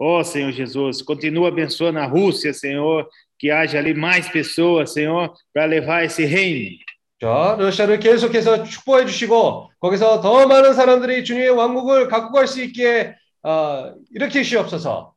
Oh, 0.00 0.22
Senhor 0.22 0.52
Jesus, 0.52 1.02
continua 1.02 1.48
abençoando 1.48 1.98
a 1.98 2.06
Rússia, 2.06 2.54
Senhor, 2.54 3.08
que 3.36 3.50
haja 3.50 3.78
ali 3.78 3.94
mais 3.94 4.28
pessoas, 4.28 4.92
Senhor, 4.92 5.34
para 5.52 5.66
levar 5.66 6.04
esse 6.04 6.24
reino. 6.24 6.78
자, 7.20 7.56
러시아를 7.58 7.98
계속해서 7.98 8.62
축복해 8.62 9.04
주시고 9.06 9.72
거기서 9.80 10.20
더 10.20 10.46
많은 10.46 10.72
사람들이 10.74 11.24
주님의 11.24 11.50
왕국을 11.50 12.06
갖고 12.06 12.32
갈 12.32 12.46
수 12.46 12.62
있게 12.62 13.16
아, 13.42 13.94
일으키시옵소서. 14.10 15.14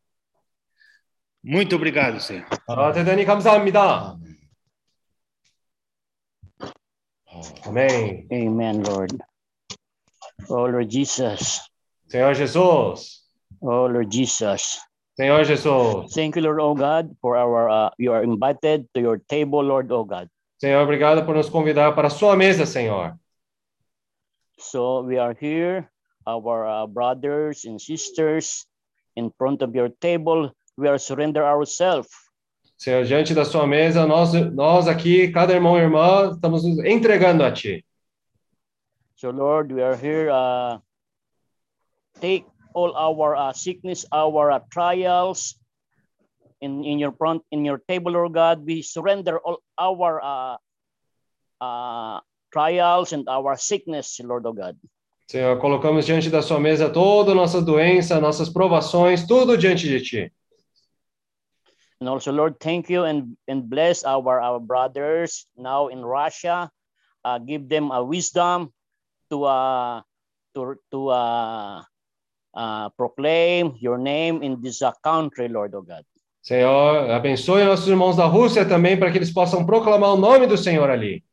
Muito 1.44 1.76
obrigado, 1.76 2.20
Senhor. 2.20 2.46
아, 2.68 2.92
대단히 2.92 3.26
감사합니다. 3.26 4.18
아멘. 7.66 8.28
Amen, 8.32 8.84
Lord. 8.84 9.18
Oh, 10.50 10.66
Lord 10.68 10.90
Jesus. 10.90 11.62
Senhor 12.08 12.34
Jesus. 12.36 13.24
Oh, 13.62 13.88
Lord 13.88 14.10
Jesus. 14.12 14.80
Senhor 15.18 15.44
Jesus. 15.44 16.14
Thank 16.14 16.36
you, 16.36 16.44
Lord, 16.44 16.60
oh 16.60 16.74
God, 16.74 17.16
for 17.22 17.38
our, 17.38 17.70
uh, 17.70 17.90
you 17.98 18.12
are 18.12 18.24
invited 18.24 18.88
to 18.94 19.02
your 19.02 19.18
table, 19.30 19.64
Lord, 19.64 19.92
oh 19.92 20.04
God. 20.04 20.30
Senhor, 20.58 20.82
obrigado 20.82 21.26
por 21.26 21.36
nos 21.36 21.50
convidar 21.50 21.96
para 21.96 22.08
a 22.08 22.12
sua 22.12 22.36
mesa, 22.36 22.66
Senhor. 22.66 23.18
So 24.60 25.02
we 25.02 25.18
are 25.18 25.36
here, 25.40 25.90
our 26.27 26.67
uh, 26.67 26.87
brothers 26.87 27.65
and 27.65 27.81
sisters, 27.81 28.67
in 29.17 29.31
front 29.39 29.63
of 29.63 29.75
your 29.75 29.89
table. 29.89 30.53
We 30.77 30.89
are 30.89 30.99
surrender 30.99 31.45
ourselves. 31.45 32.09
Senhor, 32.77 33.05
diante 33.05 33.35
da 33.35 33.45
sua 33.45 33.67
mesa, 33.67 34.07
nós, 34.07 34.35
nós 34.53 34.87
aqui, 34.87 35.29
cada 35.33 35.55
irmão 35.55 35.79
e 35.79 35.81
irmã, 35.81 36.31
estamos 36.33 36.63
nos 36.63 36.85
entregando 36.85 37.43
a 37.43 37.51
Ti. 37.51 37.83
So, 39.17 39.31
Lord, 39.31 39.73
we 39.73 39.83
are 39.83 39.97
here. 39.97 40.31
Uh, 40.31 40.79
take 42.21 42.45
all 42.75 42.95
our 42.95 43.35
uh, 43.35 43.53
sickness, 43.55 44.05
our 44.13 44.53
uh, 44.53 44.61
trials, 44.71 45.57
in, 46.61 46.85
in 46.85 46.99
your 46.99 47.13
front, 47.13 47.43
in 47.51 47.65
your 47.65 47.79
table, 47.89 48.13
Lord 48.13 48.35
God. 48.35 48.65
We 48.65 48.83
surrender 48.83 49.39
all 49.39 49.63
our 49.79 50.21
uh, 50.23 50.57
uh, 51.65 52.21
trials 52.53 53.13
and 53.13 53.29
our 53.29 53.57
sickness, 53.57 54.21
Lord 54.23 54.45
oh 54.47 54.53
God. 54.53 54.77
Senhor, 55.27 55.59
colocamos 55.59 56.07
diante 56.07 56.31
da 56.31 56.41
sua 56.41 56.61
mesa 56.61 56.89
toda 56.89 57.35
nossa 57.35 57.61
doença, 57.61 58.21
nossas 58.21 58.49
provações, 58.49 59.27
tudo 59.27 59.59
diante 59.59 59.89
de 59.89 60.01
Ti. 60.01 60.33
And 62.01 62.09
also, 62.09 62.31
Lord, 62.31 62.57
thank 62.61 62.93
you 62.93 63.05
and, 63.05 63.37
and 63.49 63.63
bless 63.69 64.05
our, 64.05 64.41
our 64.41 64.61
brothers 64.61 65.47
now 65.57 65.89
in 65.89 66.05
Russia. 66.05 66.71
Uh, 67.25 67.39
give 67.39 67.69
them 67.69 67.91
a 67.91 68.03
wisdom 68.03 68.71
to 69.31 69.45
uh, 69.45 70.03
to 70.55 70.77
to 70.91 71.09
uh, 71.09 71.83
uh, 72.55 72.91
proclaim 72.97 73.75
your 73.81 73.99
name 73.99 74.43
in 74.43 74.61
this 74.61 74.83
uh, 74.83 74.93
country, 75.03 75.49
Lord 75.49 75.75
oh 75.75 75.83
God. 75.83 76.05
Senhor, 76.43 77.11
abençoe 77.11 77.65
nossos 77.65 77.89
irmãos 77.89 78.15
da 78.15 78.27
Rússia 78.27 78.65
também, 78.65 78.97
para 78.97 79.11
que 79.11 79.19
eles 79.19 79.33
possam 79.33 79.67
proclamar 79.67 80.13
o 80.13 80.17
nome 80.17 80.47
do 80.47 80.57
Senhor 80.57 80.89
ali. 80.89 81.25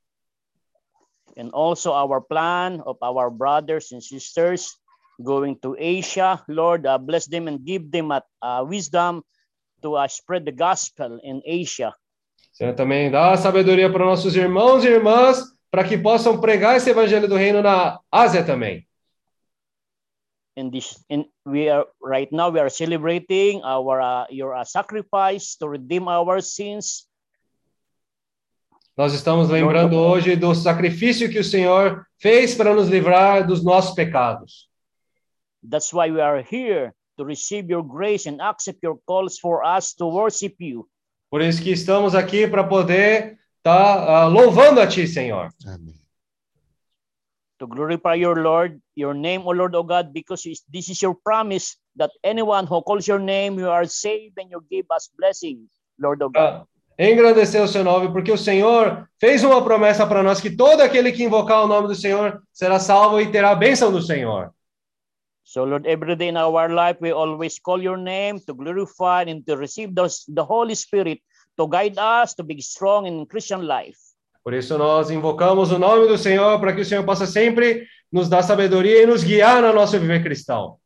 And 1.37 1.51
also 1.51 1.93
our 1.93 2.21
plan 2.21 2.81
of 2.85 2.97
our 3.01 3.29
brothers 3.29 3.91
and 3.91 4.03
sisters 4.03 4.77
going 5.21 5.57
to 5.61 5.75
Asia, 5.77 6.41
Lord, 6.47 6.85
uh, 6.85 6.97
bless 6.97 7.27
them 7.27 7.47
and 7.47 7.63
give 7.63 7.89
them 7.89 8.11
a, 8.11 8.21
uh, 8.41 8.65
wisdom 8.67 9.23
to 9.81 9.95
uh, 9.95 10.07
spread 10.07 10.45
the 10.45 10.51
gospel 10.51 11.19
in 11.23 11.41
Asia. 11.45 11.93
Senhor, 12.51 12.75
também 12.75 13.09
dá 13.09 13.35
sabedoria 13.35 13.91
para 13.91 14.05
nossos 14.05 14.35
irmãos 14.35 14.85
e 14.85 14.87
irmãs, 14.87 15.41
para 15.71 15.83
que 15.83 15.97
possam 15.97 16.39
pregar 16.39 16.77
esse 16.77 16.89
evangelho 16.89 17.27
do 17.27 17.35
reino 17.35 17.61
na 17.61 17.99
Ásia 18.11 18.43
também. 18.43 18.85
in 20.55 20.69
this 20.69 21.03
in 21.09 21.25
we 21.45 21.69
are 21.69 21.85
right 22.01 22.31
now 22.31 22.49
we 22.49 22.59
are 22.59 22.69
celebrating 22.69 23.61
our 23.63 24.01
uh, 24.01 24.25
your 24.29 24.53
uh, 24.53 24.63
sacrifice 24.63 25.55
to 25.55 25.67
redeem 25.67 26.07
our 26.07 26.41
sins 26.41 27.07
Nós 28.95 29.13
estamos 29.13 29.49
lembrando 29.49 29.95
hoje 29.97 30.35
do 30.35 30.53
sacrifício 30.53 31.29
que 31.29 31.39
o 31.39 31.43
Senhor 31.43 32.05
fez 32.19 32.53
para 32.53 32.75
nos 32.75 32.89
livrar 32.89 33.45
dos 33.45 33.63
nossos 33.63 33.95
pecados. 33.95 34.69
that's 35.69 35.93
why 35.93 36.11
we 36.11 36.19
are 36.21 36.41
here 36.43 36.91
to 37.17 37.23
receive 37.23 37.71
your 37.71 37.81
grace 37.83 38.27
and 38.29 38.41
accept 38.41 38.79
your 38.83 38.97
calls 39.07 39.39
for 39.39 39.63
us 39.65 39.93
to 39.93 40.05
worship 40.05 40.55
you 40.59 40.85
Por 41.31 41.41
isso 41.41 41.63
que 41.63 41.71
estamos 41.71 42.13
aqui 42.13 42.45
para 42.47 42.63
poder 42.67 43.39
estar 43.57 44.27
louvando 44.29 44.79
a 44.81 44.87
Ti, 44.87 45.07
Senhor. 45.07 45.49
Amém. 45.65 45.95
to 47.57 47.65
glorify 47.67 48.13
your 48.15 48.35
lord 48.43 48.77
your 48.95 49.13
name 49.15 49.41
o 49.45 49.53
lord 49.53 49.73
o 49.75 49.83
god 49.83 50.11
because 50.11 50.45
is- 50.45 50.63
this 50.71 50.89
is 50.89 51.01
your 51.01 51.15
promise 51.23 51.77
that 51.95 52.11
anyone 52.23 52.67
who 52.67 52.81
calls 52.83 53.07
your 53.07 53.19
name 53.19 53.57
you 53.57 53.69
are 53.69 53.87
saved 53.87 54.37
and 54.37 54.51
you 54.51 54.59
give 54.69 54.85
us 54.93 55.09
blessings 55.17 55.69
lord 55.97 56.21
o 56.21 56.27
god 56.29 56.43
Ah, 56.43 56.65
engrandecer 56.97 57.61
o 57.61 57.67
seu 57.67 57.83
nome, 57.83 58.11
porque 58.11 58.31
o 58.31 58.37
Senhor 58.37 59.07
fez 59.19 59.43
uma 59.43 59.63
promessa 59.63 60.05
para 60.05 60.23
nós 60.23 60.39
que 60.39 60.55
todo 60.55 60.81
aquele 60.81 61.11
que 61.11 61.23
invocar 61.23 61.63
o 61.63 61.67
nome 61.67 61.87
do 61.87 61.95
Senhor 61.95 62.41
será 62.51 62.79
salvo 62.79 63.19
e 63.19 63.31
terá 63.31 63.51
a 63.51 63.55
bênção 63.55 63.91
do 63.91 64.01
Senhor. 64.01 64.51
So, 65.43 65.65
Lord, 65.65 65.87
every 65.87 66.15
day 66.15 66.29
in 66.29 66.37
our 66.37 66.69
life, 66.69 66.99
we 67.01 67.11
always 67.11 67.59
call 67.59 67.81
your 67.81 67.97
name 67.97 68.39
to 68.47 68.53
glorify 68.53 69.23
and 69.27 69.45
to 69.45 69.57
receive 69.57 69.93
the, 69.93 70.07
the 70.33 70.43
Holy 70.43 70.73
Spirit 70.73 71.21
to 71.57 71.67
guide 71.67 71.97
us 71.99 72.33
to 72.35 72.43
be 72.43 72.59
strong 72.61 73.05
in 73.05 73.25
Christian 73.25 73.67
life. 73.67 73.99
Por 74.43 74.53
isso 74.53 74.77
nós 74.77 75.09
invocamos 75.09 75.71
o 75.71 75.79
nome 75.79 76.07
do 76.07 76.17
Senhor 76.17 76.59
para 76.59 76.73
que 76.73 76.81
o 76.81 76.85
Senhor 76.85 77.05
possa 77.05 77.25
sempre 77.25 77.87
nos 78.11 78.27
dar 78.27 78.43
sabedoria 78.43 79.03
e 79.03 79.05
nos 79.05 79.23
guiar 79.23 79.61
no 79.61 79.73
nosso 79.73 79.99
viver 79.99 80.21
cristão. 80.21 80.77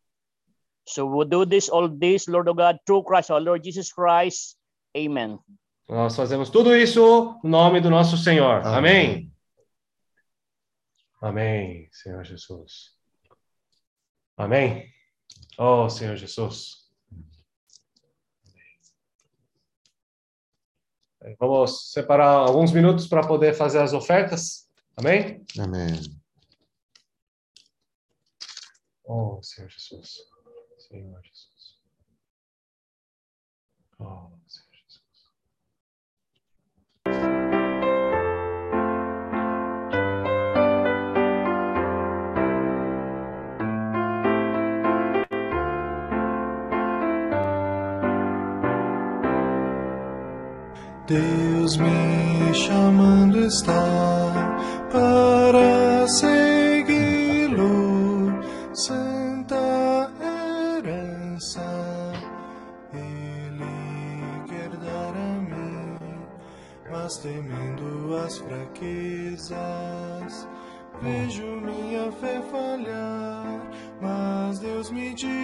So 0.86 1.06
we'll 1.06 1.28
do 1.28 1.46
this, 1.46 1.70
all 1.70 1.90
this, 1.90 2.28
Lord 2.28 2.50
of 2.50 2.58
God, 2.58 2.78
through 2.86 3.04
Christ, 3.04 3.32
our 3.32 3.42
Lord 3.42 3.64
Jesus 3.64 3.92
Christ. 3.92 4.58
Amen. 4.96 5.40
Nós 5.88 6.16
fazemos 6.16 6.50
tudo 6.50 6.76
isso 6.76 7.40
no 7.44 7.50
nome 7.50 7.80
do 7.80 7.90
nosso 7.90 8.18
Senhor. 8.18 8.66
Amém. 8.66 9.32
Amém, 11.22 11.90
Senhor 11.92 12.24
Jesus. 12.24 12.96
Amém. 14.36 14.94
Oh, 15.58 15.90
Senhor 15.90 16.16
Jesus. 16.16 16.86
Vamos 21.40 21.92
separar 21.92 22.30
alguns 22.30 22.72
minutos 22.72 23.08
para 23.08 23.26
poder 23.26 23.54
fazer 23.54 23.82
as 23.82 23.94
ofertas. 23.94 24.70
Amém? 24.96 25.44
Amém. 25.60 26.00
Oh, 29.04 29.42
Senhor 29.42 29.70
Jesus. 29.70 30.18
Senhor 30.78 31.22
Jesus. 31.24 31.80
Oh, 34.00 34.37
Deus 51.08 51.78
me 51.78 52.54
chamando 52.54 53.46
está 53.46 54.62
para 54.92 56.06
segui-lo, 56.06 57.64
santa 58.74 60.12
herança 60.22 61.64
Ele 62.94 64.44
quer 64.50 64.70
dar 64.84 65.16
a 65.16 65.40
mim, 65.40 65.98
mas 66.92 67.18
temendo 67.20 68.14
as 68.26 68.40
fraquezas, 68.40 69.56
vejo 71.02 71.62
minha 71.62 72.12
fé 72.12 72.42
falhar, 72.52 73.62
mas 74.02 74.60
Deus 74.60 74.92
me 74.92 75.14
diz, 75.14 75.37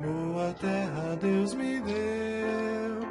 Boa 0.00 0.52
terra 0.60 1.16
Deus 1.20 1.54
me 1.54 1.80
deu, 1.80 3.08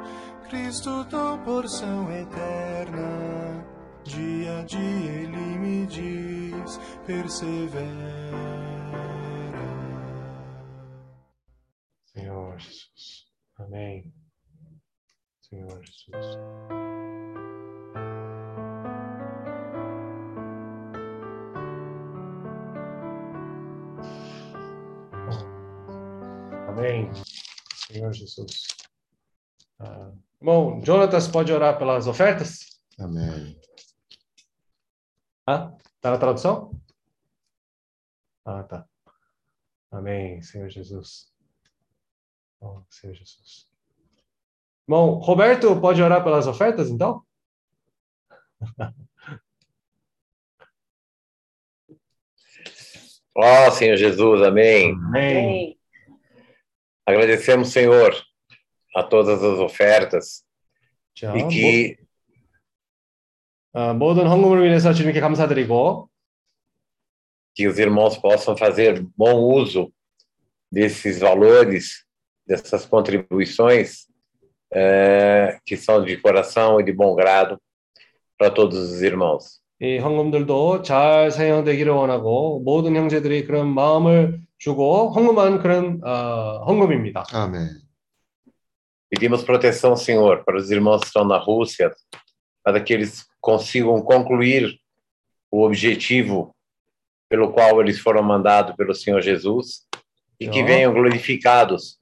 Cristo 0.50 1.06
tua 1.08 1.38
porção 1.38 2.12
eterna. 2.12 3.64
Dia 4.04 4.58
a 4.60 4.64
dia 4.64 5.12
Ele 5.22 5.58
me 5.58 5.86
diz, 5.86 6.78
persevera. 7.06 8.51
Ah, 29.78 30.12
irmão, 30.40 30.80
Jonatas 30.84 31.28
pode 31.28 31.52
orar 31.52 31.78
pelas 31.78 32.06
ofertas? 32.06 32.80
Amém. 32.98 33.60
Ah, 35.46 35.76
tá 36.00 36.10
na 36.12 36.18
tradução? 36.18 36.80
Ah, 38.44 38.62
tá. 38.62 38.86
Amém, 39.90 40.40
Senhor 40.42 40.68
Jesus. 40.68 41.32
Oh, 42.60 42.82
Senhor 42.88 43.14
Jesus. 43.14 43.68
Bom, 44.88 45.18
Roberto 45.18 45.80
pode 45.80 46.02
orar 46.02 46.22
pelas 46.22 46.46
ofertas, 46.46 46.88
então? 46.88 47.24
Ó 53.34 53.70
Senhor 53.70 53.96
Jesus, 53.96 54.42
amém. 54.42 54.92
Amém. 54.92 55.78
Agradecemos, 57.11 57.71
Senhor, 57.71 58.13
a 58.95 59.03
todas 59.03 59.43
as 59.43 59.59
ofertas 59.59 60.43
자, 61.15 61.35
e 61.35 61.47
que 61.47 61.97
아, 63.73 63.93
모든 63.93 64.27
헌금을 64.27 64.63
위해서 64.63 64.93
주님께 64.93 65.19
감사드리고 65.19 66.09
que 67.55 67.67
os 67.67 67.79
irmãos 67.79 68.17
possam 68.17 68.55
fazer 68.55 69.03
bom 69.15 69.35
uso 69.35 69.91
desses 70.71 71.19
valores, 71.19 72.05
dessas 72.45 72.85
contribuições 72.85 74.07
eh, 74.73 75.57
que 75.65 75.77
são 75.77 76.03
de 76.03 76.17
coração 76.17 76.79
e 76.79 76.83
de 76.83 76.91
bom 76.91 77.15
grado 77.15 77.59
para 78.37 78.51
todos 78.51 78.77
os 78.77 79.01
irmãos. 79.01 79.61
이 79.79 79.99
헌금들도 79.99 80.81
잘 80.81 81.29
사용되기를 81.29 81.91
원하고 81.91 82.61
모든 82.65 82.95
형제들이 82.95 83.45
그런 83.45 83.67
마음을 83.67 84.41
주고 84.61 85.09
헌금한 85.09 85.59
그런 85.59 86.01
어, 86.03 86.63
헌금입니다. 86.65 87.25
Amém. 87.33 87.69
Pedimos 89.09 89.43
proteção, 89.43 89.95
Senhor, 89.95 90.43
para 90.43 90.57
os 90.57 90.69
irmãos 90.69 90.99
que 90.99 91.07
estão 91.07 91.23
na 91.23 91.37
Rússia, 91.37 91.93
para 92.63 92.81
que 92.81 92.93
eles 92.93 93.25
consigam 93.39 94.01
concluir 94.01 94.77
o 95.49 95.63
objetivo 95.63 96.53
pelo 97.29 97.51
qual 97.53 97.81
eles 97.81 97.99
foram 97.99 98.21
mandados 98.21 98.75
pelo 98.75 98.93
Senhor 98.93 99.21
Jesus 99.21 99.87
e 100.39 100.47
que 100.47 100.59
자, 100.61 100.65
venham 100.65 100.93
glorificados 100.93 101.97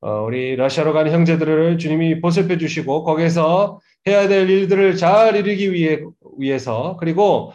어, 0.00 0.24
우리 0.24 0.56
러시아로 0.56 0.92
가는 0.92 1.12
형제들을 1.12 1.78
주님이 1.78 2.20
보살펴 2.20 2.58
주시고 2.58 3.04
거기에서 3.04 3.78
해야 4.04 4.26
될 4.26 4.50
일들을 4.50 4.96
잘 4.96 5.36
이루기 5.36 5.72
위해 5.72 6.00
위해서 6.38 6.96
그리고 6.98 7.52
어, 7.52 7.54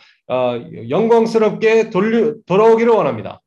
영광스럽게 0.90 1.90
돌려, 1.90 2.36
돌아오기를 2.46 2.92
원합니다. 2.92 3.42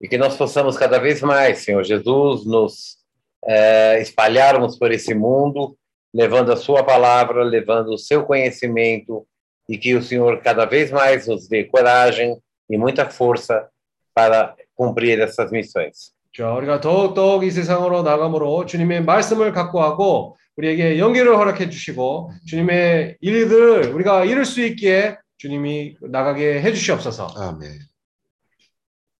e 0.00 0.08
que 0.08 0.18
nós 0.18 0.36
possamos 0.36 0.76
cada 0.76 0.98
vez 0.98 1.22
mais, 1.22 1.60
Senhor 1.60 1.82
Jesus, 1.82 2.44
nos 2.46 2.98
eh, 3.46 3.98
espalharmos 4.00 4.78
por 4.78 4.92
esse 4.92 5.14
mundo, 5.14 5.76
levando 6.12 6.52
a 6.52 6.56
Sua 6.56 6.84
palavra, 6.84 7.42
levando 7.42 7.88
o 7.88 7.98
seu 7.98 8.24
conhecimento, 8.24 9.26
e 9.68 9.76
que 9.78 9.94
o 9.94 10.02
Senhor 10.02 10.40
cada 10.42 10.64
vez 10.64 10.90
mais 10.90 11.26
nos 11.26 11.48
dê 11.48 11.64
coragem 11.64 12.36
e 12.68 12.76
muita 12.76 13.08
força 13.08 13.68
para 14.14 14.54
cumprir 14.74 15.20
essas 15.20 15.50
missões. 15.50 16.14
자, 16.32 16.52
우리가 16.52 16.80
더욱더욱 16.80 17.44
이 17.44 17.50
세상으로 17.50 18.02
나감으로 18.02 18.66
주님의 18.66 19.04
말씀을 19.04 19.52
갖고 19.52 19.80
하고 19.80 20.36
우리에게 20.60 20.98
연기를 20.98 21.36
허락해 21.36 21.68
주시고 21.70 22.32
주님의 22.46 23.18
일들을 23.20 23.92
우리가 23.92 24.24
이룰 24.24 24.44
수 24.44 24.62
있기에 24.64 25.18
주님이 25.38 25.96
나가게 26.00 26.60
해 26.62 26.72
주시옵소서. 26.72 27.28
Amém. 27.36 27.78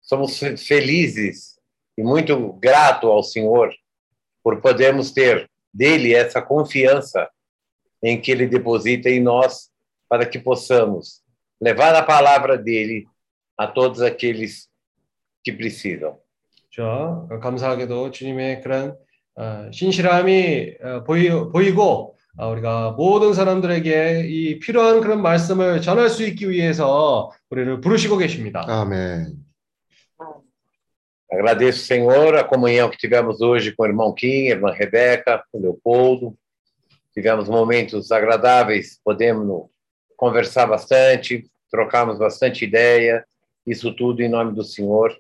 Somos 0.02 0.38
fe- 0.38 0.56
felizes 0.56 1.58
e 1.98 2.02
muito 2.02 2.52
grato 2.60 3.08
ao 3.10 3.22
Senhor 3.22 3.72
por 4.42 4.60
podermos 4.60 5.10
ter 5.12 5.48
dele 5.74 6.14
essa 6.14 6.40
confiança 6.40 7.28
em 8.02 8.20
que 8.20 8.30
ele 8.30 8.46
deposita 8.46 9.10
em 9.10 9.20
nós 9.20 9.68
para 10.08 10.24
que 10.24 10.38
possamos 10.38 11.22
levar 11.60 11.94
a 11.94 12.02
palavra 12.02 12.56
dele 12.56 13.06
a 13.58 13.66
todos 13.66 14.00
aqueles 14.00 14.68
que 15.42 15.52
precisam. 15.52 16.16
자, 16.70 17.26
감사하게도 17.40 18.10
주님의 18.10 18.60
그런 18.62 18.90
어, 18.90 18.96
신실함이 19.72 20.74
어, 20.82 21.04
보이, 21.04 21.28
보이고 21.28 22.16
어, 22.38 22.50
우리가 22.50 22.92
모든 22.92 23.32
사람들에게 23.32 24.26
이 24.28 24.58
필요한 24.58 25.00
그런 25.00 25.22
말씀을 25.22 25.80
전할 25.80 26.08
수 26.08 26.22
있기 26.24 26.50
위해서 26.50 27.30
우리를 27.50 27.80
부르시고 27.80 28.18
계십니다. 28.18 28.64
Amém. 28.68 29.46
Agradeço, 31.30 31.84
Senhor, 31.84 32.36
a 32.36 32.44
comunhão 32.44 32.88
que 32.88 32.96
tivemos 32.96 33.40
hoje 33.40 33.72
com 33.72 33.82
o 33.82 33.86
irmão 33.86 34.14
Kim, 34.14 34.46
a 34.46 34.50
irmã 34.50 34.70
Rebeca, 34.72 35.42
o 35.52 35.58
Leopoldo. 35.58 36.36
Tivemos 37.12 37.48
momentos 37.48 38.12
agradáveis, 38.12 39.00
podemos 39.02 39.68
conversar 40.16 40.66
bastante, 40.66 41.50
trocamos 41.70 42.18
bastante 42.18 42.64
ideia. 42.64 43.24
Isso 43.66 43.92
tudo 43.92 44.22
em 44.22 44.28
nome 44.28 44.54
do 44.54 44.62
Senhor. 44.62 45.16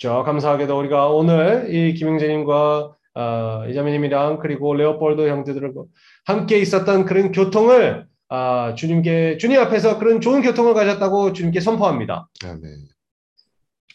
저 0.00 0.22
감사하게도 0.22 0.78
우리가 0.78 1.08
오늘 1.08 1.66
이 1.68 1.92
김영재님과 1.92 2.96
어, 3.14 3.64
이자매님이랑 3.68 4.38
그리고 4.38 4.72
레오폴드 4.72 5.28
형제들과 5.28 5.84
함께 6.24 6.58
있었던 6.58 7.04
그런 7.04 7.32
교통을 7.32 8.06
아, 8.30 8.74
주님께 8.74 9.36
주님 9.36 9.60
앞에서 9.60 9.98
그런 9.98 10.22
좋은 10.22 10.40
교통을 10.40 10.72
가졌다고 10.72 11.34
주님께 11.34 11.60
선포합니다. 11.60 12.28
아멘. 12.42 12.88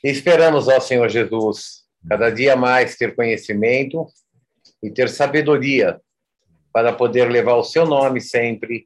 E 0.04 0.10
esperamos, 0.10 0.68
ó 0.68 0.80
Senhor 0.80 1.10
Jesus, 1.10 1.88
cada 2.08 2.30
dia 2.30 2.56
mais 2.56 2.96
ter 2.96 3.16
conhecimento 3.16 4.06
e 4.84 4.92
ter 4.92 5.10
sabedoria 5.10 6.00
para 6.72 6.94
poder 6.94 7.32
levar 7.32 7.56
o 7.56 7.64
seu 7.64 7.88
nome 7.88 8.22
sempre 8.22 8.86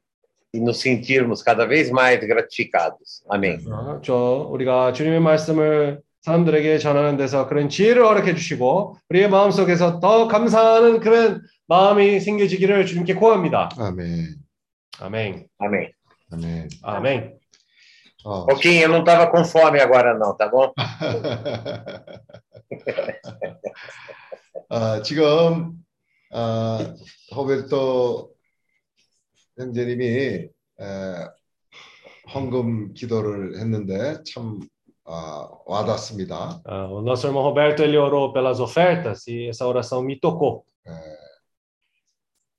e 0.54 0.58
nos 0.58 0.78
sentirmos 0.78 1.42
cada 1.42 1.66
vez 1.66 1.90
mais 1.90 2.18
gratificados. 2.20 3.22
Amém. 3.28 3.58
어, 3.70 4.00
저 4.02 4.48
우리가 4.50 4.94
주님의 4.94 5.20
말씀을 5.20 6.00
사람들에게 6.22 6.78
전하는 6.78 7.16
데서 7.16 7.48
그런 7.48 7.68
지혜를 7.68 8.04
허락해 8.04 8.34
주시고 8.34 8.96
우리의 9.08 9.30
마음속에서 9.30 10.00
더 10.00 10.26
감사하는 10.28 11.00
그런 11.00 11.42
마음이 11.66 12.20
생겨지기를 12.20 12.86
주님께 12.86 13.14
구합니다. 13.14 13.70
아멘. 13.78 14.36
아멘. 15.00 15.48
Amém. 15.58 15.90
아멘. 16.30 16.68
아멘. 16.82 17.38
어, 18.22 18.46
Pouquinho, 18.46 18.82
eu 18.82 18.88
não 18.90 18.98
estava 19.00 19.30
com 19.30 19.42
fome 19.44 19.80
agora 19.80 20.12
não, 20.18 20.36
tá 20.36 20.46
bom? 20.46 20.74
아, 24.68 25.00
지금 25.02 25.72
아, 26.30 26.94
호베르토 27.34 28.30
형제님이 29.58 30.04
에, 30.06 30.50
헌금 32.32 32.92
기도를 32.92 33.58
했는데 33.58 34.22
참 34.24 34.60
아, 34.60 34.66
와닿습니다. 35.66 36.62
Ah, 36.64 36.86
o 36.86 37.00
nosso 37.02 37.26
irmão 37.26 37.42
Roberto 37.42 37.82
ele 37.82 37.96
orou 37.98 38.32
pelas 38.32 38.60
ofertas 38.60 39.26
e 39.26 39.48
essa 39.48 39.66
oração 39.66 40.02
me 40.02 40.18
tocou. 40.18 40.64
에, 40.86 40.90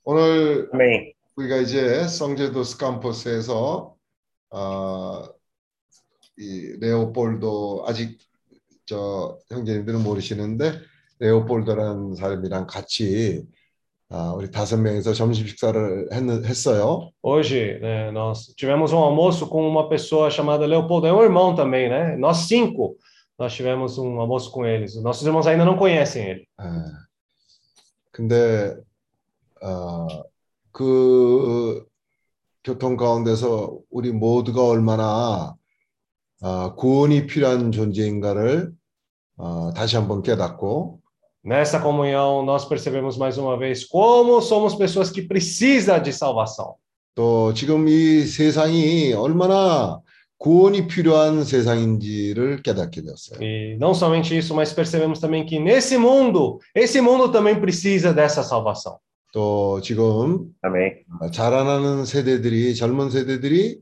오늘 0.03 0.69
Amém. 0.73 1.13
우리가 1.35 1.57
이제 1.57 2.07
성제도스 2.07 2.77
캠퍼스에서 2.77 3.95
아, 4.49 5.29
이 6.37 6.77
레오폴도 6.79 7.85
아직 7.87 8.17
저 8.85 9.37
형제님들은 9.49 10.03
모르시는데 10.03 10.73
레오폴도라는 11.19 12.15
사람이랑 12.15 12.67
같이 12.67 13.45
아, 14.13 14.33
우리 14.33 14.51
다섯 14.51 14.75
명이서 14.77 15.13
점심 15.13 15.47
식사를 15.47 16.09
했, 16.11 16.45
했어요. 16.45 17.11
Hoje, 17.23 17.79
né, 17.79 18.11
nós 18.11 18.53
tivemos 18.57 18.91
um 18.91 18.97
almoço 18.97 19.47
com 19.47 19.65
uma 19.65 19.87
pessoa 19.87 20.29
chamada 20.29 20.65
Leopoldo, 20.65 21.07
é 21.07 21.13
um 21.13 21.23
irmão 21.23 21.55
também, 21.55 21.89
né? 21.89 22.17
Nós 22.17 22.39
cinco, 22.39 22.97
nós 23.39 23.53
tivemos 23.53 23.97
um 23.97 24.19
almoço 24.19 24.51
com 24.51 24.65
eles. 24.65 25.01
Nossos 25.01 25.25
irmãos 25.25 25.47
ainda 25.47 25.63
não 25.63 25.77
conhecem 25.77 26.25
ele. 26.27 26.47
예. 26.59 26.65
근데 28.11 28.75
어, 29.61 30.07
그 30.73 31.85
교통 32.65 32.97
가운데서 32.97 33.79
우리 33.89 34.11
모두가 34.11 34.65
얼마나 34.65 35.55
어, 36.41 36.75
구원이 36.75 37.27
필요한 37.27 37.71
존재인가를 37.71 38.73
어, 39.37 39.71
다시 39.73 39.95
한번 39.95 40.21
깨닫고 40.21 41.00
Nessa 41.44 41.78
comunhão, 41.78 42.44
nós 42.44 42.64
percebemos 42.64 43.16
mais 43.16 43.38
uma 43.38 43.56
vez 43.56 43.84
como 43.84 44.40
somos 44.40 44.74
pessoas 44.74 45.10
que 45.10 45.22
precisam 45.22 46.00
de 46.00 46.12
salvação. 46.12 46.74
또 47.14 47.54
지금 47.54 47.88
이 47.88 48.26
세상이 48.26 49.14
얼마나 49.14 50.00
구원이 50.38 50.86
필요한 50.86 51.44
세상인지를 51.44 52.62
깨닫게 52.62 53.00
되었어요. 53.02 53.40
E 53.40 53.76
não 53.78 53.94
somente 53.94 54.36
isso, 54.36 54.54
mas 54.54 54.72
percebemos 54.72 55.18
também 55.18 55.46
que 55.46 55.58
nesse 55.58 55.96
mundo, 55.96 56.58
esse 56.74 57.00
mundo 57.00 57.30
também 57.30 57.58
precisa 57.58 58.12
dessa 58.12 58.42
salvação. 58.42 58.98
또 59.32 59.80
지금 59.82 60.50
Amém. 60.62 61.04
자라나는 61.32 62.04
세대들이 62.04 62.74
젊은 62.74 63.10
세대들이 63.10 63.78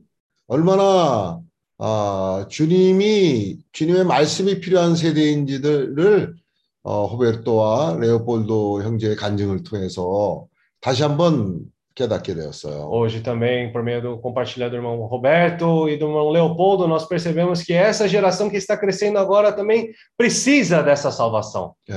얼마나 0.47 1.39
아, 1.77 2.45
주님이 2.49 3.59
주님의 3.73 4.05
말씀이 4.05 4.59
필요한 4.61 4.95
세대인지들을 4.95 6.35
어, 6.82 7.06
호베르토와 7.06 7.98
레오폴도 8.00 8.82
형제의 8.82 9.16
간증을 9.16 9.62
통해서 9.62 10.46
다시 10.80 11.02
한번 11.02 11.66
깨닫게 11.94 12.34
되었어요. 12.34 12.88
Hoje 12.90 13.22
também, 13.22 13.72
por 13.72 13.82
meio 13.82 14.00
do 14.00 14.18
compartilhar 14.20 14.70
do 14.70 14.76
irmão 14.76 14.96
Roberto 15.06 15.88
e 15.88 15.98
do 15.98 16.06
irmão 16.06 16.30
Leopoldo, 16.30 16.86
nós 16.88 17.06
percebemos 17.06 17.62
que 17.62 17.74
essa 17.74 18.08
geração 18.08 18.48
que 18.48 18.56
está 18.56 18.76
crescendo 18.76 19.18
agora 19.18 19.52
também 19.52 19.92
precisa 20.16 20.82
dessa 20.82 21.10
salvação. 21.10 21.74
예. 21.90 21.94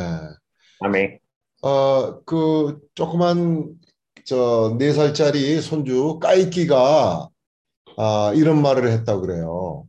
Amém. 0.82 1.20
어, 1.62 2.20
그 2.26 2.80
조그만 2.94 3.76
저네 4.26 4.92
살짜리 4.92 5.62
손주 5.62 6.20
까이끼가 6.20 7.30
아, 7.98 8.32
이런 8.36 8.62
말을 8.62 8.92
했다고 8.92 9.22
그래요. 9.22 9.86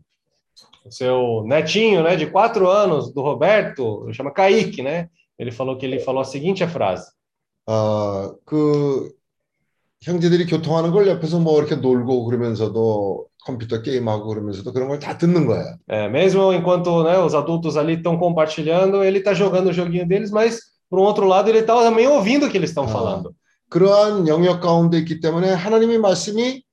O 0.85 0.91
seu 0.91 1.43
netinho, 1.45 2.03
né, 2.03 2.15
de 2.15 2.27
quatro 2.27 2.69
anos, 2.69 3.14
do 3.14 3.22
Roberto, 3.22 4.07
chama 4.14 4.31
Kaique, 4.31 4.81
né? 4.81 5.10
Ele 5.38 5.51
falou 5.51 5.77
que 5.77 5.85
ele 5.85 5.99
falou 5.99 6.22
a 6.22 6.26
seguinte 6.26 6.65
frase: 6.68 7.11
어, 7.68 8.34
그 8.45 9.11
형제들이 10.01 10.45
교통하는 10.47 10.91
걸 10.91 11.07
옆에서 11.07 11.39
뭐 11.39 11.60
이렇게 11.60 11.76
놀고 11.76 12.26
그러면서도 12.26 13.27
컴퓨터 13.45 13.81
게임하고 13.81 14.27
그러면서도 14.27 14.72
그런 14.73 14.88
걸 14.88 14.99
다 14.99 15.18
듣는 15.18 15.45
거예요. 15.45 15.76
é, 15.88 16.07
mesmo 16.10 16.53
enquanto 16.53 17.03
né, 17.03 17.18
os 17.19 17.34
adultos 17.35 17.77
ali 17.77 17.93
estão 17.95 18.18
compartilhando, 18.18 19.03
ele 19.03 19.19
está 19.19 19.34
jogando 19.34 19.68
o 19.68 19.73
joguinho 19.73 20.07
deles, 20.07 20.31
mas 20.31 20.60
por 20.89 20.99
um 20.99 21.03
outro 21.03 21.27
lado 21.27 21.49
ele 21.49 21.60
está 21.60 21.76
também 21.84 22.07
ouvindo 22.07 22.45
o 22.47 22.49
que 22.49 22.57
eles 22.57 22.69
estão 22.72 22.85
아, 22.85 22.88
falando. 22.88 23.34
그러한 23.69 24.27
영역 24.27 24.61
가운데 24.61 24.97
있기 24.97 25.19
때문에 25.19 25.51
하나님의 25.53 25.99
말씀이 25.99 26.64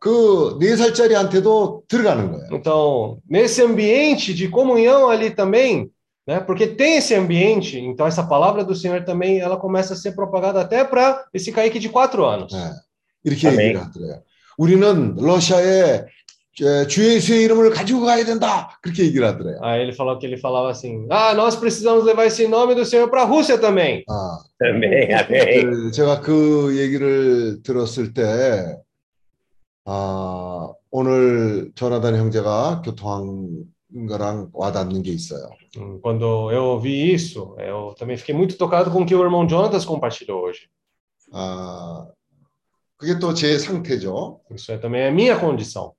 그 0.00 0.58
네 0.60 0.76
살짜리한테도 0.76 1.84
들어가는 1.88 2.30
거예요. 2.30 2.48
Então, 2.52 3.18
nesse 3.28 3.62
ambiente 3.62 4.34
de 4.34 4.48
comunhão 4.48 5.08
ali 5.08 5.30
também, 5.30 5.90
né? 6.26 6.40
Porque 6.40 6.66
tem 6.66 6.96
esse 6.98 7.14
ambiente, 7.14 7.78
então 7.78 8.06
essa 8.06 8.22
palavra 8.22 8.64
do 8.64 8.74
Senhor 8.74 9.02
também 9.04 9.40
ela 9.40 9.56
começa 9.56 9.94
a 9.94 9.96
ser 9.96 10.12
propagada 10.12 10.60
até 10.60 10.84
para 10.84 11.24
esse 11.32 11.50
Kaique 11.52 11.78
de 11.78 11.88
quatro 11.88 12.24
anos. 12.26 12.52
예, 12.52 12.70
이렇게 13.24 13.48
아멘. 13.48 13.60
얘기를 13.60 13.80
하더래요. 13.82 14.22
우리는 14.58 15.16
러시아에 15.16 16.04
에, 16.60 16.86
주 16.86 17.02
예수의 17.02 17.42
이름을 17.44 17.70
가지고 17.70 18.02
가야 18.06 18.24
된다. 18.24 18.78
그렇게 18.82 19.04
얘기를 19.04 19.26
하더래요. 19.26 19.58
Aí 19.62 19.80
ele 19.82 19.92
falou 19.92 20.18
que 20.18 20.26
ele 20.26 20.36
falava 20.38 20.70
assim: 20.70 21.06
ah, 21.10 21.34
nós 21.34 21.56
precisamos 21.56 22.04
levar 22.04 22.26
esse 22.26 22.46
nome 22.46 22.74
do 22.74 22.84
Senhor 22.84 23.08
para 23.10 23.22
a 23.22 23.24
Rússia 23.24 23.58
também. 23.58 24.04
아, 24.08 24.38
Amém. 24.62 25.12
Amém. 25.12 25.64
그 25.64 25.90
제가 25.92 26.20
그 26.20 26.76
얘기를 26.78 27.62
들었을 27.64 28.14
때, 28.14 28.76
아, 29.91 30.71
오늘 30.91 31.71
조나단 31.73 32.15
형제가 32.15 32.83
교통한 32.83 33.65
거랑 34.07 34.51
와닿는 34.53 35.01
게 35.01 35.11
있어요. 35.11 35.49
Quando 36.03 36.51
eu 36.51 36.75
ouvi 36.75 37.11
isso, 37.11 37.55
eu 37.57 37.95
também 37.97 38.15
fiquei 38.15 38.35
muito 38.35 38.55
tocado 38.55 38.91
com 38.91 39.01
o 39.01 39.05
que 39.05 39.15
o 39.15 39.23
irmão 39.23 39.49
Jonatas 39.49 39.85
compartilhou 39.85 40.43
hoje. 40.43 40.69
아, 41.33 42.07
그게 42.97 43.17
또 43.17 43.33
제 43.33 43.57
상태죠. 43.57 44.41
Isso 44.51 44.71
é 44.71 44.77
também 44.77 45.07
a 45.07 45.11
minha 45.11 45.39
condição. 45.39 45.95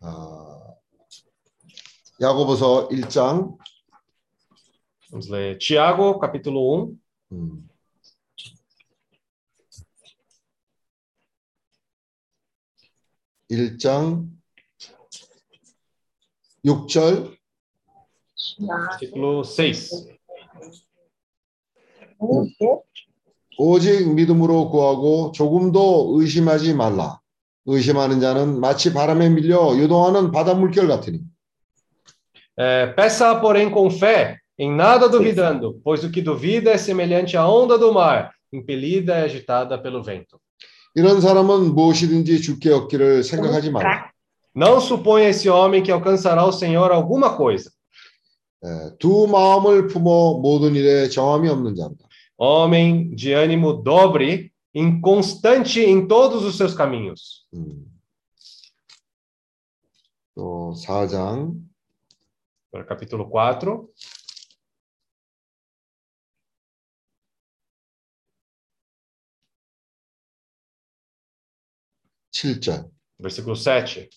아, 0.00 0.76
야고보서 2.22 2.88
1장 2.88 3.56
Vamos 5.10 5.28
ler 5.28 5.58
Tiago, 5.58 6.20
capítulo 6.20 6.84
1. 6.84 6.98
음. 7.32 7.68
일장 13.49 14.29
6절 16.65 17.39
Versículo 18.59 19.43
6. 19.43 20.07
오직 23.57 24.13
믿음으로 24.13 24.69
구하고 24.69 25.31
조금도 25.33 26.15
의심하지 26.17 26.73
말라. 26.73 27.19
의심하는 27.65 28.19
자는 28.19 28.59
마치 28.59 28.93
바람에 28.93 29.29
밀려 29.29 29.77
요동하는 29.77 30.31
바다 30.31 30.53
물결 30.53 30.87
같으니. 30.87 31.21
É, 32.57 32.87
peça, 32.93 33.39
porém, 33.39 33.71
com 33.71 33.89
fé, 33.89 34.37
em 34.57 34.69
nada 34.69 35.07
duvidando, 35.07 35.79
pois 35.81 36.03
o 36.03 36.11
que 36.11 36.21
duvida 36.21 36.71
é 36.71 36.77
semelhante 36.77 37.37
à 37.37 37.47
onda 37.47 37.77
do 37.77 37.93
mar, 37.93 38.33
impelida 38.51 39.17
e 39.19 39.23
agitada 39.23 39.77
pelo 39.77 40.03
vento. 40.03 40.41
이런 40.95 41.21
사람은 41.21 41.75
무엇이든지 41.75 42.41
죽게 42.41 42.71
얻기를 42.71 43.23
생각하지 43.23 43.71
말라. 43.71 44.11
Não 44.55 44.79
suponha 44.81 45.29
esse 45.29 45.47
homem 45.47 45.83
que 45.83 45.91
alcançará 45.91 46.43
o 46.43 46.51
Senhor 46.51 46.91
alguma 46.91 47.37
coisa. 47.37 47.71
에, 48.63 48.97
두 48.97 49.27
마음을 49.27 49.87
품어 49.87 50.39
모든 50.39 50.75
일에 50.75 51.07
정함이 51.07 51.47
없는 51.47 51.75
자로다. 51.75 52.07
Homem 52.37 53.15
de 53.15 53.33
ânimo 53.33 53.73
dobre, 53.83 54.51
inconstante 54.75 55.81
em 55.81 56.07
todos 56.07 56.43
os 56.43 56.57
seus 56.57 56.73
caminhos. 56.73 57.47
음. 57.53 57.85
또 60.35 60.73
4장 60.75 61.53
Agora, 62.71 62.85
capítulo 62.85 63.27
4, 63.27 63.87
7절. 72.44 72.84
versículo 73.18 73.54
7. 73.54 74.10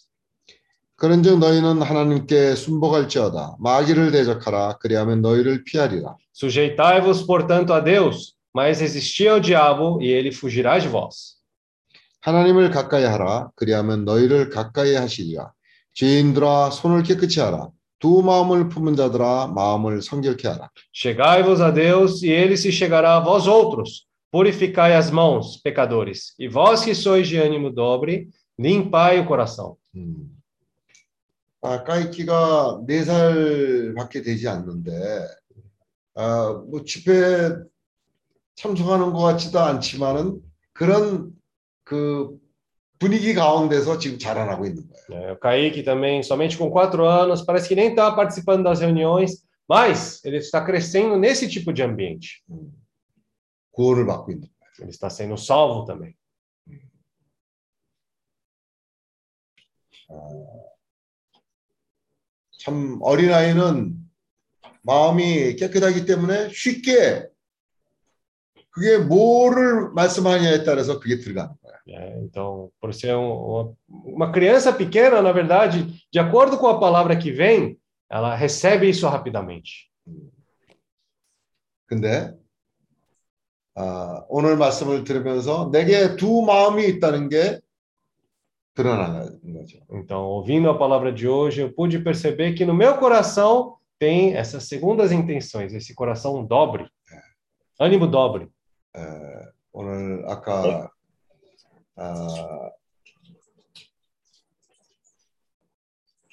그런즉 0.97 1.39
너희는 1.39 1.81
하나님께 1.81 2.55
순복할지어다 2.55 3.57
마귀를 3.59 4.11
대적하라 4.11 4.77
그리하면 4.79 5.21
너희를 5.21 5.63
피하리라. 5.63 6.17
Sujeitai-vos, 6.35 7.25
portanto, 7.25 7.73
a 7.73 7.83
Deus, 7.83 8.33
mas 8.53 8.79
resisti 8.81 9.27
ao 9.27 9.39
diabo 9.39 10.01
e 10.01 10.07
ele 10.11 10.31
fugirá 10.31 10.79
de 10.79 10.87
vós. 10.89 11.37
하나님을 12.21 12.71
가까이 12.71 13.03
하라 13.03 13.51
그리하면 13.55 14.03
너희를 14.03 14.49
가까이 14.49 14.95
하시리라. 14.95 15.53
죄인들아 15.93 16.71
손을 16.71 17.03
깨끗이 17.03 17.39
하라. 17.39 17.69
두 17.99 18.21
마음을 18.21 18.67
품은 18.69 18.95
자들아 18.95 19.47
마음을 19.55 20.01
성결케 20.01 20.47
하라. 20.47 20.69
Chegai-vos 20.93 21.61
a 21.61 21.71
Deus 21.71 22.23
e 22.23 22.31
ele 22.31 22.53
se 22.53 22.71
chegará 22.71 23.17
a 23.17 23.19
vós 23.23 23.47
outros. 23.47 24.06
Purificai 24.30 24.94
as 24.94 25.10
mãos, 25.10 25.58
pecadores, 25.58 26.34
e 26.38 26.48
vós 26.48 26.84
que 26.84 26.94
sois 26.94 27.28
de 27.28 27.36
ânimo 27.36 27.70
dobre, 27.70 28.30
limpai 28.58 29.20
o 29.20 29.26
coração. 29.26 29.76
음. 29.94 30.30
아, 31.60 31.84
까이키가 31.84 32.82
네 32.86 33.04
살밖에 33.04 34.22
되지 34.22 34.48
않는데, 34.48 34.90
아, 36.14 36.62
뭐 36.68 36.82
집회 36.84 37.54
참석하는 38.56 39.12
것 39.12 39.20
같지도 39.20 39.60
않지만은 39.60 40.40
그런 40.72 41.30
그 41.84 42.36
분위기 42.98 43.34
가운데서 43.34 43.98
지금 43.98 44.18
자라나고 44.18 44.64
있는 44.64 44.84
거예요. 44.88 45.28
É, 45.28 45.32
o 45.32 45.36
Kaique 45.36 45.82
também, 45.82 46.22
somente 46.22 46.56
com 46.56 46.70
quatro 46.70 47.04
anos, 47.04 47.42
parece 47.42 47.68
que 47.68 47.74
nem 47.74 47.90
está 47.90 48.10
participando 48.12 48.64
das 48.64 48.80
reuniões, 48.80 49.44
mas 49.68 50.24
ele 50.24 50.36
está 50.36 50.64
crescendo 50.64 51.16
nesse 51.18 51.48
tipo 51.48 51.72
de 51.72 51.82
ambiente. 51.82 52.44
구원을 53.76 54.06
받고 54.06 54.32
있는 54.32 54.48
거예요. 54.48 54.72
Ele 54.80 54.90
está 54.90 55.08
sendo 55.08 55.34
salvo 55.36 55.84
também. 55.84 56.14
참 62.58 62.98
어린아이는 63.02 63.96
마음이 64.82 65.56
깨끗하기 65.56 66.06
때문에 66.06 66.50
쉽게 66.50 67.28
그게 68.70 68.98
뭐를 68.98 69.90
말씀하냐에 69.90 70.64
따라서 70.64 70.98
그게 70.98 71.18
들어가는 71.18 71.54
거야. 71.62 71.72
É, 71.88 72.16
então, 72.20 72.70
por 72.80 72.94
ser 72.94 73.14
um- 73.16 73.32
uma, 73.32 73.76
uma 73.88 74.32
criança 74.32 74.72
pequena, 74.72 75.20
na 75.20 75.32
verdade, 75.32 76.06
de 76.12 76.18
acordo 76.20 76.56
com 76.56 76.68
a 76.68 76.78
palavra 76.78 77.16
que 77.18 77.32
vem, 77.32 77.76
ela 78.08 78.34
recebe 78.36 78.88
isso 78.88 79.06
rapidamente. 79.08 79.90
근데 81.86 82.34
아, 83.76 84.24
오늘 84.28 84.56
말씀을 84.56 85.04
들으면서 85.04 85.70
내게 85.70 86.16
두 86.16 86.42
마음이 86.42 86.86
있다는 86.86 87.28
게 87.28 87.60
드러나는 88.74 89.40
거죠. 89.54 89.78
Então, 89.90 90.24
ouvindo 90.24 90.70
a 90.70 90.78
palavra 90.78 91.12
de 91.12 91.28
hoje, 91.28 91.60
eu 91.62 91.72
pude 91.72 91.98
perceber 92.00 92.54
que 92.54 92.64
no 92.64 92.74
meu 92.74 92.96
coração 92.98 93.76
tem 93.98 94.34
essas 94.34 94.64
segundas 94.64 95.12
intenções, 95.12 95.72
esse 95.74 95.94
coração 95.94 96.44
dobre, 96.44 96.88
ânimo 97.78 98.06
dobre. 98.06 98.48
에, 98.96 99.00
오늘 99.72 100.24
아까 100.28 100.90
아, 101.96 102.70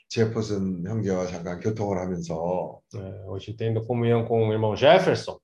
제퍼슨 0.07 0.85
형제와 0.87 1.27
잠깐 1.27 1.59
교통을 1.59 1.97
하면서 1.99 2.81
É, 2.95 3.25
hoje, 3.27 3.53
tendo 3.53 3.85
comunhão 3.85 4.25
com 4.25 4.47
o 4.47 4.51
irmão 4.51 4.75
Jefferson, 4.75 5.33
아, 5.33 5.42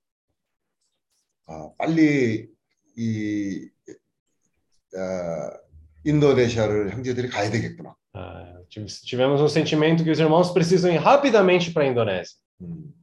빨리 1.78 2.48
이 2.98 3.70
아, 4.98 5.52
인도네시아를 6.06 6.92
형제들이 6.94 7.30
가야 7.30 7.50
되겠구나. 7.52 7.96
ah, 8.14 8.64
tive- 8.70 8.88
tivemos 9.04 9.42
um 9.42 9.50
sentimento 9.50 10.04
que 10.04 10.12
os 10.12 10.20
irmãos 10.20 10.52
precisam 10.54 10.90
ir 10.92 10.98
rapidamente 11.00 11.74
para 11.74 11.84
a 11.84 11.88
Indonésia. 11.88 12.38
음, 12.62 12.94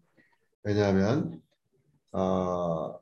왜냐하면 0.64 1.42
어, 2.12 2.98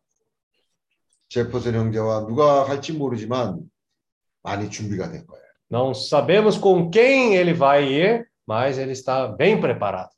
제퍼슨 1.28 1.74
형제와 1.74 2.27
누가 2.27 2.65
갈지 2.65 2.93
모르지만 2.93 3.61
많이 4.43 4.69
준비가 4.70 5.11
된 5.11 5.24
거예요. 5.27 5.45
Não 5.70 5.95
sabemos 5.95 6.59
com 6.59 6.91
quem 6.91 7.37
ele 7.37 7.53
vai 7.55 7.85
ir, 7.87 8.28
mas 8.45 8.77
ele 8.78 8.91
está 8.93 9.28
bem 9.28 9.61
preparado. 9.61 10.11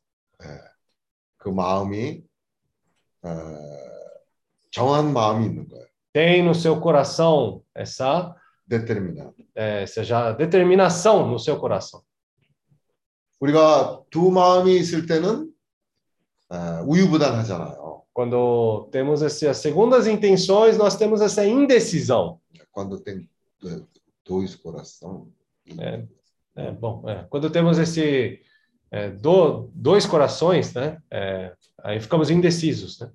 그 1.37 1.49
마음이 1.51 2.23
어, 3.23 3.29
정한 4.71 5.13
마음이 5.13 5.47
있는 5.47 5.69
거예요. 5.69 5.87
Tem 6.13 6.43
no 6.43 6.55
seu 6.55 6.81
coração 6.81 7.63
essa, 7.75 8.35
determinado. 8.67 9.35
é, 9.55 9.87
seja 9.87 10.33
determinação 10.33 11.27
no 11.29 11.39
seu 11.39 11.59
coração. 11.59 12.03
우리가 13.41 14.03
두 14.11 14.31
마음이 14.31 14.77
있을 14.77 15.07
때는 15.07 15.51
어, 16.51 16.85
우유부단하잖아요. 16.87 18.03
Quando 18.15 18.89
temos 18.93 19.23
essas 19.23 19.57
segundas 19.57 20.07
intenções, 20.07 20.77
nós 20.77 20.97
temos 20.97 21.21
essa 21.23 21.45
indecisão. 21.47 22.41
Quando 22.71 23.01
tem 23.01 23.29
도- 23.59 23.87
dois 24.25 24.55
coração. 24.55 25.29
É, 25.79 26.05
é, 26.57 26.71
bom, 26.73 27.03
é, 27.09 27.25
quando 27.31 27.49
temos 27.51 27.79
esse 27.79 28.41
é, 28.91 29.09
do- 29.11 29.71
dois 29.75 30.05
corações, 30.05 30.75
né? 30.75 30.99
é, 31.11 31.55
aí 31.83 31.99
ficamos 32.01 32.29
indecisos, 32.31 33.01
né? 33.01 33.11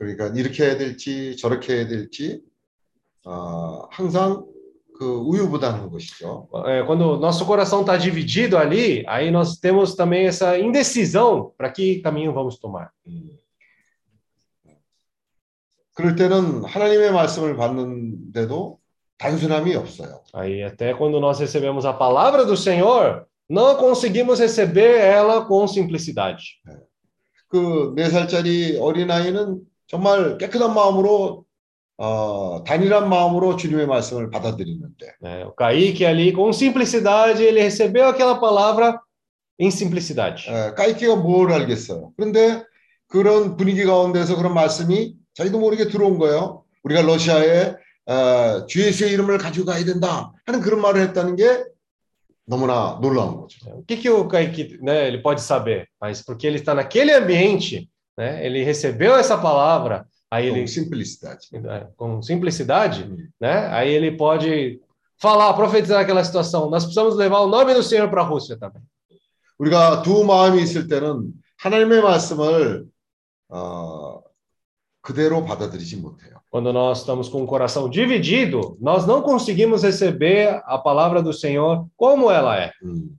그러니까 0.00 0.28
이렇게 0.28 0.64
해야 0.64 0.76
될지 0.76 1.36
저렇게 1.36 1.74
해야 1.74 1.86
될지 1.86 2.42
어, 3.24 3.88
항상 3.90 4.44
그 4.98 5.04
우유부단한 5.04 5.90
것이죠. 5.90 6.48
É, 6.66 6.82
quando 6.84 7.02
o 7.02 7.16
nosso 7.18 7.44
coração 7.44 7.82
está 7.82 7.96
dividido 7.98 8.56
ali, 8.56 9.04
aí 9.06 9.30
nós 9.30 9.58
temos 9.58 9.94
também 9.94 10.26
essa 10.26 10.58
indecisão 10.58 11.52
para 11.56 11.70
que 11.70 12.00
caminho 12.00 12.32
vamos 12.32 12.58
tomar. 12.58 12.90
그럴 15.94 16.14
때는 16.14 16.64
하나님의 16.64 17.10
말씀을 17.12 17.56
받는데도 17.56 18.78
단순함이 19.18 19.74
없어요. 19.74 20.22
Aí 20.34 20.62
até 20.62 20.94
quando 20.94 21.18
nós 21.20 21.40
recebemos 21.40 21.86
a 21.86 21.92
palavra 21.92 22.44
do 22.44 22.56
Senhor, 22.56 23.26
não 23.48 23.76
conseguimos 23.76 24.40
receber 24.40 24.98
ela 24.98 25.46
com 25.46 25.66
simplicidade. 25.66 26.60
그 27.48 27.94
네 27.94 28.10
살짜리 28.10 28.76
어린아이는 28.78 29.60
정말 29.91 30.37
깨끗한 30.37 30.73
마음으로 30.73 31.43
어, 31.97 32.63
단일한 32.63 33.09
마음으로 33.09 33.57
주님의 33.57 33.87
말씀을 33.87 34.29
받아들이는데 34.29 35.05
né? 35.21 35.43
O 35.43 35.53
Kaique 35.53 36.05
ali, 36.05 36.33
com 36.33 36.53
simplicidade, 36.53 37.43
ele 37.43 37.61
recebeu 37.61 38.07
aquela 38.07 38.39
palavra 38.39 39.01
em 39.59 39.69
simplicidade. 39.69 40.49
에, 40.49 40.73
까이키가 40.75 41.17
뭘 41.17 41.51
알겠어요. 41.51 42.13
그런데 42.15 42.63
그런 43.07 43.57
분위기 43.57 43.83
가운데서 43.83 44.37
그런 44.37 44.53
말씀이 44.53 45.13
자기도 45.33 45.59
모르게 45.59 45.89
들어온 45.89 46.17
거예요. 46.17 46.63
우리가 46.83 47.01
러시아에 47.01 47.75
어, 48.05 48.65
주 48.67 48.81
예수의 48.81 49.11
이름을 49.11 49.39
가지고 49.39 49.65
가야 49.65 49.83
된다 49.83 50.31
하는 50.45 50.61
그런 50.61 50.81
말을 50.81 51.01
했다는 51.01 51.35
게 51.35 51.65
너무나 52.45 52.97
놀라운 53.01 53.41
거죠. 53.41 53.59
O 53.75 53.83
que, 53.85 53.97
que 53.97 54.09
o 54.09 54.27
Kaique, 54.29 54.79
né, 54.81 55.09
ele 55.09 55.21
pode 55.21 55.41
saber? 55.41 55.87
Mas 55.99 56.23
porque 56.23 56.47
ele 56.47 56.57
está 56.57 56.73
naquele 56.73 57.11
ambiente, 57.11 57.90
né, 58.16 58.44
ele 58.44 58.62
recebeu 58.64 59.14
essa 59.16 59.36
palavra, 59.36 60.06
aí 60.30 60.46
ele, 60.46 60.60
Com 60.60 60.66
simplicidade. 60.66 61.48
é, 61.52 61.86
com 61.96 62.22
simplicidade, 62.22 63.30
né, 63.40 63.68
aí 63.68 63.92
ele 63.92 64.12
pode 64.16 64.80
falar, 65.18 65.52
profetizar 65.54 66.00
aquela 66.00 66.24
situação. 66.24 66.70
Nós 66.70 66.84
precisamos 66.84 67.16
levar 67.16 67.40
o 67.40 67.48
nome 67.48 67.74
do 67.74 67.82
Senhor 67.82 68.08
para 68.08 68.22
a 68.22 68.24
Rússia 68.24 68.56
também. 68.56 68.82
우리가 69.58 70.02
두 70.02 70.22
마음이 70.22 70.62
있을 70.62 70.86
때는 70.86 71.32
하나님의 71.58 72.02
말씀을 72.02 72.86
어, 73.48 74.20
그대로 75.00 75.44
받아들이지 75.44 75.96
못해요. 75.96 76.36
Quando 76.50 76.72
nós 76.72 76.98
estamos 77.00 77.28
com 77.28 77.42
o 77.42 77.46
coração 77.46 77.88
dividido, 77.88 78.76
nós 78.80 79.06
não 79.06 79.22
conseguimos 79.22 79.82
receber 79.82 80.60
a 80.64 80.78
palavra 80.78 81.22
do 81.22 81.32
Senhor 81.32 81.86
como 81.96 82.30
ela 82.30 82.58
é. 82.58 82.72
음. 82.82 83.16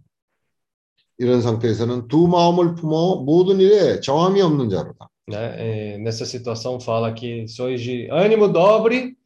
이런 1.17 1.41
상태에서는 1.41 2.07
두 2.07 2.27
마음을 2.27 2.75
품어 2.75 3.23
모든 3.23 3.59
일에 3.59 3.99
정함이 3.99 4.41
없는 4.41 4.69
자로다. 4.69 5.09
né? 5.27 5.55
É, 5.57 5.97
nessa 5.97 6.25
situação 6.25 6.79
fala 6.79 7.13
que 7.13 7.47
sois 7.49 7.81
de 7.81 8.07
ânimo 8.09 8.47
dobre, 8.47 9.17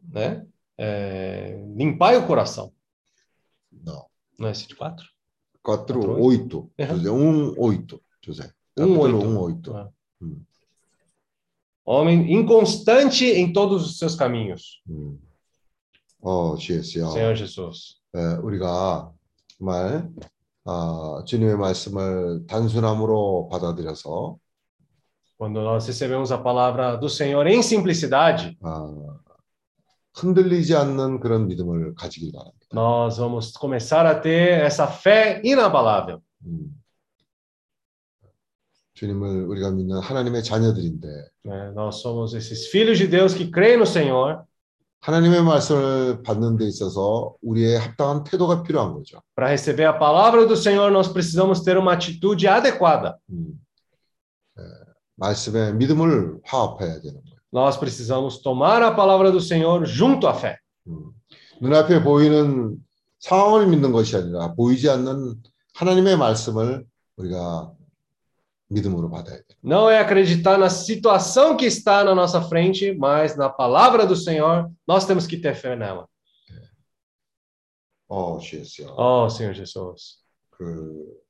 né? 0.00 0.46
É, 0.78 1.62
limpai 1.76 2.16
o 2.16 2.26
coração. 2.26 2.72
Não. 3.70 4.06
Não 4.38 4.48
é 4.48 4.52
esse 4.52 4.66
de 4.66 4.74
quatro? 4.74 5.06
4, 5.62 6.00
Quatro, 6.00 6.22
8. 6.22 6.70
Uhum. 6.78 7.52
1, 7.52 7.54
8. 7.58 8.00
José. 8.24 8.50
Um 8.78 8.94
Capítulo 8.96 9.40
oito. 9.42 9.70
1, 9.72 9.76
8. 9.76 9.76
Ah. 9.76 9.90
Homem 11.84 12.32
inconstante 12.32 13.24
em 13.26 13.52
todos 13.52 13.84
os 13.84 13.98
seus 13.98 14.14
caminhos. 14.14 14.80
음. 14.88 15.18
어, 16.22 16.54
GS요. 16.56 17.10
Senhor 17.12 17.34
Jesus. 17.34 18.00
예, 18.16 18.38
우리가 18.42 19.12
정말 19.58 20.08
아, 20.22 20.28
주님의 21.25 21.57
말씀을 21.57 22.45
단순함으로 22.47 23.49
받아들여서 23.51 24.37
Quando 25.37 25.61
nós 25.61 25.85
recebemos 25.85 26.31
a 26.31 26.37
palavra 26.41 26.95
do 26.95 27.09
Senhor 27.09 27.45
em 27.47 27.61
simplicidade, 27.61 28.57
아, 28.63 29.19
흔들리지 30.13 30.75
않는 30.75 31.19
그런 31.19 31.47
믿음을 31.47 31.93
가지길 31.95 32.31
바랍니다. 32.31 32.67
nós 32.73 33.17
vamos 33.17 33.51
começar 33.57 34.05
a 34.07 34.21
ter 34.21 34.63
essa 34.63 34.87
fé 34.87 35.41
inabalável. 35.43 36.21
음. 36.45 36.81
주님을 38.93 39.45
우리가 39.47 39.71
믿는 39.71 39.99
하나님의 39.99 40.41
자녀들인데 40.41 41.07
né? 41.45 41.71
Nós 41.73 42.01
somos 42.01 42.33
esses 42.33 42.67
filhos 42.67 42.97
de 42.97 43.07
Deus 43.07 43.33
que 43.35 43.51
creem 43.51 43.77
no 43.77 43.85
Senhor. 43.85 44.43
하나님의 45.05 45.43
말씀을 45.43 46.23
받는 46.23 46.57
데 46.57 46.65
있어서 46.65 47.35
우리의 47.43 47.77
합당한 47.77 48.23
태도가 48.23 48.63
필요한 48.63 48.93
거죠. 48.93 49.21
Para 49.35 49.49
receber 49.51 49.93
a 49.93 49.99
palavra 49.99 50.47
do 50.47 50.55
Senhor, 50.55 50.91
nós 50.91 51.13
precisamos 51.13 51.61
ter 51.61 51.77
uma 51.77 51.93
atitude 51.93 52.47
adequada. 52.47 53.15
음. 53.29 53.53
예, 54.57 54.63
말씀에 55.15 55.73
믿음을 55.73 56.39
화합해야 56.43 57.01
되는 57.01 57.21
거예요. 57.21 57.37
Nós 57.53 57.77
precisamos 57.77 58.41
tomar 58.41 58.81
a 58.81 58.95
palavra 58.95 59.31
do 59.31 59.39
Senhor 59.39 59.85
junto 59.85 60.27
à 60.27 60.33
fé. 60.33 60.57
음. 60.87 61.11
눈앞에 61.61 62.01
보이는 62.01 62.75
상황을 63.19 63.67
믿는 63.67 63.91
것이 63.91 64.15
아니라 64.15 64.55
보이지 64.55 64.89
않는 64.89 65.35
하나님의 65.75 66.17
말씀을 66.17 66.83
우리가 67.17 67.71
Não 69.62 69.90
é 69.90 69.98
acreditar 69.98 70.56
na 70.56 70.70
situação 70.70 71.56
que 71.56 71.66
está 71.66 72.04
na 72.04 72.14
nossa 72.14 72.40
frente, 72.40 72.94
mas 72.94 73.36
na 73.36 73.48
palavra 73.48 74.06
do 74.06 74.14
Senhor, 74.14 74.70
nós 74.86 75.04
temos 75.04 75.26
que 75.26 75.36
ter 75.36 75.54
fé 75.56 75.74
nela. 75.74 76.08
어, 78.08 78.38
주였어요. 78.40 78.94
Oh, 78.96 79.28
Senhor 79.30 79.54
Jesus. 79.54 80.20
그 80.50 81.20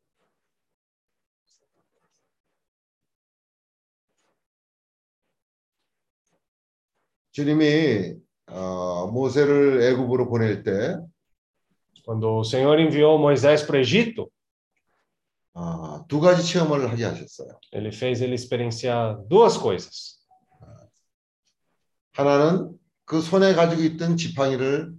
주님이 7.33 8.17
어, 8.49 9.07
모세를 9.09 9.83
애굽으로 9.83 10.29
보낼 10.29 10.63
때 10.63 10.99
Quando 12.05 12.39
o 12.39 12.45
Senhor 12.45 12.81
enviou 12.81 13.19
Moisés 13.19 13.63
para 13.63 13.77
o 13.77 13.79
Egito, 13.79 14.33
아, 15.55 16.05
두 16.09 16.21
가지 16.21 16.45
체험을 16.45 16.91
하게 16.91 17.05
하셨어요. 17.05 17.59
ele 17.73 17.89
fez 17.89 18.23
ele 18.23 18.35
experienciar 18.35 19.19
duas 19.29 19.59
coisas. 19.59 20.19
하나는 22.13 22.77
그 23.05 23.21
손에 23.21 23.55
가지고 23.55 23.83
있던 23.83 24.17
지팡이를 24.17 24.93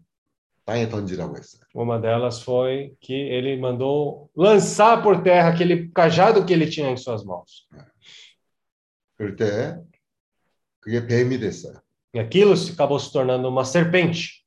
땅에 0.66 0.90
던지라고 0.90 1.38
했어요. 1.38 1.62
Uma 1.74 2.00
delas 2.00 2.42
foi 2.44 2.96
que 3.00 3.14
ele 3.14 3.58
mandou 3.58 4.30
lançar 4.36 5.02
por 5.02 5.24
terra 5.24 5.50
aquele 5.50 5.90
cajado 5.90 6.46
que 6.46 6.54
ele 6.54 6.70
tinha 6.70 6.90
em 6.90 6.98
suas 6.98 7.24
mãos. 7.24 7.68
그럴 9.18 9.36
때 9.36 9.78
그게 10.80 11.06
뱀이 11.08 11.40
됐어요. 11.40 11.82
E 12.14 12.20
aquilo 12.20 12.56
se 12.58 12.74
acabou 12.74 13.00
se 13.00 13.12
tornando 13.12 13.48
uma 13.48 13.64
serpente. 13.64 14.44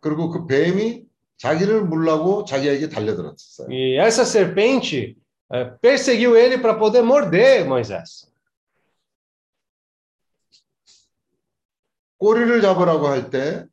그리고 0.00 0.30
그 0.30 0.46
뱀이 0.46 1.03
자기를 1.38 1.84
물라고 1.84 2.44
자기에게 2.44 2.88
달려들었어요. 2.88 3.68
E 3.70 3.96
essa 3.98 4.24
serpente 4.24 5.16
eh, 5.52 5.64
perseguiu 5.80 6.36
ele 6.36 6.58
para 6.60 6.78
poder 6.78 7.02
morder 7.02 7.66
Moisés. 7.66 8.30
꼬리를 12.18 12.60
잡으라고 12.60 13.08
할 13.08 13.30
때 13.30 13.66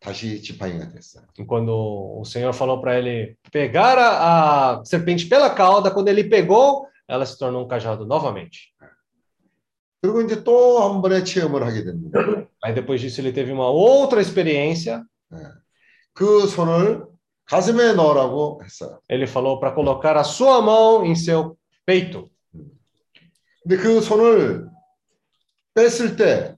다시 0.00 0.42
지팡이가 0.42 0.90
됐어요. 0.90 1.24
E 1.38 1.44
quando 1.44 1.72
o 2.20 2.24
Senhor 2.24 2.52
falou 2.52 2.80
para 2.80 2.98
ele 2.98 3.36
pegar 3.50 3.98
a, 3.98 4.80
a 4.80 4.84
serpente 4.84 5.26
pela 5.26 5.50
cauda, 5.50 5.90
quando 5.90 6.08
ele 6.08 6.24
pegou, 6.24 6.86
ela 7.08 7.24
se 7.24 7.38
tornou 7.38 7.64
um 7.64 7.68
cajado 7.68 8.04
novamente. 8.04 8.74
그리고 10.02 10.20
이제 10.20 10.44
또 10.44 10.78
한 10.84 11.00
번의 11.00 11.24
체험을 11.24 11.64
하게 11.64 11.82
됩니다. 11.82 12.20
Aí 12.62 12.74
depois 12.74 13.00
disso 13.00 13.20
ele 13.20 13.32
teve 13.32 13.50
uma 13.50 13.70
outra 13.70 14.20
experiência. 14.20 15.02
그 16.12 16.46
손을 16.46 17.04
가슴에 17.44 17.92
넣으라고 17.92 18.60
했어요. 18.64 19.00
Ele 19.08 19.26
falou 19.26 19.60
para 19.60 19.74
colocar 19.74 20.16
a 20.16 20.24
sua 20.24 20.60
mão 20.60 21.04
em 21.04 21.14
seu 21.14 21.56
peito. 21.84 22.28
근데 23.62 23.76
그 23.76 24.00
손을 24.00 24.68
뺐을 25.74 26.16
때 26.16 26.56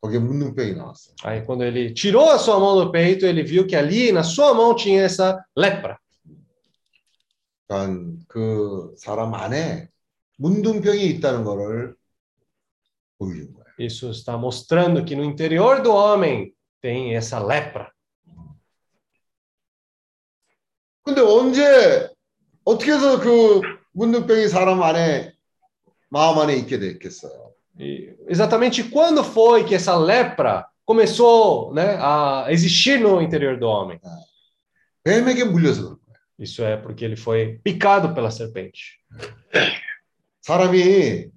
거기에 0.00 0.18
문둥병이 0.18 0.74
나왔어요. 0.74 1.14
Aí 1.24 1.44
quando 1.44 1.62
ele 1.62 1.92
tirou 1.92 2.30
a 2.30 2.38
sua 2.38 2.58
mão 2.58 2.76
do 2.76 2.90
peito, 2.90 3.26
ele 3.26 3.42
viu 3.42 3.66
que 3.66 3.76
ali 3.76 4.12
na 4.12 4.22
sua 4.22 4.54
mão 4.54 4.74
tinha 4.74 5.02
essa 5.02 5.44
lepra. 5.56 5.98
그러니까 7.68 8.24
그 8.26 8.94
사람 8.96 9.34
안에 9.34 9.88
문둥병이 10.38 11.04
있다는 11.06 11.44
거를 11.44 11.94
보여준 13.18 13.52
거예요. 13.52 13.60
Isso 13.78 14.10
está 14.10 14.36
mostrando 14.36 15.04
que 15.04 15.14
no 15.14 15.24
interior 15.24 15.82
do 15.82 15.92
homem 15.92 16.52
tem 16.84 17.14
essa 17.14 17.38
lepra. 17.38 17.90
근데 21.02 21.20
언제 21.20 22.08
어떻게 22.64 22.92
해서 22.92 23.20
그 23.20 23.60
문둥병이 23.92 24.48
사람 24.48 24.82
안에 24.82 25.32
마음 26.08 26.38
안에 26.38 26.56
있게 26.56 26.78
됐겠어요? 26.78 27.52
E 27.78 28.14
exatamente 28.28 28.90
quando 28.90 29.24
foi 29.24 29.64
que 29.64 29.74
essa 29.74 29.96
lepra 29.96 30.66
começou 30.84 31.72
né, 31.72 31.96
a 31.98 32.46
existir 32.50 33.00
no 33.00 33.20
interior 33.20 33.58
do 33.58 33.66
homem? 33.66 33.98
뱀에게 35.02 35.44
물려서 35.44 35.82
그런 35.82 35.96
거예요. 35.96 36.20
Isso 36.38 36.62
é 36.62 36.76
porque 36.76 37.04
ele 37.04 37.16
foi 37.16 37.58
picado 37.62 38.14
pela 38.14 38.30
serpente. 38.30 39.00
사람이 40.42 41.30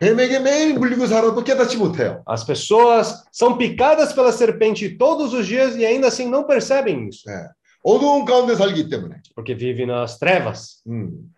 뱀에게 0.00 0.40
매일 0.40 0.74
물리고 0.74 1.06
살아도 1.06 1.42
깨닫지 1.42 1.78
못해요. 1.78 2.22
As 2.26 2.44
pessoas 2.44 3.24
são 3.32 3.56
picadas 3.56 4.12
pela 4.12 4.30
serpente 4.30 4.96
todos 4.98 5.32
os 5.32 5.46
dias 5.46 5.74
e 5.76 5.86
ainda 5.86 6.08
assim 6.08 6.28
não 6.28 6.46
percebem 6.46 7.08
isso, 7.08 7.24
네. 7.26 7.48
어두운 7.82 8.24
가운데 8.24 8.54
살기 8.54 8.88
때문에 8.88 9.22
porque 9.34 9.54
vive 9.54 9.86
nas 9.86 10.18
trevas. 10.18 10.82
음. 10.86 11.32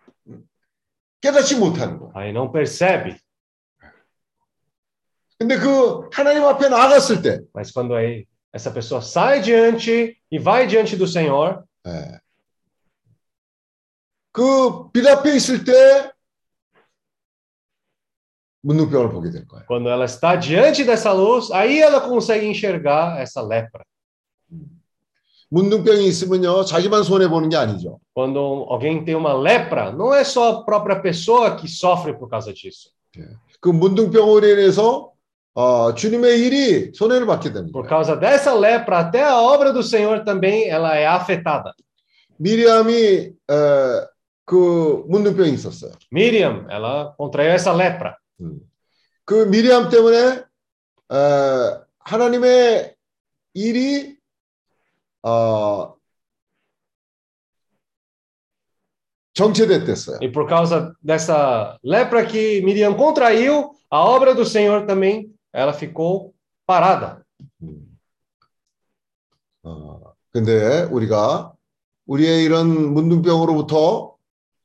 깨닫지 1.21 1.55
못하는 1.55 1.99
거예요. 1.99 2.11
Aí 2.15 2.33
não 2.33 2.51
percebe. 2.51 3.17
근데 5.37 5.57
그 5.57 6.09
하나님 6.11 6.43
앞에 6.43 6.67
나갔을 6.67 7.21
때 7.21 7.39
Mas 7.53 7.71
quando 7.71 7.95
aí 7.95 8.27
essa 8.51 8.71
pessoa 8.71 9.01
sai 9.01 9.41
diante 9.41 10.17
e 10.29 10.39
vai 10.39 10.67
diante 10.67 10.97
do 10.97 11.07
Senhor, 11.07 11.63
예. 11.87 12.19
그빛 14.31 15.05
앞에 15.07 15.35
있을 15.35 15.63
때 15.63 16.11
문둥병을 18.63 19.09
보게 19.09 19.29
될 19.31 19.47
거예요. 19.47 19.65
quando 19.67 19.89
ela 19.89 20.05
está 20.05 20.35
diante 20.35 20.83
dessa 20.83 21.11
luz, 21.13 21.49
aí 21.51 21.79
ela 21.79 22.01
consegue 22.01 22.45
enxergar 22.45 23.19
essa 23.21 23.41
lepra. 23.41 23.83
문둥병이 25.51 26.05
있으면요 26.07 26.63
자기만 26.63 27.03
손해 27.03 27.27
보는 27.27 27.49
게 27.49 27.57
아니죠. 27.57 27.99
Quando 28.13 28.65
alguém 28.69 29.03
tem 29.03 29.15
uma 29.15 29.33
lepra, 29.33 29.91
não 29.91 30.13
é 30.13 30.23
só 30.23 30.51
a 30.51 30.63
própria 30.63 30.99
pessoa 31.01 31.55
que 31.55 31.67
sofre 31.67 32.13
por 32.13 32.29
causa 32.29 32.53
disso. 32.53 32.91
그 33.59 33.69
문둥병으로 33.69 34.45
인해서 34.47 35.11
어, 35.55 35.93
주님의 35.95 36.39
일이 36.39 36.91
손해를 36.93 37.25
받게 37.25 37.51
됩니다. 37.51 37.73
Por 37.73 37.87
causa 37.89 38.15
dessa 38.15 38.53
lepra, 38.53 38.99
até 38.99 39.23
a 39.23 39.41
obra 39.41 39.73
do 39.73 39.81
Senhor 39.81 40.23
também 40.23 40.69
ela 40.69 40.95
é 40.95 41.07
afetada. 41.07 41.73
미리암이 42.37 42.93
에, 42.93 44.07
그 44.45 45.03
문둥병이 45.07 45.51
있었어요. 45.53 45.91
Miriam, 46.13 46.67
ela 46.69 47.13
contraiu 47.17 47.51
essa 47.51 47.73
lepra. 47.73 48.15
그 49.24 49.44
미리암 49.46 49.90
때문에 49.90 50.44
에, 51.12 51.80
하나님의 51.98 52.94
일이 53.54 54.18
어, 55.22 55.94
정체됐댔어요. 59.34 60.18
E 60.22 60.30
por 60.30 60.46
causa 60.46 60.94
dessa 61.02 61.78
lepra 61.82 62.24
que 62.24 62.60
Miriam 62.62 62.96
contraiu, 62.96 63.72
a 63.90 64.04
obra 64.04 64.34
do 64.34 64.44
Senhor 64.44 64.86
também 64.86 65.34
ela 65.52 65.72
ficou 65.72 66.34
parada. 66.66 67.22
어, 69.62 70.14
근데 70.30 70.82
우리가 70.84 71.52
우리의 72.06 72.44
이런 72.44 72.92
문둥병으로부터 72.92 74.16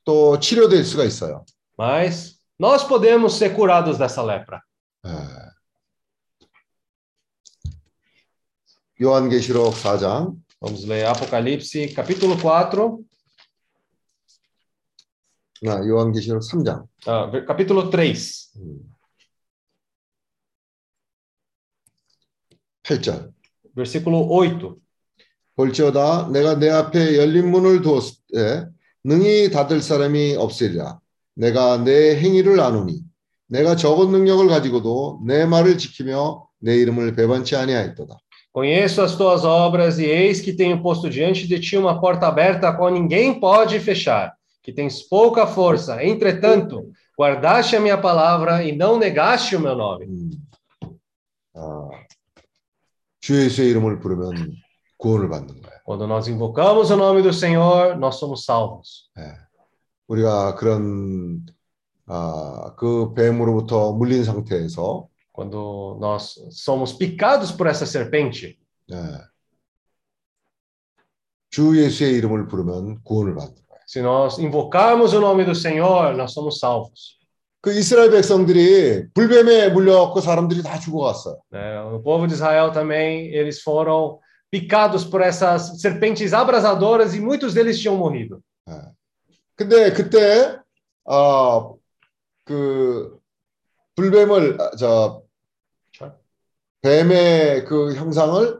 또 0.04 0.38
치료될 0.38 0.84
수가 0.84 1.04
있어요. 1.04 1.44
Mas 1.78 2.39
nós 2.59 2.83
podemos 2.83 3.33
ser 3.37 3.55
curados 3.55 3.97
dessa 3.97 4.21
lepra. 4.23 4.61
예. 5.05 5.11
요한계시록 9.01 9.73
4장 9.75 10.35
Vamos 10.61 10.85
ler 10.85 11.05
Apocalipse, 11.05 11.93
capítulo 11.93 12.37
4, 12.37 12.97
아, 15.67 15.85
요한계시록 15.85 16.41
3장. 16.41 16.87
Ah, 17.05 17.29
ver- 17.29 17.45
capítulo 17.45 17.89
3, 17.91 18.51
8절. 22.83 23.33
versículo 23.75 24.25
8. 24.29 24.75
볼지어다 25.55 26.29
내가 26.31 26.55
내 26.55 26.69
앞에 26.69 27.17
열린 27.17 27.49
문을 27.51 27.81
두었을 27.81 28.15
때 28.33 28.67
능히 29.03 29.49
닫을 29.51 29.81
사람이 29.81 30.35
없으리라. 30.35 30.99
내가 31.35 31.77
내 31.77 32.15
행위를 32.17 32.59
아노니 32.59 33.01
내가 33.47 33.75
적은 33.75 34.11
능력을 34.11 34.47
가지고도 34.47 35.21
내 35.25 35.45
말을 35.45 35.77
지키며 35.77 36.47
내 36.59 36.75
이름을 36.77 37.15
배반치 37.15 37.55
아니하였도다. 37.55 38.17
Conheço 38.55 39.01
as 39.01 39.17
tuas 39.17 39.43
obras 39.43 39.99
e 39.99 40.05
eis 40.05 40.39
que 40.39 40.53
tenho 40.53 40.81
posto 40.81 41.09
diante 41.09 41.45
de 41.45 41.59
ti 41.59 41.75
uma 41.75 41.99
porta 41.99 42.27
aberta 42.27 42.69
a 42.69 42.73
qual 42.73 42.89
ninguém 42.89 43.37
pode 43.37 43.77
fechar, 43.81 44.33
que 44.63 44.71
tens 44.71 45.01
pouca 45.01 45.45
força. 45.45 46.01
Entretanto, 46.01 46.89
guardaste 47.19 47.75
a 47.75 47.81
minha 47.81 47.97
palavra 47.97 48.63
e 48.63 48.71
não 48.71 48.97
negaste 48.97 49.57
o 49.57 49.59
meu 49.59 49.75
nome. 49.75 50.07
아, 51.53 51.89
주 53.19 53.43
예수의 53.43 53.71
이름을 53.71 53.99
부르면 53.99 54.55
구원을 54.97 55.27
받는 55.27 55.61
거예요. 55.61 55.75
Quando 55.83 56.07
nós 56.07 56.29
invocamos 56.29 56.89
o 56.91 56.95
nome 56.95 57.21
do 57.21 57.33
Senhor, 57.33 57.97
nós 57.97 58.15
somos 58.15 58.45
salvos. 58.45 59.09
우리가 60.09 60.55
그런 60.55 61.45
아, 62.07 62.75
그 62.77 63.13
뱀으로부터 63.13 63.93
물린 63.93 64.23
상태에서 64.23 65.07
Quando 65.33 65.97
nós 65.99 66.35
somos 66.51 66.93
picados 66.93 67.51
por 67.51 67.67
essa 67.67 67.85
serpente, 67.85 68.57
예, 68.91 68.95
주 71.49 71.77
예수의 71.77 72.13
이름을 72.13 72.47
부르면 72.47 73.01
구원을 73.03 73.35
받는 73.35 73.55
거예요. 73.55 73.81
se 73.87 73.99
nós 74.01 74.39
invocarmos 74.39 75.13
o 75.13 75.19
nome 75.19 75.43
do 75.43 75.53
Senhor, 75.53 76.15
nós 76.15 76.31
somos 76.33 76.59
salvos. 76.59 77.15
그 77.61 77.73
이스라엘 77.73 78.11
백성들이 78.11 79.11
불뱀에 79.13 79.69
물려갖고 79.69 80.21
사람들이 80.21 80.61
다 80.61 80.79
죽어갔어요. 80.79 81.37
né? 81.51 81.81
O 81.81 81.99
povo 81.99 82.27
de 82.27 82.33
Israel 82.35 82.71
também, 82.71 83.33
eles 83.33 83.61
foram 83.61 84.19
picados 84.51 85.03
por 85.03 85.19
essas 85.21 85.81
serpentes 85.81 86.31
abrasadoras 86.31 87.15
e 87.15 87.19
muitos 87.19 87.53
deles 87.53 87.79
tinham 87.79 87.97
morrido. 87.97 88.41
근데 89.60 89.92
그때 89.92 90.56
아, 91.04 91.70
그 92.46 93.18
불뱀을 93.94 94.58
아, 94.58 94.70
저 94.78 95.22
뱀의 96.80 97.66
그 97.66 97.94
형상을 97.94 98.58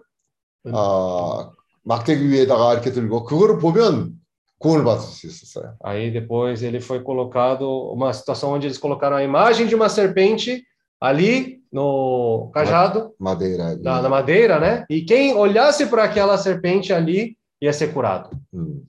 아, 0.75 1.51
막대기 1.85 2.29
위에다가 2.29 2.75
이렇게 2.75 2.93
들고 2.93 3.25
그거를 3.25 3.57
보면 3.57 4.13
구원을 4.59 4.85
받을 4.85 5.01
수 5.01 5.27
있었어요. 5.27 5.75
Aí 5.83 6.13
depois 6.13 6.63
ele 6.63 6.83
foi 6.83 7.03
colocado 7.03 7.65
uma 7.95 8.13
situação 8.13 8.53
onde 8.53 8.67
eles 8.67 8.77
colocaram 8.77 9.17
a 9.17 9.25
imagem 9.25 9.67
de 9.67 9.75
uma 9.75 9.89
serpente 9.89 10.63
ali 11.01 11.63
no 11.73 12.51
cajado 12.53 13.15
마데이라. 13.19 13.77
da, 13.77 14.03
na 14.03 14.09
madeira, 14.11 14.61
né? 14.61 14.85
E 14.91 15.01
quem 15.01 15.35
olhasse 15.35 15.87
para 15.87 16.05
aquela 16.05 16.37
serpente 16.37 16.93
ali 16.93 17.39
ia 17.59 17.73
ser 17.73 17.95
curado. 17.95 18.29
음, 18.53 18.83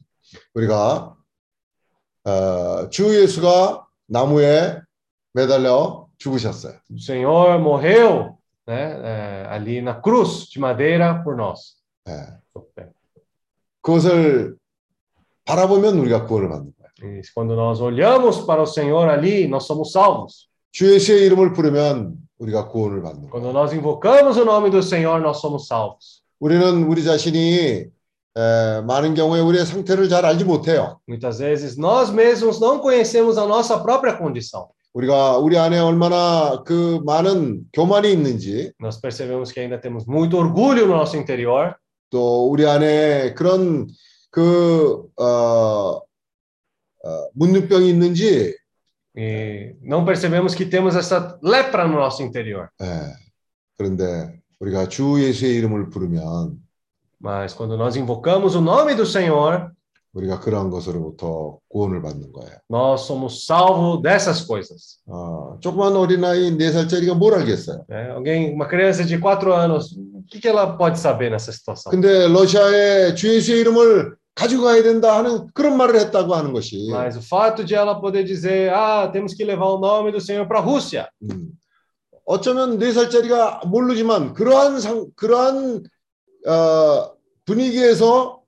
우리가 0.54 1.16
어, 2.23 2.89
주 2.89 3.19
예수가 3.22 3.85
나무에 4.07 4.80
매달려 5.34 6.07
죽으셨어요. 6.18 6.73
O 6.91 6.99
Senhor 6.99 7.60
morreu, 7.60 8.38
né? 8.68 9.45
ali 9.49 9.81
na 9.81 9.99
cruz 10.02 10.48
de 10.49 10.60
madeira 10.60 11.23
por 11.23 11.35
nós. 11.35 11.77
예. 12.07 12.41
그것을 13.81 14.56
바라보면 15.45 15.98
우리가 15.98 16.26
구원을 16.26 16.49
받는 16.49 16.73
거예요. 16.77 17.19
E 17.19 17.22
quando 17.34 17.56
nós 17.56 17.81
olhamos 17.81 18.45
para 18.45 18.61
o 18.61 18.68
Senhor 18.68 19.10
ali, 19.10 19.48
nós 19.48 19.65
somos 19.65 19.91
salvos. 19.91 20.48
주 20.72 20.93
예수의 20.93 21.26
이름을 21.26 21.53
부르면 21.53 22.15
우리가 22.38 22.68
구원을 22.68 23.02
받는 23.02 23.30
거예요. 23.30 23.31
Quando 23.31 23.52
nós 23.52 23.73
invocamos 23.73 24.38
o 24.38 24.45
nome 24.45 24.69
do 24.69 24.84
Senhor, 24.84 25.19
nós 25.19 25.41
somos 25.41 25.68
salvos. 25.68 26.22
우리는 26.39 26.84
우리 26.84 27.03
자신이 27.03 27.85
에, 28.38 28.82
많은 28.82 29.14
경우에 29.14 29.41
우리의 29.41 29.66
상태를 29.66 30.10
잘 30.10 30.26
알지 30.26 30.45
못해요. 30.45 30.99
Muitas 31.08 31.40
vezes 31.40 31.78
nós 31.78 32.12
mesmos 32.12 32.60
não 32.60 32.80
conhecemos 32.80 33.38
a 33.38 33.45
nossa 33.45 33.82
própria 33.84 34.18
condição. 34.18 34.70
우리가 34.94 35.38
우리 35.38 35.58
안에 35.58 35.80
얼마나 35.80 36.64
그 36.66 36.99
많은 37.06 37.64
교만이 37.74 38.12
있는지 38.12 38.74
Nós 38.80 38.99
percebemos 38.99 39.52
que 39.52 39.60
ainda 39.62 39.80
temos 39.80 40.06
muito 40.06 40.38
orgulho 40.38 40.86
no 40.86 40.95
nosso 40.95 41.16
interior, 41.18 41.76
또 42.10 42.49
우리 42.49 42.66
안에 42.66 43.34
그런 43.34 43.88
그 44.30 45.08
어, 45.18 45.99
어, 47.03 47.28
문둥병이 47.34 47.90
있는지 47.90 48.56
e 49.18 49.76
não 49.82 50.06
percebemos 50.06 50.56
que 50.56 50.66
temos 50.66 50.95
essa 50.95 51.38
lepra 51.44 51.88
no 51.88 51.98
nosso 51.98 52.22
interior. 52.24 52.70
예, 52.82 53.14
그런데 53.78 54.40
우리가 54.60 54.88
주 54.88 55.22
예수의 55.22 55.56
이름을 55.56 55.90
부르면 55.90 56.58
Mas 57.22 57.53
quando 57.53 57.77
nós 57.77 57.95
invocamos 57.95 58.56
o 58.56 58.61
nome 58.61 58.95
do 58.95 59.06
Senhor, 59.06 59.69
우리가 60.14 60.39
그러한 60.41 60.69
것으로부터 60.69 61.60
구원을 61.69 62.02
받는 62.02 62.34
거예요. 62.34 62.57
nós 62.69 63.02
somos 63.07 63.45
salvos 63.45 64.02
dessas 64.02 64.41
coisas. 64.45 64.99
어, 65.07 65.57
조그만 65.61 65.95
어린아이 65.95 66.57
네 66.57 66.72
살짜리가 66.72 67.14
뭘 67.14 67.35
알겠어요? 67.35 67.85
né? 67.88 68.11
Alguém, 68.11 68.53
uma 68.53 68.68
criança 68.68 69.06
de 69.06 69.18
quatro 69.19 69.53
anos, 69.53 69.93
o 69.93 70.23
que 70.27 70.39
que 70.41 70.48
ela 70.49 70.76
pode 70.76 70.99
saber 70.99 71.30
nessa 71.30 71.52
situação? 71.52 71.91
근데 71.91 72.27
러시아에 72.27 73.14
주 73.15 73.34
예수의 73.34 73.61
이름을 73.61 74.15
가지고 74.35 74.64
가야 74.64 74.81
된다 74.84 75.18
하는 75.18 75.48
그런 75.53 75.77
말을 75.77 75.99
했다고 75.99 76.34
하는 76.35 76.52
것이 76.52 76.89
Mas 76.89 77.15
o 77.15 77.22
fato 77.22 77.64
de 77.64 77.76
ela 77.76 78.02
poder 78.02 78.26
dizer, 78.26 78.73
ah, 78.73 79.07
temos 79.14 79.34
que 79.34 79.45
levar 79.45 79.68
o 79.68 79.80
nome 79.80 80.11
do 80.11 80.19
Senhor 80.19 80.45
para 80.48 80.60
a 80.60 80.61
Rússia. 80.61 81.07
음, 81.23 81.52
어쩌면 82.26 82.80
네 82.80 82.91
살짜리가 82.91 83.61
모르지만 83.68 84.34
그러한 84.34 84.80
상 84.81 85.06
그러한 85.15 85.84
어, 86.47 87.12
분위기에서 87.45 88.41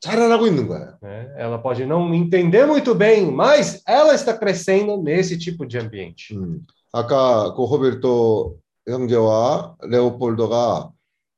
자라나고 0.00 0.46
있는 0.46 0.68
거예요. 0.68 0.98
né? 1.02 1.28
Ela 1.38 1.58
pode 1.58 1.84
não 1.86 2.12
entender 2.14 2.66
muito 2.66 2.94
bem, 2.94 3.30
mas 3.30 3.82
ela 3.86 4.14
está 4.14 4.36
crescendo 4.36 5.02
nesse 5.02 5.38
tipo 5.38 5.66
de 5.66 5.78
ambiente. 5.78 6.34
음, 6.34 6.66
아까 6.92 7.54
그 7.54 7.64
호베르토 7.64 8.58
형제와 8.88 9.76
레오폴도가 9.82 10.90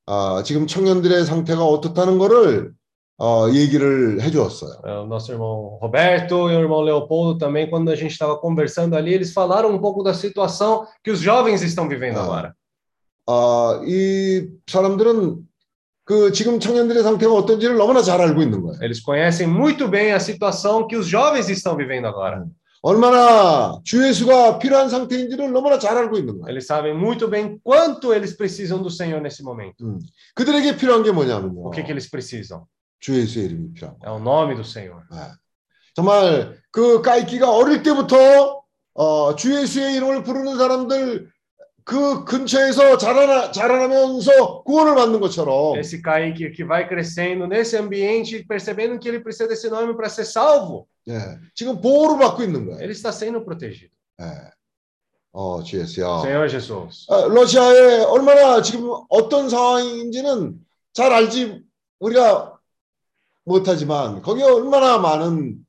아, 0.07 0.43
지금 0.45 0.67
청년들의 0.67 1.25
상태가 1.25 1.65
어떻다는 1.65 2.19
거를 2.19 2.73
어, 3.21 3.49
얘기를 3.53 4.21
해주었어요. 4.23 4.81
É, 4.85 4.93
O 5.01 5.07
nosso 5.07 5.33
irmão 5.33 5.79
Roberto 5.83 6.49
e 6.51 6.57
o 6.57 6.61
irmão 6.61 6.81
Leopoldo 6.83 7.37
também, 7.39 7.69
quando 7.69 7.91
a 7.91 7.97
gente 7.97 8.13
estava 8.13 8.37
conversando 8.39 8.95
ali, 8.97 9.13
eles 9.13 9.33
falaram 9.33 9.71
um 9.75 9.79
pouco 9.81 10.03
da 10.03 10.15
situação 10.15 10.87
que 11.03 11.11
os 11.11 11.19
jovens 11.21 11.63
estão 11.63 11.89
vivendo 11.89 12.19
Ah. 12.19 12.23
agora. 12.25 12.55
아, 13.27 13.81
이 13.85 14.49
사람들은 14.67 15.47
그 16.06 16.32
지금 16.34 16.60
청년들의 16.60 17.02
상태가 17.02 17.34
어떤지를 17.34 17.78
너무나 17.78 18.02
잘 18.02 18.20
알고 18.20 18.42
있는 18.42 18.62
거예요. 18.62 18.78
Eles 18.82 19.02
conhecem 19.02 19.48
muito 19.48 19.90
bem 19.90 20.12
a 20.12 20.20
situação 20.20 20.88
que 20.88 20.98
os 20.98 21.08
jovens 21.08 21.50
estão 21.50 21.78
vivendo 21.78 22.08
agora. 22.08 22.46
얼마나 22.82 23.80
주 23.86 24.06
예수가 24.06 24.60
필요한 24.60 24.90
상태인지를 24.90 25.54
너무나 25.54 25.80
잘 25.80 25.98
알고 25.98 26.18
있는 26.18 26.40
거예요. 26.40 26.50
Eles 26.52 26.68
sabem 26.68 26.94
muito 26.94 27.30
bem 27.30 27.58
quanto 27.64 28.14
eles 28.14 28.36
precisam 28.36 28.82
do 28.82 28.90
Senhor 28.90 29.22
nesse 29.22 29.42
momento. 29.42 29.86
음, 29.86 30.00
그들에게 30.36 30.76
필요한 30.76 31.04
게 31.04 31.12
뭐냐면요. 31.12 31.68
O 31.68 31.72
que, 31.72 31.82
que 31.82 31.92
eles 31.94 32.10
precisam? 32.12 32.64
주 33.00 33.16
예수의 33.16 33.46
이름이 33.46 33.74
필요한 33.74 33.98
거예요. 34.00 34.04
É 34.04 34.12
o 34.12 34.20
nome 34.20 34.56
do 34.56 34.64
Senhor. 34.64 35.04
정말 35.96 36.58
그 36.72 37.02
까이키가 37.02 37.50
어릴 37.50 37.84
때부터 37.84 38.62
어, 38.96 39.36
주 39.38 39.56
예수의 39.56 39.96
이름을 39.96 40.24
부르는 40.24 40.58
사람들 40.58 41.32
그 41.86 42.24
근처에서 42.24 42.98
자라나, 42.98 43.52
자라나면서 43.52 44.64
구원을 44.64 44.96
받는 44.96 45.20
것처럼 45.20 45.78
Esse 45.78 46.02
Kaique 46.02 46.52
que 46.52 46.64
vai 46.64 46.88
crescendo 46.88 47.46
nesse 47.46 47.76
ambiente, 47.78 48.44
percebendo 48.48 48.98
que 49.00 49.10
ele 49.10 49.20
precisa 49.20 49.48
desse 49.48 49.68
nome 49.70 49.94
para 49.96 50.08
ser 50.08 50.26
salvo, 50.26 50.88
예, 51.10 51.38
지금 51.54 51.82
보호를 51.82 52.18
받고 52.20 52.44
있는 52.44 52.66
거예요. 52.66 52.82
ele 52.82 52.92
está 52.94 53.12
sendo 53.12 53.44
protegido. 53.44 53.92
예. 54.22 54.54
어, 55.34 55.64
주 55.64 55.80
예수야. 55.80 56.22
Senhor 56.22 56.48
Jesus. 56.48 57.08
아, 57.10 57.26
러시아에 57.28 58.04
얼마나 58.04 58.62
지금 58.62 58.92
어떤 59.10 59.50
상황인지는 59.50 60.60
잘 60.94 61.12
알지 61.12 61.64
우리가 62.00 62.60
못하지만 63.44 64.22
거기에 64.22 64.44
얼마나 64.44 64.98
많은. 65.00 65.66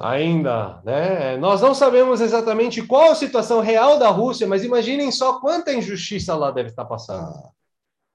Ainda, 0.00 0.80
né? 0.84 1.36
Nós 1.36 1.60
não 1.60 1.74
sabemos 1.74 2.20
exatamente 2.20 2.80
qual 2.82 3.10
a 3.10 3.14
situação 3.14 3.60
real 3.60 3.98
da 3.98 4.08
Rússia, 4.08 4.46
mas 4.46 4.64
imaginem 4.64 5.10
só 5.12 5.38
quanta 5.40 5.72
injustiça 5.72 6.34
lá 6.34 6.50
deve 6.50 6.70
estar 6.70 6.84
passando. 6.86 7.34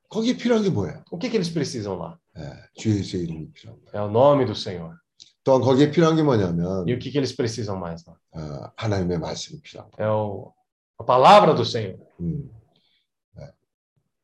거기 0.09 0.37
필요한 0.37 0.63
게 0.63 0.69
뭐예요? 0.69 1.03
O 1.11 1.17
que, 1.17 1.29
que 1.29 1.37
eles 1.37 1.49
precisam 1.49 1.97
lá? 1.97 2.17
예, 2.37 2.51
주 2.75 2.89
예수의 2.89 3.23
이름이 3.23 3.51
필요한 3.51 3.79
거예요. 3.83 3.91
É 3.93 4.01
o 4.01 4.09
nome 4.09 4.45
do 4.45 4.53
Senhor. 4.55 4.95
또한 5.43 5.61
거기에 5.61 5.91
필요한 5.91 6.15
게 6.15 6.23
뭐냐면 6.23 6.87
E 6.87 6.93
o 6.93 6.99
que, 6.99 7.11
que 7.11 7.17
eles 7.17 7.35
precisam 7.35 7.77
mais 7.77 8.03
lá? 8.05 8.15
어, 8.35 8.71
하나님의 8.77 9.19
말씀이 9.19 9.59
필요한 9.61 9.89
거예요. 9.91 10.07
É 10.07 10.11
o, 10.11 10.53
a 10.99 11.03
palavra 11.03 11.53
do 11.53 11.63
Senhor. 11.65 11.97
음, 12.21 12.49
예. 13.39 13.51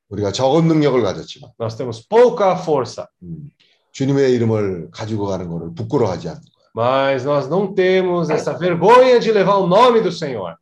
우리가 0.09 0.31
적은 0.31 0.67
능력을 0.67 1.01
가졌지만 1.01 1.51
Nós 1.59 1.75
temos 1.75 2.07
pouca 2.07 2.53
força, 2.55 3.07
음, 3.23 3.49
주님의 3.91 4.31
이름을 4.33 4.91
가지고 4.91 5.25
가는 5.27 5.49
것을 5.49 5.73
부끄러워하지 5.73 6.29
않는 6.29 6.41
거예요. 6.41 6.52
Mas 6.73 7.25
nós 7.25 7.49
não 7.49 7.73
temos 7.73 8.29
essa 8.29 8.53
vergonha 8.53 9.19
de 9.19 9.31
levar 9.31 9.55
o 9.55 9.67
nome 9.67 10.01
do 10.01 10.11
Senhor. 10.11 10.55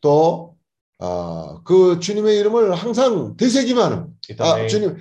또, 0.00 0.54
아, 0.98 1.58
그 1.64 1.98
주님의 2.00 2.38
이름을 2.38 2.74
항상 2.74 3.36
되새기만 3.36 3.92
합니다. 3.92 4.16
E 4.28 4.34
아, 4.34 4.36
também, 4.36 4.68
주님, 4.68 4.96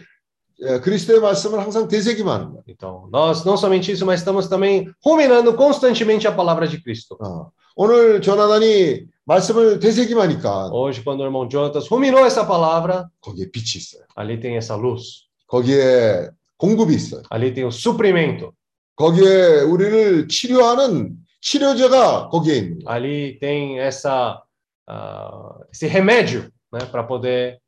예, 0.61 0.80
그리스도의 0.80 1.19
말씀을 1.19 1.59
항상 1.59 1.88
되새기만 1.88 2.41
합니다. 2.41 2.63
então, 2.67 3.07
nós 3.11 3.43
não 3.45 3.57
somente 3.57 3.91
isso, 3.91 4.05
mas 4.05 4.19
estamos 4.19 4.47
também 4.47 4.89
ruminando 5.03 5.53
constantemente 5.55 6.27
a 6.27 6.31
palavra 6.31 6.67
de 6.67 6.81
Cristo. 6.81 7.17
어, 7.22 7.51
오늘 7.76 8.22
조나단이 8.22 9.05
말씀을 9.26 9.80
되새기하니까 9.80 10.69
Hoje, 10.72 11.01
quando 11.03 11.22
o 11.22 11.26
irmão 11.26 11.47
Jonatas 11.49 11.88
ruminou 11.89 12.26
essa 12.26 12.45
palavra, 12.45 13.09
거기에 13.22 13.51
빛이 13.51 13.77
있어요. 13.77 14.03
ali 14.15 14.39
tem 14.39 14.55
essa 14.55 14.76
luz, 14.76 15.26
거기에 15.47 16.30
공급이 16.57 16.95
있어요. 16.95 17.23
ali 17.30 17.53
tem 17.53 17.65
o 17.65 17.72
suprimento, 17.72 18.53
거기에 18.99 19.61
우리를 19.61 20.27
치료하는 20.27 21.15
치료제가 21.41 22.30
거기에 22.30 22.55
있는 22.55 22.80
거예요. 22.80 22.89
ali 22.89 23.39
tem 23.39 23.77
essa, 23.80 24.41
ah, 24.88 25.57
esse 25.72 25.88
remédio 25.88 26.49
né, 26.72 26.85
para 26.91 27.03
poder 27.05 27.59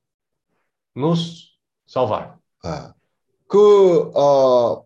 nos 0.95 1.57
salvar. 1.85 2.37
아, 2.63 2.93
그 3.47 4.11
어, 4.15 4.83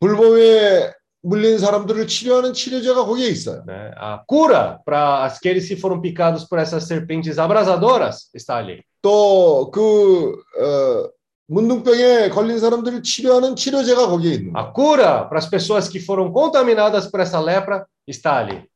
불법에 0.00 0.92
물린 1.22 1.58
사람들을 1.58 2.06
치료하는 2.08 2.52
치료제가 2.52 3.04
거기에 3.04 3.28
있어요. 3.28 3.64
né? 3.64 3.92
A 3.96 4.24
cura 4.28 4.80
para 4.84 5.24
aqueles 5.24 5.68
que 5.68 5.76
foram 5.76 6.00
picados 6.00 6.44
por 6.44 6.58
essas 6.58 6.84
serpentes 6.84 7.38
abrasadoras 7.38 8.28
está 8.34 8.56
ali. 8.56 8.82
또그 9.02 10.42
어, 10.58 11.10
문둥병에 11.46 12.30
걸린 12.30 12.58
사람들을 12.58 13.02
치료하는 13.02 13.56
치료제가 13.56 14.06
거기에 14.08 14.34
있는 14.34 14.52
거예요. 14.52 14.68
A 14.68 14.72
cura 14.72 15.28
para 15.28 15.38
as 15.38 15.48
pessoas 15.50 15.88
que 15.88 16.00
foram 16.00 16.32
contaminadas 16.32 17.10
por 17.10 17.20
essa 17.20 17.40
lepra 17.40 17.86
está 18.06 18.38
ali. 18.38 18.66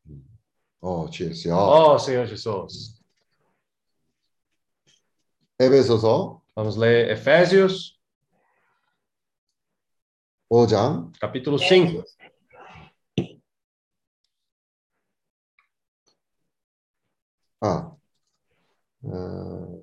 어, 0.81 1.09
주예수요. 1.09 1.57
Oh, 1.57 1.99
Senhor 1.99 2.27
Jesus. 2.27 3.01
에베소서 5.59 6.43
Vamos 6.55 6.77
ler 6.78 7.11
Efésios, 7.11 7.99
5장 10.49 11.12
capítulo 11.20 11.59
5. 11.59 12.03
아, 17.61 17.97
어, 19.03 19.83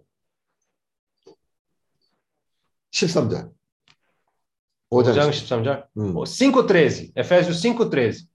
13절. 2.98 3.50
5장 4.90 5.12
5장 5.14 5.30
13절. 5.30 5.30
13절. 5.30 5.86
음. 5.98 6.14
5:13. 6.14 7.12
Efésios 7.14 7.60
5:13. 7.62 8.26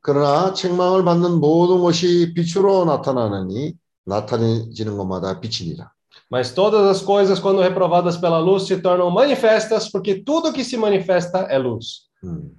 그러나 0.00 0.54
책망을 0.54 1.04
받는 1.04 1.40
모든 1.40 1.80
것이 1.80 2.32
빛으로 2.34 2.84
나타나느니 2.84 3.74
나타내지는 4.04 4.96
것마다 4.96 5.40
빛이니라. 5.40 5.92
Mas 6.30 6.54
todas 6.54 6.82
as 6.88 7.02
coisas, 7.04 7.38
quando 7.38 7.62
reprovadas 7.62 8.16
pela 8.16 8.40
luz, 8.40 8.66
se 8.66 8.80
tornam 8.80 9.12
manifestas, 9.12 9.88
porque 9.90 10.24
tudo 10.24 10.52
que 10.52 10.64
se 10.64 10.76
manifesta 10.76 11.46
é 11.50 11.58
luz. 11.58 12.08
음, 12.24 12.50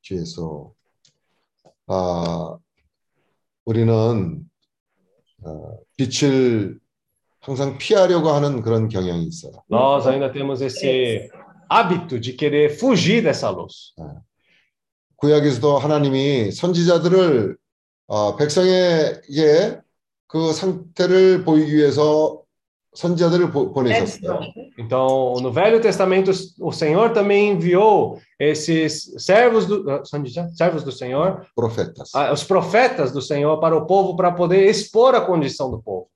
주에서 0.00 0.72
아, 1.86 2.56
우리는 3.64 4.48
어, 5.42 5.78
빛을 5.96 6.78
항상 7.43 7.77
피하려고 7.77 8.29
하는 8.29 8.61
그런 8.61 8.89
경향이 8.89 9.23
있어요. 9.25 9.53
Nós 9.69 10.05
ainda 10.07 10.31
temos 10.31 10.61
esse 10.61 11.29
hábito 11.69 12.19
de 12.19 12.33
querer 12.33 12.69
fugir 12.77 13.21
dessa 13.23 13.49
luz. 13.49 13.93
구약에서도 15.17 15.77
하나님이 15.79 16.51
선지자들을 16.51 17.57
어, 18.07 18.35
백성에게 18.35 19.79
그 20.27 20.53
상태를 20.53 21.43
보이기 21.43 21.75
위해서 21.75 22.41
선지자들을 22.93 23.51
보, 23.51 23.71
보내셨어요. 23.71 24.39
Então, 24.79 25.35
no 25.41 25.51
Velho 25.51 25.79
Testamento, 25.81 26.31
o 26.59 26.71
Senhor 26.71 27.13
também 27.13 27.51
enviou 27.51 28.19
esses 28.39 29.13
servos 29.17 29.65
do, 29.67 29.89
ah, 29.91 30.03
são 30.05 30.23
de- 30.23 30.31
servos 30.57 30.83
do 30.83 30.91
Senhor, 30.91 31.45
프로페타스. 31.55 32.11
ah, 32.15 32.31
os 32.33 32.43
profetas 32.43 33.11
do 33.11 33.21
Senhor 33.21 33.59
para 33.59 33.75
o 33.77 33.85
povo, 33.85 34.15
para 34.15 34.31
poder 34.31 34.65
expor 34.69 35.13
a 35.15 35.21
condição 35.21 35.69
do 35.69 35.79
povo. 35.81 36.07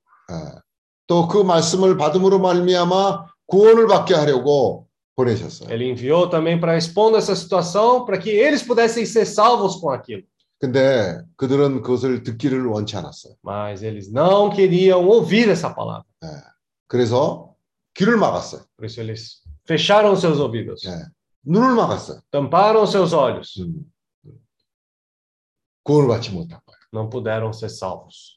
또 1.07 1.27
그 1.27 1.37
말씀을 1.43 1.97
받음으로 1.97 2.39
말미암아 2.39 3.25
구원을 3.47 3.87
받게 3.87 4.13
하려고 4.15 4.87
보내셨어요. 5.15 5.69
Ele 5.69 5.89
enviou 5.91 6.29
também 6.29 6.59
para 6.59 6.75
expondo 6.77 7.17
essa 7.17 7.35
situação, 7.35 8.05
para 8.05 8.17
que 8.17 8.29
eles 8.29 8.63
pudessem 8.63 9.05
ser 9.05 9.25
salvos 9.25 9.75
com 9.79 9.91
aquilo. 9.91 10.23
근데 10.59 11.21
그들은 11.35 11.81
그것을 11.81 12.23
듣기를 12.23 12.65
원치 12.67 12.95
않았어요. 12.95 13.35
Mas 13.43 13.83
eles 13.83 14.09
não 14.11 14.49
queriam 14.49 15.05
ouvir 15.07 15.49
essa 15.49 15.73
palavra. 15.75 16.05
그래서 16.87 17.53
귀를 17.95 18.15
막았어요. 18.17 18.61
Por 18.77 18.85
isso 18.85 19.01
eles 19.01 19.41
fecharam 19.67 20.15
seus 20.15 20.39
ouvidos, 20.39 20.81
눈을 21.45 21.75
막았어요. 21.75 22.21
tamparam 22.31 22.85
seus 22.87 23.13
olhos, 23.13 23.53
구원을 25.83 26.07
받지 26.07 26.31
못한 26.31 26.59
거예요. 26.65 26.79
não 26.93 27.09
puderam 27.09 27.51
ser 27.51 27.69
salvos. 27.69 28.33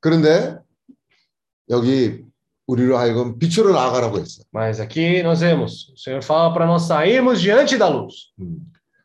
그런데 0.00 0.58
여기 1.70 2.24
우리로 2.66 2.98
하여금 2.98 3.38
빛으로 3.38 3.72
나아가라고 3.72 4.18
했어요. 4.18 4.44
Mas 4.52 4.80
aqui 4.80 5.22
nós 5.22 5.40
vemos, 5.40 5.88
o 5.94 5.98
Senhor 5.98 6.22
fala 6.22 6.52
para 6.52 6.66
nós 6.66 6.82
sairmos 6.82 7.40
diante 7.40 7.78
da 7.78 7.88
luz. 7.88 8.32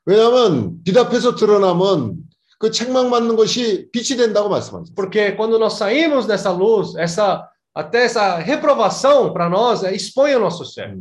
왜냐하면 0.06 0.84
빛 0.84 0.98
앞에서 0.98 1.36
드러나면 1.36 2.18
그 2.58 2.72
책망받는 2.72 3.36
것이 3.36 3.90
빛이 3.92 4.18
된다고 4.18 4.50
말씀하셨어요. 4.50 4.96
Porque 4.96 5.36
quando 5.36 5.58
nós 5.60 5.74
saímos 5.74 6.26
dessa 6.26 6.52
luz, 6.52 6.96
essa 6.98 7.48
até 7.74 8.06
essa 8.06 8.38
reprovação 8.38 9.32
para 9.32 9.48
nós 9.50 9.84
é, 9.84 9.94
expõe 9.94 10.36
o 10.36 10.40
nosso 10.40 10.66
ser. 10.66 10.98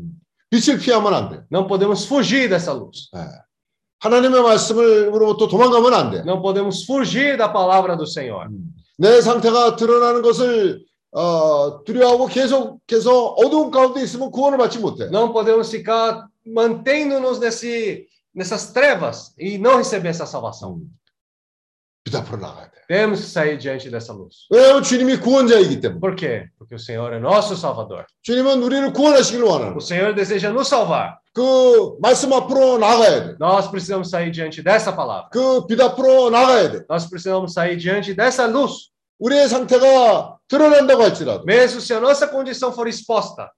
빛을 0.51 0.79
피하면 0.79 1.15
안 1.15 1.29
돼요. 1.29 1.45
Não 1.51 1.67
podemos 1.67 2.05
fugir 2.07 2.49
dessa 2.49 2.73
luz. 2.73 3.11
하나님의 4.01 4.43
말씀으로부터 4.43 5.49
도망가면 5.49 5.95
안 5.95 6.11
돼요. 6.11 6.25
Não 6.25 6.43
podemos 6.43 6.85
fugir 6.85 7.37
da 7.37 7.49
palavra 7.49 7.97
do 7.97 8.07
Senhor. 8.07 8.49
내 8.99 9.21
상태가 9.21 9.77
드러나는 9.77 10.23
것을 10.23 10.85
어, 11.15 11.83
두려워하고 11.85 12.27
계속해서 12.29 13.35
어두운 13.37 13.71
가운데 13.71 14.03
있으면 14.03 14.31
구원을 14.31 14.59
받지 14.59 14.79
못해. 14.79 15.07
Não 15.11 15.33
podemos 15.33 15.71
ficar 15.71 16.27
mantendo-nos 16.47 17.41
nesse 17.41 18.07
nessas 18.35 18.73
trevas 18.73 19.35
e 19.39 19.59
não 19.59 19.77
receber 19.79 20.09
essa 20.11 20.25
salvação. 20.25 20.81
빛 22.05 22.15
앞으로 22.15 22.39
나가야 22.41 22.71
돼. 22.71 22.81
Temos 22.89 23.21
que 23.21 23.27
sair 23.27 23.59
diante 23.59 23.91
dessa 23.91 24.13
luz. 24.13 24.47
왜냐하면 24.51 24.83
주님이 24.83 25.17
구원자이기 25.19 25.81
때문에. 25.81 26.01
Por 26.01 26.15
quê? 26.17 26.49
Porque 26.59 26.75
o 26.75 26.79
Senhor 26.79 27.13
é 27.13 27.19
nosso 27.21 27.55
Salvador. 27.55 28.07
주님은 28.23 28.63
우리를 28.63 28.93
구원하시길 28.93 29.43
원하는 29.43 29.73
O 29.73 29.79
거예요. 29.79 29.81
Senhor 29.81 30.15
deseja 30.15 30.51
nos 30.51 30.69
salvar. 30.69 31.19
그 31.35 31.97
말씀 32.01 32.33
앞으로 32.33 32.79
나가야 32.79 33.27
돼. 33.27 33.37
Nós 33.39 33.69
precisamos 33.71 34.09
sair 34.11 34.31
diante 34.33 34.63
dessa 34.63 34.95
palavra. 34.95 35.29
그 35.31 35.67
빛 35.67 35.81
앞으로 35.81 36.31
나가야 36.31 36.71
돼. 36.73 36.87
Nós 36.89 37.07
precisamos 37.11 37.53
sair 37.53 37.77
diante 37.77 38.15
dessa 38.15 38.47
luz. 38.47 38.91
우리의 39.19 39.49
상태가 39.49 40.39
드러난다고 40.49 41.03
할지라도 41.03 41.45
Mesmo 41.45 41.81
se 41.81 41.95
a 41.95 42.01
nossa 42.01 42.31
condição 42.31 42.73
for 42.73 42.89
exposta, 42.89 43.51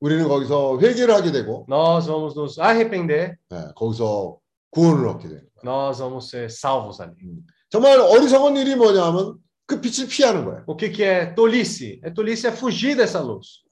우리는 0.00 0.28
거기서 0.28 0.78
회개를 0.78 1.14
하게 1.14 1.32
되고 1.32 1.64
nós 1.68 2.06
vamos 2.06 2.36
nos 2.36 2.58
arrepender, 2.58 3.36
예, 3.52 3.72
거기서 3.74 4.38
구원을 4.70 5.08
얻게 5.08 5.28
돼요. 5.28 5.40
nós 5.64 5.98
vamos 5.98 6.28
ser 6.28 6.50
salvos 6.50 7.00
ali. 7.00 7.14
정말 7.70 7.98
어리석은 7.98 8.56
일이 8.56 8.76
뭐냐면 8.76 9.38
그 9.66 9.80
빛을 9.80 10.06
피하는 10.08 10.44
거예요. 10.44 10.62
O 10.66 10.76
que, 10.76 10.90
que 10.90 11.02
é 11.02 11.34
tolice? 11.34 11.98
É 12.04 12.10
tolice 12.10 12.46
é 12.46 12.52
fugir 12.52 12.96
dessa 12.96 13.20
luz. 13.20 13.64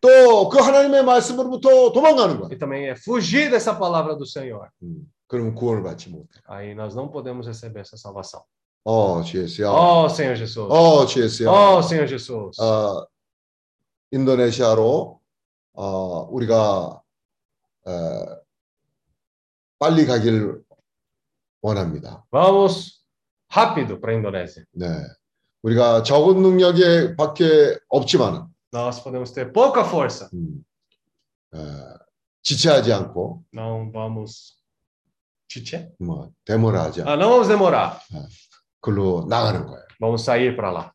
또 0.00 0.48
그 0.48 0.58
하나님의 0.58 1.04
말씀으로부터 1.04 1.92
도망가는 1.92 2.40
거예요. 2.40 2.52
E 2.52 2.56
também 2.58 2.88
é 2.88 2.94
fugir 2.96 3.50
dessa 3.50 3.74
palavra 3.78 4.16
do 4.16 4.24
Senhor. 4.24 4.68
그러면 5.28 5.54
구원을 5.54 5.82
받지 5.82 6.08
못해. 6.08 6.40
Aí 6.48 6.74
nós 6.74 6.94
não 6.94 7.08
podemos 7.08 7.46
receber 7.46 7.80
essa 7.80 7.96
salvação. 7.96 8.42
어, 8.85 9.23
주 9.23 9.41
예수야. 9.41 9.69
Oh, 9.71 10.05
Senhor 10.09 10.35
Jesus. 10.37 10.59
어, 10.69 11.05
주 11.05 11.21
예수야. 11.23 11.49
Oh, 11.49 11.79
Senhor 11.85 12.07
Jesus. 12.07 12.59
어, 12.61 13.07
인도네시아로 14.11 15.19
어, 15.73 16.19
우리가 16.29 17.01
어, 17.85 17.91
빨리 19.79 20.05
가기를 20.05 20.61
원합니다. 21.61 22.25
Vamos 22.31 23.03
rápido 23.49 23.99
para 24.01 24.11
a 24.13 24.15
Indonésia. 24.17 24.65
네. 24.73 24.85
우리가 25.61 26.03
적은 26.03 26.41
능력에 26.41 27.15
밖에 27.15 27.77
없지만 27.87 28.47
Nós 28.73 29.01
podemos 29.03 29.31
ter 29.33 29.53
pouca 29.53 29.81
força. 29.85 30.29
어, 31.53 31.97
지체하지 32.41 32.91
않고 32.91 33.45
Não 33.53 33.91
vamos. 33.91 34.57
Chiche? 35.47 35.89
뭐 35.99 36.31
대모하지 36.45 37.01
않고 37.03 37.09
Ah, 37.09 37.15
não 37.15 37.29
vamos 37.29 37.47
demorar. 37.47 38.01
글로 38.83 39.25
나가는 39.29 39.65
거예요. 39.65 39.81
Vamos 39.99 40.21
sair 40.21 40.55
para 40.55 40.71
lá. 40.71 40.91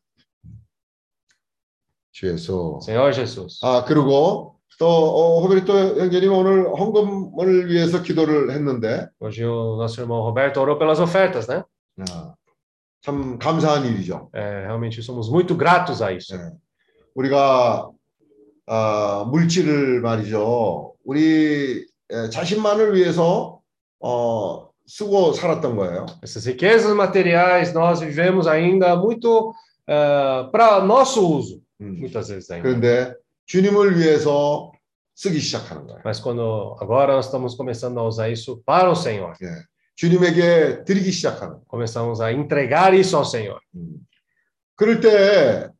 주 2.11 2.27
예수. 2.27 2.79
Senhor 2.83 3.11
Jesus. 3.11 3.59
아 3.65 3.83
그리고 3.83 4.59
또 4.77 4.85
어, 4.87 5.41
호베르토 5.41 5.99
형제님 5.99 6.31
오늘 6.31 6.67
헌금을 6.67 7.67
위해서 7.67 8.01
기도를 8.03 8.51
했는데 8.51 9.09
Hoje 9.19 9.43
o 9.43 9.75
nosso 9.77 9.99
irmão 9.99 10.21
Roberto 10.21 10.61
orou 10.61 10.77
pelas 10.77 10.99
ofertas, 10.99 11.47
né? 11.47 11.63
아, 12.11 12.35
참 13.01 13.39
감사한 13.39 13.85
일이죠. 13.85 14.29
É, 14.33 14.65
realmente 14.67 15.01
somos 15.01 15.29
muito 15.29 15.57
gratos 15.57 16.01
a 16.03 16.11
isso. 16.13 16.35
예. 16.35 16.51
우리가 17.15 17.89
아, 18.67 19.25
물질을 19.27 20.01
말이죠. 20.01 20.93
우리 21.03 21.87
예, 22.11 22.29
자신만을 22.29 22.95
위해서 22.95 23.59
어. 23.99 24.68
Essas 26.22 26.46
riquezas 26.46 26.94
materiais 26.94 27.72
nós 27.72 28.00
vivemos 28.00 28.46
ainda 28.46 28.96
muito 28.96 29.54
para 29.86 30.80
nosso 30.84 31.26
uso, 31.26 31.62
음. 31.80 32.00
muitas 32.00 32.28
vezes 32.28 32.50
ainda. 32.50 32.62
그런데 32.62 33.14
주님을 33.46 33.98
위해서 33.98 34.72
쓰기 35.14 35.38
시작하는 35.40 35.86
거예요. 35.86 36.00
Mas 36.04 36.20
quando 36.20 36.76
agora 36.80 37.14
nós 37.14 37.26
estamos 37.26 37.54
começando 37.54 37.98
a 37.98 38.02
usar 38.02 38.28
isso 38.30 38.62
para 38.64 38.90
o 38.90 38.94
Senhor, 38.94 39.34
예. 39.42 39.62
주님에게 39.96 40.84
드리기 40.84 41.12
시작하는. 41.12 41.54
거예요. 41.54 41.64
começamos 41.68 42.20
a 42.20 42.32
entregar 42.32 42.94
isso 42.94 43.16
ao 43.16 43.24
Senhor. 43.24 43.60
음. 43.74 44.06
그럴 44.76 45.00
때, 45.00 45.70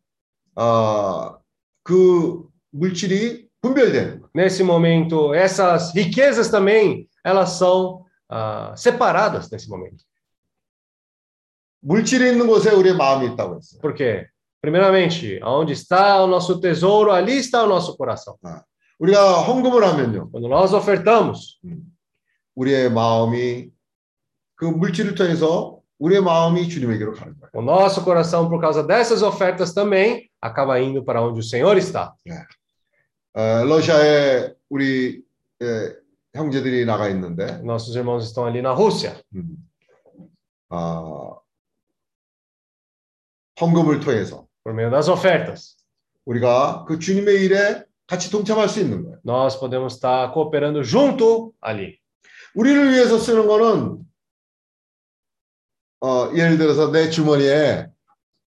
아, 0.54 1.36
그 1.82 2.44
물질이 2.70 3.48
분별되는 3.60 4.20
거예요. 4.20 4.30
Nesse 4.34 4.62
momento, 4.62 5.34
essas 5.34 5.92
riquezas 5.94 6.48
também 6.50 7.08
elas 7.24 7.50
são 7.58 8.04
ah, 8.28 8.72
separadas 8.76 9.50
nesse 9.50 9.68
momento. 9.68 10.04
물질이 11.80 12.30
있는 12.30 12.46
곳에 12.46 12.70
우리의 12.70 12.96
마음이 12.96 13.32
있다고 13.32 13.56
했어요. 13.56 13.80
Por 13.80 13.94
quê? 13.94 14.26
Primeiramente, 14.62 15.38
aonde 15.42 15.74
está 15.74 16.22
o 16.22 16.26
nosso 16.26 16.58
tesouro, 16.58 17.12
ali 17.12 17.36
está 17.36 17.62
o 17.62 17.68
nosso 17.68 17.94
coração. 17.96 18.36
우리가 18.98 19.42
헌금을 19.42 19.84
하면요. 19.84 20.30
Quando 20.30 20.48
nós 20.48 20.72
ofertamos, 20.72 21.60
우리의 22.54 22.90
마음이 22.90 23.68
그 24.54 24.64
물질을 24.64 25.14
통해서 25.14 25.80
우리의 25.98 26.22
마음이 26.22 26.68
주님에게로 26.68 27.12
가는 27.12 27.34
거예요. 27.38 27.50
o 27.52 27.60
nosso 27.60 28.02
coração, 28.02 28.48
por 28.48 28.60
causa 28.60 28.82
dessas 28.82 29.22
ofertas 29.22 29.74
também, 29.74 30.30
acaba 30.40 30.80
indo 30.80 31.04
para 31.04 31.20
onde 31.20 31.40
o 31.40 31.42
Senhor 31.42 31.76
está. 31.76 32.14
어, 33.34 33.64
러시아에 33.64 34.54
우리 34.70 35.22
예, 35.60 35.96
형제들이 36.34 36.84
나가 36.84 37.08
있는데 37.10 37.60
Nossos 37.62 37.94
irmãos 37.96 38.24
estão 38.24 38.44
ali 38.46 38.60
na 38.60 38.72
Rússia. 38.74 39.20
음, 39.34 39.56
아, 40.70 41.36
헌금을 43.60 44.00
통해서 44.00 44.46
Por 44.64 44.74
meio 44.74 44.90
das 44.90 45.08
ofertas, 45.08 45.76
우리가 46.24 46.84
그 46.88 46.98
주님의 46.98 47.42
일에 47.44 47.84
같이 48.06 48.30
동참할 48.30 48.68
수 48.68 48.80
있는 48.80 49.04
거예요. 49.04 49.18
nós 49.24 49.58
podemos 49.60 49.94
estar 49.94 50.32
cooperando 50.32 50.82
junto 50.82 51.52
ali. 51.62 51.98
우리를 52.54 52.92
위해서 52.92 53.18
쓰는 53.18 53.46
거는 53.46 54.04
어, 56.00 56.30
예를 56.34 56.58
들어서 56.58 56.90
내 56.92 57.08
주머니에 57.10 57.88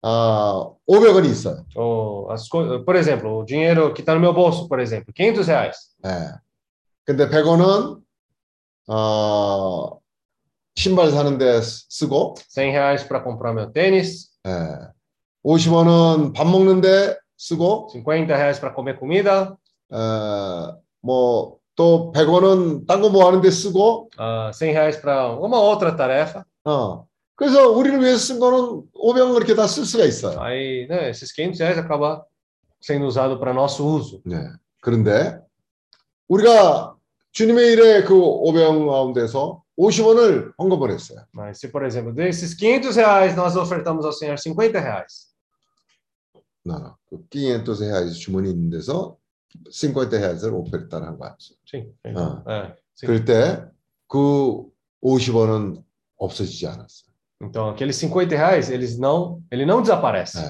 아, 0.03 0.71
500원이 0.89 1.27
있어요. 1.31 1.65
Ou 1.77 2.31
as 2.33 2.49
co- 2.49 2.85
por 2.85 2.97
exemplo, 2.97 3.39
o 3.39 3.45
dinheiro 3.45 3.93
que 3.95 4.03
está 4.03 4.15
no 4.15 4.21
meu 4.21 4.33
bolso, 4.33 4.69
por 4.69 4.79
exemplo, 4.81 5.13
500 5.13 5.47
reais. 5.49 5.77
예. 6.05 6.33
근데 7.06 7.28
100원은 7.30 8.00
어, 8.88 10.00
신발 10.76 11.12
사는데 11.12 11.62
쓰고 11.62 12.36
100 12.56 12.72
reais 12.76 13.08
para 13.08 13.24
comprar 13.24 13.54
meu 13.54 13.72
tênis, 13.72 14.30
예. 14.48 14.92
50원은 15.44 16.34
밥 16.34 16.46
먹는데 16.48 17.18
쓰고 17.38 17.90
50 17.94 18.28
reais 18.28 18.60
para 18.60 18.74
comer 18.74 18.98
comida, 19.00 19.56
어, 19.92 20.78
뭐또 21.02 22.12
100원은 22.16 22.86
딴 22.88 23.02
거 23.02 23.10
뭐 23.10 23.28
하는데 23.28 23.50
쓰고 23.50 24.10
ah, 24.18 24.52
100 24.54 24.76
reais 24.76 25.02
para 25.02 25.34
uma 25.34 25.58
outra 25.60 25.96
tarefa. 25.96 26.44
어. 26.66 27.06
그래서 27.36 27.70
우리를 27.72 28.00
위해서 28.02 28.18
쓴 28.20 28.40
거는 28.40 28.84
500원 28.94 29.34
그렇게 29.34 29.56
다 29.56 29.66
쓸 29.66 29.84
수가 29.86 30.06
있어요. 30.06 30.40
Aí, 30.40 30.86
né, 30.88 31.10
esses 31.10 31.34
500 31.34 31.60
reais 31.60 31.78
acaba 31.80 32.24
sendo 32.80 33.08
usado 33.08 33.40
para 33.40 33.52
nosso 33.54 33.84
uso. 33.84 34.22
네. 34.26 34.38
그런데 34.82 35.40
우리가 36.32 36.96
주님의 37.34 37.74
일에 37.74 38.04
그 38.04 38.14
500원 38.14 38.88
가운데서 38.88 39.64
50원을 39.78 40.54
헌금을 40.58 40.92
했어요. 40.92 41.26
Mas 41.34 41.60
se, 41.60 41.70
por 41.70 41.84
exemplo, 41.86 42.14
desses 42.14 42.56
500 42.56 42.96
reais 42.96 43.36
nós 43.36 43.58
ofertamos 43.58 44.06
ao 44.06 44.14
Senhor 44.14 44.38
50 44.38 44.80
reais, 44.80 45.28
나, 46.64 46.96
그500 47.12 47.80
reais 47.82 48.18
주머니 48.18 48.50
있는 48.50 48.70
데서 48.70 49.18
50 49.70 50.14
reais를 50.14 50.54
오페르타를 50.54 51.06
한 51.06 51.18
거야. 51.18 51.36
sim, 51.66 51.92
então, 52.06 52.44
é, 52.48 52.76
sim. 52.96 53.08
그럴 53.08 53.26
때그 53.26 54.70
50원은 55.04 55.84
없어지지 56.18 56.68
않았어요. 56.68 57.12
então 57.44 57.70
aqueles 57.70 57.98
50 57.98 58.30
reais 58.30 58.70
eles 58.70 58.98
não, 58.98 59.42
ele 59.52 59.66
não 59.66 59.82
desaparece. 59.82 60.40
네. 60.40 60.48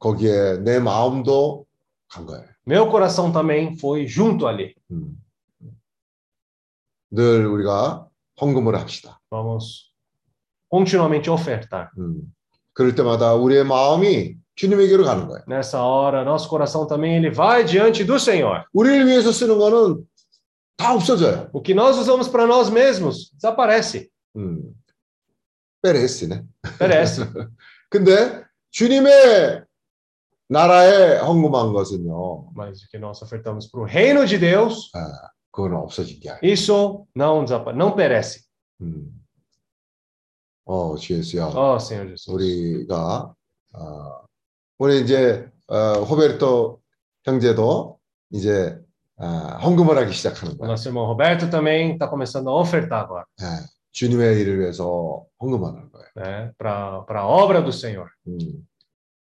거기에 0.00 0.58
내 0.64 0.80
마음도 0.80 1.66
간 2.08 2.26
거예요. 2.26 2.53
Meu 2.65 2.87
coração 2.89 3.31
também 3.31 3.77
foi 3.77 4.05
junto 4.07 4.47
ali. 4.47 4.75
음. 4.91 5.15
늘 7.11 7.47
우리가 7.47 8.07
헌금을 8.39 8.75
합시다. 8.75 9.19
Vamos 9.31 9.91
continuamente 10.69 11.29
ofertar. 11.29 11.89
음. 11.97 12.21
그럴 12.73 12.95
때마다 12.95 13.33
우리의 13.33 13.65
마음이 13.65 14.35
주님에게로 14.55 15.03
가는 15.05 15.27
거예요. 15.27 15.43
Nessa 15.47 15.79
hora, 15.81 16.23
nosso 16.23 16.47
coração 16.49 16.85
também 16.85 17.15
ele 17.15 17.31
vai 17.31 17.65
diante 17.65 18.03
do 18.05 18.19
Senhor. 18.19 18.65
우리를 18.73 19.07
위해서 19.07 19.31
쓰는 19.31 19.57
거는 19.57 20.05
다 20.77 20.93
없어져요. 20.93 21.49
O 21.51 21.61
que 21.61 21.73
nós 21.73 21.97
usamos 21.97 22.27
para 22.29 22.45
nós 22.45 22.69
mesmos 22.69 23.31
desaparece, 23.33 24.09
음. 24.35 24.73
페레스네. 25.81 26.43
perece. 26.77 27.25
근데 27.89 28.43
주님의 28.71 29.63
나라에 30.48 31.18
헌금한 31.20 31.72
것은요. 31.72 32.50
Mas 32.54 32.82
o 32.82 32.88
que 32.90 32.98
nós 32.98 33.22
ofertamos 33.22 33.66
para 33.70 33.80
o 33.80 33.84
reino 33.84 34.26
de 34.26 34.38
Deus, 34.38 34.90
아, 34.94 35.30
그건 35.52 35.74
없어진 35.74 36.20
게 36.20 36.30
아니에요. 36.30 36.40
isso 36.52 37.06
não 37.16 37.44
desapa- 37.44 37.72
não 37.72 37.94
perece. 37.96 38.42
음. 38.80 39.10
어, 40.66 40.96
주 40.96 41.14
예수야. 41.14 41.46
Oh, 41.54 41.76
Senhor 41.78 42.08
Jesus. 42.08 42.28
우리가 42.30 43.34
어, 43.74 44.24
우리 44.78 45.00
이제 45.02 45.48
어, 45.68 46.02
호베르토 46.04 46.80
형제도 47.24 47.98
이제 48.30 48.78
어, 49.16 49.26
헌금을 49.62 49.96
하기 49.98 50.12
시작하는 50.12 50.54
O 50.54 50.58
거야. 50.58 50.68
nosso 50.70 50.88
irmão 50.88 51.04
Roberto 51.06 51.48
também 51.50 51.92
está 51.92 52.08
começando 52.08 52.48
a 52.48 52.54
ofertar 52.60 53.04
agora, 53.04 53.24
예, 53.40 53.44
주님의 53.92 54.40
일을 54.40 54.58
위해서 54.60 55.24
헌금하는 55.40 55.90
거예요. 55.90 56.08
né? 56.16 56.52
Para 56.58 57.04
a 57.08 57.26
obra 57.26 57.60
do 57.62 57.70
Senhor. 57.72 58.08
음, 58.26 58.66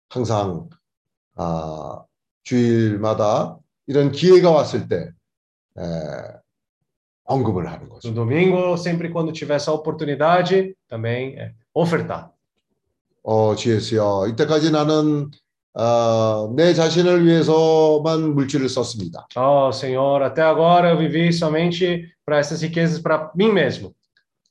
항상 0.10 0.68
아, 1.36 2.04
주일마다 2.44 3.58
이런 3.88 4.12
기회가 4.12 4.52
왔을 4.52 4.88
때 4.88 5.10
에, 5.78 5.84
헌금을 7.30 7.72
하는 7.72 7.90
거죠. 7.90 8.10
No 8.10 8.16
domingo, 8.16 8.74
sempre 8.76 9.10
quando 9.12 9.32
tiver 9.32 9.56
essa 9.56 9.72
oportunidade, 9.72 10.76
também 10.88 11.36
é, 11.38 11.54
ofertar. 11.74 12.32
어, 13.24 13.56
주 13.56 13.74
예수여, 13.74 14.28
이때까지 14.30 14.72
나는 14.72 15.32
어, 15.74 16.54
내 16.56 16.74
자신을 16.74 17.26
위해서만 17.26 18.36
물질을 18.36 18.70
썼습니다. 18.70 19.28
Oh, 19.36 19.72
Senhor, 19.72 20.22
até 20.22 20.44
agora 20.44 20.92
eu 20.92 20.98
vivi 21.00 21.32
somente 21.32 22.14
para 22.26 22.38
essas 22.38 22.62
riquezas 22.62 23.02
para 23.02 23.32
mim 23.36 23.52
mesmo. 23.54 23.94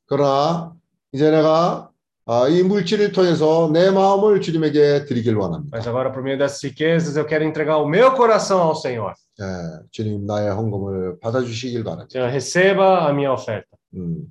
그러나 0.07 0.75
이제 1.13 1.31
내가 1.31 1.92
아, 2.25 2.47
이 2.49 2.63
물질을 2.63 3.11
통해서 3.13 3.69
내 3.73 3.91
마음을 3.91 4.41
주님에게 4.41 5.07
드리길 5.07 5.35
원합니다. 5.37 5.77
Mas 5.77 5.87
agora, 5.89 6.13
por 6.13 6.23
meio 6.23 6.39
dessas 6.39 6.61
riquezas, 6.63 7.17
eu 7.17 7.27
quero 7.27 7.43
entregar 7.45 7.79
o 7.79 7.87
meu 7.89 8.13
coração 8.15 8.61
ao 8.61 8.75
Senhor. 8.77 9.15
예, 9.41 9.45
주님 9.91 10.25
나의 10.27 10.51
헌금을 10.51 11.19
받아 11.21 11.41
주시길 11.41 11.83
바랍니다. 11.83 12.09
Senhor, 12.13 12.31
receba 12.31 13.09
a 13.09 13.13
minha 13.13 13.33
oferta. 13.33 13.67
음, 13.97 14.27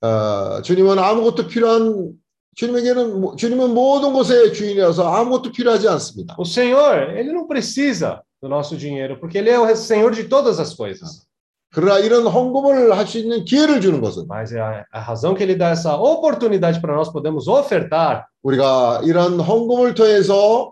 어, 0.00 0.62
주님은 0.62 0.98
아무것도 0.98 1.48
필요한 1.48 2.12
주님에게는 2.54 3.20
모- 3.20 3.36
주님은 3.36 3.74
모든 3.74 4.12
것의 4.14 4.52
주인이라서 4.54 5.06
아무것도 5.06 5.52
필요하지 5.52 5.86
않습니다. 5.88 6.34
O 6.38 6.44
Senhor, 6.44 7.10
ele 7.16 7.30
não 7.32 7.46
precisa 7.46 8.22
do 8.40 8.48
nosso 8.48 8.74
dinheiro, 8.76 9.18
porque 9.20 9.36
ele 9.38 9.50
é 9.50 9.58
o 9.58 9.66
Senhor 9.76 10.12
de 10.12 10.24
todas 10.24 10.58
as 10.58 10.72
coisas. 10.74 11.27
그러나 11.73 11.97
이런 11.99 12.27
헌금을 12.27 12.95
할 12.95 13.07
수 13.07 13.17
있는 13.17 13.45
기회를 13.45 13.81
주는 13.81 13.99
것은 13.99 14.27
Mas 14.27 14.53
é 14.53 14.59
a, 14.61 14.85
a 14.91 14.99
razão 14.99 15.33
que 15.33 15.43
ele 15.43 15.55
dá 15.55 15.69
essa 15.69 15.95
oportunidade 15.97 16.79
para 16.79 16.95
nós 16.95 17.11
podermos 17.11 17.47
ofertar 17.47 18.25
우리가 18.43 19.01
이런 19.03 19.39
헌금을 19.39 19.95
통해서 19.95 20.71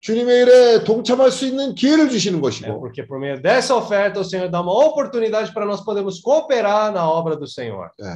주님의 0.00 0.42
일에 0.42 0.84
동참할 0.84 1.30
수 1.30 1.46
있는 1.46 1.74
기회를 1.74 2.08
주시는 2.08 2.38
é 2.38 2.42
것이고 2.42 2.80
porque 2.80 3.06
por 3.06 3.20
meio 3.20 3.40
dessa 3.40 3.76
oferta 3.76 4.18
o 4.20 4.24
Senhor 4.24 4.48
dá 4.48 4.60
uma 4.60 4.72
oportunidade 4.72 5.52
para 5.52 5.66
nós 5.66 5.84
podermos 5.84 6.20
cooperar 6.20 6.90
na 6.92 7.08
obra 7.08 7.36
do 7.36 7.46
Senhor. 7.46 7.90
예, 8.02 8.06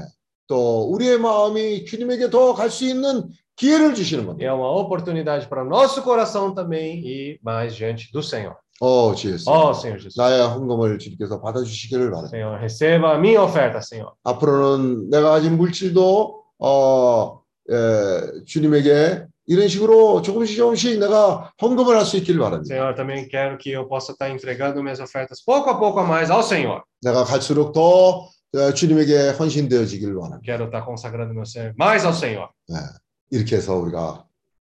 또 0.48 0.90
우리의 0.90 1.18
마음이 1.18 1.84
주님에게 1.84 2.30
더 2.30 2.54
갈 2.54 2.68
수 2.70 2.84
있는 2.84 3.28
기회를 3.56 3.94
주시는 3.94 4.26
겁니다. 4.26 4.44
É 4.44 4.52
uma 4.52 4.70
oportunidade 4.72 5.46
para 5.46 5.62
nosso 5.62 6.02
coração 6.02 6.52
também 6.54 7.00
e 7.04 7.38
mais 7.44 7.76
diante 7.76 8.10
do 8.12 8.22
Senhor. 8.22 8.56
어, 8.81 9.13
주였어. 9.13 9.51
Ó 9.51 9.71
Senhor 9.73 9.99
Jesus. 9.99 10.17
나의 10.19 10.41
헌금을 10.47 10.99
주님께서 10.99 11.41
받아주시기를 11.41 12.11
바랍니다. 12.11 12.35
Senhor, 12.37 12.57
receba 12.59 13.13
a 13.13 13.17
minha 13.17 13.43
oferta, 13.43 13.79
Senhor. 13.79 14.13
앞으로는 14.23 15.09
내가 15.09 15.31
가진 15.31 15.57
물질도 15.57 16.43
어, 16.59 17.41
에, 17.69 18.43
주님에게 18.45 19.25
이런 19.47 19.67
식으로 19.67 20.21
조금씩 20.21 20.55
조금씩 20.57 20.99
내가 20.99 21.51
헌금을 21.61 21.95
할 21.97 22.05
수 22.05 22.17
있기를 22.17 22.39
바랍니다. 22.39 22.73
Senhor, 22.73 22.95
também 22.95 23.27
quero 23.27 23.57
que 23.57 23.71
eu 23.71 23.87
possa 23.87 24.13
estar 24.13 24.29
entregando 24.29 24.81
minhas 24.81 24.99
ofertas 24.99 25.43
pouco 25.43 25.69
a 25.69 25.77
pouco 25.79 25.99
a 25.99 26.03
mais 26.07 26.29
ao 26.29 26.41
Senhor. 26.43 26.81
내가 27.01 27.23
갈수록 27.25 27.73
더 27.73 28.29
어, 28.55 28.73
주님에게 28.73 29.29
헌신되어지기를 29.37 30.15
바랍니다. 30.15 30.41
Quero 30.45 30.65
estar 30.65 30.85
consagrando 30.85 31.33
meu 31.33 31.45
ser 31.45 31.73
mais 31.77 32.05
ao 32.05 32.13
Senhor. 32.13 32.47
네, 32.69 32.77
이렇게 33.31 33.57
해서 33.57 33.75
우리가 33.75 34.23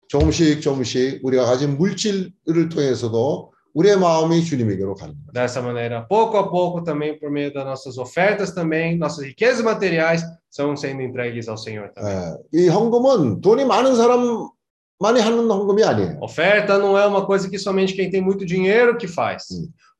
조금씩 0.09 0.61
조금씩 0.61 1.21
우리가 1.25 1.47
가진 1.47 1.77
물질을 1.79 2.69
통해서도 2.71 3.53
우리의 3.74 3.98
마음이 3.98 4.44
주님에게로 4.44 4.96
가는 4.96 5.14
거예요. 5.14 5.32
Dessa 5.34 5.62
maneira, 5.62 6.06
pouco 6.08 6.38
a 6.38 6.50
pouco, 6.50 6.84
também 6.84 7.20
por 7.20 7.30
meio 7.30 7.54
das 7.54 7.66
nossas 7.66 7.98
ofertas, 7.98 8.52
também 8.52 8.98
nossas 8.98 9.24
riquezas 9.26 9.64
materiais 9.64 10.24
são 10.50 10.76
sendo 10.76 11.02
entregues 11.02 11.48
ao 11.48 11.58
Senhor 11.58 11.92
também. 11.94 12.12
예, 12.12 12.66
이 12.66 12.68
헌금은 12.68 13.42
돈이 13.42 13.66
많은 13.66 13.96
사람만이 13.96 15.22
하는 15.22 15.50
헌금이 15.50 15.84
아니에요. 15.84 16.18
Oferta 16.22 16.78
não 16.78 16.98
é 16.98 17.06
uma 17.06 17.26
coisa 17.26 17.50
que 17.50 17.60
somente 17.60 17.94
quem 17.94 18.10
tem 18.10 18.22
muito 18.22 18.46
dinheiro 18.46 18.98
que 18.98 19.08
faz. 19.08 19.46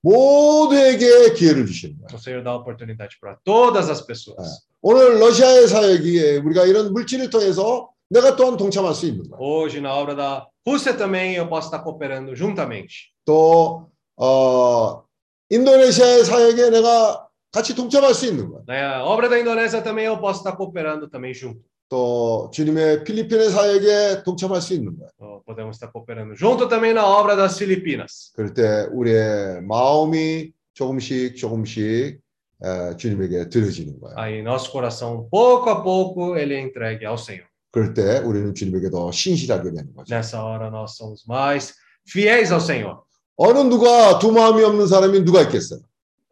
모두에게 0.02 1.34
기회를 1.34 1.66
주시는 1.66 1.98
거예요. 2.00 2.16
O 2.16 2.20
Senhor 2.20 2.42
dá 2.44 2.56
oportunidade 2.56 3.18
para 3.22 3.38
todas 3.44 3.90
as 3.90 4.02
pessoas. 4.02 4.66
오늘 4.82 5.20
러시아의 5.20 5.68
사역에 5.68 6.38
우리가 6.38 6.66
이런 6.66 6.94
물질을 6.94 7.30
통해서 7.30 7.90
내가 8.10 8.36
또한 8.36 8.58
동참할 8.58 8.96
수 8.96 9.06
있는 9.06 9.30
거예요. 9.30 9.38
Hoje, 9.40 9.80
na 9.80 9.94
obra 9.94 10.16
da 10.16 10.48
Rússia 10.66 10.94
também, 10.94 11.36
eu 11.36 11.48
posso 11.48 11.68
estar 11.68 11.80
cooperando 11.84 12.36
juntamente. 12.36 13.12
또 13.25 13.89
어, 14.17 15.03
인도네시아의 15.51 16.25
사역에 16.25 16.71
내가 16.71 17.29
같이 17.53 17.75
동참할 17.75 18.15
수 18.15 18.27
있는 18.27 18.49
거예요. 18.51 18.65
Na 18.67 19.05
obra 19.05 19.29
da 19.29 19.37
Indonésia 19.37 19.83
também, 19.83 20.07
eu 20.07 20.19
posso 20.19 20.41
estar 20.41 20.57
cooperando 20.57 21.09
também 21.09 21.33
junto. 21.33 21.61
또 21.89 22.51
주님의 22.53 23.05
필리핀의 23.05 23.51
사역에 23.51 24.23
동참할 24.25 24.61
수 24.61 24.75
있는 24.75 24.97
거예요. 24.97 25.11
Então, 25.15 25.43
Podemos 25.47 25.77
estar 25.77 25.93
cooperando 25.93 26.35
junto 26.35 26.67
também 26.69 26.93
na 26.95 27.07
obra 27.07 27.37
das 27.37 27.57
Filipinas. 27.59 28.33
그럴 28.35 28.55
때 28.55 28.89
우리의 28.93 29.63
마음이 29.63 30.53
조금씩 30.73 31.37
조금씩 31.37 32.19
에, 32.65 32.97
주님에게 32.97 33.49
들어지는 33.51 34.01
거예요. 34.01 34.17
Aí, 34.17 34.41
nosso 34.43 34.73
coração, 34.73 35.29
pouco 35.31 35.71
a 35.71 35.83
pouco, 35.83 36.37
ele 36.37 36.55
é 36.55 36.61
entregue 36.61 37.05
ao 37.07 37.17
Senhor. 37.19 37.47
그럴 37.71 37.93
때 37.95 38.19
우리는 38.25 38.55
주님에게 38.55 38.91
더 38.91 39.13
신실하게 39.13 39.71
되는 39.71 39.95
거죠. 39.95 40.13
Nessa 40.15 40.43
hora, 40.43 40.71
nós 40.71 40.97
somos 40.97 41.25
mais 41.29 41.75
fiéis 42.09 42.51
ao 42.51 42.61
Senhor. 42.61 43.03
어느 43.36 43.60
누가 43.60 44.20
두 44.20 44.32
마음이 44.32 44.64
없는 44.64 44.88
사람이 44.88 45.24
누가 45.24 45.42
있겠어요? 45.44 45.80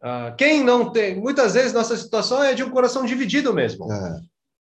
Ah, 0.00 0.32
quem 0.38 0.62
não 0.62 0.92
tem, 0.92 1.18
muitas 1.20 1.54
vezes 1.54 1.72
nossa 1.72 1.96
situação 1.96 2.42
é 2.44 2.54
de 2.54 2.62
um 2.62 2.70
coração 2.70 3.04
dividido 3.04 3.52
mesmo. 3.52 3.88
예. 3.90 4.20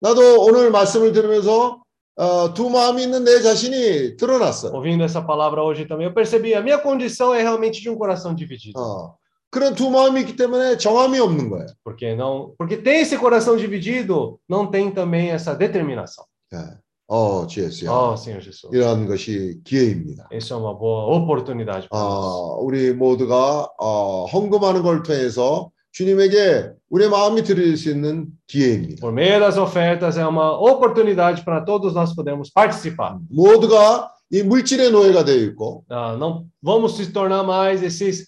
나도 0.00 0.42
오늘 0.42 0.70
말씀을 0.70 1.12
들으면서 1.12 1.80
어, 2.16 2.52
두 2.52 2.68
마음이 2.68 3.04
있는 3.04 3.22
내 3.24 3.40
자신이 3.40 4.16
드러났어요. 4.16 4.72
Ouvindo 4.72 5.04
essa 5.04 5.22
palavra 5.22 5.62
hoje 5.62 5.86
também, 5.86 6.06
eu 6.06 6.12
percebi 6.12 6.54
a 6.54 6.60
minha 6.60 6.78
condição 6.78 7.32
é 7.32 7.40
realmente 7.40 7.80
de 7.80 7.88
um 7.88 7.96
coração 7.96 8.34
dividido. 8.34 8.78
어, 8.80 9.14
그런 9.50 9.74
두 9.74 9.90
마음이 9.90 10.22
있기 10.22 10.34
때문에 10.34 10.76
정함이 10.76 11.20
없는 11.20 11.50
거예요. 11.50 11.68
Porque 11.84 12.16
não, 12.16 12.54
porque 12.58 12.76
tem 12.76 13.02
esse 13.02 13.16
coração 13.16 13.56
dividido, 13.56 14.40
não 14.48 14.66
tem 14.70 14.90
também 14.90 15.30
essa 15.30 15.54
determinação. 15.54 16.24
예. 16.52 16.58
어, 17.07 17.47
주예수야. 17.47 17.89
Oh, 17.89 18.13
Senhor 18.19 18.43
Jesus. 18.43 18.67
이런 18.73 19.07
것이 19.07 19.59
기회입니다. 19.63 20.27
Isso 20.31 20.53
é 20.53 20.57
uma 20.57 20.77
boa 20.77 21.05
oportunidade. 21.17 21.87
어, 21.91 22.57
우리 22.61 22.93
모두가 22.93 23.69
어, 23.79 24.25
헌금하는 24.25 24.83
걸 24.83 25.03
통해서 25.03 25.69
주님에게 25.93 26.69
우리의 26.89 27.09
마음이 27.09 27.43
들릴 27.43 27.77
수 27.77 27.89
있는 27.89 28.27
기회입니다. 28.47 28.99
Por 29.01 29.13
meio 29.13 29.39
das 29.39 29.57
ofertas, 29.57 30.17
é 30.17 30.25
uma 30.27 30.51
oportunidade 30.59 31.43
para 31.45 31.63
todos 31.63 31.93
nós 31.93 32.13
podermos 32.13 32.51
participar. 32.53 33.17
모두가 33.29 34.11
이 34.29 34.43
물질의 34.43 34.91
노예가 34.91 35.23
되어 35.23 35.35
있고 35.37 35.85
Ah, 35.89 36.17
não 36.17 36.45
vamos 36.61 36.97
se 36.97 37.11
tornar 37.13 37.43
mais 37.45 37.81
esses 37.81 38.27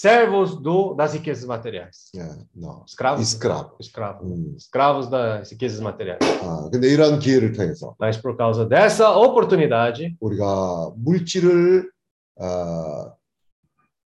servos 0.00 0.56
do, 0.60 0.94
das 0.94 1.12
riquezas 1.14 1.44
materiais. 1.44 2.10
예, 2.16 2.22
no. 2.54 2.84
Escravos? 2.86 3.20
이스크랍. 3.22 3.76
Escravos. 3.80 4.22
음, 4.26 4.54
Escravos 4.56 5.08
das 5.10 5.50
riquezas 5.50 5.80
materiais. 5.80 6.18
아, 6.42 6.68
근데 6.72 6.88
이러한 6.88 7.18
기회를 7.18 7.52
통해서 7.52 7.94
Mas 8.00 8.16
por 8.20 8.36
causa 8.36 8.64
dessa 8.68 9.16
oportunidade, 9.16 10.16
우리가 10.20 10.92
물질을 10.96 11.90
어, 12.38 13.12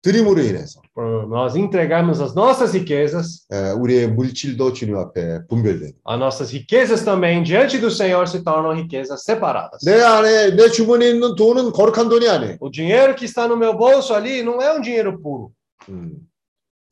드림으로 0.02 0.42
인해서 0.42 0.80
por 0.94 1.28
nós 1.28 1.56
entregarmos 1.56 2.22
as 2.22 2.34
nossas 2.34 2.72
riquezas, 2.74 3.46
예, 3.52 3.72
우리의 3.72 4.08
물질도 4.10 4.72
주님 4.74 4.96
앞에 4.98 5.48
분별되는. 5.48 5.94
as 6.06 6.20
nossas 6.20 6.52
riquezas 6.52 7.04
também 7.04 7.44
diante 7.44 7.78
do 7.80 7.90
Senhor 7.92 8.28
se 8.28 8.42
tornam 8.44 8.72
riquezas 8.74 9.24
separadas. 9.24 9.84
내 9.84 10.00
안에 10.02 10.56
내 10.56 10.70
주머니에 10.70 11.10
있는 11.12 11.36
돈은 11.36 11.72
거룩한 11.72 12.10
돈이 12.10 12.28
아니에요. 12.30 12.58
O 12.62 12.70
dinheiro 12.70 13.16
que 13.16 13.26
está 13.26 13.48
no 13.48 13.58
meu 13.58 13.76
bolso 13.76 14.14
ali 14.14 14.44
não 14.44 14.62
é 14.62 14.72
um 14.78 14.82
dinheiro 14.82 15.20
puro, 15.22 15.52
음, 15.89 16.29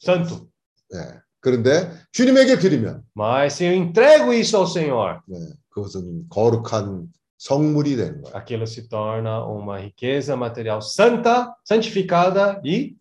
santo. 0.02 0.48
예. 0.94 1.20
그런데 1.40 1.90
주님에게 2.12 2.58
드리면 2.58 3.02
Mas 3.16 3.54
se 3.54 3.64
eu 3.66 3.72
entrego 3.72 4.32
isso 4.32 4.56
ao 4.56 4.66
Senhor, 4.66 5.20
네, 5.26 5.38
그것은 5.70 6.28
거룩한 6.28 7.08
성물이 7.38 7.96
되는 7.96 8.20
거예요. 8.22 8.34
aquilo 8.36 8.64
se 8.66 8.86
torna 8.88 9.44
uma 9.46 9.78
riqueza 9.78 10.34
material 10.36 10.80
santa, 10.82 11.54
santificada 11.64 12.60
e 12.64 12.94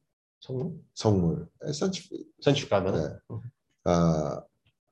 성물. 0.95 1.47
예, 1.65 1.71
산치- 1.71 2.09
santificada, 2.41 2.91
né? 2.91 3.17
네. 3.29 3.37
아, 3.83 4.41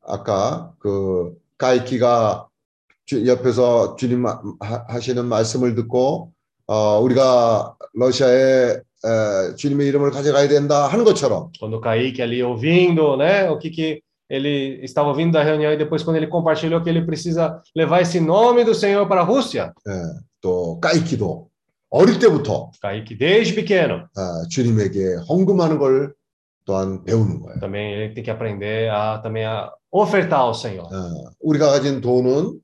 아까 0.06 0.74
그 0.80 1.38
가이키가 1.58 2.48
주- 3.06 3.26
옆에서 3.26 3.96
주님 3.96 4.26
하- 4.26 4.86
하시는 4.90 5.26
말씀을 5.26 5.76
듣고 5.76 6.34
어, 6.66 7.00
우리가 7.00 7.78
러시아에 7.94 8.82
에, 8.97 9.55
주님의 9.57 9.89
이름을 9.89 10.11
가져가야 10.11 10.49
된다 10.49 10.87
하는 10.87 11.05
것처럼 11.05 11.51
Quando 11.59 11.77
o 11.77 11.81
Kaique 11.81 12.23
ali 12.23 12.43
ouvindo, 12.43 13.17
né, 13.17 13.49
o 13.51 13.59
que 13.59 13.71
que 13.71 14.03
ele 14.31 14.81
estava 14.83 15.09
ouvindo 15.09 15.33
da 15.33 15.43
reunião 15.43 15.73
e 15.73 15.77
depois 15.77 16.03
quando 16.03 16.17
ele 16.17 16.27
compartilhou 16.27 16.81
que 16.81 16.89
ele 16.89 17.03
precisa 17.03 17.61
levar 17.77 18.01
esse 18.01 18.19
nome 18.19 18.65
do 18.65 18.75
Senhor 18.75 19.07
para 19.07 19.21
a 19.21 19.25
Rússia, 19.25 19.73
예, 19.87 19.93
또 20.41 20.81
가이키도 20.81 21.49
어릴 21.91 22.19
때부터 22.19 22.71
Kaique 22.81 23.15
desde 23.19 23.55
pequeno, 23.55 24.09
아, 24.17 24.43
주님에게 24.49 25.17
헌금하는 25.29 25.79
걸 25.79 26.15
또한 26.65 27.05
배우는 27.05 27.41
거예요. 27.41 27.61
também 27.61 27.93
ele 27.93 28.15
tem 28.15 28.25
que 28.25 28.31
aprender 28.31 28.89
a 28.91 29.21
também 29.21 29.45
a 29.45 29.71
ofertar 29.91 30.41
ao 30.41 30.55
Senhor. 30.55 30.87
어, 30.87 31.31
우리가 31.41 31.67
가진 31.67 32.01
돈은 32.01 32.61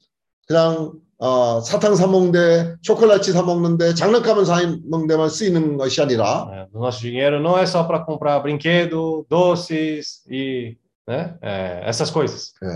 그냥 0.47 0.93
어, 1.24 1.62
사탕 1.62 1.96
사 1.96 2.06
먹는데 2.06 2.76
초콜릿 2.82 3.24
사 3.24 3.44
먹는데 3.44 3.94
장난감을 3.94 4.46
사 4.46 4.58
먹는 4.90 5.08
데만 5.08 5.30
쓰이는 5.30 5.78
것이 5.78 6.02
아니라? 6.02 6.68
O 6.74 6.80
nosso 6.80 7.00
dinheiro 7.00 7.40
não 7.40 7.58
é 7.58 7.66
só 7.66 7.88
para 7.88 8.04
comprar 8.04 8.42
brinquedo, 8.42 9.26
doces 9.30 10.22
e 10.30 10.76
né, 11.08 11.38
é, 11.42 11.82
essas 11.88 12.12
coisas. 12.12 12.52
예, 12.62 12.68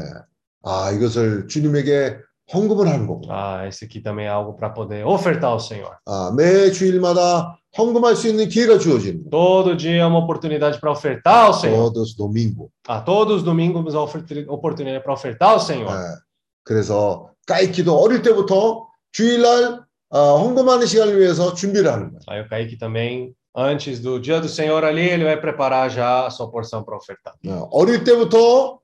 아 0.63 0.91
이것을 0.91 1.49
주님에게 1.49 2.19
헌금을 2.53 2.87
하는 2.87 3.05
거고 3.05 3.23
Ah, 3.29 3.67
esse 3.67 3.83
aqui 3.83 3.99
também 4.01 4.27
é 4.27 4.29
algo 4.29 4.53
para 4.55 4.69
poder 4.69 5.05
ofertar 5.05 5.51
ao 5.51 5.59
Senhor. 5.59 5.97
아, 6.05 6.31
매 6.33 6.71
주일마다 6.71 7.59
헌금할 7.77 8.15
수 8.15 8.29
있는 8.29 8.47
기회가 8.47 8.79
주어지는 8.79 9.25
거. 9.25 9.29
Todo 9.29 9.75
dia 9.75 10.03
é 10.03 10.05
uma 10.05 10.19
oportunidade 10.19 10.79
para 10.79 10.89
ofertar 10.89 11.47
ao 11.47 11.53
Senhor. 11.53 11.91
todos 11.91 12.15
domingo. 12.15 12.71
A 12.87 13.01
todos 13.01 13.39
os 13.39 13.43
domingos 13.43 13.93
é 13.93 13.97
uma 13.97 14.53
oportunidade 14.55 15.03
para 15.03 15.11
ofertar 15.11 15.49
ao 15.49 15.59
Senhor. 15.59 15.91
예, 15.91 16.15
그래서 16.63 17.31
까이키도 17.46 17.94
어릴 17.98 18.22
때부터 18.22 18.86
주일날 19.12 19.80
어, 20.10 20.38
헌금하는 20.38 20.86
시간을 20.86 21.18
위해서 21.20 21.54
준비를 21.54 21.90
하는 21.90 22.10
거예요. 22.10 22.20
Aí 22.28 22.40
o 22.40 22.48
Kaique 22.48 22.76
também, 22.78 23.32
antes 23.56 24.00
do 24.00 24.20
dia 24.20 24.40
do 24.40 24.48
Senhor 24.48 24.84
ali, 24.84 25.08
ele 25.08 25.24
vai 25.24 25.40
preparar 25.40 25.88
já 25.90 26.26
a 26.26 26.30
sua 26.30 26.50
porção 26.50 26.84
para 26.84 26.96
ofertar. 26.96 27.34
어, 27.46 27.68
어릴 27.72 28.04
때부터 28.04 28.78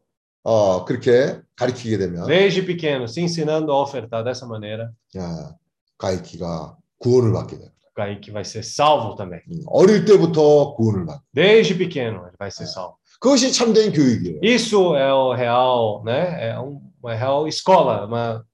어, 0.44 0.84
그렇게 0.86 1.40
가르치게 1.56 1.98
되면 1.98 2.24
Desde 2.26 2.62
pequeno, 2.62 3.06
se 3.06 3.20
ensinando 3.20 3.70
a 3.72 3.82
ofertar 3.82 4.24
dessa 4.24 4.46
maneira, 4.46 4.90
야, 5.18 5.54
가이키가 5.98 6.76
구원을 6.98 7.32
받게 7.32 7.58
돼요. 7.58 7.68
o 7.68 7.94
Kaique 7.94 8.30
vai 8.30 8.44
ser 8.44 8.62
salvo 8.62 9.14
também. 9.16 9.40
음, 9.50 9.60
어릴 9.66 10.04
때부터 10.04 10.74
구원을 10.76 11.04
받. 11.06 11.20
Desde 11.34 11.74
pequeno, 11.76 12.24
ele 12.26 12.36
vai 12.38 12.50
ser 12.50 12.66
salvo. 12.66 12.96
그것이 13.20 13.52
참된 13.52 13.92
교육이에요. 13.92 14.38
Isso 14.42 14.94
é 14.96 15.12
o 15.12 15.34
real, 15.34 16.02
né? 16.04 16.50
É 16.52 16.58
um- 16.58 16.80
uma 17.02 17.14
real 17.14 17.46
escola, 17.48 18.06
uma 18.06 18.44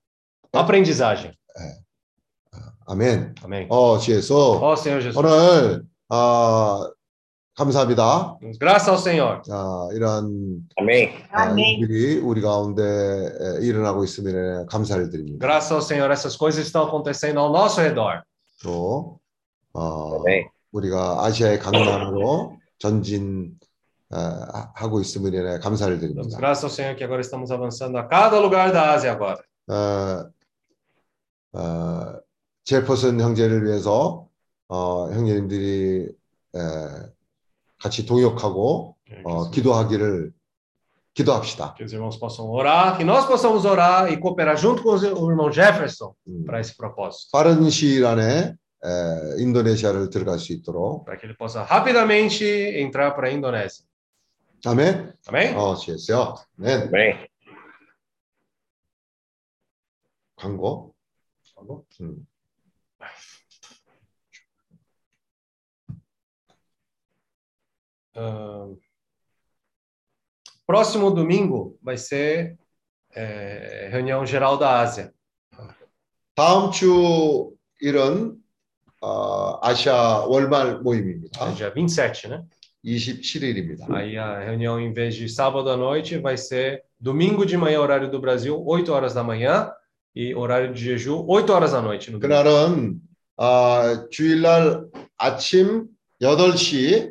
aprendizagem. 0.54 1.34
아멘. 2.88 3.36
Amém. 3.44 3.68
어, 3.70 3.98
주에서 4.00 4.60
Ó 4.62 4.74
Senhor 4.76 5.02
Jesus. 5.02 5.16
오늘 5.18 5.84
아, 6.10 6.90
감사합니다. 7.56 8.38
Graças 8.60 8.90
ao 8.90 8.98
Senhor. 8.98 9.42
자, 9.44 9.54
이런 9.94 10.62
Amém. 10.80 11.14
아, 11.32 11.52
일들이 11.52 12.18
우리 12.20 12.42
가운데 12.42 12.82
에, 12.82 13.62
일어나고 13.66 14.04
있음에 14.04 14.66
감사를 14.68 15.10
드립니다. 15.12 15.38
Graças 15.46 15.72
ao 15.72 15.82
Senhor, 15.82 16.10
essas 16.10 16.36
coisas 16.36 16.66
estão 16.66 16.84
acontecendo 16.88 17.40
ao 17.40 17.52
nosso 17.52 17.80
redor. 17.80 18.24
또 18.64 19.20
어, 19.74 20.16
Amém. 20.22 20.48
우리가 20.72 21.24
아시아의 21.26 21.60
강남으로 21.60 22.58
전진 22.80 23.52
어, 24.12 24.18
하- 24.18 24.72
하고 24.74 25.00
있음에 25.00 25.30
감사를 25.60 26.00
드립니다. 26.00 26.38
graças 26.40 26.64
ao 26.64 26.70
Senhor 26.72 26.96
que 26.96 27.04
agora 27.04 27.22
estamos 27.22 27.52
avançando 27.52 28.00
a 28.00 28.08
cada 28.08 28.40
lugar 28.40 28.72
da 28.72 28.94
Ásia 28.94 29.12
agora. 29.12 29.38
어, 29.70 30.26
어, 31.54 32.20
제퍼슨 32.64 33.20
형제를 33.20 33.66
위해서 33.66 34.28
어, 34.68 35.10
형제님들이 35.12 36.08
에, 36.56 36.60
같이 37.82 38.06
동역하고 38.06 38.96
어, 39.24 39.50
기도하기를 39.52 40.32
기도합시다. 41.14 41.74
Que 41.76 41.84
os 41.84 41.92
irmãos 41.92 42.18
possam 42.18 42.46
orar, 42.50 42.96
que 42.98 43.04
nós 43.04 43.26
possamos 43.26 43.66
orar 43.66 44.12
e 44.12 44.18
cooperar 44.18 44.56
junto 44.58 44.84
com 44.84 44.92
o 44.92 45.30
irmão 45.30 45.52
Jefferson 45.52 46.14
para 46.46 46.60
esse 46.60 46.78
propósito. 46.78 47.32
빠른 47.32 47.70
시일 47.70 48.06
안에 48.06 48.56
에, 48.86 49.42
인도네시아를 49.42 50.10
들어갈 50.12 50.40
수 50.40 50.54
있도록 50.54 51.06
Para 51.06 51.18
que 51.18 51.26
ele 51.26 51.36
possa 51.36 51.64
rapidamente 51.64 52.46
entrar 52.80 53.16
para 53.16 53.28
a 53.28 53.32
Indonésia. 53.34 53.86
아멘. 54.66 55.14
Amém? 55.28 55.56
어, 55.56 55.76
지혜세요. 55.76 56.36
네. 56.58 56.84
Amém. 56.88 57.28
광고. 60.36 60.94
광고? 61.59 61.87
음. 62.01 62.27
Ahn, 68.17 68.79
próximo 70.67 71.11
domingo 71.11 71.77
vai 71.83 71.97
ser 71.97 72.57
é, 73.15 73.89
reunião 73.91 74.25
geral 74.25 74.57
da 74.57 74.81
Ásia. 74.81 75.13
다음 76.37 76.71
주 76.71 77.53
일은 77.81 78.37
어, 79.01 79.59
아시아 79.63 80.27
월말 80.27 80.81
모임입니다. 80.81 81.49
É 81.49 81.55
dia 81.55 81.71
27, 81.71 82.29
né? 82.29 82.45
27일입니다. 82.85 83.91
Aí 83.95 84.19
a 84.19 84.41
reunião, 84.41 84.79
em 84.81 84.93
vez 84.93 85.15
de 85.15 85.29
sábado 85.29 85.71
à 85.71 85.77
noite, 85.77 86.19
vai 86.19 86.37
ser 86.37 86.85
domingo 87.01 87.47
de 87.47 87.57
manhã, 87.57 87.81
horário 87.81 88.11
do 88.11 88.21
Brasil, 88.21 88.63
8 88.67 88.93
horas 88.93 89.15
da 89.15 89.23
manhã, 89.23 89.73
e 90.15 90.35
horário 90.35 90.73
de 90.73 90.83
jejum, 90.85 91.25
8 91.27 91.53
horas 91.53 91.73
da 91.73 91.83
noite. 91.83 92.11
No 92.11 92.19
domingo. 92.19 92.43
그날은 92.43 93.01
아, 93.37 94.07
주일날 94.11 94.85
아침 95.19 95.87
8시 96.23 97.11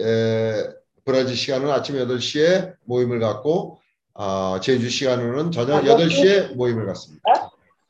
에, 0.00 0.74
브라질 1.04 1.36
시간은 1.36 1.70
아침 1.70 1.96
8시에 1.96 2.74
모임을 2.84 3.20
갖고 3.20 3.80
아, 4.14 4.58
제주 4.62 4.90
시간으로는 4.90 5.50
저녁 5.50 5.82
8시에 5.82 6.54
모임을 6.54 6.86
갖습니다. 6.86 7.22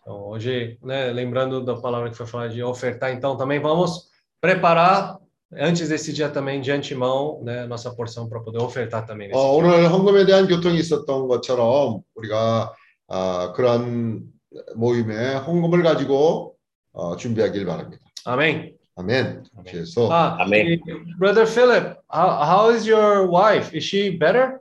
Então, 0.06 0.28
hoje, 0.28 0.78
né, 0.84 1.12
lembrando 1.12 1.64
da 1.64 1.74
palavra 1.74 2.08
que 2.08 2.16
foi 2.16 2.26
falada 2.26 2.54
de 2.54 2.62
ofertar, 2.62 3.12
então 3.12 3.36
também 3.36 3.58
vamos 3.58 4.08
preparar, 4.40 5.18
antes 5.52 5.88
desse 5.88 6.12
dia 6.12 6.28
também, 6.28 6.60
de 6.60 6.70
antemão, 6.70 7.42
né, 7.42 7.66
nossa 7.66 7.90
porção 7.90 8.28
para 8.28 8.38
poder 8.38 8.62
ofertar 8.62 9.04
também. 9.04 9.26
Nesse 9.26 9.40
어, 9.40 9.50
dia. 9.50 9.58
오늘 9.58 9.90
헌금에 9.90 10.24
대한 10.24 10.46
교통이 10.46 10.78
있었던 10.78 11.26
것처럼 11.26 12.02
우리가 12.14 12.72
아, 13.13 13.51
그런 13.53 14.31
모임에 14.77 15.35
헌금을 15.35 15.83
가지고 15.83 16.55
어, 16.93 17.17
준비하길 17.17 17.65
바랍니다. 17.65 18.05
Amém? 18.25 18.77
아멘. 18.95 19.43
그래서 19.65 20.09
Ah, 20.09 20.37
e, 20.47 20.79
Brother 21.17 21.45
Philip, 21.45 21.97
how, 22.09 22.39
how 22.41 22.69
is 22.73 22.87
your 22.87 23.27
wife? 23.27 23.75
Is 23.75 23.83
she 23.83 24.17
better? 24.17 24.59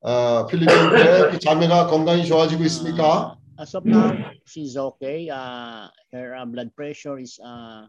어, 0.00 0.46
필리핀의 0.46 1.30
그 1.30 1.38
자매가 1.38 1.86
건강이 1.86 2.26
좋아지고 2.26 2.64
있습니까? 2.64 3.38
As 3.60 3.76
of 3.76 3.86
now, 3.86 4.10
she's 4.44 4.76
okay. 4.76 5.30
Uh, 5.30 5.88
her 6.12 6.34
uh, 6.34 6.44
blood 6.44 6.74
pressure 6.74 7.18
is 7.18 7.38
uh, 7.42 7.86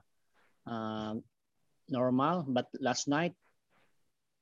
uh, 0.70 1.16
normal, 1.90 2.46
but 2.48 2.68
last 2.80 3.08
night 3.08 3.34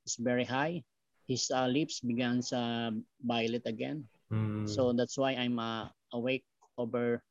it's 0.06 0.18
very 0.18 0.44
high. 0.44 0.84
His 1.28 1.50
uh, 1.50 1.68
lips 1.68 2.00
began 2.00 2.42
to 2.54 2.94
violet 3.26 3.64
again. 3.66 4.06
Hmm. 4.30 4.66
So 4.66 4.94
that's 4.94 5.18
why 5.18 5.34
I'm 5.34 5.58
uh, 5.58 5.90
awake 6.14 6.46
over 6.78 7.22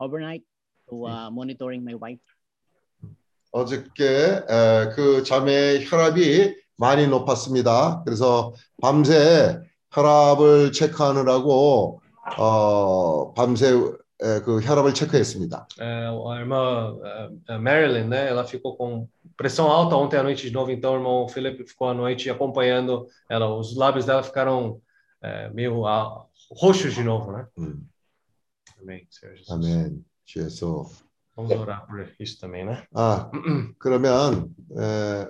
overnight 0.00 0.42
to 0.90 1.06
uh, 1.06 1.30
monitoring 1.30 1.84
my 1.84 1.94
wife. 1.94 2.20
어저께 3.52 4.04
에, 4.48 4.88
그 4.94 5.22
자매의 5.22 5.84
혈압이 5.84 6.56
많이 6.76 7.06
높았습니다. 7.06 8.02
그래서 8.02 8.54
밤새 8.80 9.60
혈압을 9.90 10.72
체크하느라고 10.72 12.00
어, 12.38 13.34
밤새 13.34 13.68
에, 13.68 14.01
그 14.43 14.61
혈압을 14.61 14.93
체크했습니다. 14.93 15.67
É, 15.79 16.07
a 16.07 16.39
irmã 16.39 16.97
eh, 17.47 17.57
Marilyn, 17.57 18.07
né? 18.07 18.27
Ela 18.27 18.43
ficou 18.43 18.75
com 18.75 19.07
pressão 19.35 19.69
alta 19.69 19.95
ontem 19.95 20.17
à 20.17 20.23
noite 20.23 20.47
de 20.47 20.51
novo, 20.51 20.71
então 20.71 20.93
o 20.93 20.97
irmão 20.97 21.27
Felipe 21.29 21.65
ficou 21.65 21.89
à 21.89 21.93
noite 21.93 22.29
acompanhando 22.29 23.07
ela. 23.29 23.53
Os 23.55 23.75
lábios 23.75 24.05
dela 24.05 24.23
ficaram 24.23 24.81
eh, 25.21 25.49
meio 25.53 25.85
ah, 25.85 26.25
roxos 26.51 26.93
de 26.93 27.03
novo, 27.03 27.31
né? 27.31 27.47
음, 27.59 27.87
Amém, 28.81 29.07
Senhor 29.09 29.35
Jesus. 29.35 29.51
아멘. 29.51 30.03
주에서 30.25 30.85
Vamos 31.35 31.51
orar 31.51 31.85
por 31.85 32.09
isso 32.19 32.39
também, 32.39 32.65
né? 32.65 32.87
아 32.95 33.29
그러면 33.77 34.55
에, 34.75 35.27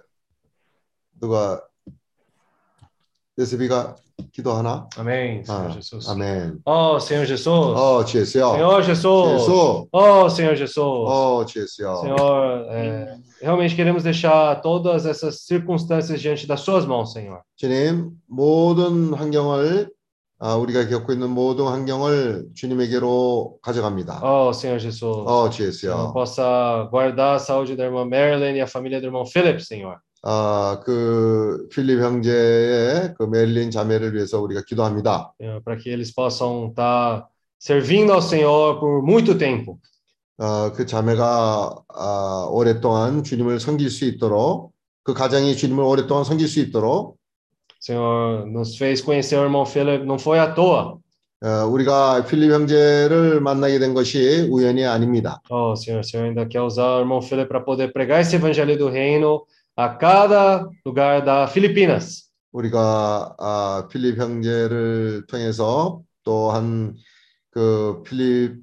누가 1.19 1.61
예수비가 3.38 3.96
기도하나? 4.30 4.88
Amém, 4.98 5.42
Senhor 5.42 5.70
아, 5.70 5.72
Jesus. 5.72 6.08
아멘. 6.08 6.60
Oh, 6.66 6.98
Senhor 7.00 7.26
Jesus. 7.26 7.48
어, 7.48 8.04
주에서요. 8.04 8.52
Senhor 8.54 8.82
Jesus. 8.82 9.48
Oh, 9.92 10.28
Senhor 10.28 10.54
Jesus. 10.56 10.78
어, 10.78 11.44
주에서요. 11.46 11.96
Senhor, 12.02 12.66
é, 12.70 13.16
realmente 13.40 13.74
queremos 13.74 14.02
deixar 14.02 14.60
todas 14.60 15.06
essas 15.06 15.40
circunstâncias 15.46 16.20
diante 16.20 16.46
das 16.46 16.60
suas 16.60 16.84
mãos, 16.84 17.12
Senhor. 17.12 17.40
주님 17.56 18.10
모든 18.28 19.14
환경을 19.14 19.90
아, 20.38 20.56
우리가 20.56 20.88
겪고 20.88 21.12
있는 21.12 21.30
모든 21.30 21.66
환경을 21.66 22.48
주님에게로 22.54 23.58
가져갑니다. 23.62 24.20
Oh, 24.22 24.52
Senhor 24.52 24.78
Jesus. 24.78 25.02
어, 25.02 25.48
Senhor, 25.48 25.50
주에서요. 25.50 26.12
possa 26.12 26.88
guardar 26.90 27.36
a 27.36 27.38
saúde 27.38 27.76
da 27.76 27.84
irmã 27.84 28.04
Marilyn 28.04 28.56
e 28.56 28.60
a 28.60 28.66
família 28.66 29.00
do 29.00 29.06
irmão 29.06 29.24
Philip, 29.24 29.60
Senhor. 29.64 29.96
아, 30.22 30.80
그 30.84 31.66
필립 31.70 32.00
형제의 32.00 33.14
그 33.18 33.24
멜린 33.24 33.70
자매를 33.70 34.14
위해서 34.14 34.40
우리가 34.40 34.62
기도합니다. 34.66 35.32
Para 35.64 35.76
que 35.76 35.90
eles 35.90 36.14
possam 36.14 36.68
estar 36.68 37.26
servindo 37.58 38.12
ao 38.12 38.22
Senhor 38.22 38.78
por 38.78 39.02
muito 39.02 39.36
tempo. 39.36 39.78
어, 40.38 40.72
그 40.72 40.86
자매가 40.86 41.74
아, 41.88 42.48
오랫동안 42.50 43.22
주님을 43.22 43.60
섬길 43.60 43.90
수 43.90 44.04
있도록 44.04 44.72
그 45.02 45.12
가정이 45.12 45.56
주님을 45.56 45.84
오랫동안 45.84 46.24
섬길 46.24 46.48
수 46.48 46.60
있도록 46.60 47.16
Senhor, 47.80 48.46
nos 48.46 48.76
fez 48.76 49.02
conhecer 49.02 49.36
o 49.38 49.42
irmão 49.42 49.66
Philip, 49.66 50.04
não 50.04 50.16
foi 50.18 50.38
à 50.38 50.54
toa. 50.54 50.98
어, 51.44 51.66
우리가 51.66 52.24
필립 52.26 52.52
형제를 52.52 53.40
만나게 53.40 53.80
된 53.80 53.94
것이 53.94 54.46
우연이 54.48 54.86
아닙니다. 54.86 55.42
Oh, 55.50 55.74
Senhor, 55.74 56.04
Senhor 56.04 56.28
ainda 56.28 56.46
quer 56.46 56.60
usar 56.62 56.98
o 56.98 57.00
irmão 57.00 57.20
Philip 57.20 57.48
para 57.48 57.60
poder 57.60 57.92
pregar 57.92 58.20
esse 58.20 58.36
evangelho 58.36 58.78
do 58.78 58.88
reino 58.88 59.44
a 59.76 59.96
cada 59.98 60.68
lugar 60.84 61.24
da 61.24 61.44
Filipinas. 61.46 62.30
우리가 62.52 63.34
아, 63.38 63.88
필립 63.90 64.18
형제를 64.18 65.24
통해서 65.26 66.02
또한 66.22 66.94
그 67.50 68.02
필립 68.04 68.60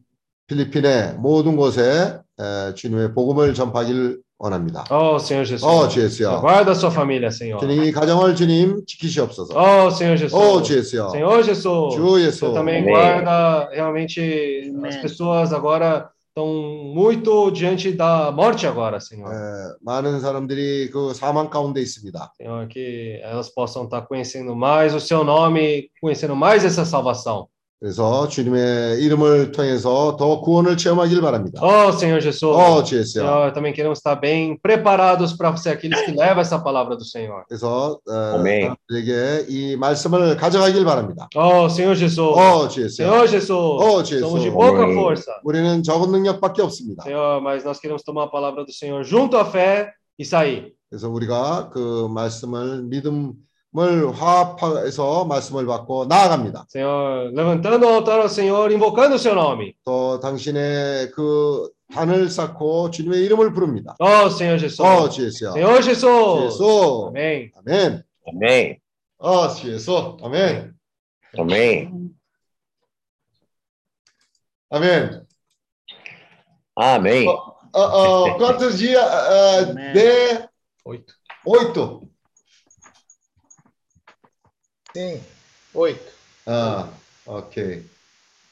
필리핀의 0.48 1.15
모든 1.18 1.56
곳에 1.56 2.19
에, 2.40 2.73
주님의 2.73 3.14
복음을 3.14 3.53
전파하기를 3.53 4.19
원합니다. 4.40 4.86
Oh, 4.90 5.18
Senhor 5.19 5.45
Jesus. 5.45 5.64
어, 5.64 5.88
주 5.90 6.02
예수요. 6.02 6.40
Guarda 6.41 6.72
a 6.72 6.76
sua 6.76 6.90
família, 6.90 7.27
Senhor. 7.27 7.60
주님 7.60 7.84
이 7.84 7.91
가정을 7.91 8.36
주님 8.36 8.86
지키시옵소서. 8.86 9.53
Oh, 9.53 9.91
Senhor 9.94 10.18
Jesus. 10.18 10.34
어, 10.34 10.61
주 10.64 10.77
예수요. 10.77 11.10
Senhor 11.11 11.44
Jesus. 11.44 11.95
주 11.95 12.22
예수. 12.22 12.48
Você 12.48 12.53
também 12.53 12.84
guarda 12.86 13.69
realmente 13.72 14.72
as 14.86 14.98
pessoas 14.98 15.52
agora 15.53 16.10
estão 16.28 16.46
muito 16.92 17.51
diante 17.52 17.92
da 17.92 18.32
morte 18.32 18.66
agora, 18.66 18.98
Senhor. 19.01 19.30
에, 19.32 19.76
많은 19.82 20.20
사람들이 20.20 20.90
그 20.90 21.14
사망 21.14 21.48
가운데 21.48 21.80
있습니다. 21.80 22.32
Senhor, 22.36 22.66
que 22.68 23.20
elas 23.22 23.48
possam 23.48 23.84
estar 23.84 24.02
conhecendo 24.06 24.55
mais 24.56 24.94
o 24.94 25.01
seu 25.01 25.22
nome, 25.22 25.90
conhecendo 26.01 26.34
mais 26.34 26.64
essa 26.64 26.84
salvação. 26.84 27.48
그래서 27.80 28.27
주님의 28.27 29.01
이름을 29.01 29.53
통해서 29.53 30.18
더 30.18 30.41
구원을 30.41 30.76
체험하길 30.76 31.22
바랍니다. 31.22 31.61
Oh, 31.64 31.95
Senhor 31.95 32.19
Jesus. 32.19 32.43
Oh, 32.43 32.84
Jesus. 32.84 33.14
Senhor, 33.14 33.53
também 33.53 33.72
queremos 33.72 33.99
estar 33.99 34.15
bem 34.15 34.57
preparados 34.61 35.31
para 35.31 35.56
ser 35.56 35.69
aqueles 35.69 36.01
que 36.01 36.11
levam 36.11 36.41
essa 36.41 36.60
palavra 36.60 36.97
do 36.97 37.06
Senhor. 37.06 37.45
그래서 37.47 37.97
어. 38.06 38.43
사람들에게 38.43 39.45
이 39.47 39.77
말씀을 39.77 40.35
가져가길 40.35 40.84
바랍니다. 40.84 41.30
Oh, 41.34 41.69
Senhor 41.69 41.95
Jesus. 41.95 42.19
Oh, 42.38 42.68
Jesus. 42.68 42.97
Senhor 42.97 43.26
Jesus. 43.27 43.49
Oh, 43.49 44.03
Jesus. 44.03 44.27
Somos 44.27 44.43
de 44.43 44.51
pouca 44.51 44.84
Amém. 44.84 44.95
força. 44.95 45.31
우리는 45.45 45.81
적은 45.81 46.11
능력밖에 46.11 46.61
없습니다. 46.61 47.03
Senhor, 47.03 47.41
mas 47.41 47.64
nós 47.64 47.80
queremos 47.80 48.03
tomar 48.03 48.26
a 48.26 48.27
palavra 48.30 48.65
do 48.65 48.73
Senhor 48.73 49.06
junto 49.06 49.38
à 49.38 49.45
fé 49.45 49.93
e 50.19 50.26
sair. 50.26 50.73
그래서 50.89 51.07
우리가 51.07 51.69
그 51.69 52.10
말씀을 52.10 52.84
믿음 52.84 53.35
을 53.77 54.11
화합해서 54.11 55.25
말씀을 55.25 55.67
받고 55.67 56.05
나아갑니다. 56.05 56.65
Senhor, 56.69 57.31
levantando 57.31 57.85
o 57.85 57.93
altar 57.93 58.19
ao 58.19 58.27
Senhor, 58.27 58.71
invocando 58.71 59.13
o 59.13 59.19
seu 59.19 59.35
nome. 59.35 59.73
또 59.85 60.19
당신의 60.19 61.11
그 61.11 61.69
단을 61.93 62.29
쌓고 62.31 62.89
주님의 62.89 63.23
이름을 63.25 63.53
부릅니다. 63.53 63.95
Oh, 63.99 64.27
Senhor 64.33 64.57
Jesus. 64.57 64.81
어, 64.81 65.07
주예수. 65.09 65.53
Senhor 65.53 65.83
Jesus. 65.83 66.01
주예수. 66.57 67.11
Amém. 67.13 67.51
아멘. 67.57 68.03
Amém. 68.27 68.77
어, 69.19 69.47
주예수. 69.49 70.17
아멘. 70.23 70.73
Amém. 71.37 72.09
아멘. 74.71 75.27
Amém. 76.75 77.27
어, 77.71 77.79
어, 77.79 78.37
quantos 78.37 78.79
dias? 78.79 79.03
Uh, 79.05 79.71
Amém. 79.71 79.93
de 79.93 80.49
Oito. 80.85 81.13
oito. 81.45 82.09
Sim, 84.95 85.21
oito. 85.73 86.11
아, 86.45 86.89
오케이. 87.25 87.83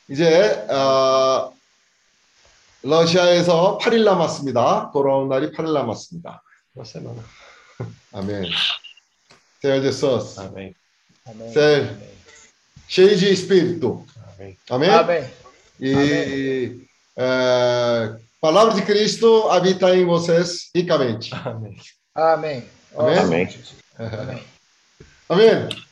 이제 0.08 0.66
어, 0.70 1.54
러시아에서 2.84 3.78
8일 3.82 4.04
남았습니다. 4.04 4.92
돌아온 4.94 5.30
날이 5.30 5.52
8일 5.52 5.74
남았습니다. 5.74 6.42
Uma 6.76 6.86
semana. 6.86 7.24
아멘. 8.14 8.52
Senhor 9.60 9.82
Jesus. 9.82 10.38
Amém. 10.38 10.76
Amém. 11.26 11.52
Sério. 11.52 11.98
Cheio 12.88 13.18
de 13.18 13.34
espírito. 13.34 14.06
Amém. 14.38 14.58
Amém? 14.70 14.90
Amém. 14.92 15.30
E 15.80 16.88
é, 17.18 18.16
palavra 18.40 18.76
de 18.76 18.84
Cristo 18.84 19.50
habita 19.50 19.96
em 19.96 20.06
vocês 20.06 20.70
ricamente. 20.76 21.34
Amém. 21.34 21.76
Amém. 22.14 22.70
Amém? 22.96 23.50
Amém. 23.98 24.44
Amém. 25.30 25.87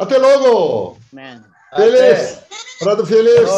Amém. 0.00 0.16
Até 0.16 0.18
logo. 0.18 0.98
Man. 1.12 1.44
Feliz. 1.76 2.38
Brother 2.80 3.06
Feliz. 3.06 3.48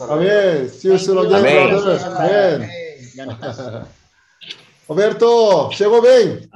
Amém. 0.00 0.68
See 0.68 0.88
you 0.88 0.98
soon 0.98 1.18
again, 1.18 1.36
Amém. 1.36 1.68
brother. 1.68 2.06
Amém. 2.06 2.68
Amém. 3.18 3.82
Roberto, 4.88 5.70
chegou 5.72 6.02
bem. 6.02 6.48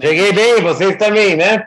Cheguei 0.00 0.32
bem, 0.32 0.60
vocês 0.62 0.96
também, 0.98 1.36
né? 1.36 1.66